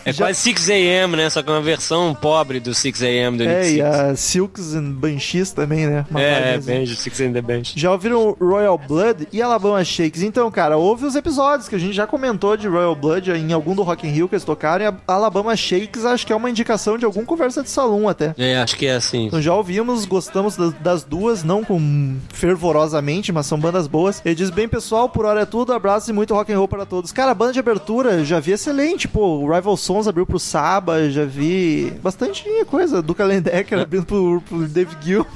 É 0.06 0.14
quase 0.14 0.40
6 0.40 0.70
AM, 0.70 1.16
né? 1.16 1.30
Só 1.32 1.42
que 1.42 1.50
é 1.50 1.52
uma 1.54 1.62
versão 1.62 2.14
pobre 2.14 2.60
do 2.60 2.76
6 2.76 3.02
AM 3.02 3.38
do 3.38 3.44
Nick 3.44 3.56
é, 3.56 3.72
e 3.72 3.82
a 3.82 4.16
Silks 4.16 4.76
and 4.76 4.92
Banshees 4.92 5.52
também, 5.52 5.88
né? 5.88 6.06
Uma 6.12 6.22
É. 6.22 6.60
Benji, 6.60 6.96
Six 6.96 7.20
and 7.22 7.34
the 7.34 7.42
Bench. 7.42 7.74
Já 7.76 7.92
ouviram 7.92 8.38
Royal 8.40 8.78
Blood 8.78 9.09
e 9.32 9.42
Alabama 9.42 9.84
Shakes? 9.84 10.22
Então, 10.22 10.50
cara, 10.52 10.78
houve 10.78 11.06
os 11.06 11.16
episódios 11.16 11.68
que 11.70 11.76
a 11.76 11.80
gente 11.80 11.94
já 11.94 12.06
comentou 12.08 12.56
de 12.58 12.68
Royal 12.68 12.96
Blood 12.96 13.32
em 13.32 13.52
algum 13.54 13.76
do 13.76 13.82
Rock 13.84 14.08
in 14.08 14.12
Rio 14.12 14.28
que 14.30 14.36
eles 14.36 14.44
tocaram. 14.44 14.86
E 14.86 14.94
Alabama 15.08 15.56
Shakes 15.56 16.06
acho 16.06 16.26
que 16.26 16.34
é 16.34 16.36
uma 16.36 16.50
indicação 16.50 16.98
de 16.98 17.06
algum 17.06 17.26
conversa 17.26 17.62
de 17.64 17.70
salão 17.70 18.08
até. 18.08 18.34
É, 18.38 18.58
acho 18.62 18.76
que 18.76 18.86
é 18.88 18.96
assim. 18.96 19.28
Então 19.28 19.42
já 19.42 19.54
ouvimos, 19.54 20.06
gostamos 20.06 20.56
da- 20.56 20.70
das 20.82 21.04
duas, 21.04 21.44
não 21.44 21.64
com 21.64 22.18
fervorosamente, 22.34 23.32
mas 23.32 23.46
são 23.46 23.60
bandas 23.60 23.88
boas. 23.88 24.22
Ele 24.26 24.36
diz 24.36 24.50
bem, 24.50 24.68
pessoal, 24.68 25.10
por 25.10 25.26
hora 25.26 25.42
é 25.42 25.46
tudo, 25.46 25.74
abraços 25.74 26.10
e 26.10 26.14
muito 26.14 26.34
rock 26.34 26.52
and 26.52 26.58
roll 26.58 26.68
para 26.68 26.86
todos. 26.86 27.12
Cara, 27.12 27.32
a 27.32 27.36
banda 27.36 27.54
de 27.54 27.60
abertura 27.60 28.24
já 28.26 28.40
vi 28.40 28.52
excelente, 28.52 29.08
pô, 29.08 29.38
o 29.40 29.54
Rival 29.54 29.78
Sons 29.78 30.08
abriu 30.08 30.26
pro 30.26 30.40
Saba, 30.40 31.10
já 31.10 31.26
vi 31.26 31.94
bastante 32.02 32.44
coisa, 32.66 33.02
do 33.02 33.14
Calendecker 33.16 33.80
abrindo 33.80 34.06
pro, 34.06 34.42
pro 34.48 34.68
David 34.68 34.98
Gill. 35.04 35.26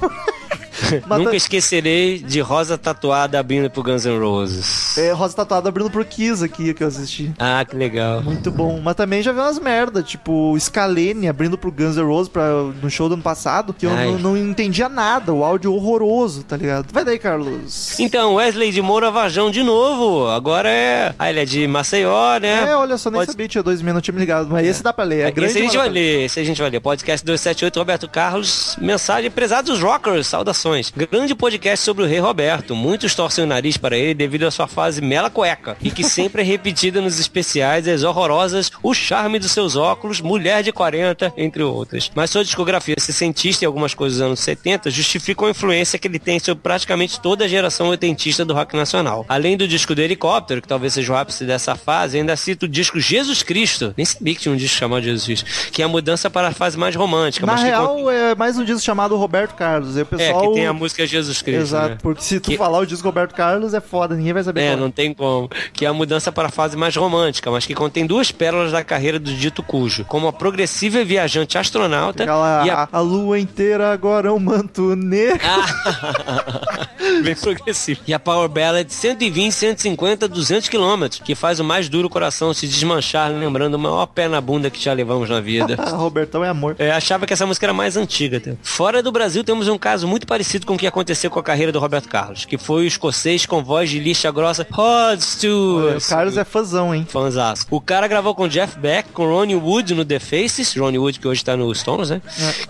Mas 1.06 1.18
Nunca 1.18 1.30
tá- 1.30 1.36
esquecerei 1.36 2.18
de 2.18 2.40
Rosa 2.40 2.76
Tatuada 2.76 3.38
abrindo 3.64 3.70
pro 3.70 3.82
Guns 3.82 4.04
N' 4.04 4.18
Roses. 4.18 4.98
É, 4.98 5.12
Rosa 5.12 5.34
Tatuada 5.36 5.68
abrindo 5.68 5.90
pro 5.90 6.04
Kiss 6.04 6.42
aqui 6.44 6.74
que 6.74 6.82
eu 6.82 6.88
assisti. 6.88 7.32
Ah, 7.38 7.64
que 7.64 7.76
legal. 7.76 8.22
Muito 8.22 8.50
bom. 8.50 8.80
Mas 8.82 8.94
também 8.94 9.22
já 9.22 9.32
vi 9.32 9.38
umas 9.38 9.58
merda, 9.58 10.02
tipo 10.02 10.56
Scalene 10.58 11.28
abrindo 11.28 11.56
pro 11.56 11.70
Guns 11.70 11.96
N' 11.96 12.02
Roses 12.04 12.28
pra, 12.28 12.48
no 12.82 12.90
show 12.90 13.08
do 13.08 13.14
ano 13.14 13.22
passado, 13.22 13.72
que 13.72 13.86
eu 13.86 13.90
não, 13.94 14.18
não 14.18 14.36
entendia 14.36 14.88
nada, 14.88 15.32
o 15.32 15.44
áudio 15.44 15.72
horroroso, 15.72 16.42
tá 16.44 16.56
ligado? 16.56 16.92
Vai 16.92 17.04
daí, 17.04 17.18
Carlos. 17.18 17.98
Então, 17.98 18.34
Wesley 18.34 18.70
de 18.70 18.82
Moura 18.82 19.10
Vajão 19.10 19.50
de 19.50 19.62
novo. 19.62 20.28
Agora 20.28 20.68
é. 20.68 21.14
Ah, 21.18 21.30
ele 21.30 21.40
é 21.40 21.44
de 21.44 21.66
Maceió, 21.66 22.38
né? 22.38 22.70
É, 22.70 22.76
olha 22.76 22.98
só, 22.98 23.10
nem 23.10 23.20
Pode- 23.20 23.32
sabia 23.32 23.48
tinha 23.48 23.62
dois 23.62 23.80
não 23.82 24.00
tinha 24.00 24.14
me 24.14 24.20
ligado. 24.20 24.48
Mas 24.50 24.66
esse 24.66 24.82
dá 24.82 24.92
pra 24.92 25.04
ler. 25.04 25.26
É 25.26 25.30
grande. 25.30 25.50
esse 25.50 25.58
a 25.58 25.62
gente 25.62 25.76
vai 25.76 25.88
ler, 25.88 26.24
esse 26.24 26.40
a 26.40 26.44
gente 26.44 26.60
vai 26.60 26.70
ler. 26.70 26.80
Podcast 26.80 27.24
278, 27.24 27.78
Roberto 27.78 28.08
Carlos, 28.08 28.76
mensagem, 28.80 29.30
prezados 29.30 29.80
rockers, 29.80 30.26
saudações. 30.26 30.92
Grande 31.10 31.34
podcast 31.34 31.84
sobre 31.84 32.04
o 32.04 32.06
Rei 32.06 32.18
Roberto. 32.18 32.74
Muitos 32.74 33.14
torcem 33.14 33.44
o 33.44 33.46
nariz 33.54 33.76
para 33.76 33.96
ele 33.96 34.14
devido 34.14 34.44
à 34.46 34.50
sua 34.50 34.66
fase 34.66 35.00
mela 35.00 35.30
cueca. 35.30 35.76
E 35.80 35.90
que 35.90 36.02
sempre 36.04 36.42
é 36.42 36.44
repetida 36.44 37.00
nos 37.00 37.18
especiais, 37.18 37.86
as 37.88 38.02
horrorosas, 38.02 38.70
o 38.82 38.92
charme 38.94 39.38
dos 39.38 39.52
seus 39.52 39.76
óculos, 39.76 40.20
mulher 40.20 40.62
de 40.62 40.72
40, 40.72 41.32
entre 41.36 41.62
outras. 41.62 42.10
Mas 42.14 42.30
sua 42.30 42.44
discografia 42.44 42.96
sessentista 42.98 43.64
e 43.64 43.66
algumas 43.66 43.94
coisas 43.94 44.18
dos 44.18 44.26
anos 44.26 44.40
70 44.40 44.90
justificam 44.90 45.46
a 45.46 45.50
influência 45.50 45.98
que 45.98 46.08
ele 46.08 46.18
tem 46.18 46.38
sobre 46.38 46.62
praticamente 46.62 47.20
toda 47.20 47.44
a 47.44 47.48
geração 47.48 47.88
oitentista 47.88 48.44
do 48.44 48.54
rock 48.54 48.76
nacional. 48.76 49.24
Além 49.28 49.56
do 49.56 49.66
disco 49.68 49.94
do 49.94 50.00
Helicóptero, 50.02 50.60
que 50.60 50.68
talvez 50.68 50.94
seja 50.94 51.12
o 51.12 51.16
ápice 51.16 51.44
dessa 51.44 51.74
fase, 51.76 52.18
ainda 52.18 52.36
cito 52.36 52.66
o 52.66 52.68
disco 52.68 52.98
Jesus 52.98 53.42
Cristo. 53.42 53.94
Nem 53.96 54.04
sabia 54.04 54.34
que 54.34 54.40
tinha 54.40 54.52
um 54.52 54.56
disco 54.56 54.76
chamado 54.76 55.02
Jesus 55.02 55.24
Cristo. 55.24 55.70
Que 55.72 55.82
é 55.82 55.84
a 55.84 55.88
mudança 55.88 56.28
para 56.28 56.48
a 56.48 56.52
fase 56.52 56.76
mais 56.76 56.94
romântica. 56.96 57.46
Na 57.46 57.52
mas 57.52 57.62
que 57.62 57.68
real, 57.68 58.10
é 58.10 58.34
mais 58.34 58.58
um 58.58 58.64
disco 58.64 58.80
chamado 58.80 59.16
Roberto 59.16 59.54
Carlos. 59.54 59.96
E 59.96 60.00
o 60.00 60.02
é, 60.02 60.04
pessoal. 60.04 60.48
que 60.48 60.54
tem 60.54 60.66
a 60.66 60.72
música 60.72 61.06
Jesus 61.06 61.40
Cristo. 61.42 61.62
Exato, 61.62 61.88
né? 61.90 61.98
porque 62.02 62.22
se 62.22 62.40
tu 62.40 62.50
Que- 62.50 62.56
falar 62.56 62.78
o 62.78 62.86
disco 62.86 63.06
Roberto 63.06 63.34
Carlos 63.34 63.43
é 63.74 63.80
foda, 63.80 64.14
ninguém 64.14 64.32
vai 64.32 64.42
saber 64.42 64.60
É, 64.62 64.68
qual 64.70 64.80
não 64.80 64.90
tem 64.90 65.12
como. 65.14 65.50
Que 65.72 65.84
é 65.84 65.88
a 65.88 65.92
mudança 65.92 66.30
para 66.32 66.48
a 66.48 66.50
fase 66.50 66.76
mais 66.76 66.94
romântica, 66.96 67.50
mas 67.50 67.66
que 67.66 67.74
contém 67.74 68.06
duas 68.06 68.30
pérolas 68.30 68.72
da 68.72 68.82
carreira 68.84 69.18
do 69.18 69.32
dito 69.32 69.62
cujo, 69.62 70.04
como 70.04 70.28
a 70.28 70.32
progressiva 70.32 71.02
viajante 71.04 71.58
astronauta 71.58 72.22
Aquela, 72.24 72.66
e 72.66 72.70
a 72.70 72.88
a... 72.90 73.00
lua 73.00 73.38
inteira 73.38 73.92
agora 73.92 74.28
é 74.28 74.32
um 74.32 74.38
manto 74.38 74.94
negro. 74.96 75.40
Bem 77.22 77.34
progressivo. 77.34 78.00
E 78.06 78.14
a 78.14 78.18
Power 78.18 78.48
Ballad 78.48 78.88
120, 78.88 79.52
150, 79.52 80.28
200 80.28 80.68
km, 80.68 81.06
que 81.24 81.34
faz 81.34 81.60
o 81.60 81.64
mais 81.64 81.88
duro 81.88 82.08
coração 82.08 82.52
se 82.54 82.66
desmanchar, 82.66 83.30
lembrando 83.30 83.74
o 83.74 83.78
maior 83.78 84.06
pé 84.06 84.28
na 84.28 84.40
bunda 84.40 84.70
que 84.70 84.82
já 84.82 84.92
levamos 84.92 85.28
na 85.28 85.40
vida. 85.40 85.76
Robertão 85.94 86.44
é 86.44 86.48
amor. 86.48 86.76
Eu 86.78 86.92
achava 86.92 87.26
que 87.26 87.32
essa 87.32 87.46
música 87.46 87.66
era 87.66 87.72
mais 87.72 87.96
antiga. 87.96 88.38
até. 88.38 88.54
Fora 88.62 89.02
do 89.02 89.12
Brasil, 89.12 89.44
temos 89.44 89.68
um 89.68 89.78
caso 89.78 90.06
muito 90.08 90.26
parecido 90.26 90.66
com 90.66 90.74
o 90.74 90.78
que 90.78 90.86
aconteceu 90.86 91.30
com 91.30 91.38
a 91.38 91.42
carreira 91.42 91.72
do 91.72 91.78
Roberto 91.78 92.08
Carlos, 92.08 92.44
que 92.44 92.56
foi 92.56 92.84
o 92.84 92.86
escocês 92.86 93.33
com 93.44 93.62
voz 93.62 93.90
de 93.90 93.98
lixa 93.98 94.30
grossa 94.30 94.66
Rod 94.70 95.18
O 95.18 95.22
Stewart. 95.22 96.08
Carlos 96.08 96.36
é 96.36 96.44
fãzão, 96.44 96.94
hein? 96.94 97.06
Fãzaço. 97.08 97.66
O 97.70 97.80
cara 97.80 98.06
gravou 98.06 98.34
com 98.34 98.46
Jeff 98.46 98.78
Beck, 98.78 99.10
com 99.12 99.26
Ronnie 99.26 99.56
Wood 99.56 99.94
no 99.94 100.04
The 100.04 100.18
Faces, 100.18 100.74
Ronnie 100.76 100.98
Wood 100.98 101.18
que 101.18 101.26
hoje 101.26 101.44
tá 101.44 101.56
no 101.56 101.74
Stones, 101.74 102.10
né? 102.10 102.22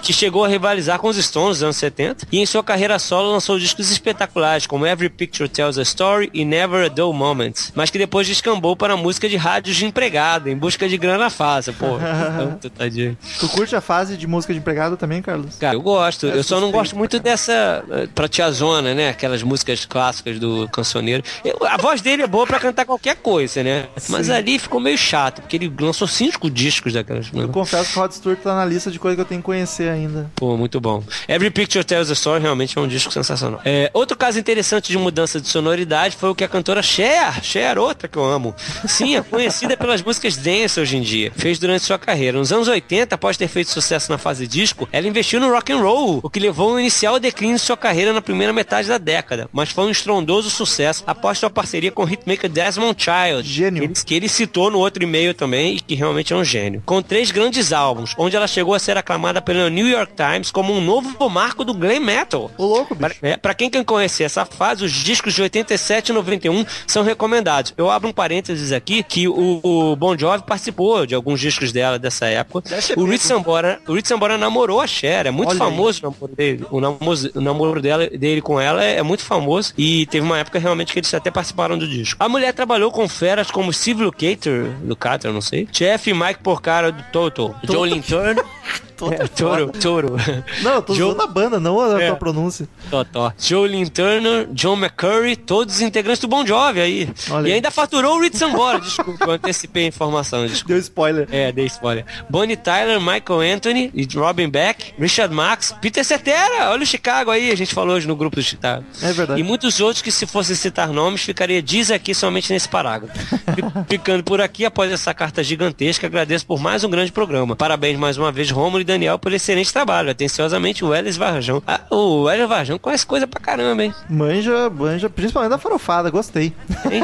Que 0.03 0.13
chegou 0.13 0.45
a 0.45 0.49
rivalizar 0.49 0.99
com 0.99 1.09
os 1.09 1.17
Stones 1.17 1.49
nos 1.49 1.63
anos 1.63 1.77
70. 1.77 2.27
E 2.33 2.41
em 2.41 2.47
sua 2.47 2.63
carreira 2.65 2.99
solo 2.99 3.31
lançou 3.33 3.59
discos 3.59 3.91
espetaculares, 3.91 4.67
como 4.67 4.87
Every 4.87 5.11
Picture 5.11 5.49
Tells 5.49 5.79
a 5.79 5.83
Story 5.83 6.31
e 6.33 6.45
Never 6.45 6.87
a 6.87 6.89
Dull 6.89 7.13
Moment. 7.13 7.53
Mas 7.75 7.91
que 7.91 7.99
depois 7.99 8.27
descambou 8.27 8.77
para 8.77 8.95
a 8.95 8.97
música 8.97 9.29
de 9.29 9.37
rádios 9.37 9.77
de 9.77 9.85
empregado, 9.85 10.49
em 10.49 10.57
busca 10.57 10.89
de 10.89 10.97
grana 10.97 11.29
fácil, 11.31 11.75
pô. 11.75 11.99
Tanto, 12.39 12.71
tadinho. 12.71 13.17
Tu 13.39 13.49
curte 13.49 13.77
a 13.77 13.81
fase 13.81 14.17
de 14.17 14.27
música 14.27 14.53
de 14.53 14.59
empregado 14.59 14.97
também, 14.97 15.21
Carlos? 15.21 15.57
Cara, 15.57 15.75
eu 15.75 15.83
gosto. 15.83 16.27
É 16.27 16.37
eu 16.37 16.43
só 16.43 16.61
não 16.61 16.71
gosto 16.71 16.97
muito 16.97 17.19
dessa 17.19 17.85
eh, 17.91 18.09
pra 18.15 18.29
tiazona, 18.29 18.95
né? 18.95 19.09
Aquelas 19.09 19.43
músicas 19.43 19.85
clássicas 19.85 20.39
do 20.39 20.54
cancioneiro. 20.73 21.23
Eu- 21.45 21.59
a 21.67 21.77
voz 21.77 22.01
dele 22.01 22.23
é 22.23 22.27
boa 22.27 22.47
pra 22.47 22.59
cantar 22.61 22.85
qualquer 22.85 23.17
coisa, 23.17 23.63
né? 23.63 23.87
Mas 24.09 24.31
ali 24.31 24.59
ficou 24.59 24.81
meio 24.81 24.97
chato, 24.99 25.41
porque 25.43 25.57
ele 25.57 25.73
lançou 25.81 26.07
cinco 26.09 26.51
discos 26.51 26.93
daquelas. 26.93 27.27
Eu 27.33 27.49
confesso 27.49 27.93
que 27.93 27.99
o 27.99 28.03
Rod 28.03 28.13
Stewart 28.13 28.39
tá 28.41 28.55
na 28.55 28.65
lista 28.65 28.91
de 28.91 28.99
coisa 28.99 29.15
que 29.17 29.21
eu 29.21 29.27
tenho 29.27 29.41
que 29.41 29.45
conhecer 29.47 29.89
ainda. 29.89 30.31
Pô, 30.35 30.57
muito 30.57 30.81
bom. 30.81 31.03
Every 31.29 31.51
Picture 31.51 31.85
Tells 31.85 32.11
a 32.11 32.15
Story 32.15 32.43
realmente 32.43 32.77
é 32.79 32.81
um 32.81 32.89
disco 32.89 33.13
sensacional. 33.13 33.61
É, 33.65 33.91
outro 33.95 34.17
caso 34.17 34.39
interessante 34.39 34.91
de 34.91 34.99
mudança 34.99 35.41
de 35.41 35.49
sonoridade 35.49 36.17
foi 36.17 36.29
o 36.31 36.35
que 36.35 36.45
a 36.45 36.49
cantora 36.49 36.83
Cher, 36.83 37.43
Cher, 37.43 37.79
outra 37.79 38.09
que 38.09 38.17
eu 38.19 38.25
amo, 38.25 38.55
sim, 38.87 39.17
é 39.17 39.23
conhecida 39.23 39.77
pelas 39.77 40.03
músicas 40.03 40.37
dance 40.37 40.79
hoje 40.81 40.97
em 40.97 41.03
dia, 41.03 41.33
fez 41.37 41.59
durante 41.59 41.85
sua 41.85 41.99
carreira. 41.99 42.39
Nos 42.39 42.53
anos 42.53 42.69
80, 42.69 43.15
após 43.15 43.37
ter 43.37 43.49
feito 43.49 43.71
sucesso 43.71 44.11
na 44.11 44.19
fase 44.19 44.47
disco, 44.47 44.89
ela 44.93 45.07
investiu 45.07 45.41
no 45.41 45.51
rock 45.51 45.73
and 45.73 45.79
roll, 45.79 46.21
o 46.23 46.31
que 46.31 46.39
levou 46.41 46.71
a 46.71 46.75
um 46.75 46.81
inicial 46.81 47.19
declínio 47.19 47.59
sua 47.59 47.77
carreira 47.77 48.13
na 48.13 48.21
primeira 48.23 48.53
metade 48.53 48.89
da 48.89 48.99
década, 48.99 49.49
mas 49.53 49.71
foi 49.71 49.85
um 49.85 49.91
estrondoso 49.91 50.44
sucesso 50.51 51.05
após 51.07 51.39
sua 51.39 51.51
parceria 51.51 51.91
com 51.91 52.05
o 52.05 52.09
hitmaker 52.09 52.51
Desmond 52.51 52.97
Child. 53.01 53.49
Gênio. 53.49 53.91
Que 54.05 54.15
ele, 54.15 54.29
citou 54.29 54.71
no 54.71 54.79
outro 54.79 55.03
e-mail 55.03 55.35
também 55.35 55.77
e 55.77 55.81
que 55.81 55.95
realmente 55.95 56.33
é 56.33 56.37
um 56.37 56.45
gênio. 56.45 56.83
Com 56.85 57.03
três 57.03 57.31
grandes 57.31 57.73
álbuns, 57.73 58.15
onde 58.19 58.37
ela 58.37 58.47
chegou 58.47 58.75
a 58.75 58.79
ser 58.79 58.97
aclamada 58.97 59.41
pelo 59.41 59.69
New 59.69 59.87
York 59.87 60.13
Times 60.15 60.51
como 60.51 60.73
um 60.73 60.81
novo 60.81 61.29
marco 61.31 61.65
do 61.65 61.75
glam 61.75 62.01
metal. 62.01 62.51
Ô, 62.57 62.67
louco, 62.67 62.95
bicho. 62.95 63.21
Pra, 63.21 63.29
é, 63.29 63.37
pra 63.37 63.55
quem 63.55 63.71
quer 63.71 63.85
conhecer 63.85 64.25
essa 64.25 64.45
fase, 64.45 64.85
os 64.85 64.93
discos 64.93 65.35
de 65.35 65.43
87 65.43 66.09
e 66.09 66.13
91 66.13 66.65
são 66.87 67.03
recomendados. 67.03 67.75
Eu 67.77 67.91
abro 67.91 68.09
um 68.09 68.13
parênteses 68.13 68.73
aqui 68.73 69.03
que 69.03 69.29
o, 69.29 69.61
o 69.63 69.97
Bon 69.97 70.17
Jovi 70.17 70.45
participou 70.45 71.07
de 71.07 71.15
alguns 71.15 71.41
discos 71.41 71.73
dela 71.73 71.99
dessa 71.99 72.27
época. 72.27 72.71
O 72.97 73.05
Rich 73.05 73.25
Sambora, 73.25 73.81
o 73.87 73.95
Rich 73.95 74.09
Sambora 74.09 74.39
namorou 74.39 74.81
a 74.81 74.87
Cher, 74.87 75.27
é 75.27 75.31
muito 75.31 75.51
Olha 75.51 75.59
famoso 75.59 76.01
o 76.01 76.11
namoro 76.11 76.35
dele. 76.35 76.67
O 76.71 76.81
namoro, 76.81 77.31
o 77.35 77.41
namoro 77.41 77.83
dela, 77.83 78.07
dele 78.09 78.41
com 78.41 78.61
ela 78.61 78.85
é, 78.85 78.97
é 78.97 79.03
muito 79.03 79.25
famoso 79.25 79.73
e 79.77 80.07
teve 80.07 80.25
uma 80.25 80.34
época 80.39 80.59
realmente 80.59 80.93
que 80.93 80.99
eles 80.99 81.13
até 81.15 81.31
participaram 81.31 81.79
do 81.79 81.87
disco. 81.87 82.17
A 82.23 82.29
mulher 82.29 82.53
trabalhou 82.53 82.91
com 82.91 83.09
feras 83.09 83.51
como 83.51 83.73
Steve 83.73 84.05
Lukather, 84.05 84.71
Lukather, 84.85 85.33
não 85.33 85.41
sei, 85.41 85.67
Jeff 85.71 86.09
e 86.09 86.15
Mike 86.15 86.41
Porcaro 86.43 86.93
do 86.93 87.03
Toto, 87.13 87.55
Jolene 87.65 88.03
Turner, 88.03 88.45
é, 89.13 89.27
Toro, 89.29 89.73
Toro. 89.81 90.17
Não, 90.63 90.75
eu 90.75 90.83
tô 90.83 90.95
Joe- 90.97 91.17
a 91.21 91.27
banda, 91.27 91.59
não 91.61 91.81
a 91.81 92.01
É. 92.03 92.09
tua 92.09 92.17
pronúncia. 92.17 92.69
Totó. 92.91 93.33
Jolene 93.39 93.89
Turner, 93.89 94.49
John 94.53 94.77
McCurry, 94.77 95.37
todos 95.37 95.77
os 95.77 95.81
integrantes 95.81 96.21
do 96.21 96.29
Bon 96.29 96.47
Jovi 96.47 96.81
aí. 96.81 97.09
Olha 97.31 97.49
e 97.49 97.53
ainda 97.53 97.71
faturou 97.71 98.17
o 98.17 98.21
Rich 98.21 98.37
Sambora, 98.39 98.81
desculpa, 98.81 99.25
eu 99.25 99.31
antecipei 99.33 99.85
a 99.85 99.89
informação, 99.89 100.47
desculpa. 100.47 100.69
Deu 100.69 100.79
spoiler. 100.79 101.29
É, 101.31 101.51
dei 101.53 101.67
spoiler. 101.67 102.05
Bonnie 102.29 102.57
Tyler, 102.57 103.01
Michael 103.01 103.55
Anthony, 103.57 103.91
e 103.95 104.07
Robin 104.17 104.49
Beck, 104.49 104.95
Richard 104.99 105.35
Max, 105.35 105.75
Peter 105.81 106.05
Cetera, 106.05 106.71
olha 106.71 106.83
o 106.83 106.87
Chicago 106.87 107.31
aí, 107.31 107.51
a 107.51 107.57
gente 107.57 107.75
falou 107.75 107.97
hoje 107.97 108.07
no 108.07 108.15
grupo 108.17 108.37
do 108.37 108.43
Chicago. 108.43 108.85
É 109.03 109.13
verdade. 109.13 109.41
E 109.41 109.45
muitos 109.45 109.81
outros 109.81 110.03
que 110.03 110.11
se 110.13 110.27
fosse 110.27 110.55
citar 110.57 110.89
nomes, 110.89 111.23
ficaria 111.23 111.63
diz 111.63 111.91
aqui 111.91 112.15
somente 112.15 112.53
nesse 112.53 112.69
parágrafo. 112.69 113.15
Fi- 113.55 113.65
Ficando 113.89 114.23
por 114.23 114.41
aqui 114.41 114.65
após 114.65 114.91
essa 114.93 115.13
carta 115.15 115.43
gigantesca, 115.43 116.07
agradeço 116.07 116.47
por 116.47 116.61
mais 116.61 116.85
um 116.85 116.91
grande 116.91 117.11
programa. 117.13 117.57
Parabéns 117.57 117.99
mais 117.99 118.17
uma 118.19 118.31
vez, 118.31 118.51
Romulo 118.51 118.84
e 118.85 118.87
Daniel, 118.87 119.19
pelo 119.19 119.35
excelente 119.35 119.73
trabalho. 119.73 120.11
Atenciosamente, 120.11 120.85
o 120.85 120.95
Elis 120.95 121.17
Varjão. 121.17 121.63
Ah, 121.67 121.81
o 121.91 122.31
Elis 122.31 122.49
Varjão 122.49 122.79
conhece 122.79 123.07
coisa 123.07 123.27
pra 123.27 123.41
caramba, 123.41 123.83
hein? 123.83 123.95
Manja, 124.09 124.71
manja, 124.71 125.09
principalmente 125.09 125.51
da 125.51 125.59
farofada, 125.59 126.11
gostei. 126.11 126.53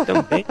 Também. 0.06 0.44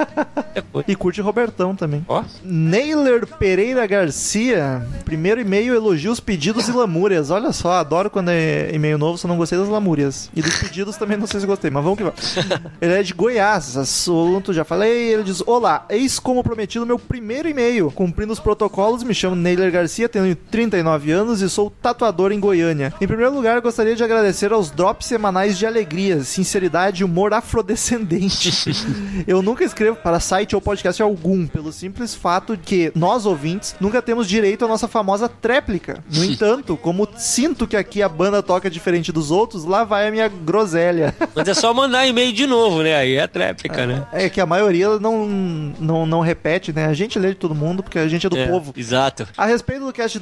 É. 0.56 0.64
E 0.88 0.96
curte 0.96 1.22
Robertão 1.22 1.76
também. 1.76 2.04
Ó, 2.08 2.24
Neyler 2.44 3.28
Pereira 3.28 3.86
Garcia, 3.86 4.86
primeiro 5.06 5.40
e-mail 5.40 5.76
elogia 5.76 6.12
os 6.12 6.20
pedidos 6.20 6.68
e 6.68 6.72
lamúrias. 6.72 7.30
Olha 7.30 7.52
só, 7.54 7.74
adoro 7.74 8.10
quando 8.10 8.30
é 8.30 8.74
e-mail 8.74 8.98
novo, 8.98 9.18
só 9.18 9.28
não 9.28 9.38
gostei 9.38 9.58
das 9.58 9.70
lamúrias. 9.70 10.30
E 10.36 10.42
dos 10.42 10.56
pedidos 10.58 10.98
também 10.98 11.18
não 11.18 11.28
sei 11.28 11.40
se 11.40 11.46
gostei, 11.46 11.70
mas 11.70 11.84
vamos 11.84 11.98
que 11.98 12.04
vamos. 12.04 12.36
Ele 12.82 12.94
é 12.94 13.04
de 13.04 13.14
Goiás, 13.14 13.78
assunto, 13.78 14.54
já 14.54 14.64
falei. 14.64 15.14
Ele 15.14 15.24
diz: 15.24 15.44
Olá, 15.46 15.86
eis 15.90 16.20
como 16.20 16.44
prometido 16.44 16.86
meu 16.86 16.98
primeiro 16.98 17.48
e-mail. 17.48 17.92
Cumprindo 17.92 18.34
os 18.34 18.40
protocolos, 18.40 19.04
me 19.04 19.14
chamo 19.14 19.36
Neyler 19.36 19.72
Garcia, 19.72 20.10
tenho 20.10 20.36
39 20.36 21.12
anos 21.12 21.19
e 21.28 21.50
sou 21.50 21.70
tatuador 21.70 22.32
em 22.32 22.40
Goiânia. 22.40 22.94
Em 23.02 23.08
primeiro 23.08 23.34
lugar, 23.34 23.60
gostaria 23.62 23.96
de 23.96 24.04
agradecer 24.04 24.52
aos 24.54 24.72
drops 24.72 25.06
semanais 25.08 25.58
de 25.58 25.66
alegria, 25.66 26.24
sinceridade 26.24 27.02
e 27.02 27.04
humor 27.06 27.34
afrodescendente. 27.34 28.52
Eu 29.28 29.42
nunca 29.42 29.64
escrevo 29.64 29.98
para 29.98 30.20
site 30.20 30.56
ou 30.56 30.62
podcast 30.62 31.02
algum, 31.02 31.46
pelo 31.48 31.72
simples 31.72 32.16
fato 32.16 32.56
de 32.56 32.64
que 32.64 32.92
nós, 32.96 33.26
ouvintes, 33.26 33.76
nunca 33.80 34.02
temos 34.02 34.28
direito 34.28 34.66
à 34.66 34.68
nossa 34.68 34.88
famosa 34.88 35.28
tréplica. 35.28 36.04
No 36.12 36.24
entanto, 36.26 36.78
como 36.78 37.08
sinto 37.18 37.68
que 37.68 37.76
aqui 37.76 38.02
a 38.02 38.10
banda 38.10 38.42
toca 38.42 38.70
diferente 38.70 39.12
dos 39.12 39.32
outros, 39.32 39.66
lá 39.66 39.84
vai 39.84 40.08
a 40.08 40.12
minha 40.12 40.28
groselha. 40.28 41.14
mas 41.36 41.48
é 41.48 41.54
só 41.54 41.74
mandar 41.74 42.08
e-mail 42.08 42.32
de 42.32 42.48
novo, 42.48 42.82
né? 42.82 42.96
Aí 42.96 43.16
é 43.16 43.28
tréplica, 43.28 43.86
né? 43.86 44.08
É 44.12 44.30
que 44.30 44.40
a 44.40 44.46
maioria 44.46 45.00
não, 45.00 45.26
não, 45.28 46.06
não 46.06 46.22
repete, 46.22 46.72
né? 46.72 46.86
A 46.86 46.94
gente 46.94 47.20
lê 47.20 47.30
de 47.30 47.36
todo 47.36 47.54
mundo 47.56 47.84
porque 47.84 48.00
a 48.00 48.08
gente 48.08 48.26
é 48.26 48.30
do 48.30 48.38
É, 48.38 48.48
povo. 48.48 48.74
Exato. 48.76 49.28
A 49.38 49.46
respeito 49.46 49.86
do 49.86 49.94
cast 49.94 50.20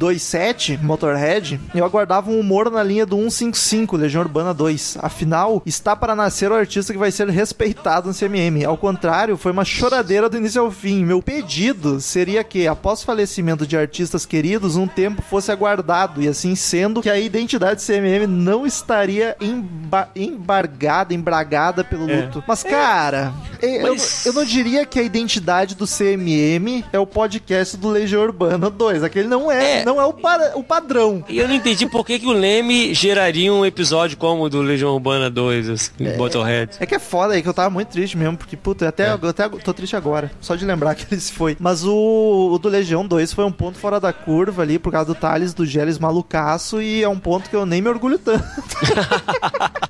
227, 0.00 0.78
Motorhead, 0.82 1.60
eu 1.74 1.84
aguardava 1.84 2.30
um 2.30 2.40
humor 2.40 2.70
na 2.70 2.82
linha 2.82 3.04
do 3.04 3.16
155, 3.16 3.98
Legião 3.98 4.22
Urbana 4.22 4.54
2. 4.54 4.96
Afinal, 5.02 5.62
está 5.66 5.94
para 5.94 6.16
nascer 6.16 6.50
o 6.50 6.54
artista 6.54 6.90
que 6.94 6.98
vai 6.98 7.10
ser 7.10 7.28
respeitado 7.28 8.08
no 8.08 8.14
CMM. 8.14 8.64
Ao 8.64 8.78
contrário, 8.78 9.36
foi 9.36 9.52
uma 9.52 9.64
choradeira 9.64 10.28
do 10.30 10.38
início 10.38 10.62
ao 10.62 10.70
fim. 10.70 11.04
Meu 11.04 11.20
pedido 11.20 12.00
seria 12.00 12.42
que, 12.42 12.66
após 12.66 13.02
o 13.02 13.04
falecimento 13.04 13.66
de 13.66 13.76
artistas 13.76 14.24
queridos, 14.24 14.74
um 14.74 14.86
tempo 14.86 15.20
fosse 15.20 15.52
aguardado, 15.52 16.22
e 16.22 16.28
assim 16.28 16.54
sendo, 16.54 17.02
que 17.02 17.10
a 17.10 17.18
identidade 17.20 17.76
do 17.76 17.86
CMM 17.86 18.26
não 18.26 18.66
estaria 18.66 19.36
emba 19.38 20.08
embargada, 20.16 21.12
embragada 21.12 21.84
pelo 21.84 22.06
luto. 22.06 22.42
Mas, 22.46 22.62
cara, 22.62 23.34
eu, 23.60 23.92
Mas- 23.92 24.24
eu 24.24 24.32
não 24.32 24.44
diria 24.46 24.86
que 24.86 24.98
a 24.98 25.02
identidade 25.02 25.74
do 25.74 25.86
CMM 25.86 26.84
é 26.90 26.98
o 26.98 27.06
podcast 27.06 27.76
do 27.76 27.90
Legião 27.90 28.22
Urbana 28.22 28.70
2. 28.70 29.02
Aquele 29.04 29.28
não 29.28 29.52
é, 29.52 29.80
É. 29.80 29.84
não 29.84 29.89
é 29.98 30.04
o, 30.04 30.12
para- 30.12 30.52
o 30.58 30.62
padrão. 30.62 31.24
E 31.26 31.38
eu 31.38 31.48
não 31.48 31.54
entendi 31.54 31.86
por 31.86 32.04
que, 32.04 32.18
que 32.18 32.26
o 32.26 32.32
Leme 32.32 32.92
geraria 32.92 33.50
um 33.50 33.64
episódio 33.64 34.18
como 34.18 34.42
o 34.42 34.50
do 34.50 34.60
Legião 34.60 34.92
Urbana 34.92 35.30
2, 35.30 35.70
assim, 35.70 35.90
Motorhead. 36.18 36.72
É 36.78 36.84
que 36.84 36.94
é 36.94 36.98
foda 36.98 37.32
aí, 37.32 37.40
que 37.42 37.48
eu 37.48 37.54
tava 37.54 37.70
muito 37.70 37.88
triste 37.88 38.18
mesmo, 38.18 38.36
porque, 38.36 38.56
puta, 38.58 38.86
até, 38.86 39.04
É. 39.08 39.18
eu 39.22 39.28
até 39.30 39.48
tô 39.48 39.72
triste 39.72 39.96
agora, 39.96 40.30
só 40.40 40.54
de 40.54 40.66
lembrar 40.66 40.94
que 40.96 41.06
ele 41.10 41.20
se 41.20 41.32
foi. 41.32 41.56
Mas 41.58 41.82
o, 41.84 42.50
o 42.52 42.58
do 42.58 42.68
Legião 42.68 43.06
2 43.06 43.32
foi 43.32 43.44
um 43.46 43.52
ponto 43.52 43.78
fora 43.78 43.98
da 43.98 44.12
curva 44.12 44.60
ali, 44.60 44.78
por 44.78 44.92
causa 44.92 45.06
do 45.06 45.14
Thales, 45.14 45.54
do 45.54 45.64
Geles 45.64 45.98
malucaço, 45.98 46.82
e 46.82 47.02
é 47.02 47.08
um 47.08 47.18
ponto 47.18 47.48
que 47.48 47.56
eu 47.56 47.64
nem 47.64 47.80
me 47.80 47.88
orgulho 47.88 48.18
tanto. 48.18 48.42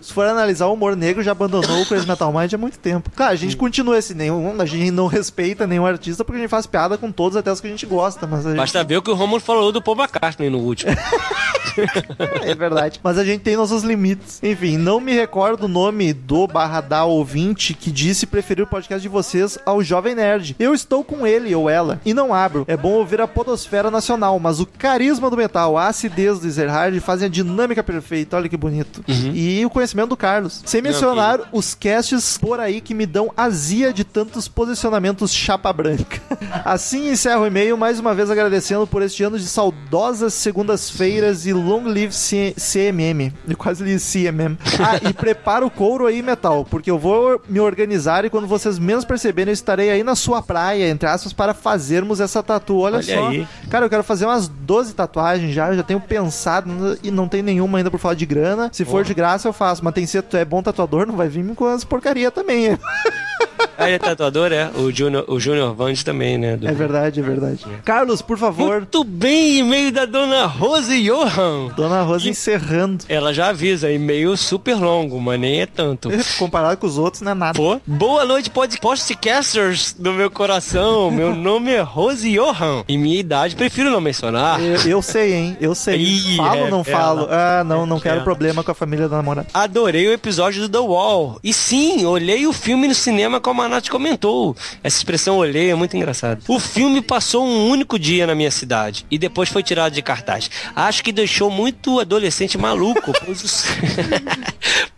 se 0.00 0.12
for 0.12 0.26
analisar, 0.26 0.66
o 0.66 0.74
humor 0.74 0.96
negro 0.96 1.22
já 1.22 1.32
abandonou 1.32 1.82
o 1.82 1.86
Crazy 1.86 2.06
Metal 2.06 2.32
Mind 2.32 2.52
há 2.52 2.58
muito 2.58 2.78
tempo. 2.78 3.10
Cara, 3.10 3.30
a 3.30 3.36
gente 3.36 3.56
continua 3.56 3.98
esse 3.98 4.14
nenhum, 4.14 4.60
a 4.60 4.66
gente 4.66 4.90
não 4.90 5.06
respeita 5.06 5.66
nenhum 5.66 5.86
artista, 5.86 6.24
porque 6.24 6.38
a 6.38 6.40
gente 6.42 6.50
faz 6.50 6.66
piada 6.66 6.98
com 6.98 7.10
todos, 7.10 7.36
até 7.36 7.50
os 7.50 7.60
que 7.60 7.66
a 7.66 7.70
gente 7.70 7.86
gosta, 7.86 8.26
mas 8.26 8.46
a 8.46 8.50
gente... 8.50 8.58
Basta 8.58 8.84
ver 8.84 8.96
o 8.98 9.02
que 9.02 9.10
o 9.10 9.14
Romulo 9.14 9.40
falou 9.40 9.72
do 9.72 9.82
Paul 9.82 9.96
McCartney 9.96 10.50
no 10.50 10.58
último. 10.58 10.92
É 12.42 12.54
verdade. 12.54 13.00
Mas 13.02 13.18
a 13.18 13.24
gente 13.24 13.40
tem 13.40 13.56
nossos 13.56 13.82
limites. 13.82 14.40
Enfim, 14.42 14.76
não 14.76 15.00
me 15.00 15.12
recordo 15.12 15.64
o 15.64 15.68
nome 15.68 16.12
do 16.12 16.46
barra 16.46 16.80
da 16.80 17.04
ouvinte 17.04 17.74
que 17.74 17.90
disse 17.90 18.26
preferir 18.26 18.64
o 18.64 18.66
podcast 18.66 19.00
de 19.00 19.08
vocês 19.08 19.58
ao 19.64 19.82
Jovem 19.82 20.14
Nerd. 20.14 20.56
Eu 20.58 20.74
estou 20.74 21.04
com 21.04 21.26
ele 21.26 21.54
ou 21.54 21.68
ela 21.68 22.00
e 22.04 22.12
não 22.12 22.34
abro. 22.34 22.64
É 22.66 22.76
bom 22.76 22.92
ouvir 22.92 23.20
a 23.20 23.28
podosfera 23.28 23.90
nacional, 23.90 24.38
mas 24.38 24.60
o 24.60 24.66
carisma 24.66 25.30
do 25.30 25.36
metal, 25.36 25.78
a 25.78 25.88
acidez 25.88 26.40
do 26.40 26.46
Ezerhard 26.46 26.98
fazem 27.00 27.26
a 27.26 27.30
dinâmica 27.30 27.82
perfeita. 27.82 28.36
Olha 28.36 28.48
que 28.48 28.56
bonito. 28.56 29.04
E 29.08 29.64
o 29.64 29.70
conhecimento 29.70 30.10
do 30.10 30.16
Carlos. 30.16 30.62
Sem 30.64 30.82
mencionar 30.82 31.40
os 31.52 31.74
casts 31.74 32.38
por 32.38 32.60
aí 32.60 32.80
que 32.80 32.94
me 32.94 33.06
dão 33.06 33.32
azia 33.36 33.92
de 33.92 34.04
tantos 34.04 34.48
posicionamentos 34.48 35.32
chapa 35.32 35.72
branca. 35.72 36.20
Assim 36.64 37.10
encerro 37.10 37.42
o 37.42 37.46
e-mail, 37.46 37.76
mais 37.76 37.98
uma 37.98 38.14
vez 38.14 38.30
agradecendo 38.30 38.86
por 38.86 39.02
este 39.02 39.22
ano 39.22 39.38
de 39.38 39.46
saudosas 39.46 40.34
segundas-feiras 40.34 41.46
e 41.46 41.52
long 41.62 41.84
live 41.84 42.12
C- 42.12 42.54
CMM. 42.58 43.32
Eu 43.48 43.56
quase 43.56 43.82
li 43.84 43.98
CMM. 43.98 44.56
Ah, 44.80 45.08
e 45.08 45.12
prepara 45.12 45.64
o 45.64 45.70
couro 45.70 46.06
aí, 46.06 46.22
metal, 46.22 46.64
porque 46.68 46.90
eu 46.90 46.98
vou 46.98 47.40
me 47.48 47.60
organizar 47.60 48.24
e 48.24 48.30
quando 48.30 48.46
vocês 48.46 48.78
menos 48.78 49.04
perceberem, 49.04 49.50
eu 49.50 49.54
estarei 49.54 49.90
aí 49.90 50.02
na 50.02 50.14
sua 50.14 50.42
praia, 50.42 50.88
entre 50.88 51.08
aspas, 51.08 51.32
para 51.32 51.54
fazermos 51.54 52.20
essa 52.20 52.42
tatu. 52.42 52.78
Olha, 52.78 52.96
Olha 52.96 53.02
só. 53.02 53.28
aí. 53.28 53.46
Cara, 53.70 53.86
eu 53.86 53.90
quero 53.90 54.02
fazer 54.02 54.26
umas 54.26 54.48
12 54.48 54.94
tatuagens 54.94 55.54
já, 55.54 55.68
eu 55.68 55.76
já 55.76 55.82
tenho 55.82 56.00
pensado 56.00 56.98
e 57.02 57.10
não 57.10 57.28
tem 57.28 57.42
nenhuma 57.42 57.78
ainda 57.78 57.90
por 57.90 57.98
falar 57.98 58.14
de 58.14 58.26
grana. 58.26 58.68
Se 58.72 58.84
for 58.84 59.04
de 59.04 59.14
graça, 59.14 59.48
eu 59.48 59.52
faço, 59.52 59.84
mas 59.84 59.94
tem 59.94 60.04
que 60.04 60.10
ser, 60.10 60.22
tu 60.22 60.36
é 60.36 60.44
bom 60.44 60.62
tatuador, 60.62 61.06
não 61.06 61.16
vai 61.16 61.28
vir 61.28 61.42
com 61.54 61.66
as 61.66 61.84
porcaria 61.84 62.30
também. 62.30 62.78
Ah, 63.78 63.86
ele 63.86 63.96
é 63.96 63.98
tatuador, 63.98 64.52
é? 64.52 64.70
O 64.76 64.90
Junior, 64.92 65.24
o 65.26 65.40
Junior 65.40 65.74
Vand 65.74 65.94
também, 66.04 66.36
né? 66.38 66.56
do- 66.56 66.68
É 66.68 66.72
verdade, 66.72 67.18
é 67.20 67.22
verdade. 67.22 67.64
Carlos, 67.84 68.22
por 68.22 68.38
favor. 68.38 68.76
Muito 68.76 69.02
bem, 69.02 69.58
e-mail 69.58 69.90
da 69.90 70.04
dona 70.04 70.46
Rose 70.46 71.02
Johan. 71.02 71.68
Dona 71.74 72.02
Rosa 72.02 72.26
E- 72.26 72.30
encerrando. 72.30 73.04
Ela 73.08 73.32
já 73.32 73.48
avisa, 73.48 73.90
e-mail 73.90 74.36
super 74.36 74.76
longo, 74.76 75.20
mas 75.20 75.40
nem 75.40 75.62
é 75.62 75.66
tanto. 75.66 76.10
Comparado 76.38 76.76
com 76.76 76.86
os 76.86 76.98
outros, 76.98 77.22
não 77.22 77.32
é 77.32 77.34
nada. 77.34 77.54
Pô, 77.58 77.80
boa 77.86 78.24
noite, 78.24 78.50
pod- 78.50 78.78
podcasters 78.80 79.94
do 79.98 80.12
meu 80.12 80.30
coração. 80.30 81.10
Meu 81.22 81.34
nome 81.34 81.70
é 81.72 81.80
Rose 81.80 82.30
Johan. 82.32 82.84
E 82.88 82.96
minha 82.98 83.18
idade, 83.18 83.56
prefiro 83.56 83.90
não 83.90 84.00
mencionar. 84.00 84.60
Eu, 84.62 84.76
eu 84.88 85.02
sei, 85.02 85.32
hein? 85.34 85.56
Eu 85.60 85.74
sei. 85.74 85.96
Ih, 86.00 86.36
falo 86.36 86.60
ou 86.60 86.66
é, 86.66 86.70
não 86.70 86.84
falo? 86.84 87.28
Ah, 87.30 87.62
não, 87.64 87.86
não 87.86 87.98
quero 88.00 88.20
É. 88.20 88.24
problema 88.24 88.62
com 88.62 88.70
a 88.70 88.74
família 88.74 89.08
da 89.08 89.16
namorada. 89.16 89.46
Adorei 89.54 90.06
o 90.08 90.12
episódio 90.12 90.62
do 90.62 90.68
The 90.68 90.78
Wall. 90.86 91.38
E 91.42 91.52
sim, 91.52 92.04
olhei 92.04 92.46
o 92.46 92.52
filme 92.52 92.86
no 92.88 92.94
cinema 92.94 93.31
como 93.40 93.62
a 93.62 93.68
Nath 93.68 93.88
comentou. 93.88 94.56
Essa 94.82 94.96
expressão 94.96 95.36
olhei 95.36 95.70
é 95.70 95.74
muito 95.74 95.96
engraçado. 95.96 96.42
O 96.48 96.58
filme 96.58 97.00
passou 97.00 97.46
um 97.46 97.68
único 97.68 97.98
dia 97.98 98.26
na 98.26 98.34
minha 98.34 98.50
cidade 98.50 99.06
e 99.10 99.18
depois 99.18 99.48
foi 99.48 99.62
tirado 99.62 99.92
de 99.92 100.02
cartaz. 100.02 100.50
Acho 100.74 101.02
que 101.02 101.12
deixou 101.12 101.50
muito 101.50 102.00
adolescente 102.00 102.58
maluco, 102.58 103.12
pois 103.24 103.42
o, 103.42 103.46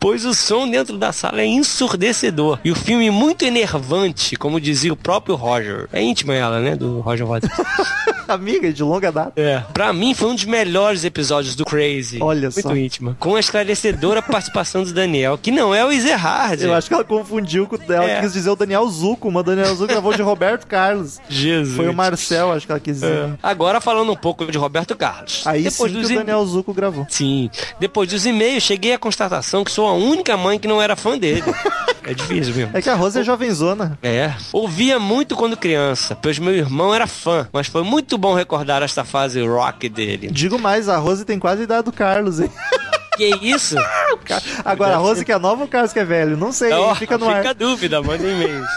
pois 0.05 0.27
o 0.27 0.35
som 0.35 0.69
dentro 0.69 0.99
da 0.99 1.13
sala 1.13 1.41
é 1.41 1.47
ensurdecedor. 1.47 2.59
E 2.63 2.71
o 2.71 2.75
filme 2.75 3.11
muito 3.11 3.43
enervante, 3.43 4.37
como 4.37 4.61
dizia 4.61 4.93
o 4.93 4.97
próprio 4.97 5.35
Roger. 5.35 5.89
É 5.91 6.03
íntima 6.03 6.35
ela, 6.35 6.61
né, 6.61 6.77
do 6.77 7.01
Roger 7.01 7.27
Waters. 7.27 7.51
Amiga 8.29 8.71
de 8.73 8.83
longa 8.83 9.11
data. 9.11 9.33
É. 9.37 9.63
Pra 9.73 9.93
mim 9.93 10.15
foi 10.15 10.29
um 10.31 10.35
dos 10.35 10.45
melhores 10.45 11.05
episódios 11.05 11.55
do 11.55 11.65
Crazy. 11.65 12.19
Olha 12.23 12.51
Muito 12.51 12.63
só. 12.63 12.75
íntima. 12.77 13.17
Com 13.21 13.35
a 13.37 13.41
esclarecedora 13.41 14.21
participação 14.23 14.83
do 14.83 14.93
Daniel, 14.93 15.39
que 15.39 15.51
não 15.51 15.75
é 15.75 15.85
o 15.85 15.91
Ezerhard. 15.93 16.63
Eu 16.63 16.75
acho 16.75 16.89
que 16.89 16.95
ela 16.95 17.05
confundiu 17.05 17.67
com 17.67 17.77
ela 17.91 18.05
É. 18.05 18.21
quis 18.21 18.33
dizer 18.35 18.51
o 18.51 18.57
Daniel 18.57 18.87
Zuco, 18.89 19.31
mas 19.31 19.41
o 19.41 19.45
Daniel 19.45 19.75
Zuco 19.75 19.87
gravou 19.89 20.15
de 20.15 20.23
Roberto 20.23 20.67
Carlos. 20.67 21.19
Jesus. 21.29 21.77
Foi 21.77 21.89
o 21.89 21.95
Marcel, 21.95 22.53
acho 22.53 22.67
que 22.67 22.73
ela 22.73 22.81
quis 22.81 22.95
dizer. 22.97 23.13
É. 23.13 23.31
Agora 23.43 23.81
falando 23.81 24.13
um 24.13 24.17
pouco 24.17 24.51
de 24.51 24.57
Roberto 24.59 24.95
Carlos. 24.97 25.47
Aí 25.47 25.63
Depois 25.63 25.93
sim 25.93 25.99
dos 25.99 26.09
que 26.09 26.15
o 26.15 26.19
Daniel 26.19 26.45
Zuco 26.47 26.73
gravou. 26.75 27.07
Sim. 27.11 27.51
Depois 27.79 28.09
dos 28.09 28.25
e-mails, 28.27 28.63
cheguei 28.63 28.93
à 28.95 28.99
constatação 28.99 29.63
que 29.65 29.71
sou 29.71 29.94
única 29.95 30.37
mãe 30.37 30.59
que 30.59 30.69
não 30.69 30.81
era 30.81 30.97
fã 30.97 31.19
dele. 31.19 31.43
é 32.05 32.15
difícil 32.15 32.55
mesmo. 32.55 32.77
É 32.77 32.83
que 32.83 32.91
a 32.91 32.95
Rose 32.95 33.19
é 33.19 33.23
jovenzona. 33.23 33.99
É. 34.03 34.33
Ouvia 34.53 34.99
muito 34.99 35.37
quando 35.37 35.57
criança, 35.57 36.17
pois 36.21 36.39
meu 36.39 36.55
irmão 36.55 36.95
era 36.95 37.07
fã, 37.07 37.49
mas 37.53 37.67
foi 37.67 37.83
muito 37.83 38.19
bom 38.19 38.35
recordar 38.35 38.83
esta 38.83 39.05
fase 39.05 39.45
rock 39.47 39.89
dele. 39.89 40.29
Digo 40.31 40.59
mais, 40.59 40.89
a 40.89 40.99
Rose 40.99 41.25
tem 41.25 41.39
quase 41.39 41.63
a 41.63 41.65
idade 41.65 41.85
do 41.85 41.93
Carlos, 41.93 42.41
hein? 42.41 42.51
Que 43.17 43.29
isso? 43.43 43.77
Agora, 44.65 44.95
a 44.95 44.99
Rose 44.99 45.25
que 45.25 45.33
é 45.33 45.39
nova 45.39 45.63
ou 45.63 45.67
o 45.67 45.71
Carlos 45.71 45.93
que 45.93 45.99
é 45.99 46.05
velho? 46.05 46.37
Não 46.37 46.53
sei? 46.53 46.73
Ó, 46.73 46.95
fica 46.95 47.17
no 47.19 47.27
fica 47.27 47.39
ar. 47.39 47.47
a 47.49 47.53
dúvida, 47.53 48.03
manda 48.03 48.27
e-mails. 48.27 48.69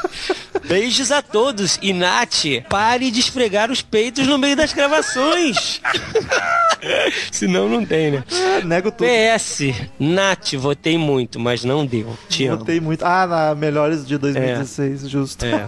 Beijos 0.68 1.12
a 1.12 1.22
todos. 1.22 1.80
E 1.82 1.94
Nath, 1.94 2.44
pare 2.70 3.10
de 3.10 3.20
esfregar 3.20 3.72
os 3.72 3.82
peitos 3.82 4.28
no 4.28 4.38
meio 4.38 4.56
das 4.56 4.74
gravações. 4.74 5.82
Senão 7.32 7.68
não 7.70 7.86
tem, 7.86 8.12
né? 8.12 8.24
É, 8.32 8.64
Nego 8.64 8.92
tudo. 8.92 9.08
PS, 9.08 9.74
Nath, 10.00 10.54
votei 10.56 10.98
muito, 10.98 11.40
mas 11.40 11.64
não 11.64 11.86
deu. 11.86 12.18
Te 12.30 12.46
amo. 12.48 12.58
Botei 12.60 12.80
muito. 12.80 13.04
Ah, 13.06 13.26
na 13.26 13.56
Melhores 13.56 14.06
de 14.06 14.18
2016, 14.18 15.10
justo. 15.10 15.46
É. 15.46 15.66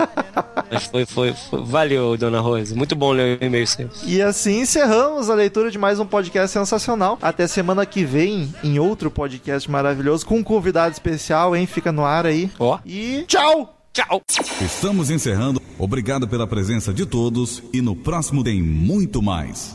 Mas 0.71 0.85
foi, 0.85 1.05
foi, 1.05 1.33
foi- 1.33 1.63
Valeu, 1.63 2.15
dona 2.17 2.39
Rose. 2.39 2.75
Muito 2.75 2.95
bom 2.95 3.11
ler 3.11 3.39
o 3.41 3.45
e-mail 3.45 3.65
seu. 3.67 3.89
E 4.03 4.21
assim 4.21 4.61
encerramos 4.61 5.29
a 5.29 5.33
leitura 5.35 5.71
de 5.71 5.77
mais 5.77 5.99
um 5.99 6.05
podcast 6.05 6.51
sensacional. 6.51 7.17
Até 7.21 7.47
semana 7.47 7.85
que 7.85 8.03
vem, 8.03 8.53
em 8.63 8.79
outro 8.79 9.09
podcast 9.09 9.69
maravilhoso, 9.69 10.25
com 10.25 10.37
um 10.37 10.43
convidado 10.43 10.93
especial, 10.93 11.55
hein? 11.55 11.65
Fica 11.65 11.91
no 11.91 12.05
ar 12.05 12.25
aí. 12.25 12.49
Ó. 12.59 12.79
E 12.85 13.23
tchau! 13.27 13.75
Tchau. 13.91 14.21
Estamos 14.61 15.09
encerrando. 15.09 15.59
Obrigado 15.77 16.27
pela 16.27 16.45
presença 16.45 16.93
de 16.93 17.05
todos 17.05 17.63
e 17.73 17.81
no 17.81 17.95
próximo 17.95 18.43
tem 18.43 18.61
muito 18.61 19.21
mais. 19.21 19.67